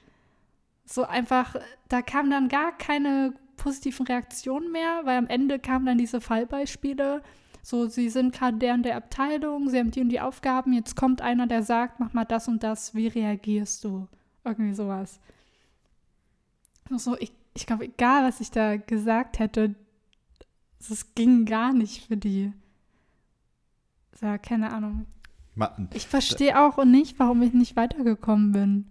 So 0.85 1.05
einfach, 1.05 1.57
da 1.89 2.03
kamen 2.03 2.31
dann 2.31 2.49
gar 2.49 2.77
keine 2.77 3.35
positiven 3.57 4.07
Reaktionen 4.07 4.73
mehr, 4.73 5.01
weil 5.05 5.19
am 5.19 5.27
Ende 5.27 5.59
kamen 5.59 5.87
dann 5.87 5.99
diese 5.99 6.21
Fallbeispiele. 6.21 7.23
So, 7.67 7.89
sie 7.89 8.11
sind 8.11 8.33
gerade 8.33 8.59
der 8.59 8.77
in 8.77 8.85
der 8.85 8.95
Abteilung, 8.95 9.69
sie 9.69 9.81
haben 9.81 9.91
die 9.91 10.01
und 10.01 10.11
die 10.11 10.21
Aufgaben, 10.21 10.73
jetzt 10.73 10.95
kommt 10.95 11.21
einer, 11.21 11.49
der 11.49 11.65
sagt, 11.65 11.99
mach 11.99 12.13
mal 12.13 12.25
das 12.25 12.47
und 12.47 12.63
das, 12.63 12.95
wie 12.95 13.09
reagierst 13.09 13.83
du? 13.83 14.07
Irgendwie 14.45 14.73
sowas. 14.73 15.19
So, 16.91 17.19
ich, 17.19 17.33
ich 17.57 17.67
glaube, 17.67 17.87
egal, 17.87 18.23
was 18.23 18.41
ich 18.41 18.53
da 18.53 18.77
gesagt 18.77 19.41
hätte, 19.41 19.75
das 20.89 21.13
ging 21.17 21.45
gar 21.45 21.73
nicht 21.73 22.07
für 22.07 22.17
die. 22.17 22.53
Ja, 24.23 24.39
keine 24.39 24.73
Ahnung. 24.73 25.07
Ich 25.93 26.07
verstehe 26.07 26.63
auch 26.63 26.85
nicht, 26.85 27.19
warum 27.19 27.43
ich 27.43 27.53
nicht 27.53 27.75
weitergekommen 27.75 28.53
bin. 28.53 28.87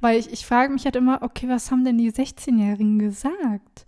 Weil 0.00 0.18
ich, 0.18 0.32
ich 0.32 0.46
frage 0.46 0.72
mich 0.72 0.86
halt 0.86 0.96
immer, 0.96 1.20
okay, 1.20 1.50
was 1.50 1.70
haben 1.70 1.84
denn 1.84 1.98
die 1.98 2.10
16-Jährigen 2.10 2.98
gesagt? 2.98 3.84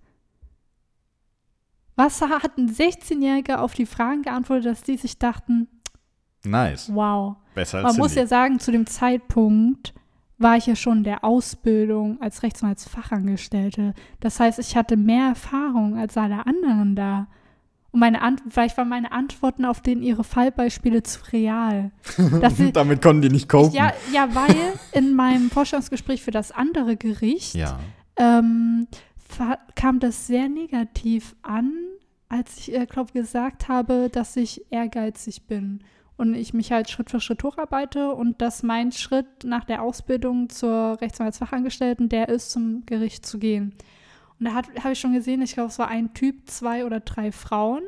Was 1.96 2.20
hat 2.22 2.56
ein 2.58 2.70
16-Jähriger 2.70 3.56
auf 3.56 3.74
die 3.74 3.86
Fragen 3.86 4.22
geantwortet, 4.22 4.66
dass 4.66 4.82
die 4.82 4.96
sich 4.96 5.18
dachten, 5.18 5.68
Nice. 6.44 6.90
wow. 6.92 7.36
Besser 7.54 7.78
als 7.78 7.86
Man 7.88 7.96
muss 7.98 8.08
Cindy. 8.12 8.20
ja 8.20 8.26
sagen, 8.26 8.58
zu 8.60 8.72
dem 8.72 8.86
Zeitpunkt 8.86 9.92
war 10.38 10.56
ich 10.56 10.66
ja 10.66 10.74
schon 10.74 10.98
in 10.98 11.04
der 11.04 11.22
Ausbildung 11.22 12.20
als 12.20 12.42
Rechtsanwaltsfachangestellte. 12.42 13.94
Das 14.20 14.40
heißt, 14.40 14.58
ich 14.58 14.76
hatte 14.76 14.96
mehr 14.96 15.28
Erfahrung 15.28 15.96
als 15.96 16.16
alle 16.16 16.46
anderen 16.46 16.96
da. 16.96 17.26
Und 17.90 18.00
meine 18.00 18.22
Ant 18.22 18.42
vielleicht 18.48 18.76
waren 18.78 18.88
meine 18.88 19.12
Antworten 19.12 19.64
auf 19.66 19.82
denen 19.82 20.02
ihre 20.02 20.24
Fallbeispiele 20.24 21.02
zu 21.02 21.20
real. 21.32 21.90
Sie, 22.56 22.72
Damit 22.72 23.02
konnten 23.02 23.20
die 23.22 23.28
nicht 23.28 23.48
copen. 23.50 23.72
ja, 23.74 23.92
ja, 24.12 24.34
weil 24.34 24.56
in 24.92 25.14
meinem 25.14 25.50
Vorstellungsgespräch 25.50 26.22
für 26.22 26.30
das 26.30 26.52
andere 26.52 26.96
Gericht 26.96 27.54
Ja. 27.54 27.78
ähm, 28.16 28.86
kam 29.74 30.00
das 30.00 30.26
sehr 30.26 30.48
negativ 30.48 31.36
an, 31.42 31.72
als 32.28 32.56
ich, 32.58 32.74
äh, 32.74 32.86
glaube 32.86 33.12
gesagt 33.12 33.68
habe, 33.68 34.08
dass 34.10 34.36
ich 34.36 34.64
ehrgeizig 34.70 35.46
bin 35.46 35.82
und 36.16 36.34
ich 36.34 36.54
mich 36.54 36.72
halt 36.72 36.88
Schritt 36.88 37.10
für 37.10 37.20
Schritt 37.20 37.42
hocharbeite 37.42 38.12
und 38.12 38.40
dass 38.40 38.62
mein 38.62 38.92
Schritt 38.92 39.44
nach 39.44 39.64
der 39.64 39.82
Ausbildung 39.82 40.48
zur 40.48 41.00
Rechtsanwaltsfachangestellten 41.00 42.08
der 42.08 42.28
ist, 42.28 42.50
zum 42.50 42.86
Gericht 42.86 43.26
zu 43.26 43.38
gehen. 43.38 43.74
Und 44.38 44.46
da 44.46 44.54
habe 44.54 44.92
ich 44.92 45.00
schon 45.00 45.12
gesehen, 45.12 45.42
ich 45.42 45.54
glaube, 45.54 45.68
es 45.68 45.78
war 45.78 45.88
ein 45.88 46.14
Typ, 46.14 46.48
zwei 46.48 46.84
oder 46.84 47.00
drei 47.00 47.32
Frauen. 47.32 47.82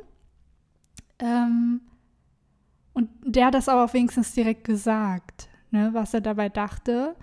Ähm, 1.19 1.81
und 2.93 3.09
der 3.25 3.47
hat 3.47 3.55
das 3.55 3.69
aber 3.69 3.85
auch 3.85 3.95
wenigstens 3.95 4.33
direkt 4.33 4.65
gesagt, 4.65 5.49
ne, 5.71 5.91
was 5.93 6.15
er 6.15 6.21
dabei 6.21 6.49
dachte. 6.49 7.17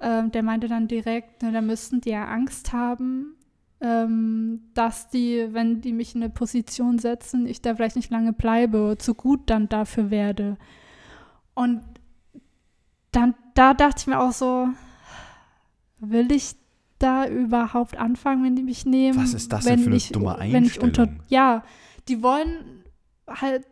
Ähm, 0.00 0.32
der 0.32 0.42
meinte 0.42 0.68
dann 0.68 0.88
direkt, 0.88 1.42
ne, 1.42 1.52
da 1.52 1.60
müssten 1.60 2.00
die 2.00 2.10
ja 2.10 2.26
Angst 2.26 2.72
haben, 2.72 3.36
ähm, 3.82 4.60
dass 4.74 5.08
die, 5.08 5.48
wenn 5.50 5.80
die 5.80 5.92
mich 5.92 6.14
in 6.14 6.22
eine 6.22 6.30
Position 6.30 6.98
setzen, 6.98 7.46
ich 7.46 7.60
da 7.60 7.74
vielleicht 7.74 7.96
nicht 7.96 8.10
lange 8.10 8.32
bleibe, 8.32 8.96
zu 8.98 9.14
gut 9.14 9.50
dann 9.50 9.68
dafür 9.68 10.10
werde. 10.10 10.56
Und 11.54 11.82
dann, 13.10 13.34
da 13.54 13.74
dachte 13.74 13.96
ich 13.98 14.06
mir 14.06 14.20
auch 14.20 14.32
so, 14.32 14.68
will 15.98 16.30
ich 16.30 16.54
da 16.98 17.26
überhaupt 17.26 17.96
anfangen, 17.96 18.44
wenn 18.44 18.54
die 18.56 18.62
mich 18.62 18.86
nehmen? 18.86 19.18
Was 19.18 19.34
ist 19.34 19.52
das 19.52 19.64
wenn 19.64 19.76
denn 19.76 19.80
für 19.80 19.90
eine 19.90 19.96
ich, 19.96 20.12
dumme 20.12 20.36
wenn 20.38 20.64
ich 20.64 20.80
unter, 20.80 21.02
Einstellung? 21.02 21.26
Ja, 21.28 21.64
die 22.08 22.22
wollen 22.22 22.84
halt 23.28 23.66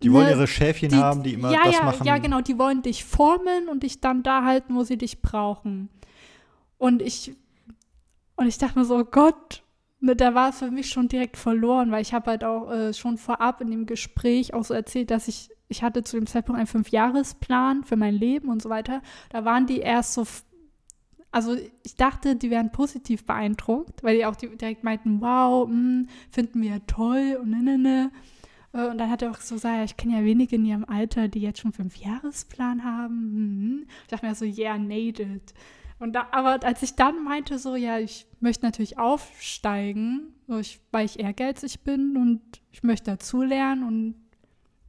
Die 0.00 0.12
wollen 0.12 0.28
ihre 0.28 0.46
Schäfchen 0.46 0.90
die, 0.90 0.96
haben, 0.96 1.24
die 1.24 1.34
immer 1.34 1.50
ja, 1.50 1.64
das 1.64 1.74
ja, 1.74 1.82
machen. 1.82 2.06
Ja, 2.06 2.18
genau, 2.18 2.40
die 2.40 2.56
wollen 2.56 2.82
dich 2.82 3.04
formen 3.04 3.68
und 3.68 3.82
dich 3.82 4.00
dann 4.00 4.22
da 4.22 4.44
halten, 4.44 4.76
wo 4.76 4.84
sie 4.84 4.96
dich 4.96 5.20
brauchen. 5.20 5.88
Und 6.78 7.02
ich, 7.02 7.36
und 8.40 8.46
ich 8.46 8.56
dachte 8.56 8.78
mir 8.78 8.86
so, 8.86 8.96
oh 8.96 9.04
Gott, 9.04 9.62
ne, 10.00 10.16
da 10.16 10.34
war 10.34 10.48
es 10.48 10.60
für 10.60 10.70
mich 10.70 10.88
schon 10.88 11.08
direkt 11.08 11.36
verloren, 11.36 11.90
weil 11.90 12.00
ich 12.00 12.14
habe 12.14 12.30
halt 12.30 12.42
auch 12.42 12.70
äh, 12.72 12.94
schon 12.94 13.18
vorab 13.18 13.60
in 13.60 13.70
dem 13.70 13.84
Gespräch 13.84 14.54
auch 14.54 14.64
so 14.64 14.72
erzählt, 14.72 15.10
dass 15.10 15.28
ich, 15.28 15.50
ich 15.68 15.82
hatte 15.82 16.02
zu 16.04 16.16
dem 16.16 16.26
Zeitpunkt 16.26 16.58
einen 16.58 16.66
Fünfjahresplan 16.66 17.84
für 17.84 17.96
mein 17.96 18.14
Leben 18.14 18.48
und 18.48 18.62
so 18.62 18.70
weiter. 18.70 19.02
Da 19.28 19.44
waren 19.44 19.66
die 19.66 19.80
erst 19.80 20.14
so, 20.14 20.24
also 21.30 21.54
ich 21.84 21.96
dachte, 21.96 22.34
die 22.34 22.50
wären 22.50 22.72
positiv 22.72 23.26
beeindruckt, 23.26 24.02
weil 24.02 24.16
die 24.16 24.24
auch 24.24 24.36
direkt 24.36 24.84
meinten, 24.84 25.20
wow, 25.20 25.68
mh, 25.68 26.06
finden 26.30 26.62
wir 26.62 26.84
toll 26.86 27.38
und 27.42 27.50
ne, 27.50 27.62
ne, 27.62 27.76
ne. 27.78 28.10
Äh, 28.72 28.88
Und 28.88 28.98
dann 28.98 29.10
hat 29.10 29.20
er 29.22 29.32
auch 29.32 29.40
so 29.40 29.56
gesagt, 29.56 29.84
ich 29.84 29.96
kenne 29.98 30.18
ja 30.18 30.24
wenige 30.24 30.56
in 30.56 30.64
ihrem 30.64 30.86
Alter, 30.86 31.28
die 31.28 31.40
jetzt 31.40 31.60
schon 31.60 31.72
Fünfjahresplan 31.72 32.84
haben. 32.84 33.16
Mhm. 33.34 33.86
Ich 34.04 34.08
dachte 34.08 34.26
mir 34.26 34.34
so, 34.34 34.46
yeah, 34.46 34.78
nailed. 34.78 35.52
Und 36.00 36.14
da, 36.14 36.26
aber 36.32 36.64
als 36.64 36.82
ich 36.82 36.96
dann 36.96 37.22
meinte, 37.22 37.58
so, 37.58 37.76
ja, 37.76 37.98
ich 37.98 38.26
möchte 38.40 38.64
natürlich 38.64 38.98
aufsteigen, 38.98 40.34
so 40.48 40.58
ich, 40.58 40.80
weil 40.90 41.04
ich 41.04 41.20
ehrgeizig 41.20 41.80
bin 41.80 42.16
und 42.16 42.40
ich 42.72 42.82
möchte 42.82 43.10
dazulernen 43.12 43.86
und 43.86 44.14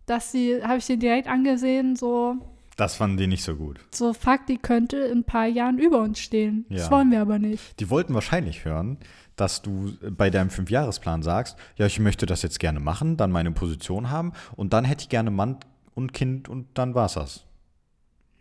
dass 0.05 0.31
sie, 0.31 0.63
habe 0.63 0.77
ich 0.77 0.85
sie 0.85 0.97
direkt 0.97 1.27
angesehen, 1.27 1.95
so, 1.95 2.37
Das 2.77 2.95
fanden 2.95 3.17
die 3.17 3.27
nicht 3.27 3.43
so 3.43 3.55
gut. 3.55 3.79
so, 3.93 4.13
fuck, 4.13 4.45
die 4.47 4.57
könnte 4.57 4.97
in 4.97 5.19
ein 5.19 5.23
paar 5.23 5.45
Jahren 5.47 5.77
über 5.79 6.01
uns 6.01 6.19
stehen. 6.19 6.65
Ja. 6.69 6.77
Das 6.77 6.91
wollen 6.91 7.11
wir 7.11 7.21
aber 7.21 7.39
nicht. 7.39 7.79
Die 7.79 7.89
wollten 7.89 8.13
wahrscheinlich 8.13 8.65
hören, 8.65 8.97
dass 9.35 9.61
du 9.61 9.93
bei 10.11 10.29
deinem 10.29 10.49
Fünfjahresplan 10.49 11.23
sagst, 11.23 11.57
ja, 11.75 11.85
ich 11.85 11.99
möchte 11.99 12.25
das 12.25 12.41
jetzt 12.41 12.59
gerne 12.59 12.79
machen, 12.79 13.17
dann 13.17 13.31
meine 13.31 13.51
Position 13.51 14.09
haben 14.09 14.31
und 14.55 14.73
dann 14.73 14.85
hätte 14.85 15.03
ich 15.03 15.09
gerne 15.09 15.31
Mann 15.31 15.57
und 15.93 16.13
Kind 16.13 16.47
und 16.49 16.67
dann 16.73 16.95
war's 16.95 17.13
das. 17.15 17.45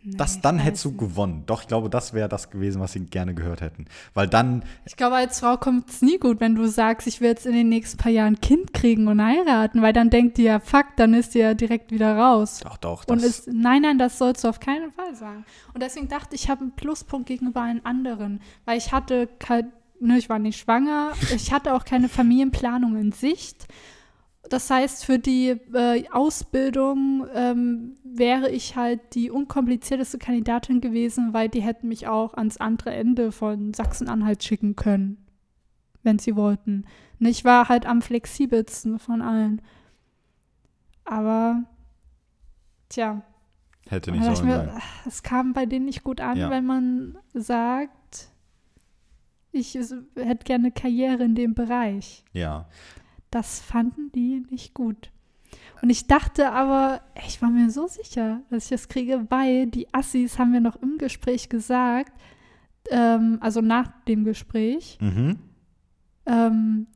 Das, 0.02 0.36
Nee, 0.36 0.40
dann 0.42 0.58
ich 0.58 0.64
hättest 0.64 0.84
du 0.86 0.96
gewonnen. 0.96 1.42
Doch, 1.46 1.62
ich 1.62 1.68
glaube, 1.68 1.90
das 1.90 2.14
wäre 2.14 2.28
das 2.28 2.50
gewesen, 2.50 2.80
was 2.80 2.92
sie 2.92 3.00
gerne 3.00 3.34
gehört 3.34 3.60
hätten. 3.60 3.86
Weil 4.14 4.28
dann, 4.28 4.62
Ich 4.86 4.96
glaube, 4.96 5.16
als 5.16 5.40
Frau 5.40 5.56
kommt 5.56 5.90
es 5.90 6.00
nie 6.00 6.18
gut, 6.18 6.40
wenn 6.40 6.54
du 6.54 6.66
sagst, 6.68 7.06
ich 7.06 7.20
will 7.20 7.28
jetzt 7.28 7.44
in 7.44 7.52
den 7.52 7.68
nächsten 7.68 7.98
paar 7.98 8.10
Jahren 8.10 8.34
ein 8.34 8.40
Kind 8.40 8.72
kriegen 8.72 9.08
und 9.08 9.22
heiraten, 9.22 9.82
weil 9.82 9.92
dann 9.92 10.08
denkt 10.08 10.38
die 10.38 10.44
ja, 10.44 10.60
fuck, 10.60 10.86
dann 10.96 11.12
ist 11.12 11.34
die 11.34 11.40
ja 11.40 11.54
direkt 11.54 11.92
wieder 11.92 12.16
raus. 12.16 12.60
doch, 12.62 12.78
doch, 12.78 13.04
Und 13.08 13.22
das, 13.22 13.40
ist, 13.40 13.48
nein, 13.52 13.82
nein, 13.82 13.98
das 13.98 14.16
sollst 14.16 14.44
du 14.44 14.48
auf 14.48 14.60
keinen 14.60 14.90
Fall 14.92 15.14
sagen. 15.14 15.44
Und 15.74 15.82
deswegen 15.82 16.08
dachte 16.08 16.34
ich, 16.34 16.44
ich 16.44 16.50
habe 16.50 16.62
einen 16.62 16.72
Pluspunkt 16.72 17.28
gegenüber 17.28 17.60
allen 17.60 17.84
anderen, 17.84 18.40
weil 18.64 18.78
ich 18.78 18.92
hatte 18.92 19.28
ne, 20.00 20.18
ich 20.18 20.28
war 20.28 20.38
nicht 20.38 20.58
schwanger, 20.58 21.12
ich 21.34 21.52
hatte 21.52 21.74
auch 21.74 21.84
keine 21.84 22.08
Familienplanung 22.08 22.96
in 22.96 23.12
Sicht. 23.12 23.66
Das 24.50 24.68
heißt, 24.68 25.04
für 25.04 25.18
die 25.20 25.50
äh, 25.72 26.04
Ausbildung 26.10 27.24
ähm, 27.34 27.94
wäre 28.04 28.50
ich 28.50 28.74
halt 28.76 29.14
die 29.14 29.30
unkomplizierteste 29.30 30.18
Kandidatin 30.18 30.80
gewesen, 30.80 31.32
weil 31.32 31.48
die 31.48 31.62
hätten 31.62 31.86
mich 31.88 32.08
auch 32.08 32.34
ans 32.34 32.56
andere 32.58 32.92
Ende 32.92 33.30
von 33.30 33.72
Sachsen-Anhalt 33.72 34.42
schicken 34.42 34.74
können, 34.74 35.24
wenn 36.02 36.18
sie 36.18 36.34
wollten. 36.34 36.84
Und 37.20 37.26
ich 37.26 37.44
war 37.44 37.68
halt 37.68 37.86
am 37.86 38.02
flexibelsten 38.02 38.98
von 38.98 39.22
allen. 39.22 39.62
Aber, 41.04 41.62
tja, 42.88 43.22
hätte 43.88 44.10
nicht 44.10 44.24
sollen 44.24 44.46
mir, 44.48 44.56
sein. 44.56 44.70
ach, 44.74 45.06
es 45.06 45.22
kam 45.22 45.52
bei 45.52 45.64
denen 45.66 45.84
nicht 45.86 46.02
gut 46.02 46.20
an, 46.20 46.36
Ja. 46.36 46.50
wenn 46.50 46.66
man 46.66 47.18
sagt, 47.34 48.28
ich 49.52 49.74
hätte 49.74 50.44
gerne 50.44 50.72
Karriere 50.72 51.22
in 51.24 51.34
dem 51.36 51.54
Bereich. 51.54 52.24
Ja. 52.32 52.66
Das 53.30 53.60
fanden 53.60 54.10
die 54.14 54.44
nicht 54.50 54.74
gut. 54.74 55.10
Und 55.82 55.90
ich 55.90 56.06
dachte 56.06 56.52
aber, 56.52 57.00
ich 57.26 57.40
war 57.42 57.50
mir 57.50 57.70
so 57.70 57.86
sicher, 57.86 58.40
dass 58.50 58.64
ich 58.64 58.70
das 58.70 58.88
kriege, 58.88 59.26
weil 59.30 59.66
die 59.66 59.92
Assis 59.94 60.38
haben 60.38 60.50
mir 60.52 60.60
noch 60.60 60.76
im 60.82 60.98
Gespräch 60.98 61.48
gesagt, 61.48 62.12
ähm, 62.90 63.38
also 63.40 63.60
nach 63.60 63.88
dem 64.06 64.24
Gespräch, 64.24 64.98
Mhm. 65.00 65.38
ähm, 66.26 66.86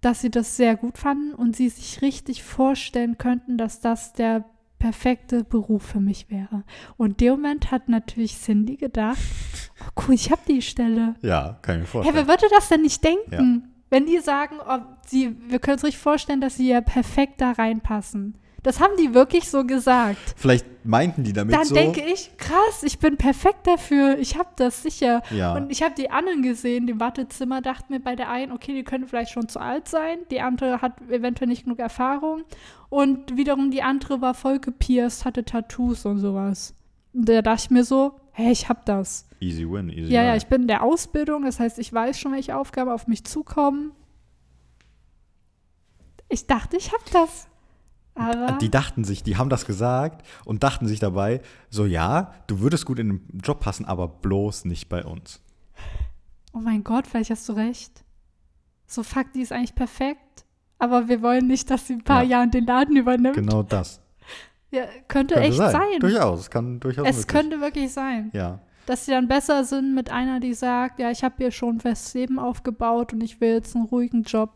dass 0.00 0.20
sie 0.20 0.30
das 0.30 0.56
sehr 0.56 0.76
gut 0.76 0.98
fanden 0.98 1.34
und 1.34 1.56
sie 1.56 1.68
sich 1.68 2.02
richtig 2.02 2.42
vorstellen 2.42 3.18
könnten, 3.18 3.56
dass 3.58 3.80
das 3.80 4.12
der 4.12 4.44
perfekte 4.78 5.42
Beruf 5.42 5.82
für 5.84 6.00
mich 6.00 6.30
wäre. 6.30 6.62
Und 6.96 7.20
dem 7.20 7.32
Moment 7.36 7.70
hat 7.70 7.88
natürlich 7.88 8.36
Cindy 8.38 8.76
gedacht, 8.76 9.18
oh 9.80 10.02
cool, 10.08 10.14
ich 10.14 10.30
habe 10.30 10.42
die 10.46 10.62
Stelle. 10.62 11.14
Ja, 11.22 11.58
kann 11.62 11.76
ich 11.76 11.80
mir 11.80 11.84
Hey, 11.84 11.86
vorstellen. 11.86 12.14
wer 12.16 12.28
würde 12.28 12.46
das 12.50 12.68
denn 12.68 12.82
nicht 12.82 13.02
denken? 13.02 13.72
Wenn 13.90 14.06
die 14.06 14.18
sagen, 14.18 14.56
oh, 14.66 14.78
sie, 15.06 15.36
wir 15.48 15.58
können 15.58 15.74
uns 15.74 15.84
richtig 15.84 16.00
vorstellen, 16.00 16.40
dass 16.40 16.56
sie 16.56 16.68
ja 16.68 16.80
perfekt 16.80 17.40
da 17.40 17.52
reinpassen. 17.52 18.36
Das 18.66 18.80
haben 18.80 18.94
die 18.98 19.14
wirklich 19.14 19.48
so 19.48 19.64
gesagt. 19.64 20.34
Vielleicht 20.36 20.66
meinten 20.84 21.22
die 21.22 21.32
damit 21.32 21.54
Dann 21.54 21.66
so. 21.66 21.74
denke 21.76 22.00
ich, 22.00 22.36
krass, 22.36 22.82
ich 22.82 22.98
bin 22.98 23.16
perfekt 23.16 23.64
dafür. 23.68 24.18
Ich 24.18 24.36
habe 24.36 24.48
das 24.56 24.82
sicher. 24.82 25.22
Ja. 25.30 25.54
Und 25.54 25.70
ich 25.70 25.84
habe 25.84 25.94
die 25.94 26.10
anderen 26.10 26.42
gesehen, 26.42 26.88
die 26.88 26.94
im 26.94 26.98
Wartezimmer, 26.98 27.62
dachte 27.62 27.92
mir 27.92 28.00
bei 28.00 28.16
der 28.16 28.28
einen, 28.28 28.50
okay, 28.50 28.74
die 28.74 28.82
könnte 28.82 29.06
vielleicht 29.06 29.30
schon 29.30 29.48
zu 29.48 29.60
alt 29.60 29.86
sein. 29.86 30.18
Die 30.32 30.40
andere 30.40 30.82
hat 30.82 31.00
eventuell 31.08 31.48
nicht 31.48 31.62
genug 31.62 31.78
Erfahrung. 31.78 32.42
Und 32.88 33.36
wiederum 33.36 33.70
die 33.70 33.82
andere 33.82 34.20
war 34.20 34.34
voll 34.34 34.58
gepierst, 34.58 35.24
hatte 35.24 35.44
Tattoos 35.44 36.04
und 36.04 36.18
sowas. 36.18 36.74
Da 37.18 37.40
dachte 37.40 37.62
ich 37.64 37.70
mir 37.70 37.84
so, 37.84 38.20
hey, 38.32 38.52
ich 38.52 38.68
habe 38.68 38.80
das. 38.84 39.26
easy 39.40 39.64
win, 39.68 39.88
easy 39.88 40.12
Ja, 40.12 40.22
ja, 40.22 40.36
ich 40.36 40.46
bin 40.46 40.62
in 40.62 40.68
der 40.68 40.82
Ausbildung, 40.82 41.44
das 41.44 41.58
heißt, 41.58 41.78
ich 41.78 41.92
weiß 41.92 42.18
schon, 42.18 42.32
welche 42.32 42.56
Aufgaben 42.56 42.90
auf 42.90 43.06
mich 43.06 43.24
zukommen. 43.24 43.92
Ich 46.28 46.46
dachte, 46.46 46.76
ich 46.76 46.92
habe 46.92 47.02
das. 47.12 47.48
Aber 48.14 48.52
Die 48.58 48.70
dachten 48.70 49.04
sich, 49.04 49.22
die 49.22 49.36
haben 49.36 49.50
das 49.50 49.66
gesagt 49.66 50.26
und 50.44 50.62
dachten 50.62 50.86
sich 50.88 51.00
dabei, 51.00 51.40
so 51.68 51.84
ja, 51.84 52.32
du 52.46 52.60
würdest 52.60 52.86
gut 52.86 52.98
in 52.98 53.08
den 53.08 53.40
Job 53.42 53.60
passen, 53.60 53.84
aber 53.84 54.08
bloß 54.08 54.64
nicht 54.64 54.88
bei 54.88 55.04
uns. 55.04 55.40
oh 56.54 56.58
mein 56.58 56.82
Gott, 56.82 57.06
vielleicht 57.06 57.30
hast 57.30 57.48
du 57.48 57.52
recht. 57.52 58.04
So, 58.86 59.02
fuck, 59.02 59.32
die 59.34 59.40
ist 59.42 59.52
eigentlich 59.52 59.74
perfekt. 59.74 60.44
Aber 60.78 61.08
wir 61.08 61.20
wollen 61.22 61.46
nicht, 61.46 61.70
dass 61.70 61.86
sie 61.86 61.94
ein 61.94 62.04
paar 62.04 62.22
Ja. 62.22 62.30
Jahren 62.38 62.50
den 62.50 62.66
Laden 62.66 62.96
übernimmt. 62.96 63.34
Genau 63.36 63.62
das. 63.62 64.00
Ja, 64.70 64.84
könnte, 65.08 65.34
Könnte 65.34 65.40
echt 65.48 65.56
sein. 65.56 66.00
Durchaus, 66.00 66.40
es 66.40 66.50
kann 66.50 66.80
durchaus 66.80 67.06
Es 67.08 67.16
möglich. 67.18 67.26
könnte 67.28 67.60
wirklich 67.60 67.92
sein. 67.92 68.30
Ja, 68.32 68.60
Dass 68.86 69.04
sie 69.06 69.12
dann 69.12 69.28
besser 69.28 69.64
sind 69.64 69.94
mit 69.94 70.10
einer, 70.10 70.40
die 70.40 70.54
sagt, 70.54 70.98
ja, 70.98 71.10
ich 71.10 71.22
habe 71.24 71.34
hier 71.38 71.50
schon 71.52 71.76
ein 71.76 71.80
festes 71.80 72.14
Leben 72.14 72.38
aufgebaut 72.38 73.12
und 73.12 73.22
ich 73.22 73.40
will 73.40 73.52
jetzt 73.54 73.76
einen 73.76 73.84
ruhigen 73.86 74.22
Job 74.24 74.50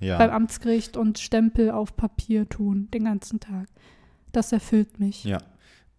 beim 0.00 0.08
ja, 0.08 0.30
Amtsgericht 0.32 0.96
und 0.96 1.18
Stempel 1.18 1.70
auf 1.70 1.96
Papier 1.96 2.48
tun, 2.48 2.88
den 2.92 3.04
ganzen 3.04 3.40
Tag. 3.40 3.66
Das 4.32 4.52
erfüllt 4.52 4.98
mich. 5.00 5.24
ja. 5.24 5.38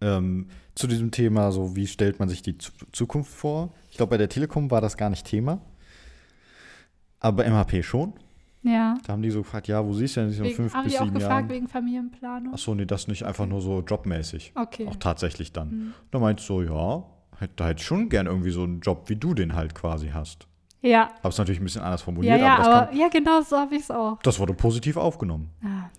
Ähm, 0.00 0.48
zu 0.74 0.88
diesem 0.88 1.12
Thema, 1.12 1.52
so 1.52 1.76
wie 1.76 1.86
stellt 1.86 2.18
man 2.18 2.28
sich 2.28 2.42
die 2.42 2.58
Zu- 2.58 2.72
Zukunft 2.90 3.30
vor? 3.32 3.72
Ich 3.90 3.96
glaube, 3.98 4.10
bei 4.10 4.16
der 4.16 4.28
Telekom 4.28 4.68
war 4.70 4.80
das 4.80 4.96
gar 4.96 5.10
nicht 5.10 5.24
Thema. 5.26 5.60
Aber 7.20 7.44
MHP 7.48 7.82
schon. 7.84 8.14
Ja. 8.62 8.96
Da 9.04 9.12
haben 9.12 9.22
die 9.22 9.30
so 9.30 9.42
gefragt, 9.42 9.66
ja, 9.68 9.84
wo 9.84 9.92
siehst 9.92 10.16
du 10.16 10.20
denn 10.20 10.32
in 10.32 10.44
Wegen, 10.44 10.54
fünf 10.54 10.74
haben 10.74 10.84
bis 10.84 10.92
die 10.92 10.98
auch 11.00 11.04
sieben 11.04 11.14
gefragt 11.18 11.32
Jahren? 11.32 11.48
wegen 11.50 11.68
Familienplanung? 11.68 12.54
Achso, 12.54 12.74
nee, 12.74 12.84
das 12.86 13.08
nicht 13.08 13.24
einfach 13.24 13.46
nur 13.46 13.60
so 13.60 13.80
jobmäßig. 13.80 14.52
Okay. 14.54 14.86
Auch 14.88 14.96
tatsächlich 14.96 15.52
dann. 15.52 15.70
Hm. 15.70 15.94
Da 16.10 16.18
meinte 16.20 16.40
ich 16.40 16.46
so, 16.46 16.62
ja, 16.62 17.02
hätte- 17.38 17.74
ich 17.76 17.82
schon 17.84 18.08
gern 18.08 18.26
irgendwie 18.26 18.50
so 18.50 18.62
einen 18.62 18.80
Job, 18.80 19.08
wie 19.08 19.16
du 19.16 19.34
den 19.34 19.54
halt 19.54 19.74
quasi 19.74 20.10
hast. 20.10 20.46
Ja. 20.80 21.10
Habe 21.18 21.28
es 21.28 21.38
natürlich 21.38 21.60
ein 21.60 21.64
bisschen 21.64 21.82
anders 21.82 22.00
Ja, 22.00 22.04
formuliert, 22.04 22.40
ja, 22.40 22.54
aber 22.54 22.58
das, 22.58 22.66
aber 22.68 22.86
kam, 22.86 22.96
ja, 22.96 23.08
genau 23.08 23.40
so 23.42 23.56
habe 23.56 23.74
ich 23.74 23.82
es 23.82 23.90
auch. 23.90 24.18
das 24.22 24.38
wurde 24.38 24.54
positiv 24.54 24.96
aufgenommen. 24.96 25.50
Ah, 25.64 25.90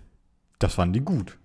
Das 0.58 0.74
fanden 0.74 0.92
die 0.94 1.00
gut. 1.00 1.38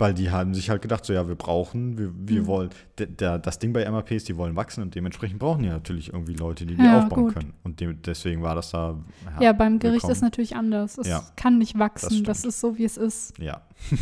Weil 0.00 0.14
die 0.14 0.30
haben 0.30 0.54
sich 0.54 0.70
halt 0.70 0.80
gedacht, 0.82 1.04
so 1.04 1.12
ja, 1.12 1.28
wir 1.28 1.34
brauchen, 1.34 1.98
wir, 1.98 2.10
wir 2.16 2.42
Mhm. 2.42 2.46
wollen, 2.46 2.70
der, 2.98 3.06
der, 3.06 3.38
das 3.38 3.58
Ding 3.58 3.72
bei 3.72 3.88
MAP 3.90 4.10
ist, 4.12 4.28
die 4.28 4.36
wollen 4.36 4.56
wachsen 4.56 4.82
und 4.82 4.94
dementsprechend 4.94 5.38
brauchen 5.38 5.62
die 5.62 5.68
natürlich 5.68 6.12
irgendwie 6.12 6.32
Leute, 6.34 6.64
die 6.66 6.74
die 6.76 6.84
Ja, 6.84 6.98
aufbauen 6.98 7.24
gut. 7.24 7.34
können. 7.34 7.52
Und 7.64 7.80
dem, 7.80 8.00
deswegen 8.02 8.42
war 8.42 8.54
das 8.54 8.70
da. 8.70 8.98
ja, 9.40 9.52
beim 9.52 9.78
Gericht 9.78 9.96
willkommen. 9.96 10.12
ist 10.12 10.22
natürlich 10.22 10.56
anders. 10.56 10.96
Es 10.98 11.06
Ja. 11.06 11.22
kann 11.36 11.58
nicht 11.58 11.78
wachsen. 11.78 12.24
Das 12.24 12.42
Das, 12.42 12.54
ist 12.54 12.60
so, 12.60 12.78
wie 12.78 12.84
es 12.84 12.96
ist. 12.96 13.38
Ja. 13.38 13.60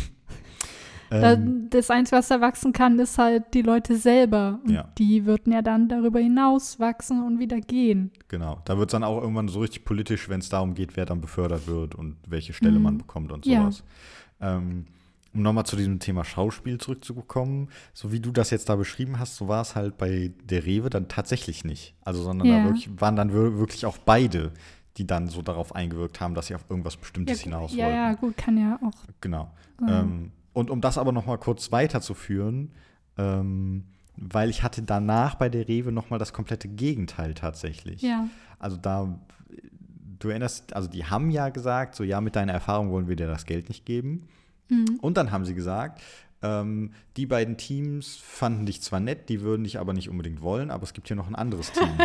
Ähm, 1.11 1.67
das 1.71 1.89
Einzige, 1.89 2.17
was 2.17 2.27
da 2.27 2.39
wachsen 2.39 2.71
kann, 2.71 2.99
ist 2.99 3.17
halt 3.17 3.55
die 3.55 3.63
Leute 3.63 3.95
selber. 3.95 4.59
Und 4.63 4.71
Ja. 4.71 4.89
die 4.99 5.25
würden 5.25 5.51
ja 5.51 5.63
dann 5.63 5.89
darüber 5.89 6.19
hinaus 6.19 6.79
wachsen 6.79 7.23
und 7.23 7.39
wieder 7.39 7.59
gehen. 7.61 8.11
genau. 8.27 8.61
Da 8.65 8.77
wird 8.77 8.89
es 8.89 8.91
dann 8.91 9.03
auch 9.03 9.19
irgendwann 9.19 9.47
so 9.47 9.59
richtig 9.61 9.85
politisch, 9.85 10.29
wenn 10.29 10.39
es 10.39 10.49
darum 10.49 10.75
geht, 10.75 10.95
wer 10.97 11.07
dann 11.07 11.19
befördert 11.19 11.65
wird 11.65 11.95
und 11.95 12.17
welche 12.27 12.53
Stelle 12.53 12.77
Mhm. 12.77 12.83
man 12.83 12.97
bekommt 12.99 13.31
und 13.31 13.47
Ja. 13.47 13.61
sowas. 13.61 13.83
Ähm, 14.39 14.85
um 15.39 15.43
nochmal 15.43 15.65
zu 15.65 15.75
diesem 15.77 15.99
Thema 15.99 16.23
Schauspiel 16.25 16.77
zurückzukommen, 16.77 17.69
so 17.93 18.11
wie 18.11 18.19
du 18.19 18.31
das 18.31 18.49
jetzt 18.51 18.67
da 18.69 18.75
beschrieben 18.75 19.19
hast, 19.19 19.37
so 19.37 19.47
war 19.47 19.61
es 19.61 19.75
halt 19.75 19.97
bei 19.97 20.31
der 20.43 20.65
Rewe 20.65 20.89
dann 20.89 21.07
tatsächlich 21.07 21.63
nicht. 21.63 21.95
Also, 22.03 22.21
sondern 22.21 22.47
Ja. 22.47 22.59
da 22.59 22.65
wirklich, 22.65 22.89
waren 23.01 23.15
dann 23.15 23.33
wir- 23.33 23.57
wirklich 23.57 23.85
auch 23.85 23.97
beide, 23.97 24.51
die 24.97 25.07
dann 25.07 25.27
so 25.27 25.41
darauf 25.41 25.73
eingewirkt 25.73 26.19
haben, 26.19 26.35
dass 26.35 26.47
sie 26.47 26.55
auf 26.55 26.65
irgendwas 26.69 26.97
Bestimmtes 26.97 27.39
ja, 27.39 27.43
hinaus 27.45 27.73
ja, 27.73 27.85
wollten. 27.85 27.97
ja, 27.97 28.13
gut, 28.15 28.37
kann 28.37 28.57
ja 28.57 28.79
auch. 28.83 29.05
Genau. 29.21 29.49
Ähm, 29.87 30.31
und 30.51 30.69
um 30.69 30.81
das 30.81 30.97
aber 30.97 31.13
noch 31.13 31.25
mal 31.25 31.37
kurz 31.37 31.71
weiterzuführen, 31.71 32.71
ähm, 33.17 33.85
weil 34.17 34.49
ich 34.49 34.61
hatte 34.63 34.81
danach 34.81 35.35
bei 35.35 35.47
der 35.47 35.69
Rewe 35.69 35.93
noch 35.93 36.09
mal 36.09 36.17
das 36.19 36.33
komplette 36.33 36.67
Gegenteil 36.67 37.33
tatsächlich. 37.33 38.01
Ja. 38.01 38.27
Also 38.57 38.75
da, 38.75 39.17
du 40.19 40.27
erinnerst, 40.27 40.73
also 40.75 40.89
die 40.89 41.05
haben 41.05 41.29
ja 41.31 41.47
gesagt, 41.47 41.95
so 41.95 42.03
ja, 42.03 42.19
mit 42.19 42.35
deiner 42.35 42.51
Erfahrung 42.51 42.91
wollen 42.91 43.07
wir 43.07 43.15
dir 43.15 43.27
das 43.27 43.45
Geld 43.45 43.69
nicht 43.69 43.85
geben. 43.85 44.27
Mhm. 44.69 44.97
Und 45.01 45.17
dann 45.17 45.31
haben 45.31 45.45
sie 45.45 45.53
gesagt, 45.55 46.01
ähm, 46.41 46.93
die 47.17 47.25
beiden 47.25 47.57
Teams 47.57 48.15
fanden 48.15 48.65
dich 48.65 48.81
zwar 48.81 48.99
nett, 49.01 49.27
die 49.29 49.41
würden 49.41 49.63
dich 49.65 49.77
aber 49.79 49.93
nicht 49.93 50.09
unbedingt 50.09 50.41
wollen, 50.41 50.71
aber 50.71 50.83
es 50.83 50.93
gibt 50.93 51.07
hier 51.07 51.17
noch 51.17 51.27
ein 51.27 51.35
anderes 51.35 51.71
Team. 51.71 51.89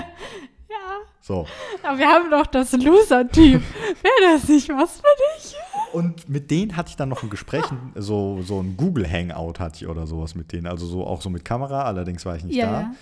Ja, 0.69 0.97
So. 1.21 1.47
aber 1.85 1.99
wir 1.99 2.09
haben 2.09 2.31
doch 2.31 2.47
das 2.47 2.73
Loser-Team. 2.73 3.63
Wäre 4.03 4.33
das 4.35 4.49
nicht 4.49 4.69
was 4.71 4.97
für 4.97 5.03
dich? 5.37 5.55
Und 5.93 6.29
mit 6.29 6.51
denen 6.51 6.77
hatte 6.77 6.89
ich 6.91 6.97
dann 6.97 7.09
noch 7.11 7.23
ein 7.23 7.31
Gespräch, 7.31 7.63
so, 7.95 8.43
so 8.43 8.61
ein 8.61 8.77
Google 8.77 9.09
Hangout 9.09 9.61
hatte 9.61 9.77
ich 9.85 9.87
oder 9.89 10.07
sowas 10.09 10.35
mit 10.35 10.51
denen. 10.53 10.67
Also 10.67 10.87
so 10.87 11.07
auch 11.07 11.21
so 11.23 11.31
mit 11.31 11.45
Kamera, 11.45 11.83
allerdings 11.85 12.27
war 12.27 12.35
ich 12.37 12.43
nicht 12.45 12.57
Ja, 12.57 12.67
da. 12.67 12.81
ja. 12.81 12.93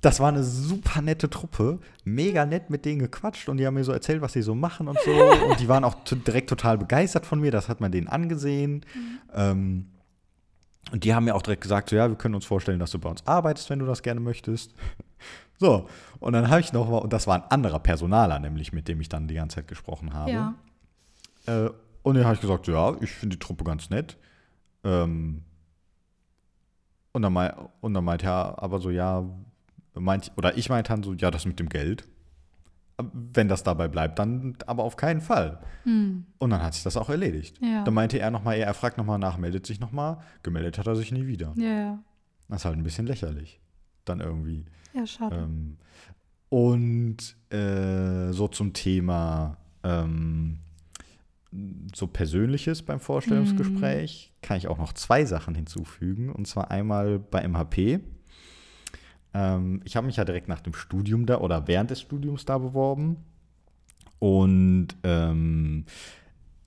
Das 0.00 0.20
war 0.20 0.28
eine 0.28 0.44
super 0.44 1.00
nette 1.00 1.30
Truppe, 1.30 1.78
mega 2.04 2.46
nett 2.46 2.70
mit 2.70 2.84
denen 2.84 2.98
gequatscht 3.00 3.48
und 3.48 3.56
die 3.56 3.66
haben 3.66 3.74
mir 3.74 3.84
so 3.84 3.92
erzählt, 3.92 4.20
was 4.20 4.34
sie 4.34 4.42
so 4.42 4.54
machen 4.54 4.88
und 4.88 4.98
so. 5.04 5.10
und 5.50 5.58
die 5.60 5.68
waren 5.68 5.84
auch 5.84 5.94
direkt 6.04 6.48
total 6.48 6.78
begeistert 6.78 7.26
von 7.26 7.40
mir, 7.40 7.50
das 7.50 7.68
hat 7.68 7.80
man 7.80 7.92
denen 7.92 8.08
angesehen. 8.08 8.84
Ähm, 9.34 9.86
und 10.92 11.02
die 11.02 11.14
haben 11.14 11.24
mir 11.24 11.34
auch 11.34 11.42
direkt 11.42 11.62
gesagt, 11.62 11.90
so, 11.90 11.96
ja, 11.96 12.08
wir 12.08 12.16
können 12.16 12.34
uns 12.34 12.44
vorstellen, 12.44 12.78
dass 12.78 12.92
du 12.92 12.98
bei 12.98 13.08
uns 13.08 13.26
arbeitest, 13.26 13.70
wenn 13.70 13.80
du 13.80 13.86
das 13.86 14.02
gerne 14.02 14.20
möchtest. 14.20 14.74
So, 15.58 15.88
und 16.18 16.34
dann 16.34 16.50
habe 16.50 16.60
ich 16.60 16.74
noch 16.74 16.86
mal, 16.86 16.98
und 16.98 17.14
das 17.14 17.26
war 17.26 17.36
ein 17.36 17.50
anderer 17.50 17.78
Personaler, 17.78 18.38
nämlich 18.38 18.74
mit 18.74 18.88
dem 18.88 19.00
ich 19.00 19.08
dann 19.08 19.26
die 19.26 19.34
ganze 19.34 19.56
Zeit 19.56 19.68
gesprochen 19.68 20.12
habe. 20.12 20.30
Ja. 20.30 20.54
Äh, 21.46 21.70
und 22.02 22.14
dann 22.14 22.24
habe 22.24 22.34
ich 22.34 22.42
gesagt, 22.42 22.66
ja, 22.66 22.94
ich 23.00 23.10
finde 23.10 23.36
die 23.36 23.40
Truppe 23.40 23.64
ganz 23.64 23.88
nett. 23.88 24.18
Ähm, 24.84 25.42
und, 27.12 27.22
dann 27.22 27.32
mei 27.32 27.54
und 27.80 27.94
dann 27.94 28.04
meint 28.04 28.22
er 28.22 28.62
aber 28.62 28.80
so, 28.80 28.90
ja, 28.90 29.24
meint, 30.00 30.32
oder 30.36 30.56
ich 30.56 30.68
meinte 30.68 30.92
dann 30.92 31.02
so, 31.02 31.14
ja, 31.14 31.30
das 31.30 31.46
mit 31.46 31.58
dem 31.58 31.68
Geld. 31.68 32.06
Wenn 33.12 33.48
das 33.48 33.62
dabei 33.62 33.88
bleibt, 33.88 34.18
dann 34.18 34.56
aber 34.66 34.82
auf 34.82 34.96
keinen 34.96 35.20
Fall. 35.20 35.60
Hm. 35.82 36.24
Und 36.38 36.50
dann 36.50 36.62
hat 36.62 36.72
sich 36.72 36.82
das 36.82 36.96
auch 36.96 37.10
erledigt. 37.10 37.58
Ja. 37.60 37.84
Dann 37.84 37.92
meinte 37.92 38.18
er 38.18 38.30
nochmal, 38.30 38.56
er 38.56 38.72
fragt 38.72 38.96
nochmal 38.96 39.18
nach, 39.18 39.36
meldet 39.36 39.66
sich 39.66 39.80
nochmal. 39.80 40.18
Gemeldet 40.42 40.78
hat 40.78 40.86
er 40.86 40.96
sich 40.96 41.12
nie 41.12 41.26
wieder. 41.26 41.52
Ja. 41.56 41.98
Das 42.48 42.60
ist 42.60 42.64
halt 42.64 42.76
ein 42.76 42.84
bisschen 42.84 43.06
lächerlich. 43.06 43.60
Dann 44.06 44.20
irgendwie. 44.20 44.64
Ja, 44.94 45.06
schade. 45.06 45.36
Ähm, 45.36 45.76
und 46.48 47.36
äh, 47.50 48.32
so 48.32 48.48
zum 48.48 48.72
Thema 48.72 49.58
ähm, 49.82 50.60
so 51.94 52.06
Persönliches 52.06 52.82
beim 52.82 53.00
Vorstellungsgespräch 53.00 54.32
kann 54.42 54.58
ich 54.58 54.68
auch 54.68 54.78
noch 54.78 54.92
zwei 54.92 55.24
Sachen 55.24 55.54
hinzufügen. 55.54 56.30
Und 56.30 56.46
zwar 56.46 56.70
einmal 56.70 57.18
bei 57.18 57.46
MHP. 57.46 58.00
Ähm, 59.36 59.80
ich 59.84 59.96
habe 59.96 60.06
mich 60.06 60.16
ja 60.16 60.24
direkt 60.24 60.48
nach 60.48 60.60
dem 60.60 60.72
Studium 60.72 61.26
da 61.26 61.38
oder 61.38 61.68
während 61.68 61.90
des 61.90 62.00
Studiums 62.00 62.46
da 62.46 62.56
beworben. 62.56 63.18
Und 64.18 64.88
ähm, 65.04 65.84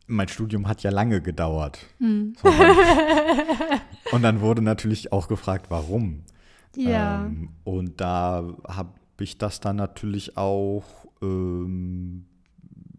mein 0.05 0.27
Studium 0.27 0.67
hat 0.67 0.83
ja 0.83 0.91
lange 0.91 1.21
gedauert. 1.21 1.79
Hm. 1.97 2.35
So, 2.41 2.49
und 4.11 4.21
dann 4.21 4.41
wurde 4.41 4.61
natürlich 4.61 5.11
auch 5.11 5.27
gefragt, 5.27 5.65
warum. 5.69 6.23
Ja. 6.75 7.25
Ähm, 7.25 7.49
und 7.63 7.99
da 7.99 8.43
habe 8.67 8.93
ich 9.19 9.39
das 9.39 9.59
dann 9.59 9.77
natürlich 9.77 10.37
auch 10.37 10.85
ähm, 11.23 12.25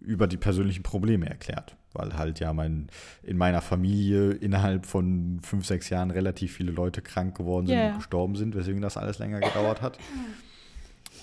über 0.00 0.26
die 0.26 0.36
persönlichen 0.36 0.82
Probleme 0.82 1.28
erklärt. 1.28 1.76
Weil 1.92 2.16
halt 2.16 2.38
ja 2.38 2.52
mein, 2.52 2.86
in 3.22 3.36
meiner 3.36 3.60
Familie 3.60 4.30
innerhalb 4.30 4.86
von 4.86 5.40
fünf, 5.42 5.66
sechs 5.66 5.88
Jahren 5.90 6.10
relativ 6.12 6.52
viele 6.52 6.70
Leute 6.70 7.02
krank 7.02 7.36
geworden 7.36 7.66
sind 7.66 7.76
Ja, 7.78 7.88
und 7.90 7.96
gestorben 7.96 8.36
sind, 8.36 8.54
weswegen 8.54 8.80
das 8.80 8.96
alles 8.96 9.18
länger 9.18 9.40
gedauert 9.40 9.82
hat. 9.82 9.98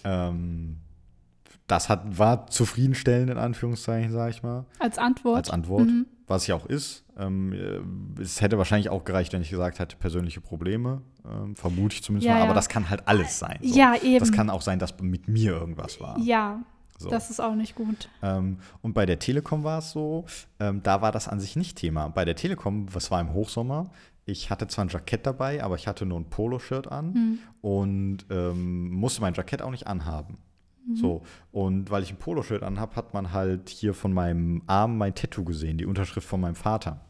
ähm, 0.03 0.77
das 1.67 1.89
hat, 1.89 2.17
war 2.17 2.47
zufriedenstellend, 2.47 3.29
in 3.29 3.37
Anführungszeichen, 3.37 4.11
sage 4.11 4.31
ich 4.31 4.43
mal 4.43 4.65
Als 4.79 4.97
Antwort. 4.97 5.37
als 5.37 5.49
Antwort, 5.49 5.87
Mhm. 5.87 6.05
was 6.27 6.47
ja 6.47 6.55
auch 6.55 6.65
ist. 6.65 7.03
Ähm, 7.17 7.51
äh, 8.17 8.21
es 8.21 8.41
hätte 8.41 8.57
wahrscheinlich 8.57 8.89
auch 8.89 9.03
gereicht, 9.03 9.33
wenn 9.33 9.41
ich 9.41 9.49
gesagt 9.49 9.79
hätte, 9.79 9.97
persönliche 9.97 10.39
Probleme, 10.39 11.01
ähm, 11.29 11.55
vermute 11.55 11.95
ich 11.95 12.03
zumindest 12.03 12.27
Ja, 12.27 12.35
mal, 12.35 12.41
aber 12.41 12.49
ja. 12.51 12.55
das 12.55 12.69
kann 12.69 12.89
halt 12.89 13.07
alles 13.07 13.37
sein. 13.39 13.57
So. 13.61 13.77
Ja, 13.77 13.95
eben. 14.01 14.19
Das 14.19 14.31
kann 14.31 14.49
auch 14.49 14.61
sein, 14.61 14.79
dass 14.79 14.97
mit 15.01 15.27
mir 15.27 15.51
irgendwas 15.51 15.99
war. 15.99 16.17
Ja, 16.19 16.61
So. 16.97 17.09
das 17.09 17.29
ist 17.29 17.39
auch 17.39 17.55
nicht 17.55 17.75
gut. 17.75 18.09
Ähm, 18.21 18.57
und 18.81 18.93
bei 18.93 19.05
der 19.05 19.19
Telekom 19.19 19.63
war 19.63 19.79
es 19.79 19.91
so, 19.91 20.25
ähm, 20.59 20.81
da 20.83 21.01
war 21.01 21.11
das 21.11 21.27
an 21.27 21.39
sich 21.39 21.55
nicht 21.55 21.77
Thema. 21.77 22.07
Bei 22.09 22.25
der 22.25 22.35
Telekom, 22.35 22.87
was 22.93 23.11
war 23.11 23.21
im 23.21 23.33
Hochsommer, 23.33 23.89
ich 24.25 24.49
hatte 24.49 24.67
zwar 24.67 24.85
ein 24.85 24.89
Jackett 24.89 25.25
dabei, 25.25 25.63
aber 25.63 25.75
ich 25.75 25.87
hatte 25.87 26.05
nur 26.05 26.19
ein 26.19 26.29
Poloshirt 26.29 26.91
an 26.91 27.13
Hm. 27.13 27.39
und 27.61 28.17
ähm, 28.29 28.89
musste 28.91 29.21
mein 29.21 29.33
Jackett 29.33 29.61
auch 29.61 29.71
nicht 29.71 29.87
anhaben. 29.87 30.39
So, 30.93 31.21
und 31.51 31.91
weil 31.91 32.01
ich 32.01 32.11
ein 32.11 32.17
Poloshirt 32.17 32.63
anhab, 32.63 32.95
hat 32.95 33.13
man 33.13 33.33
halt 33.33 33.67
hier 33.67 33.93
von 33.93 34.13
meinem 34.13 34.61
Arm 34.67 34.97
mein 34.97 35.13
Tattoo 35.13 35.43
gesehen, 35.43 35.77
die 35.77 35.85
Unterschrift 35.85 36.25
von 36.25 36.39
meinem 36.39 36.55
Vater. 36.55 37.01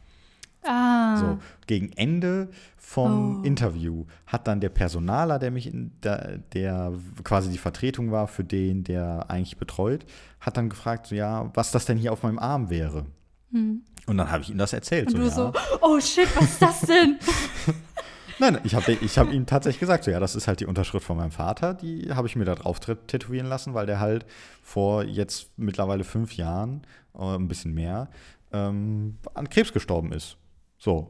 Ah. 0.64 1.18
So, 1.18 1.40
gegen 1.66 1.92
Ende 1.94 2.50
vom 2.78 3.40
Oh. 3.40 3.44
Interview 3.44 4.06
hat 4.26 4.48
dann 4.48 4.60
der 4.60 4.70
Personaler, 4.70 5.40
der 5.40 5.52
mich 5.52 5.68
in, 5.68 5.92
der, 6.04 6.38
der 6.54 6.94
quasi 7.24 7.50
die 7.52 7.58
Vertretung 7.58 8.12
war 8.12 8.28
für 8.28 8.44
den, 8.44 8.84
der 8.84 9.26
eigentlich 9.30 9.58
betreut, 9.58 10.06
hat 10.40 10.58
dann 10.58 10.70
gefragt, 10.70 11.08
so, 11.08 11.16
ja, 11.16 11.52
was 11.54 11.72
das 11.72 11.86
denn 11.86 11.98
hier 11.98 12.12
auf 12.14 12.24
meinem 12.24 12.40
Arm 12.40 12.70
wäre. 12.70 13.06
Hm. 13.52 13.82
Und 14.08 14.18
dann 14.18 14.32
habe 14.32 14.42
ich 14.44 14.50
ihm 14.50 14.58
das 14.58 14.74
erzählt. 14.74 15.08
Und 15.08 15.14
so, 15.14 15.18
du 15.18 15.24
ja. 15.26 15.32
so, 15.32 15.54
oh 15.82 16.00
shit, 16.00 16.28
was 16.36 16.46
ist 16.46 16.62
das 16.62 16.82
denn? 16.82 17.18
Nein, 18.40 18.60
ich 18.64 18.76
habe 18.76 18.92
ich 18.92 19.18
hab 19.18 19.32
ihm 19.34 19.46
tatsächlich 19.48 19.80
gesagt, 19.80 20.04
so, 20.04 20.12
ja, 20.12 20.20
das 20.20 20.36
ist 20.36 20.48
halt 20.48 20.60
die 20.60 20.66
Unterschrift 20.68 21.06
von 21.06 21.18
meinem 21.18 21.32
Vater, 21.32 21.74
die 21.74 22.14
habe 22.14 22.28
ich 22.28 22.36
mir 22.36 22.46
da 22.46 22.54
drauf 22.56 22.80
tät- 22.80 23.08
tätowieren 23.08 23.48
lassen, 23.48 23.74
weil 23.74 23.86
der 23.88 24.00
halt 24.00 24.26
vor 24.62 25.04
jetzt 25.04 25.50
mittlerweile 25.58 26.04
fünf 26.04 26.36
Jahren, 26.38 26.84
äh, 27.18 27.24
ein 27.36 27.48
bisschen 27.48 27.74
mehr, 27.74 28.10
ähm, 28.54 29.18
an 29.34 29.50
Krebs 29.50 29.74
gestorben 29.74 30.12
ist. 30.12 30.38
So. 30.78 31.10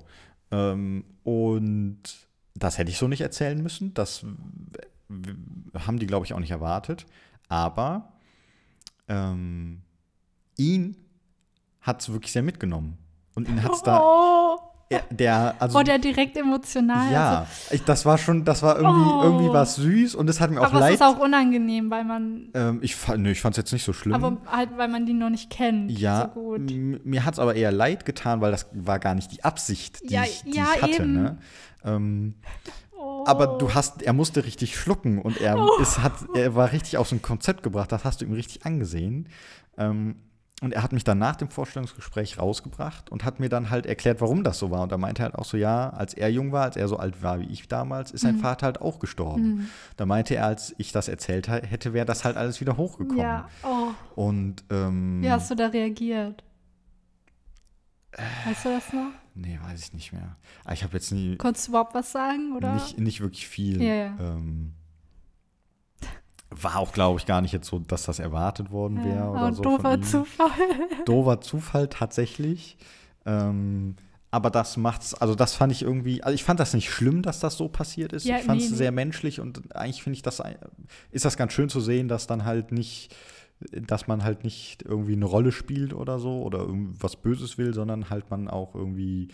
Ähm, 0.52 1.04
und 1.24 2.02
das 2.56 2.78
hätte 2.78 2.92
ich 2.92 2.98
so 2.98 3.08
nicht 3.08 3.22
erzählen 3.22 3.62
müssen. 3.62 3.94
Das 3.94 4.26
haben 5.74 6.00
die, 6.00 6.08
glaube 6.08 6.26
ich, 6.26 6.34
auch 6.34 6.40
nicht 6.40 6.52
erwartet. 6.52 7.06
Aber 7.50 8.14
ähm, 9.08 9.82
ihn 10.58 10.98
hat 11.82 12.02
es 12.02 12.12
wirklich 12.12 12.32
sehr 12.32 12.44
mitgenommen. 12.44 12.98
Und 13.36 13.48
ihn 13.48 13.64
hat 13.64 13.74
es 13.74 13.84
da. 13.84 14.02
oh, 14.02 14.60
der, 15.12 15.56
also, 15.60 15.78
wurde 15.78 15.92
er 15.92 16.00
direkt 16.00 16.38
emotional. 16.38 17.12
ja, 17.12 17.30
Also, 17.40 17.52
ich, 17.76 17.84
das 17.84 18.06
war 18.06 18.18
schon, 18.18 18.46
das 18.46 18.64
war 18.64 18.78
irgendwie, 18.78 19.10
Oh. 19.12 19.24
irgendwie 19.24 19.50
was 19.50 19.76
süß 19.76 20.16
und 20.16 20.30
es 20.30 20.40
hat 20.40 20.50
mir 20.52 20.62
auch 20.62 20.66
aber 20.68 20.76
es 20.76 20.80
leid. 20.82 20.94
ist 20.96 21.02
auch 21.04 21.20
unangenehm, 21.20 21.90
weil 21.92 22.04
man, 22.06 22.50
ähm, 22.54 22.80
ich 22.82 22.96
nö, 23.18 23.32
ich 23.32 23.42
fand 23.42 23.54
es 23.54 23.58
jetzt 23.58 23.74
nicht 23.74 23.84
so 23.84 23.92
schlimm. 23.94 24.14
aber 24.16 24.38
halt, 24.50 24.70
weil 24.78 24.88
man 24.88 25.06
die 25.06 25.14
noch 25.14 25.30
nicht 25.30 25.50
kennt. 25.50 25.92
ja, 25.92 26.32
So 26.34 26.42
gut. 26.42 26.72
mir 26.72 27.26
hat 27.26 27.34
es 27.34 27.40
aber 27.40 27.56
eher 27.56 27.72
leid 27.72 28.06
getan, 28.06 28.40
weil 28.42 28.52
das 28.52 28.68
war 28.74 29.00
gar 29.00 29.14
nicht 29.16 29.32
die 29.32 29.44
Absicht, 29.44 30.10
die 30.10 30.14
Ja, 30.14 30.24
ich, 30.24 30.44
die 30.44 30.56
ja, 30.58 30.68
ich 30.76 30.82
hatte. 30.82 31.04
eben. 31.04 31.14
Ne? 31.14 31.38
Ähm, 31.84 32.36
Oh. 33.00 33.24
Aber 33.28 33.46
du 33.60 33.76
hast, 33.76 34.02
er 34.02 34.12
musste 34.14 34.44
richtig 34.44 34.76
schlucken 34.76 35.20
und 35.22 35.40
er, 35.40 35.56
ist, 35.80 36.00
hat, 36.02 36.14
er 36.34 36.56
war 36.56 36.72
richtig 36.72 36.98
aus 36.98 37.10
dem 37.10 37.22
Konzept 37.22 37.62
gebracht. 37.62 37.92
Das 37.92 38.04
hast 38.04 38.22
du 38.22 38.26
ihm 38.26 38.34
richtig 38.34 38.66
angesehen. 38.66 39.30
Ähm, 39.78 40.16
und 40.62 40.74
er 40.74 40.82
hat 40.82 40.92
mich 40.92 41.04
dann 41.04 41.20
nach 41.20 41.36
dem 41.36 41.50
Vorstellungsgespräch 41.50 42.40
rausgebracht 42.40 43.12
und 43.12 43.24
hat 43.24 43.40
mir 43.40 43.48
dann 43.48 43.70
halt 43.70 43.86
erklärt, 43.86 44.22
warum 44.22 44.44
das 44.44 44.58
so 44.58 44.72
war. 44.72 44.82
Und 44.82 44.92
er 44.92 44.98
meinte 44.98 45.22
halt 45.22 45.36
auch 45.36 45.46
so, 45.46 45.56
ja, 45.56 45.92
als 45.92 46.16
er 46.16 46.30
jung 46.30 46.52
war, 46.52 46.64
als 46.64 46.76
er 46.76 46.88
so 46.88 46.98
alt 46.98 47.22
war 47.22 47.40
wie 47.40 47.46
ich 47.46 47.68
damals, 47.68 48.12
ist 48.12 48.22
sein 48.22 48.38
Vater 48.40 48.66
halt 48.66 48.82
auch 48.82 48.98
gestorben. 49.00 49.70
Da 49.98 50.08
meinte 50.08 50.36
er, 50.36 50.48
als 50.48 50.74
ich 50.80 50.92
das 50.92 51.10
erzählt 51.10 51.48
hätte, 51.48 51.94
wäre 51.94 52.08
das 52.08 52.26
halt 52.26 52.38
alles 52.38 52.60
wieder 52.60 52.76
hochgekommen. 52.76 53.22
Ja, 53.22 53.50
oh. 53.64 53.92
Und 54.16 54.64
ähm, 54.72 55.22
Wie 55.22 55.30
hast 55.30 55.52
du 55.52 55.56
da 55.56 55.68
reagiert? 55.68 56.44
Weißt 58.46 58.66
du 58.66 58.70
das 58.70 58.94
noch? 58.94 59.12
nee, 59.36 59.60
weiß 59.64 59.80
ich 59.80 59.94
nicht 59.94 60.12
mehr. 60.12 60.38
Aber 60.64 60.74
ich 60.74 60.84
habe 60.84 60.94
jetzt 60.94 61.12
nie, 61.12 61.38
Konntest 61.38 61.68
du 61.68 61.72
überhaupt 61.72 61.94
was 61.94 62.12
sagen? 62.12 62.56
Oder? 62.56 62.74
nicht, 62.74 62.98
nicht 62.98 63.22
wirklich 63.22 63.48
viel. 63.48 63.82
Ja, 63.82 63.94
ja. 63.94 64.18
Ähm, 64.20 64.74
war 66.50 66.78
auch, 66.78 66.94
glaube 66.94 67.20
ich, 67.20 67.26
gar 67.26 67.42
nicht 67.42 67.52
jetzt 67.52 67.68
so, 67.68 67.80
dass 67.80 68.04
das 68.04 68.20
erwartet 68.20 68.72
worden 68.72 69.04
wäre 69.04 69.18
ja, 69.18 69.30
oder 69.30 69.54
so. 69.54 69.64
von 69.64 69.78
doofer. 69.78 70.02
Zufall. 70.02 70.50
Doofer 71.06 71.42
Zufall 71.42 71.88
tatsächlich. 71.88 72.78
Ähm, 73.26 73.96
aber 74.32 74.50
das 74.50 74.78
macht's, 74.78 75.14
also 75.14 75.36
das 75.36 75.54
fand 75.54 75.72
ich 75.72 75.82
irgendwie, 75.82 76.22
also 76.24 76.36
ich 76.36 76.44
fand 76.44 76.60
das 76.60 76.74
nicht 76.74 76.90
schlimm, 76.90 77.22
dass 77.22 77.40
das 77.40 77.58
so 77.58 77.68
passiert 77.70 78.14
ist. 78.14 78.26
Ja, 78.26 78.38
ich 78.38 78.44
fand 78.44 78.62
es 78.62 78.68
nee, 78.68 78.72
nee. 78.72 78.78
sehr 78.78 78.92
menschlich 78.92 79.40
und 79.40 79.76
eigentlich 79.76 80.04
finde 80.04 80.16
ich 80.16 80.22
das, 80.22 80.42
ist 81.12 81.26
das 81.26 81.38
ganz 81.38 81.54
schön 81.54 81.70
zu 81.70 81.80
sehen, 81.80 82.08
dass 82.08 82.28
dann 82.28 82.44
halt 82.44 82.72
nicht, 82.72 83.16
dass 83.72 84.08
man 84.08 84.24
halt 84.24 84.44
nicht 84.44 84.84
irgendwie 84.84 85.14
eine 85.14 85.26
Rolle 85.26 85.52
spielt 85.52 85.94
oder 85.94 86.20
so 86.20 86.42
oder 86.44 86.60
irgendwas 86.60 87.16
Böses 87.16 87.58
will, 87.58 87.74
sondern 87.74 88.10
halt 88.10 88.30
man 88.30 88.50
auch 88.50 88.76
irgendwie 88.76 89.30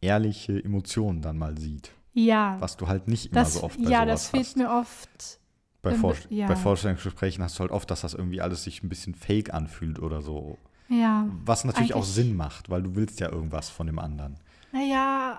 ehrliche 0.00 0.62
Emotionen 0.62 1.22
dann 1.22 1.38
mal 1.38 1.56
sieht. 1.58 1.92
Ja, 2.14 2.56
Was 2.60 2.76
du 2.76 2.86
halt 2.88 3.08
nicht 3.08 3.26
immer 3.32 3.40
das, 3.42 3.54
so 3.54 3.64
oft 3.64 3.82
bei 3.82 3.90
ja 3.90 4.04
das 4.04 4.28
fehlt 4.28 4.46
hast. 4.46 4.56
mir 4.56 4.70
oft. 4.70 5.40
Bei, 5.82 5.92
Vor 5.94 6.14
ja. 6.30 6.46
bei 6.46 6.56
Vorstellungsgesprächen 6.56 7.44
hast 7.44 7.56
du 7.58 7.60
halt 7.60 7.70
oft, 7.70 7.90
dass 7.90 8.00
das 8.00 8.14
irgendwie 8.14 8.40
alles 8.40 8.64
sich 8.64 8.82
ein 8.82 8.88
bisschen 8.88 9.14
fake 9.14 9.52
anfühlt 9.52 9.98
oder 9.98 10.22
so. 10.22 10.56
Ja, 10.88 11.26
Was 11.44 11.64
natürlich 11.64 11.94
auch 11.94 12.04
Sinn 12.04 12.36
macht, 12.36 12.70
weil 12.70 12.82
du 12.82 12.94
willst 12.94 13.20
ja 13.20 13.30
irgendwas 13.30 13.68
von 13.68 13.86
dem 13.86 13.98
anderen. 13.98 14.36
naja, 14.72 15.38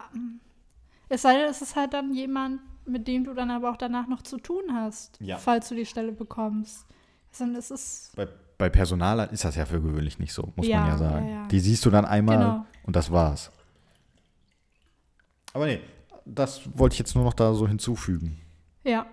es 1.10 1.22
sei 1.22 1.38
denn, 1.38 1.50
es 1.50 1.62
ist 1.62 1.76
halt 1.76 1.94
dann 1.94 2.14
jemand, 2.14 2.62
mit 2.86 3.08
dem 3.08 3.24
du 3.24 3.34
dann 3.34 3.50
aber 3.52 3.72
auch 3.72 3.78
danach 3.78 4.08
noch 4.08 4.22
zu 4.22 4.38
tun 4.38 4.64
hast, 4.74 5.18
Ja. 5.22 5.38
falls 5.38 5.70
du 5.70 5.76
die 5.76 5.86
Stelle 5.86 6.12
bekommst. 6.12 6.86
Also 7.32 7.52
es 7.58 7.72
ist, 7.72 8.16
Bei, 8.16 8.28
bei 8.58 8.70
Personalern 8.70 9.30
ist 9.30 9.46
das 9.46 9.56
ja 9.56 9.66
für 9.66 9.82
gewöhnlich 9.82 10.20
nicht 10.20 10.34
so, 10.34 10.52
muss 10.56 10.68
Ja, 10.68 10.80
man 10.82 10.90
ja 10.90 10.98
sagen. 10.98 11.28
ja, 11.28 11.34
ja. 11.42 11.48
Die 11.48 11.60
siehst 11.60 11.86
du 11.86 11.90
dann 11.90 12.06
einmal 12.06 12.38
Genau. 12.38 12.66
und 12.84 12.96
das 12.96 13.12
war's. 13.12 13.52
Aber 15.54 15.66
nee, 15.66 15.80
das 16.26 16.62
wollte 16.78 16.94
ich 16.94 17.00
jetzt 17.00 17.16
nur 17.16 17.24
noch 17.24 17.34
da 17.34 17.54
so 17.54 17.68
hinzufügen. 17.68 18.40
Ja. 18.84 19.06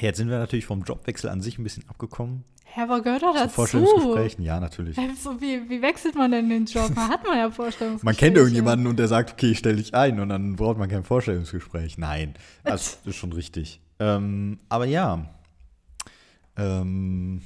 Jetzt 0.00 0.18
sind 0.18 0.30
wir 0.30 0.38
natürlich 0.38 0.66
vom 0.66 0.82
Jobwechsel 0.82 1.28
an 1.28 1.40
sich 1.40 1.58
ein 1.58 1.64
bisschen 1.64 1.88
abgekommen. 1.88 2.44
Hä, 2.64 2.82
aber 2.82 3.00
gehört 3.02 3.22
doch 3.22 3.32
Zu 3.32 3.38
dazu. 3.40 3.54
Vorstellungsgesprächen, 3.54 4.44
ja, 4.44 4.60
natürlich. 4.60 4.96
Hä, 4.96 5.08
So, 5.20 5.40
wie, 5.40 5.68
wie 5.68 5.82
wechselt 5.82 6.14
man 6.14 6.30
denn 6.30 6.48
den 6.48 6.66
Job? 6.66 6.94
Man 6.94 7.08
hat 7.08 7.24
man 7.24 7.36
ja 7.38 7.50
Vorstellungsgespräche. 7.50 8.04
Man 8.04 8.16
kennt 8.16 8.36
irgendjemanden 8.36 8.86
und 8.86 8.98
der 8.98 9.08
sagt, 9.08 9.32
okay, 9.32 9.50
ich 9.52 9.58
stelle 9.58 9.76
dich 9.76 9.94
ein 9.94 10.20
und 10.20 10.28
dann 10.28 10.54
braucht 10.54 10.78
man 10.78 10.88
kein 10.88 11.02
Vorstellungsgespräch. 11.02 11.98
Nein, 11.98 12.34
das 12.62 13.00
ist 13.04 13.16
schon 13.16 13.32
richtig. 13.32 13.80
Ähm, 13.98 14.60
aber 14.68 14.84
ja. 14.84 15.28
Ähm, 16.56 17.42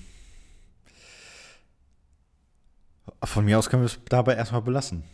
von 3.25 3.45
mir 3.45 3.59
aus 3.59 3.71
können 3.71 3.83
wir 3.83 3.87
es 3.87 3.99
dabei 4.09 4.35
erstmal 4.35 4.63
belassen. 4.63 5.05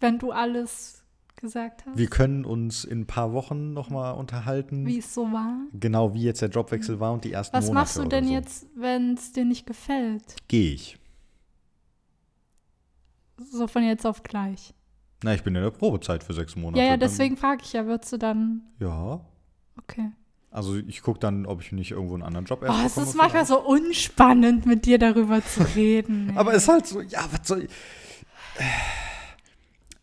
Wenn 0.00 0.18
du 0.18 0.32
alles 0.32 1.04
gesagt 1.36 1.86
hast, 1.86 1.96
Wir 1.96 2.08
können 2.08 2.44
uns 2.44 2.84
in 2.84 3.00
ein 3.02 3.06
paar 3.06 3.32
Wochen 3.32 3.72
nochmal 3.72 4.14
unterhalten. 4.14 4.86
wie 4.86 4.98
es 4.98 5.14
so 5.14 5.30
war. 5.32 5.54
Genau 5.72 6.12
wie 6.14 6.22
jetzt 6.24 6.42
der 6.42 6.50
Jobwechsel 6.50 7.00
war 7.00 7.12
und 7.12 7.24
die 7.24 7.32
ersten 7.32 7.56
Was 7.56 7.66
Monate 7.66 7.74
machst 7.80 7.96
du 7.98 8.04
denn 8.04 8.26
so. 8.26 8.32
jetzt, 8.32 8.66
wenn 8.74 9.14
es 9.14 9.32
dir 9.32 9.44
nicht 9.44 9.66
gefällt? 9.66 10.36
Gehe 10.48 10.72
ich. 10.74 10.98
So 13.38 13.66
von 13.66 13.82
jetzt 13.82 14.04
auf 14.06 14.22
gleich. 14.22 14.74
Na, 15.22 15.34
ich 15.34 15.42
bin 15.42 15.54
in 15.54 15.62
der 15.62 15.70
Probezeit 15.70 16.24
für 16.24 16.34
sechs 16.34 16.56
Monate. 16.56 16.82
Ja, 16.82 16.90
ja, 16.90 16.96
deswegen 16.96 17.36
frage 17.36 17.62
ich 17.64 17.72
ja, 17.72 17.86
würdest 17.86 18.12
du 18.12 18.18
dann. 18.18 18.62
Ja. 18.78 19.20
Okay. 19.78 20.10
Also 20.50 20.76
ich 20.76 21.00
gucke 21.02 21.20
dann, 21.20 21.46
ob 21.46 21.62
ich 21.62 21.72
nicht 21.72 21.90
irgendwo 21.92 22.14
einen 22.14 22.22
anderen 22.22 22.44
Job 22.44 22.60
Oh, 22.62 22.66
erst 22.66 22.78
es 22.84 22.94
bekomme 22.94 23.06
ist 23.08 23.14
manchmal 23.16 23.46
so 23.46 23.60
unspannend, 23.64 24.66
mit 24.66 24.84
dir 24.84 24.98
darüber 24.98 25.42
zu 25.44 25.62
reden. 25.76 26.32
Aber 26.36 26.52
es 26.54 26.64
ist 26.64 26.68
halt 26.68 26.86
so, 26.86 27.00
ja, 27.00 27.24
was 27.30 27.46
soll 27.48 27.64
ich. 27.64 27.70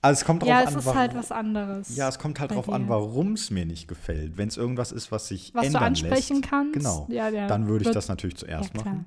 Also 0.07 0.21
es 0.21 0.25
kommt 0.25 0.41
drauf 0.41 0.49
ja, 0.49 0.59
an, 0.61 0.67
es 0.67 0.75
ist 0.75 0.85
warum- 0.85 0.99
halt 0.99 1.15
was 1.15 1.31
anderes. 1.31 1.95
Ja, 1.95 2.07
es 2.09 2.17
kommt 2.19 2.39
halt 2.39 2.51
drauf 2.51 2.69
an, 2.69 2.83
dir. 2.83 2.89
warum 2.89 3.33
es 3.33 3.51
mir 3.51 3.65
nicht 3.65 3.87
gefällt. 3.87 4.37
Wenn 4.37 4.47
es 4.47 4.57
irgendwas 4.57 4.91
ist, 4.91 5.11
was 5.11 5.27
sich 5.27 5.53
was 5.53 5.61
du 5.61 5.67
ändern 5.67 5.83
ansprechen 5.83 6.37
lässt, 6.37 6.49
kannst. 6.49 6.73
Genau. 6.73 7.07
Ja, 7.09 7.29
ja, 7.29 7.47
dann 7.47 7.67
würde 7.67 7.85
ich 7.85 7.91
das 7.91 8.07
natürlich 8.07 8.37
zuerst 8.37 8.73
machen. 8.75 9.05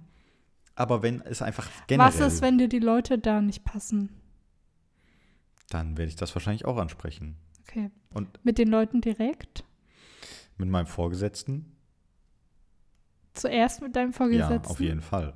Aber 0.74 1.02
wenn 1.02 1.20
es 1.22 1.42
einfach 1.42 1.68
generell, 1.86 2.08
Was 2.12 2.20
ist, 2.20 2.42
wenn 2.42 2.58
dir 2.58 2.68
die 2.68 2.78
Leute 2.78 3.18
da 3.18 3.40
nicht 3.40 3.64
passen? 3.64 4.10
dann 5.70 5.96
werde 5.96 6.08
ich 6.08 6.16
das 6.16 6.34
wahrscheinlich 6.34 6.64
auch 6.64 6.76
ansprechen. 6.78 7.36
Okay. 7.68 7.90
Und 8.12 8.44
Mit 8.44 8.58
den 8.58 8.68
Leuten 8.68 9.00
direkt? 9.00 9.64
mit 10.56 10.68
meinem 10.68 10.86
Vorgesetzten? 10.86 11.76
Zuerst 13.34 13.80
mit 13.80 13.94
deinem 13.96 14.12
Vorgesetzten? 14.12 14.64
Ja, 14.64 14.70
auf 14.70 14.80
jeden 14.80 15.00
Fall. 15.00 15.34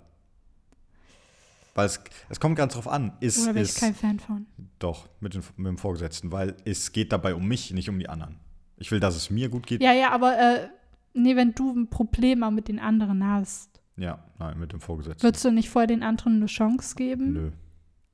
Weil 1.74 1.86
es, 1.86 2.00
es 2.28 2.38
kommt 2.40 2.56
ganz 2.56 2.74
drauf 2.74 2.86
an. 2.88 3.12
Ist, 3.20 3.42
Oder 3.42 3.54
bin 3.54 3.62
ich 3.62 3.70
ist, 3.70 3.80
kein 3.80 3.94
Fan 3.94 4.20
von? 4.20 4.46
Doch, 4.78 5.08
mit, 5.20 5.34
den, 5.34 5.42
mit 5.56 5.66
dem 5.66 5.78
Vorgesetzten, 5.78 6.30
weil 6.30 6.54
es 6.64 6.92
geht 6.92 7.10
dabei 7.12 7.34
um 7.34 7.46
mich, 7.48 7.72
nicht 7.72 7.88
um 7.88 7.98
die 7.98 8.08
anderen. 8.08 8.36
Ich 8.76 8.90
will, 8.92 9.00
dass 9.00 9.16
es 9.16 9.30
mir 9.30 9.48
gut 9.48 9.66
geht. 9.66 9.82
Ja, 9.82 9.92
ja, 9.92 10.10
aber 10.12 10.38
äh, 10.38 10.68
nee, 11.14 11.34
wenn 11.36 11.52
du 11.54 11.72
ein 11.72 11.90
Problem 11.90 12.42
auch 12.44 12.50
mit 12.52 12.68
den 12.68 12.78
anderen 12.78 13.26
hast, 13.26 13.80
Ja, 13.96 14.22
nein, 14.38 14.58
mit 14.58 14.72
dem 14.72 14.80
Vorgesetzten. 14.80 15.22
würdest 15.24 15.44
du 15.44 15.50
nicht 15.50 15.68
vorher 15.70 15.86
den 15.88 16.02
anderen 16.02 16.36
eine 16.36 16.46
Chance 16.46 16.94
geben, 16.94 17.32
Nö. 17.32 17.50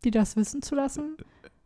die 0.05 0.11
das 0.11 0.37
wissen 0.37 0.63
zu 0.63 0.75
lassen? 0.75 1.17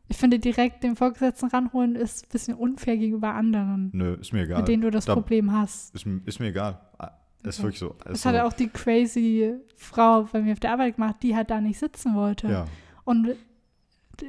Ich 0.07 0.17
finde, 0.19 0.39
direkt 0.39 0.85
den 0.85 0.97
Vorgesetzten 0.97 1.47
ranholen 1.49 1.97
ist 1.97 2.27
ein 2.27 2.29
bisschen 2.31 2.55
unfair 2.57 2.97
gegenüber 2.99 3.35
anderen, 3.35 3.91
Nö, 3.93 4.15
ist 4.15 4.33
mir 4.33 4.43
egal. 4.43 4.59
mit 4.59 4.69
denen 4.69 4.83
du 4.83 4.91
das 4.91 5.07
Da- 5.07 5.15
Problem 5.15 5.51
hast. 5.53 5.95
Ist, 5.95 6.07
ist 6.25 6.41
mir 6.41 6.49
egal. 6.49 6.81
Ah, 7.45 7.49
Ist 7.49 7.63
wirklich 7.63 7.79
so. 7.79 7.95
Das 8.05 8.19
Ist 8.19 8.27
hat 8.27 8.35
so. 8.37 8.41
auch 8.43 8.53
die 8.53 8.69
crazy 8.69 9.55
Frau 9.77 10.23
bei 10.33 10.41
mir 10.41 10.53
auf 10.53 10.61
der 10.61 10.73
Arbeit 10.73 10.97
gemacht, 10.97 11.17
die 11.23 11.37
halt 11.37 11.51
da 11.51 11.61
nicht 11.61 11.79
sitzen 11.79 12.15
wollte. 12.15 12.49
Ja. 12.49 12.65
Und 13.05 13.35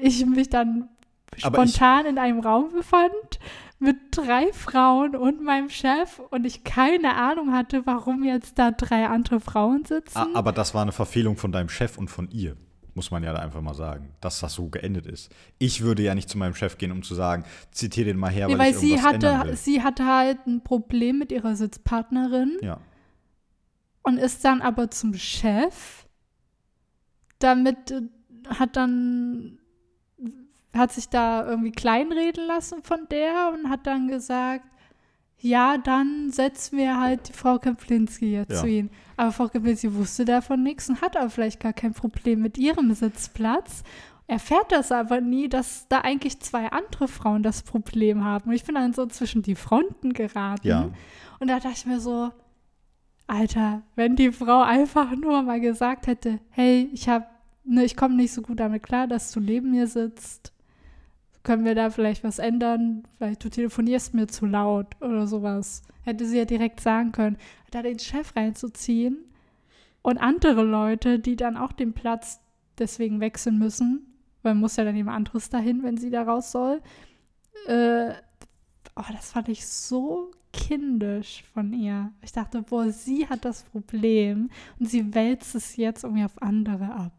ich 0.02 0.26
mich 0.26 0.50
dann 0.50 0.90
spontan 1.38 2.06
in 2.06 2.18
einem 2.18 2.40
Raum 2.40 2.72
befand 2.72 3.40
mit 3.80 3.98
drei 4.12 4.52
Frauen 4.54 5.16
und 5.16 5.44
meinem 5.44 5.70
Chef 5.70 6.20
und 6.30 6.46
ich 6.46 6.64
keine 6.64 7.16
Ahnung 7.16 7.52
hatte, 7.52 7.86
warum 7.86 8.24
jetzt 8.24 8.58
da 8.58 8.72
drei 8.72 9.08
andere 9.08 9.40
Frauen 9.40 9.84
sitzen. 9.86 10.18
Ah, 10.18 10.28
Aber 10.34 10.52
das 10.52 10.74
war 10.74 10.82
eine 10.82 10.92
Verfehlung 10.94 11.36
von 11.38 11.52
deinem 11.52 11.70
Chef 11.70 11.98
und 11.98 12.10
von 12.10 12.30
ihr, 12.32 12.56
muss 12.94 13.12
man 13.12 13.22
ja 13.24 13.34
da 13.34 13.40
einfach 13.40 13.62
mal 13.62 13.74
sagen, 13.74 14.14
dass 14.22 14.40
das 14.40 14.54
so 14.54 14.70
geendet 14.70 15.06
ist. 15.06 15.30
Ich 15.58 15.82
würde 15.82 16.04
ja 16.04 16.16
nicht 16.16 16.30
zu 16.30 16.38
meinem 16.38 16.56
Chef 16.56 16.78
gehen, 16.78 16.92
um 16.94 17.04
zu 17.04 17.16
sagen, 17.16 17.44
zitiere 17.72 18.06
den 18.08 18.18
mal 18.18 18.32
her, 18.32 18.48
nee, 18.48 18.54
weil, 18.54 18.60
weil 18.60 18.72
ich 18.72 18.78
sie 18.78 18.92
irgendwas 18.92 19.14
ändern 19.14 19.38
hatte, 19.40 19.50
will. 19.50 19.58
sie 19.58 19.84
hatte 19.84 20.06
halt 20.06 20.48
ein 20.48 20.64
Problem 20.64 21.20
mit 21.20 21.32
ihrer 21.34 21.56
Sitzpartnerin 21.58 22.58
Ja. 22.62 22.80
Und 24.06 24.18
ist 24.18 24.46
dann 24.46 24.62
aber 24.62 24.90
zum 24.92 25.14
Chef. 25.16 26.06
Damit 27.40 27.92
äh, 27.92 28.02
hat 28.48 28.76
dann 28.76 29.60
hat 30.74 30.92
sich 30.92 31.08
da 31.10 31.46
irgendwie 31.48 31.72
kleinreden 31.72 32.46
lassen 32.48 32.84
von 32.84 33.08
der 33.10 33.54
und 33.54 33.70
hat 33.70 33.88
dann 33.88 34.08
gesagt, 34.10 34.66
ja, 35.38 35.78
dann 35.78 36.32
setzen 36.32 36.78
wir 36.78 37.00
halt 37.00 37.30
die 37.30 37.34
Frau 37.34 37.60
Kaplinski 37.60 38.34
jetzt 38.34 38.52
Ja. 38.52 38.60
zu 38.62 38.68
ihnen. 38.68 38.90
Aber 39.16 39.32
Frau 39.32 39.48
Kaplinski 39.48 39.94
wusste 39.94 40.26
davon 40.26 40.64
nichts 40.64 40.90
und 40.90 41.00
hat 41.02 41.16
aber 41.16 41.30
vielleicht 41.30 41.62
gar 41.62 41.72
kein 41.74 41.94
Problem 41.94 42.42
mit 42.42 42.58
ihrem 42.58 42.94
Sitzplatz. 42.94 43.84
Erfährt 44.28 44.72
das 44.72 44.92
aber 44.92 45.22
nie, 45.22 45.48
dass 45.48 45.88
da 45.88 46.02
eigentlich 46.02 46.42
zwei 46.42 46.68
andere 46.72 47.08
Frauen 47.08 47.42
das 47.42 47.64
Problem 47.64 48.24
haben. 48.26 48.50
Und 48.50 48.56
ich 48.56 48.64
bin 48.66 48.76
dann 48.76 48.92
so 48.94 49.06
zwischen 49.06 49.44
die 49.44 49.56
Fronten 49.56 50.12
geraten. 50.14 50.68
Ja. 50.68 50.90
Und 51.40 51.48
da 51.48 51.56
dachte 51.60 51.70
ich 51.76 51.86
mir 51.86 52.00
so, 52.02 52.32
Alter, 53.28 53.82
wenn 53.96 54.16
die 54.16 54.32
Frau 54.32 54.62
einfach 54.62 55.16
nur 55.16 55.42
mal 55.42 55.60
gesagt 55.60 56.08
hätte, 56.08 56.40
hey, 56.50 56.90
ich 56.94 57.10
habe, 57.10 57.26
ne, 57.64 57.84
ich 57.84 57.98
komme 57.98 58.16
nicht 58.16 58.34
so 58.34 58.42
gut 58.42 58.60
damit 58.60 58.84
klar, 58.84 59.08
dass 59.08 59.32
du 59.32 59.40
neben 59.40 59.72
mir 59.72 59.88
sitzt. 59.88 60.54
Können 61.44 61.66
wir 61.66 61.76
da 61.76 61.90
vielleicht 61.90 62.24
was 62.24 62.40
ändern? 62.40 63.04
Vielleicht 63.18 63.44
du 63.44 63.50
telefonierst 63.50 64.14
mir 64.14 64.28
zu 64.28 64.46
laut 64.46 64.88
oder 65.02 65.28
sowas. 65.28 65.84
Hätte 66.04 66.26
sie 66.26 66.38
ja 66.38 66.46
direkt 66.46 66.80
sagen 66.82 67.12
können, 67.12 67.38
da 67.72 67.82
den 67.82 68.00
Chef 68.00 68.36
reinzuziehen 68.36 69.18
und 70.02 70.18
andere 70.18 70.64
Leute, 70.64 71.20
die 71.20 71.36
dann 71.36 71.58
auch 71.58 71.72
den 71.72 71.94
Platz 71.94 72.40
deswegen 72.78 73.20
wechseln 73.20 73.58
müssen, 73.58 74.14
weil 74.44 74.56
muss 74.56 74.76
ja 74.76 74.84
dann 74.84 74.96
jemand 74.96 75.18
anderes 75.18 75.50
dahin, 75.50 75.82
wenn 75.84 75.98
sie 75.98 76.12
da 76.12 76.24
raus 76.24 76.52
soll. 76.52 76.82
Äh, 77.68 78.14
oh, 78.96 79.04
das 79.12 79.32
fand 79.32 79.50
ich 79.50 79.66
so 79.68 80.32
kindisch 80.54 81.44
von 81.54 81.74
ihr. 81.74 82.12
Ich 82.22 82.32
dachte, 82.32 82.62
boah, 82.62 82.90
sie 82.92 83.28
hat 83.28 83.44
das 83.46 83.64
Problem 83.64 84.50
und 84.80 84.90
sie 84.90 85.14
wälzt 85.14 85.56
es 85.56 85.76
jetzt 85.76 86.04
irgendwie 86.04 86.24
auf 86.24 86.42
andere 86.42 86.94
ab. 86.94 87.14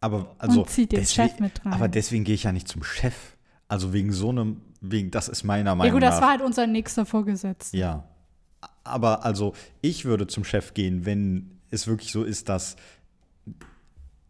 Aber 0.00 0.34
also 0.38 0.62
und 0.62 0.70
zieht 0.70 0.92
den 0.92 1.00
deswegen- 1.00 1.28
Chef 1.30 1.40
mit 1.40 1.64
rein. 1.64 1.72
Aber 1.72 1.88
deswegen 1.88 2.24
gehe 2.24 2.34
ich 2.34 2.44
ja 2.44 2.52
nicht 2.52 2.68
zum 2.68 2.82
Chef. 2.82 3.36
Also 3.68 3.92
wegen 3.92 4.12
so 4.12 4.30
einem, 4.30 4.60
wegen, 4.80 5.10
das 5.10 5.28
ist 5.28 5.44
meiner 5.44 5.70
ja 5.70 5.74
Meinung 5.74 5.92
gut, 5.92 6.02
nach. 6.02 6.10
das 6.10 6.20
war 6.20 6.30
halt 6.30 6.40
unser 6.42 6.66
nächster 6.66 7.04
Vorgesetzter. 7.06 7.76
Ja. 7.76 8.04
Aber 8.84 9.24
also, 9.24 9.52
ich 9.82 10.04
würde 10.04 10.26
zum 10.26 10.44
Chef 10.44 10.72
gehen, 10.72 11.04
wenn 11.04 11.58
es 11.70 11.86
wirklich 11.86 12.10
so 12.10 12.24
ist, 12.24 12.48
dass 12.48 12.76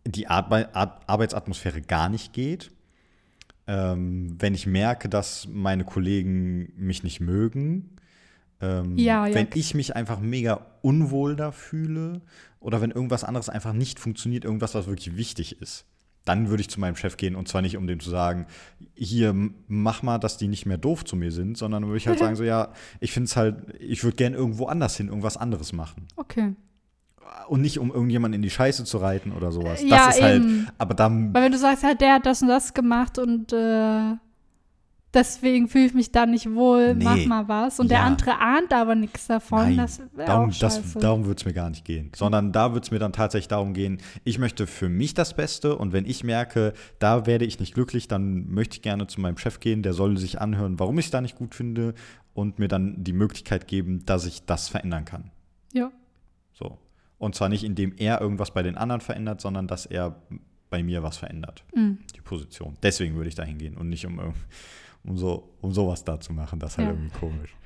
die 0.05 0.27
Arbe 0.27 0.75
Ar 0.75 1.01
Arbeitsatmosphäre 1.07 1.81
gar 1.83 2.09
nicht 2.09 2.33
geht. 2.33 2.73
Ähm, 3.69 4.35
wenn 4.39 4.55
ich 4.55 4.67
merke, 4.67 5.11
dass 5.11 5.47
meine 5.47 5.85
Kollegen 5.85 6.73
mich 6.77 7.03
nicht 7.05 7.21
mögen. 7.21 7.91
Ähm, 8.61 8.97
Ja, 8.97 9.27
ja. 9.27 9.35
Wenn 9.35 9.49
ich 9.55 9.75
mich 9.75 9.95
einfach 9.95 10.21
mega 10.21 10.67
unwohl 10.81 11.37
da 11.37 11.53
fühle 11.53 12.23
oder 12.61 12.81
wenn 12.81 12.91
irgendwas 12.91 13.25
anderes 13.25 13.51
einfach 13.51 13.75
nicht 13.75 14.01
funktioniert, 14.01 14.45
irgendwas, 14.45 14.75
was 14.75 14.87
wirklich 14.87 15.17
wichtig 15.17 15.61
ist. 15.61 15.85
Dann 16.25 16.49
würde 16.49 16.63
ich 16.63 16.69
zu 16.69 16.81
meinem 16.81 16.97
Chef 16.97 17.17
gehen 17.17 17.37
und 17.37 17.47
zwar 17.49 17.63
nicht, 17.63 17.77
um 17.77 17.87
dem 17.87 18.01
zu 18.01 18.11
sagen, 18.11 18.47
hier, 18.95 19.35
mach 19.67 20.03
mal, 20.03 20.19
dass 20.19 20.39
die 20.39 20.49
nicht 20.49 20.67
mehr 20.67 20.79
doof 20.79 21.05
zu 21.05 21.15
mir 21.17 21.31
sind, 21.31 21.57
sondern 21.57 21.85
würde 21.87 21.99
ich 21.99 22.09
halt 22.09 22.19
sagen, 22.21 22.37
so, 22.37 22.45
ja, 22.45 22.73
ich 23.01 23.13
finde 23.13 23.27
es 23.27 23.37
halt, 23.37 23.75
ich 23.79 24.03
würde 24.03 24.17
gern 24.17 24.35
irgendwo 24.35 24.67
anders 24.67 24.97
hin, 24.97 25.09
irgendwas 25.09 25.37
anderes 25.37 25.73
machen. 25.73 26.09
Okay. 26.17 26.55
Und 27.49 27.61
nicht, 27.63 27.79
um 27.79 27.91
irgendjemanden 27.91 28.37
in 28.37 28.43
die 28.43 28.51
Scheiße 28.51 28.85
zu 28.85 28.99
reiten 28.99 29.33
oder 29.33 29.53
sowas. 29.53 29.83
Ja, 29.83 30.07
das 30.09 30.17
ist 30.17 30.23
halt, 30.23 30.43
eben. 30.43 30.67
aber 30.79 30.95
dann, 30.95 31.33
Weil 31.33 31.45
wenn 31.45 31.53
du 31.53 31.59
sagst, 31.59 31.83
halt, 31.85 32.01
der 32.01 32.15
hat 32.15 32.27
das 32.27 32.43
und 32.43 32.49
das 32.49 32.75
gemacht 32.75 33.19
und 33.19 33.53
äh, 33.55 34.17
deswegen 35.15 35.69
fühle 35.69 35.87
ich 35.87 35.95
mich 35.95 36.13
da 36.13 36.27
nicht 36.27 36.53
wohl, 36.55 36.95
Nee. 36.95 37.05
mach 37.05 37.25
mal 37.27 37.49
was. 37.49 37.81
Und 37.81 37.91
der 37.91 37.99
Ja. 38.01 38.05
andere 38.05 38.39
ahnt 38.39 38.73
aber 38.75 38.95
nichts 38.95 39.27
davon, 39.27 39.61
Nein, 39.61 39.77
das 39.79 40.03
darum, 40.17 40.51
auch 40.51 40.59
das, 40.59 40.77
scheiße. 40.77 40.99
darum 40.99 41.25
würde 41.25 41.39
es 41.39 41.45
mir 41.47 41.55
gar 41.55 41.71
nicht 41.71 41.85
gehen. 41.85 42.11
Sondern 42.15 42.53
da 42.53 42.73
würde 42.73 42.85
es 42.85 42.91
mir 42.91 42.99
dann 42.99 43.13
tatsächlich 43.15 43.49
darum 43.49 43.73
gehen, 43.73 43.99
ich 44.25 44.39
möchte 44.39 44.67
für 44.67 44.89
mich 44.91 45.15
das 45.15 45.35
Beste 45.35 45.77
und 45.77 45.93
wenn 45.95 46.05
ich 46.05 46.25
merke, 46.25 46.75
da 46.99 47.25
werde 47.27 47.47
ich 47.47 47.59
nicht 47.59 47.73
glücklich, 47.75 48.09
dann 48.09 48.49
möchte 48.51 48.77
ich 48.77 48.83
gerne 48.83 49.07
zu 49.07 49.21
meinem 49.23 49.39
Chef 49.39 49.61
gehen, 49.61 49.83
der 49.83 49.95
soll 49.95 50.19
sich 50.19 50.41
anhören, 50.41 50.79
warum 50.79 50.99
ich 50.99 51.07
es 51.07 51.11
da 51.11 51.21
nicht 51.23 51.37
gut 51.37 51.55
finde 51.55 51.95
und 52.35 52.59
mir 52.59 52.69
dann 52.69 53.03
die 53.03 53.15
Möglichkeit 53.15 53.67
geben, 53.67 54.05
dass 54.05 54.27
ich 54.27 54.45
das 54.45 54.69
verändern 54.69 55.05
kann. 55.07 55.31
ja. 55.73 55.91
Und 57.19 57.35
zwar 57.35 57.49
nicht, 57.49 57.65
indem 57.65 57.95
er 57.97 58.21
irgendwas 58.21 58.53
bei 58.53 58.63
den 58.63 58.77
anderen 58.77 59.01
verändert, 59.01 59.41
sondern 59.41 59.67
dass 59.67 59.87
er 59.87 60.17
bei 60.71 60.83
mir 60.83 61.03
was 61.03 61.17
verändert. 61.17 61.65
Mhm. 61.75 61.99
Die 62.15 62.21
Position. 62.21 62.77
Deswegen 62.83 63.17
würde 63.17 63.29
ich 63.29 63.35
da 63.35 63.43
hingehen 63.43 63.77
und 63.77 63.89
nicht 63.89 64.07
um, 64.07 64.21
um, 65.05 65.17
so, 65.17 65.49
um 65.61 65.73
sowas 65.73 66.05
da 66.05 66.21
zu 66.21 66.33
machen. 66.33 66.61
Das 66.61 66.73
ist 66.73 66.79
halt 66.79 66.89
Ja. 66.89 66.95
irgendwie 66.95 67.19
komisch. 67.19 67.57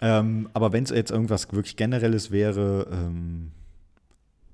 Ähm, 0.00 0.48
aber 0.52 0.72
wenn 0.72 0.84
es 0.84 0.90
jetzt 0.90 1.10
irgendwas 1.10 1.50
wirklich 1.52 1.76
Generelles 1.76 2.30
wäre, 2.30 2.86
ähm, 2.92 3.52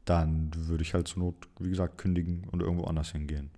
dann 0.05 0.51
würde 0.55 0.83
ich 0.83 0.95
halt 0.95 1.09
zur 1.09 1.23
Not, 1.25 1.35
wie 1.59 1.69
gesagt, 1.71 1.99
kündigen 1.99 2.47
und 2.51 2.61
irgendwo 2.63 2.85
anders 2.85 3.13
hingehen. 3.13 3.51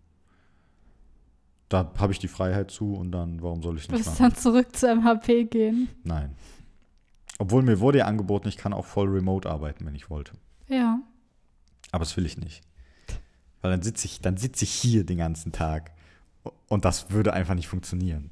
Da 1.68 1.92
habe 1.98 2.12
ich 2.12 2.18
die 2.18 2.26
Freiheit 2.28 2.70
zu 2.72 2.94
und 2.94 3.12
dann, 3.12 3.40
warum 3.42 3.62
soll 3.62 3.76
ich 3.76 3.86
Du 3.86 3.94
nicht 3.94 4.06
machen? 4.06 4.16
dann 4.18 4.34
zurück 4.34 4.74
zu 4.74 4.88
MHP 4.92 5.44
gehen. 5.50 5.88
Nein. 6.02 6.34
Obwohl 7.40 7.62
mir 7.62 7.80
wurde 7.80 8.00
ja 8.00 8.04
angeboten, 8.04 8.48
ich 8.48 8.58
kann 8.58 8.74
auch 8.74 8.84
voll 8.84 9.08
remote 9.08 9.48
arbeiten, 9.48 9.86
wenn 9.86 9.94
ich 9.94 10.10
wollte. 10.10 10.32
Ja. 10.68 11.00
Aber 11.90 12.00
das 12.04 12.14
will 12.18 12.26
ich 12.26 12.36
nicht. 12.36 12.60
Weil 13.62 13.70
dann 13.70 13.80
sitze 13.80 14.04
ich, 14.04 14.20
dann 14.20 14.36
sitze 14.36 14.66
ich 14.66 14.70
hier 14.70 15.06
den 15.06 15.16
ganzen 15.16 15.50
Tag. 15.50 15.92
Und 16.68 16.84
das 16.84 17.12
würde 17.12 17.32
einfach 17.32 17.54
nicht 17.54 17.66
funktionieren. 17.66 18.30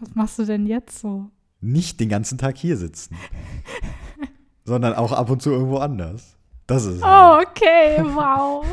Was 0.00 0.12
machst 0.16 0.40
du 0.40 0.44
denn 0.44 0.66
jetzt 0.66 0.98
so? 0.98 1.30
Nicht 1.60 2.00
den 2.00 2.08
ganzen 2.08 2.36
Tag 2.36 2.58
hier 2.58 2.76
sitzen. 2.76 3.16
sondern 4.64 4.94
auch 4.94 5.12
ab 5.12 5.30
und 5.30 5.40
zu 5.40 5.50
irgendwo 5.50 5.78
anders. 5.78 6.36
Das 6.66 6.84
ist. 6.84 7.00
Oh, 7.00 7.06
halt. 7.06 7.46
okay, 7.46 8.02
wow. 8.02 8.66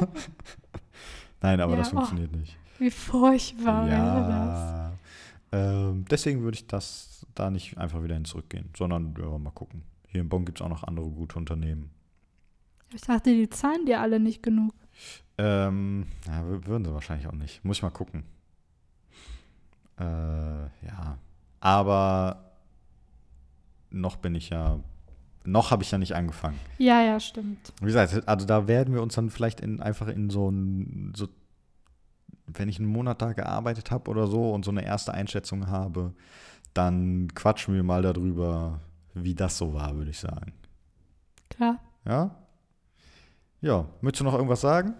Nein, 1.41 1.61
aber 1.61 1.73
ja, 1.73 1.77
das 1.77 1.89
oh. 1.89 1.97
funktioniert 1.97 2.35
nicht. 2.35 2.57
Wie 2.79 2.89
furchtbar 2.89 3.85
wäre 3.85 3.99
ja. 3.99 4.88
Ähm, 5.51 6.05
deswegen 6.09 6.41
würde 6.43 6.55
ich 6.55 6.67
das 6.67 7.25
da 7.35 7.49
nicht 7.49 7.77
einfach 7.77 8.03
wieder 8.03 8.13
hin 8.15 8.25
zurückgehen, 8.25 8.69
sondern 8.77 9.15
ja, 9.19 9.37
mal 9.37 9.51
gucken. 9.51 9.83
Hier 10.07 10.21
in 10.21 10.29
Bonn 10.29 10.45
gibt 10.45 10.59
es 10.59 10.65
auch 10.65 10.69
noch 10.69 10.83
andere 10.83 11.09
gute 11.09 11.37
Unternehmen. 11.37 11.89
Ich 12.93 13.01
dachte, 13.01 13.31
die 13.31 13.49
zahlen 13.49 13.85
dir 13.85 14.01
alle 14.01 14.19
nicht 14.19 14.41
genug. 14.43 14.73
Ähm, 15.37 16.07
ja, 16.27 16.41
wür- 16.41 16.65
würden 16.65 16.85
sie 16.85 16.93
wahrscheinlich 16.93 17.27
auch 17.27 17.33
nicht. 17.33 17.63
Muss 17.63 17.77
ich 17.77 17.83
mal 17.83 17.89
gucken. 17.91 18.23
Äh, 19.99 20.03
ja. 20.03 21.17
Aber 21.59 22.51
noch 23.91 24.15
bin 24.17 24.35
ich 24.35 24.49
ja, 24.49 24.79
noch 25.45 25.71
habe 25.71 25.83
ich 25.83 25.91
ja 25.91 25.97
nicht 25.97 26.15
angefangen. 26.15 26.59
Ja, 26.77 27.01
ja, 27.01 27.19
stimmt. 27.19 27.73
Wie 27.81 27.85
gesagt, 27.85 28.27
also 28.27 28.45
da 28.45 28.67
werden 28.67 28.93
wir 28.93 29.01
uns 29.01 29.15
dann 29.15 29.29
vielleicht 29.29 29.61
in, 29.61 29.81
einfach 29.81 30.07
in 30.07 30.29
so 30.29 30.49
ein, 30.49 31.13
so, 31.15 31.27
wenn 32.53 32.69
ich 32.69 32.79
einen 32.79 32.87
Monat 32.87 33.21
da 33.21 33.33
gearbeitet 33.33 33.91
habe 33.91 34.09
oder 34.09 34.27
so 34.27 34.51
und 34.51 34.65
so 34.65 34.71
eine 34.71 34.85
erste 34.85 35.13
Einschätzung 35.13 35.67
habe, 35.67 36.13
dann 36.73 37.27
quatschen 37.33 37.73
wir 37.73 37.83
mal 37.83 38.01
darüber, 38.01 38.79
wie 39.13 39.35
das 39.35 39.57
so 39.57 39.73
war, 39.73 39.95
würde 39.95 40.11
ich 40.11 40.19
sagen. 40.19 40.53
Klar. 41.49 41.79
Ja? 42.05 42.35
Ja, 43.61 43.85
möchtest 44.01 44.21
du 44.21 44.25
noch 44.25 44.33
irgendwas 44.33 44.61
sagen? 44.61 44.93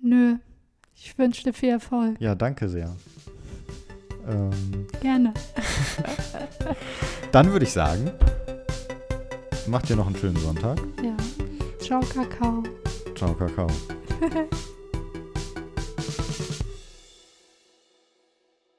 Nö. 0.00 0.36
Ich 0.94 1.16
wünsche 1.18 1.44
dir 1.44 1.52
viel 1.52 1.70
Erfolg. 1.70 2.20
Ja, 2.20 2.34
danke 2.34 2.68
sehr. 2.68 2.94
Ähm, 4.28 4.86
Gerne. 5.00 5.32
dann 7.32 7.50
würde 7.52 7.64
ich 7.64 7.72
sagen, 7.72 8.10
macht 9.66 9.88
dir 9.88 9.96
noch 9.96 10.06
einen 10.06 10.16
schönen 10.16 10.36
Sonntag. 10.36 10.78
Ja. 11.02 11.16
Ciao, 11.80 12.00
Kakao. 12.00 12.62
Ciao, 13.14 13.34
Kakao. 13.34 13.68
Bye. 14.20 14.48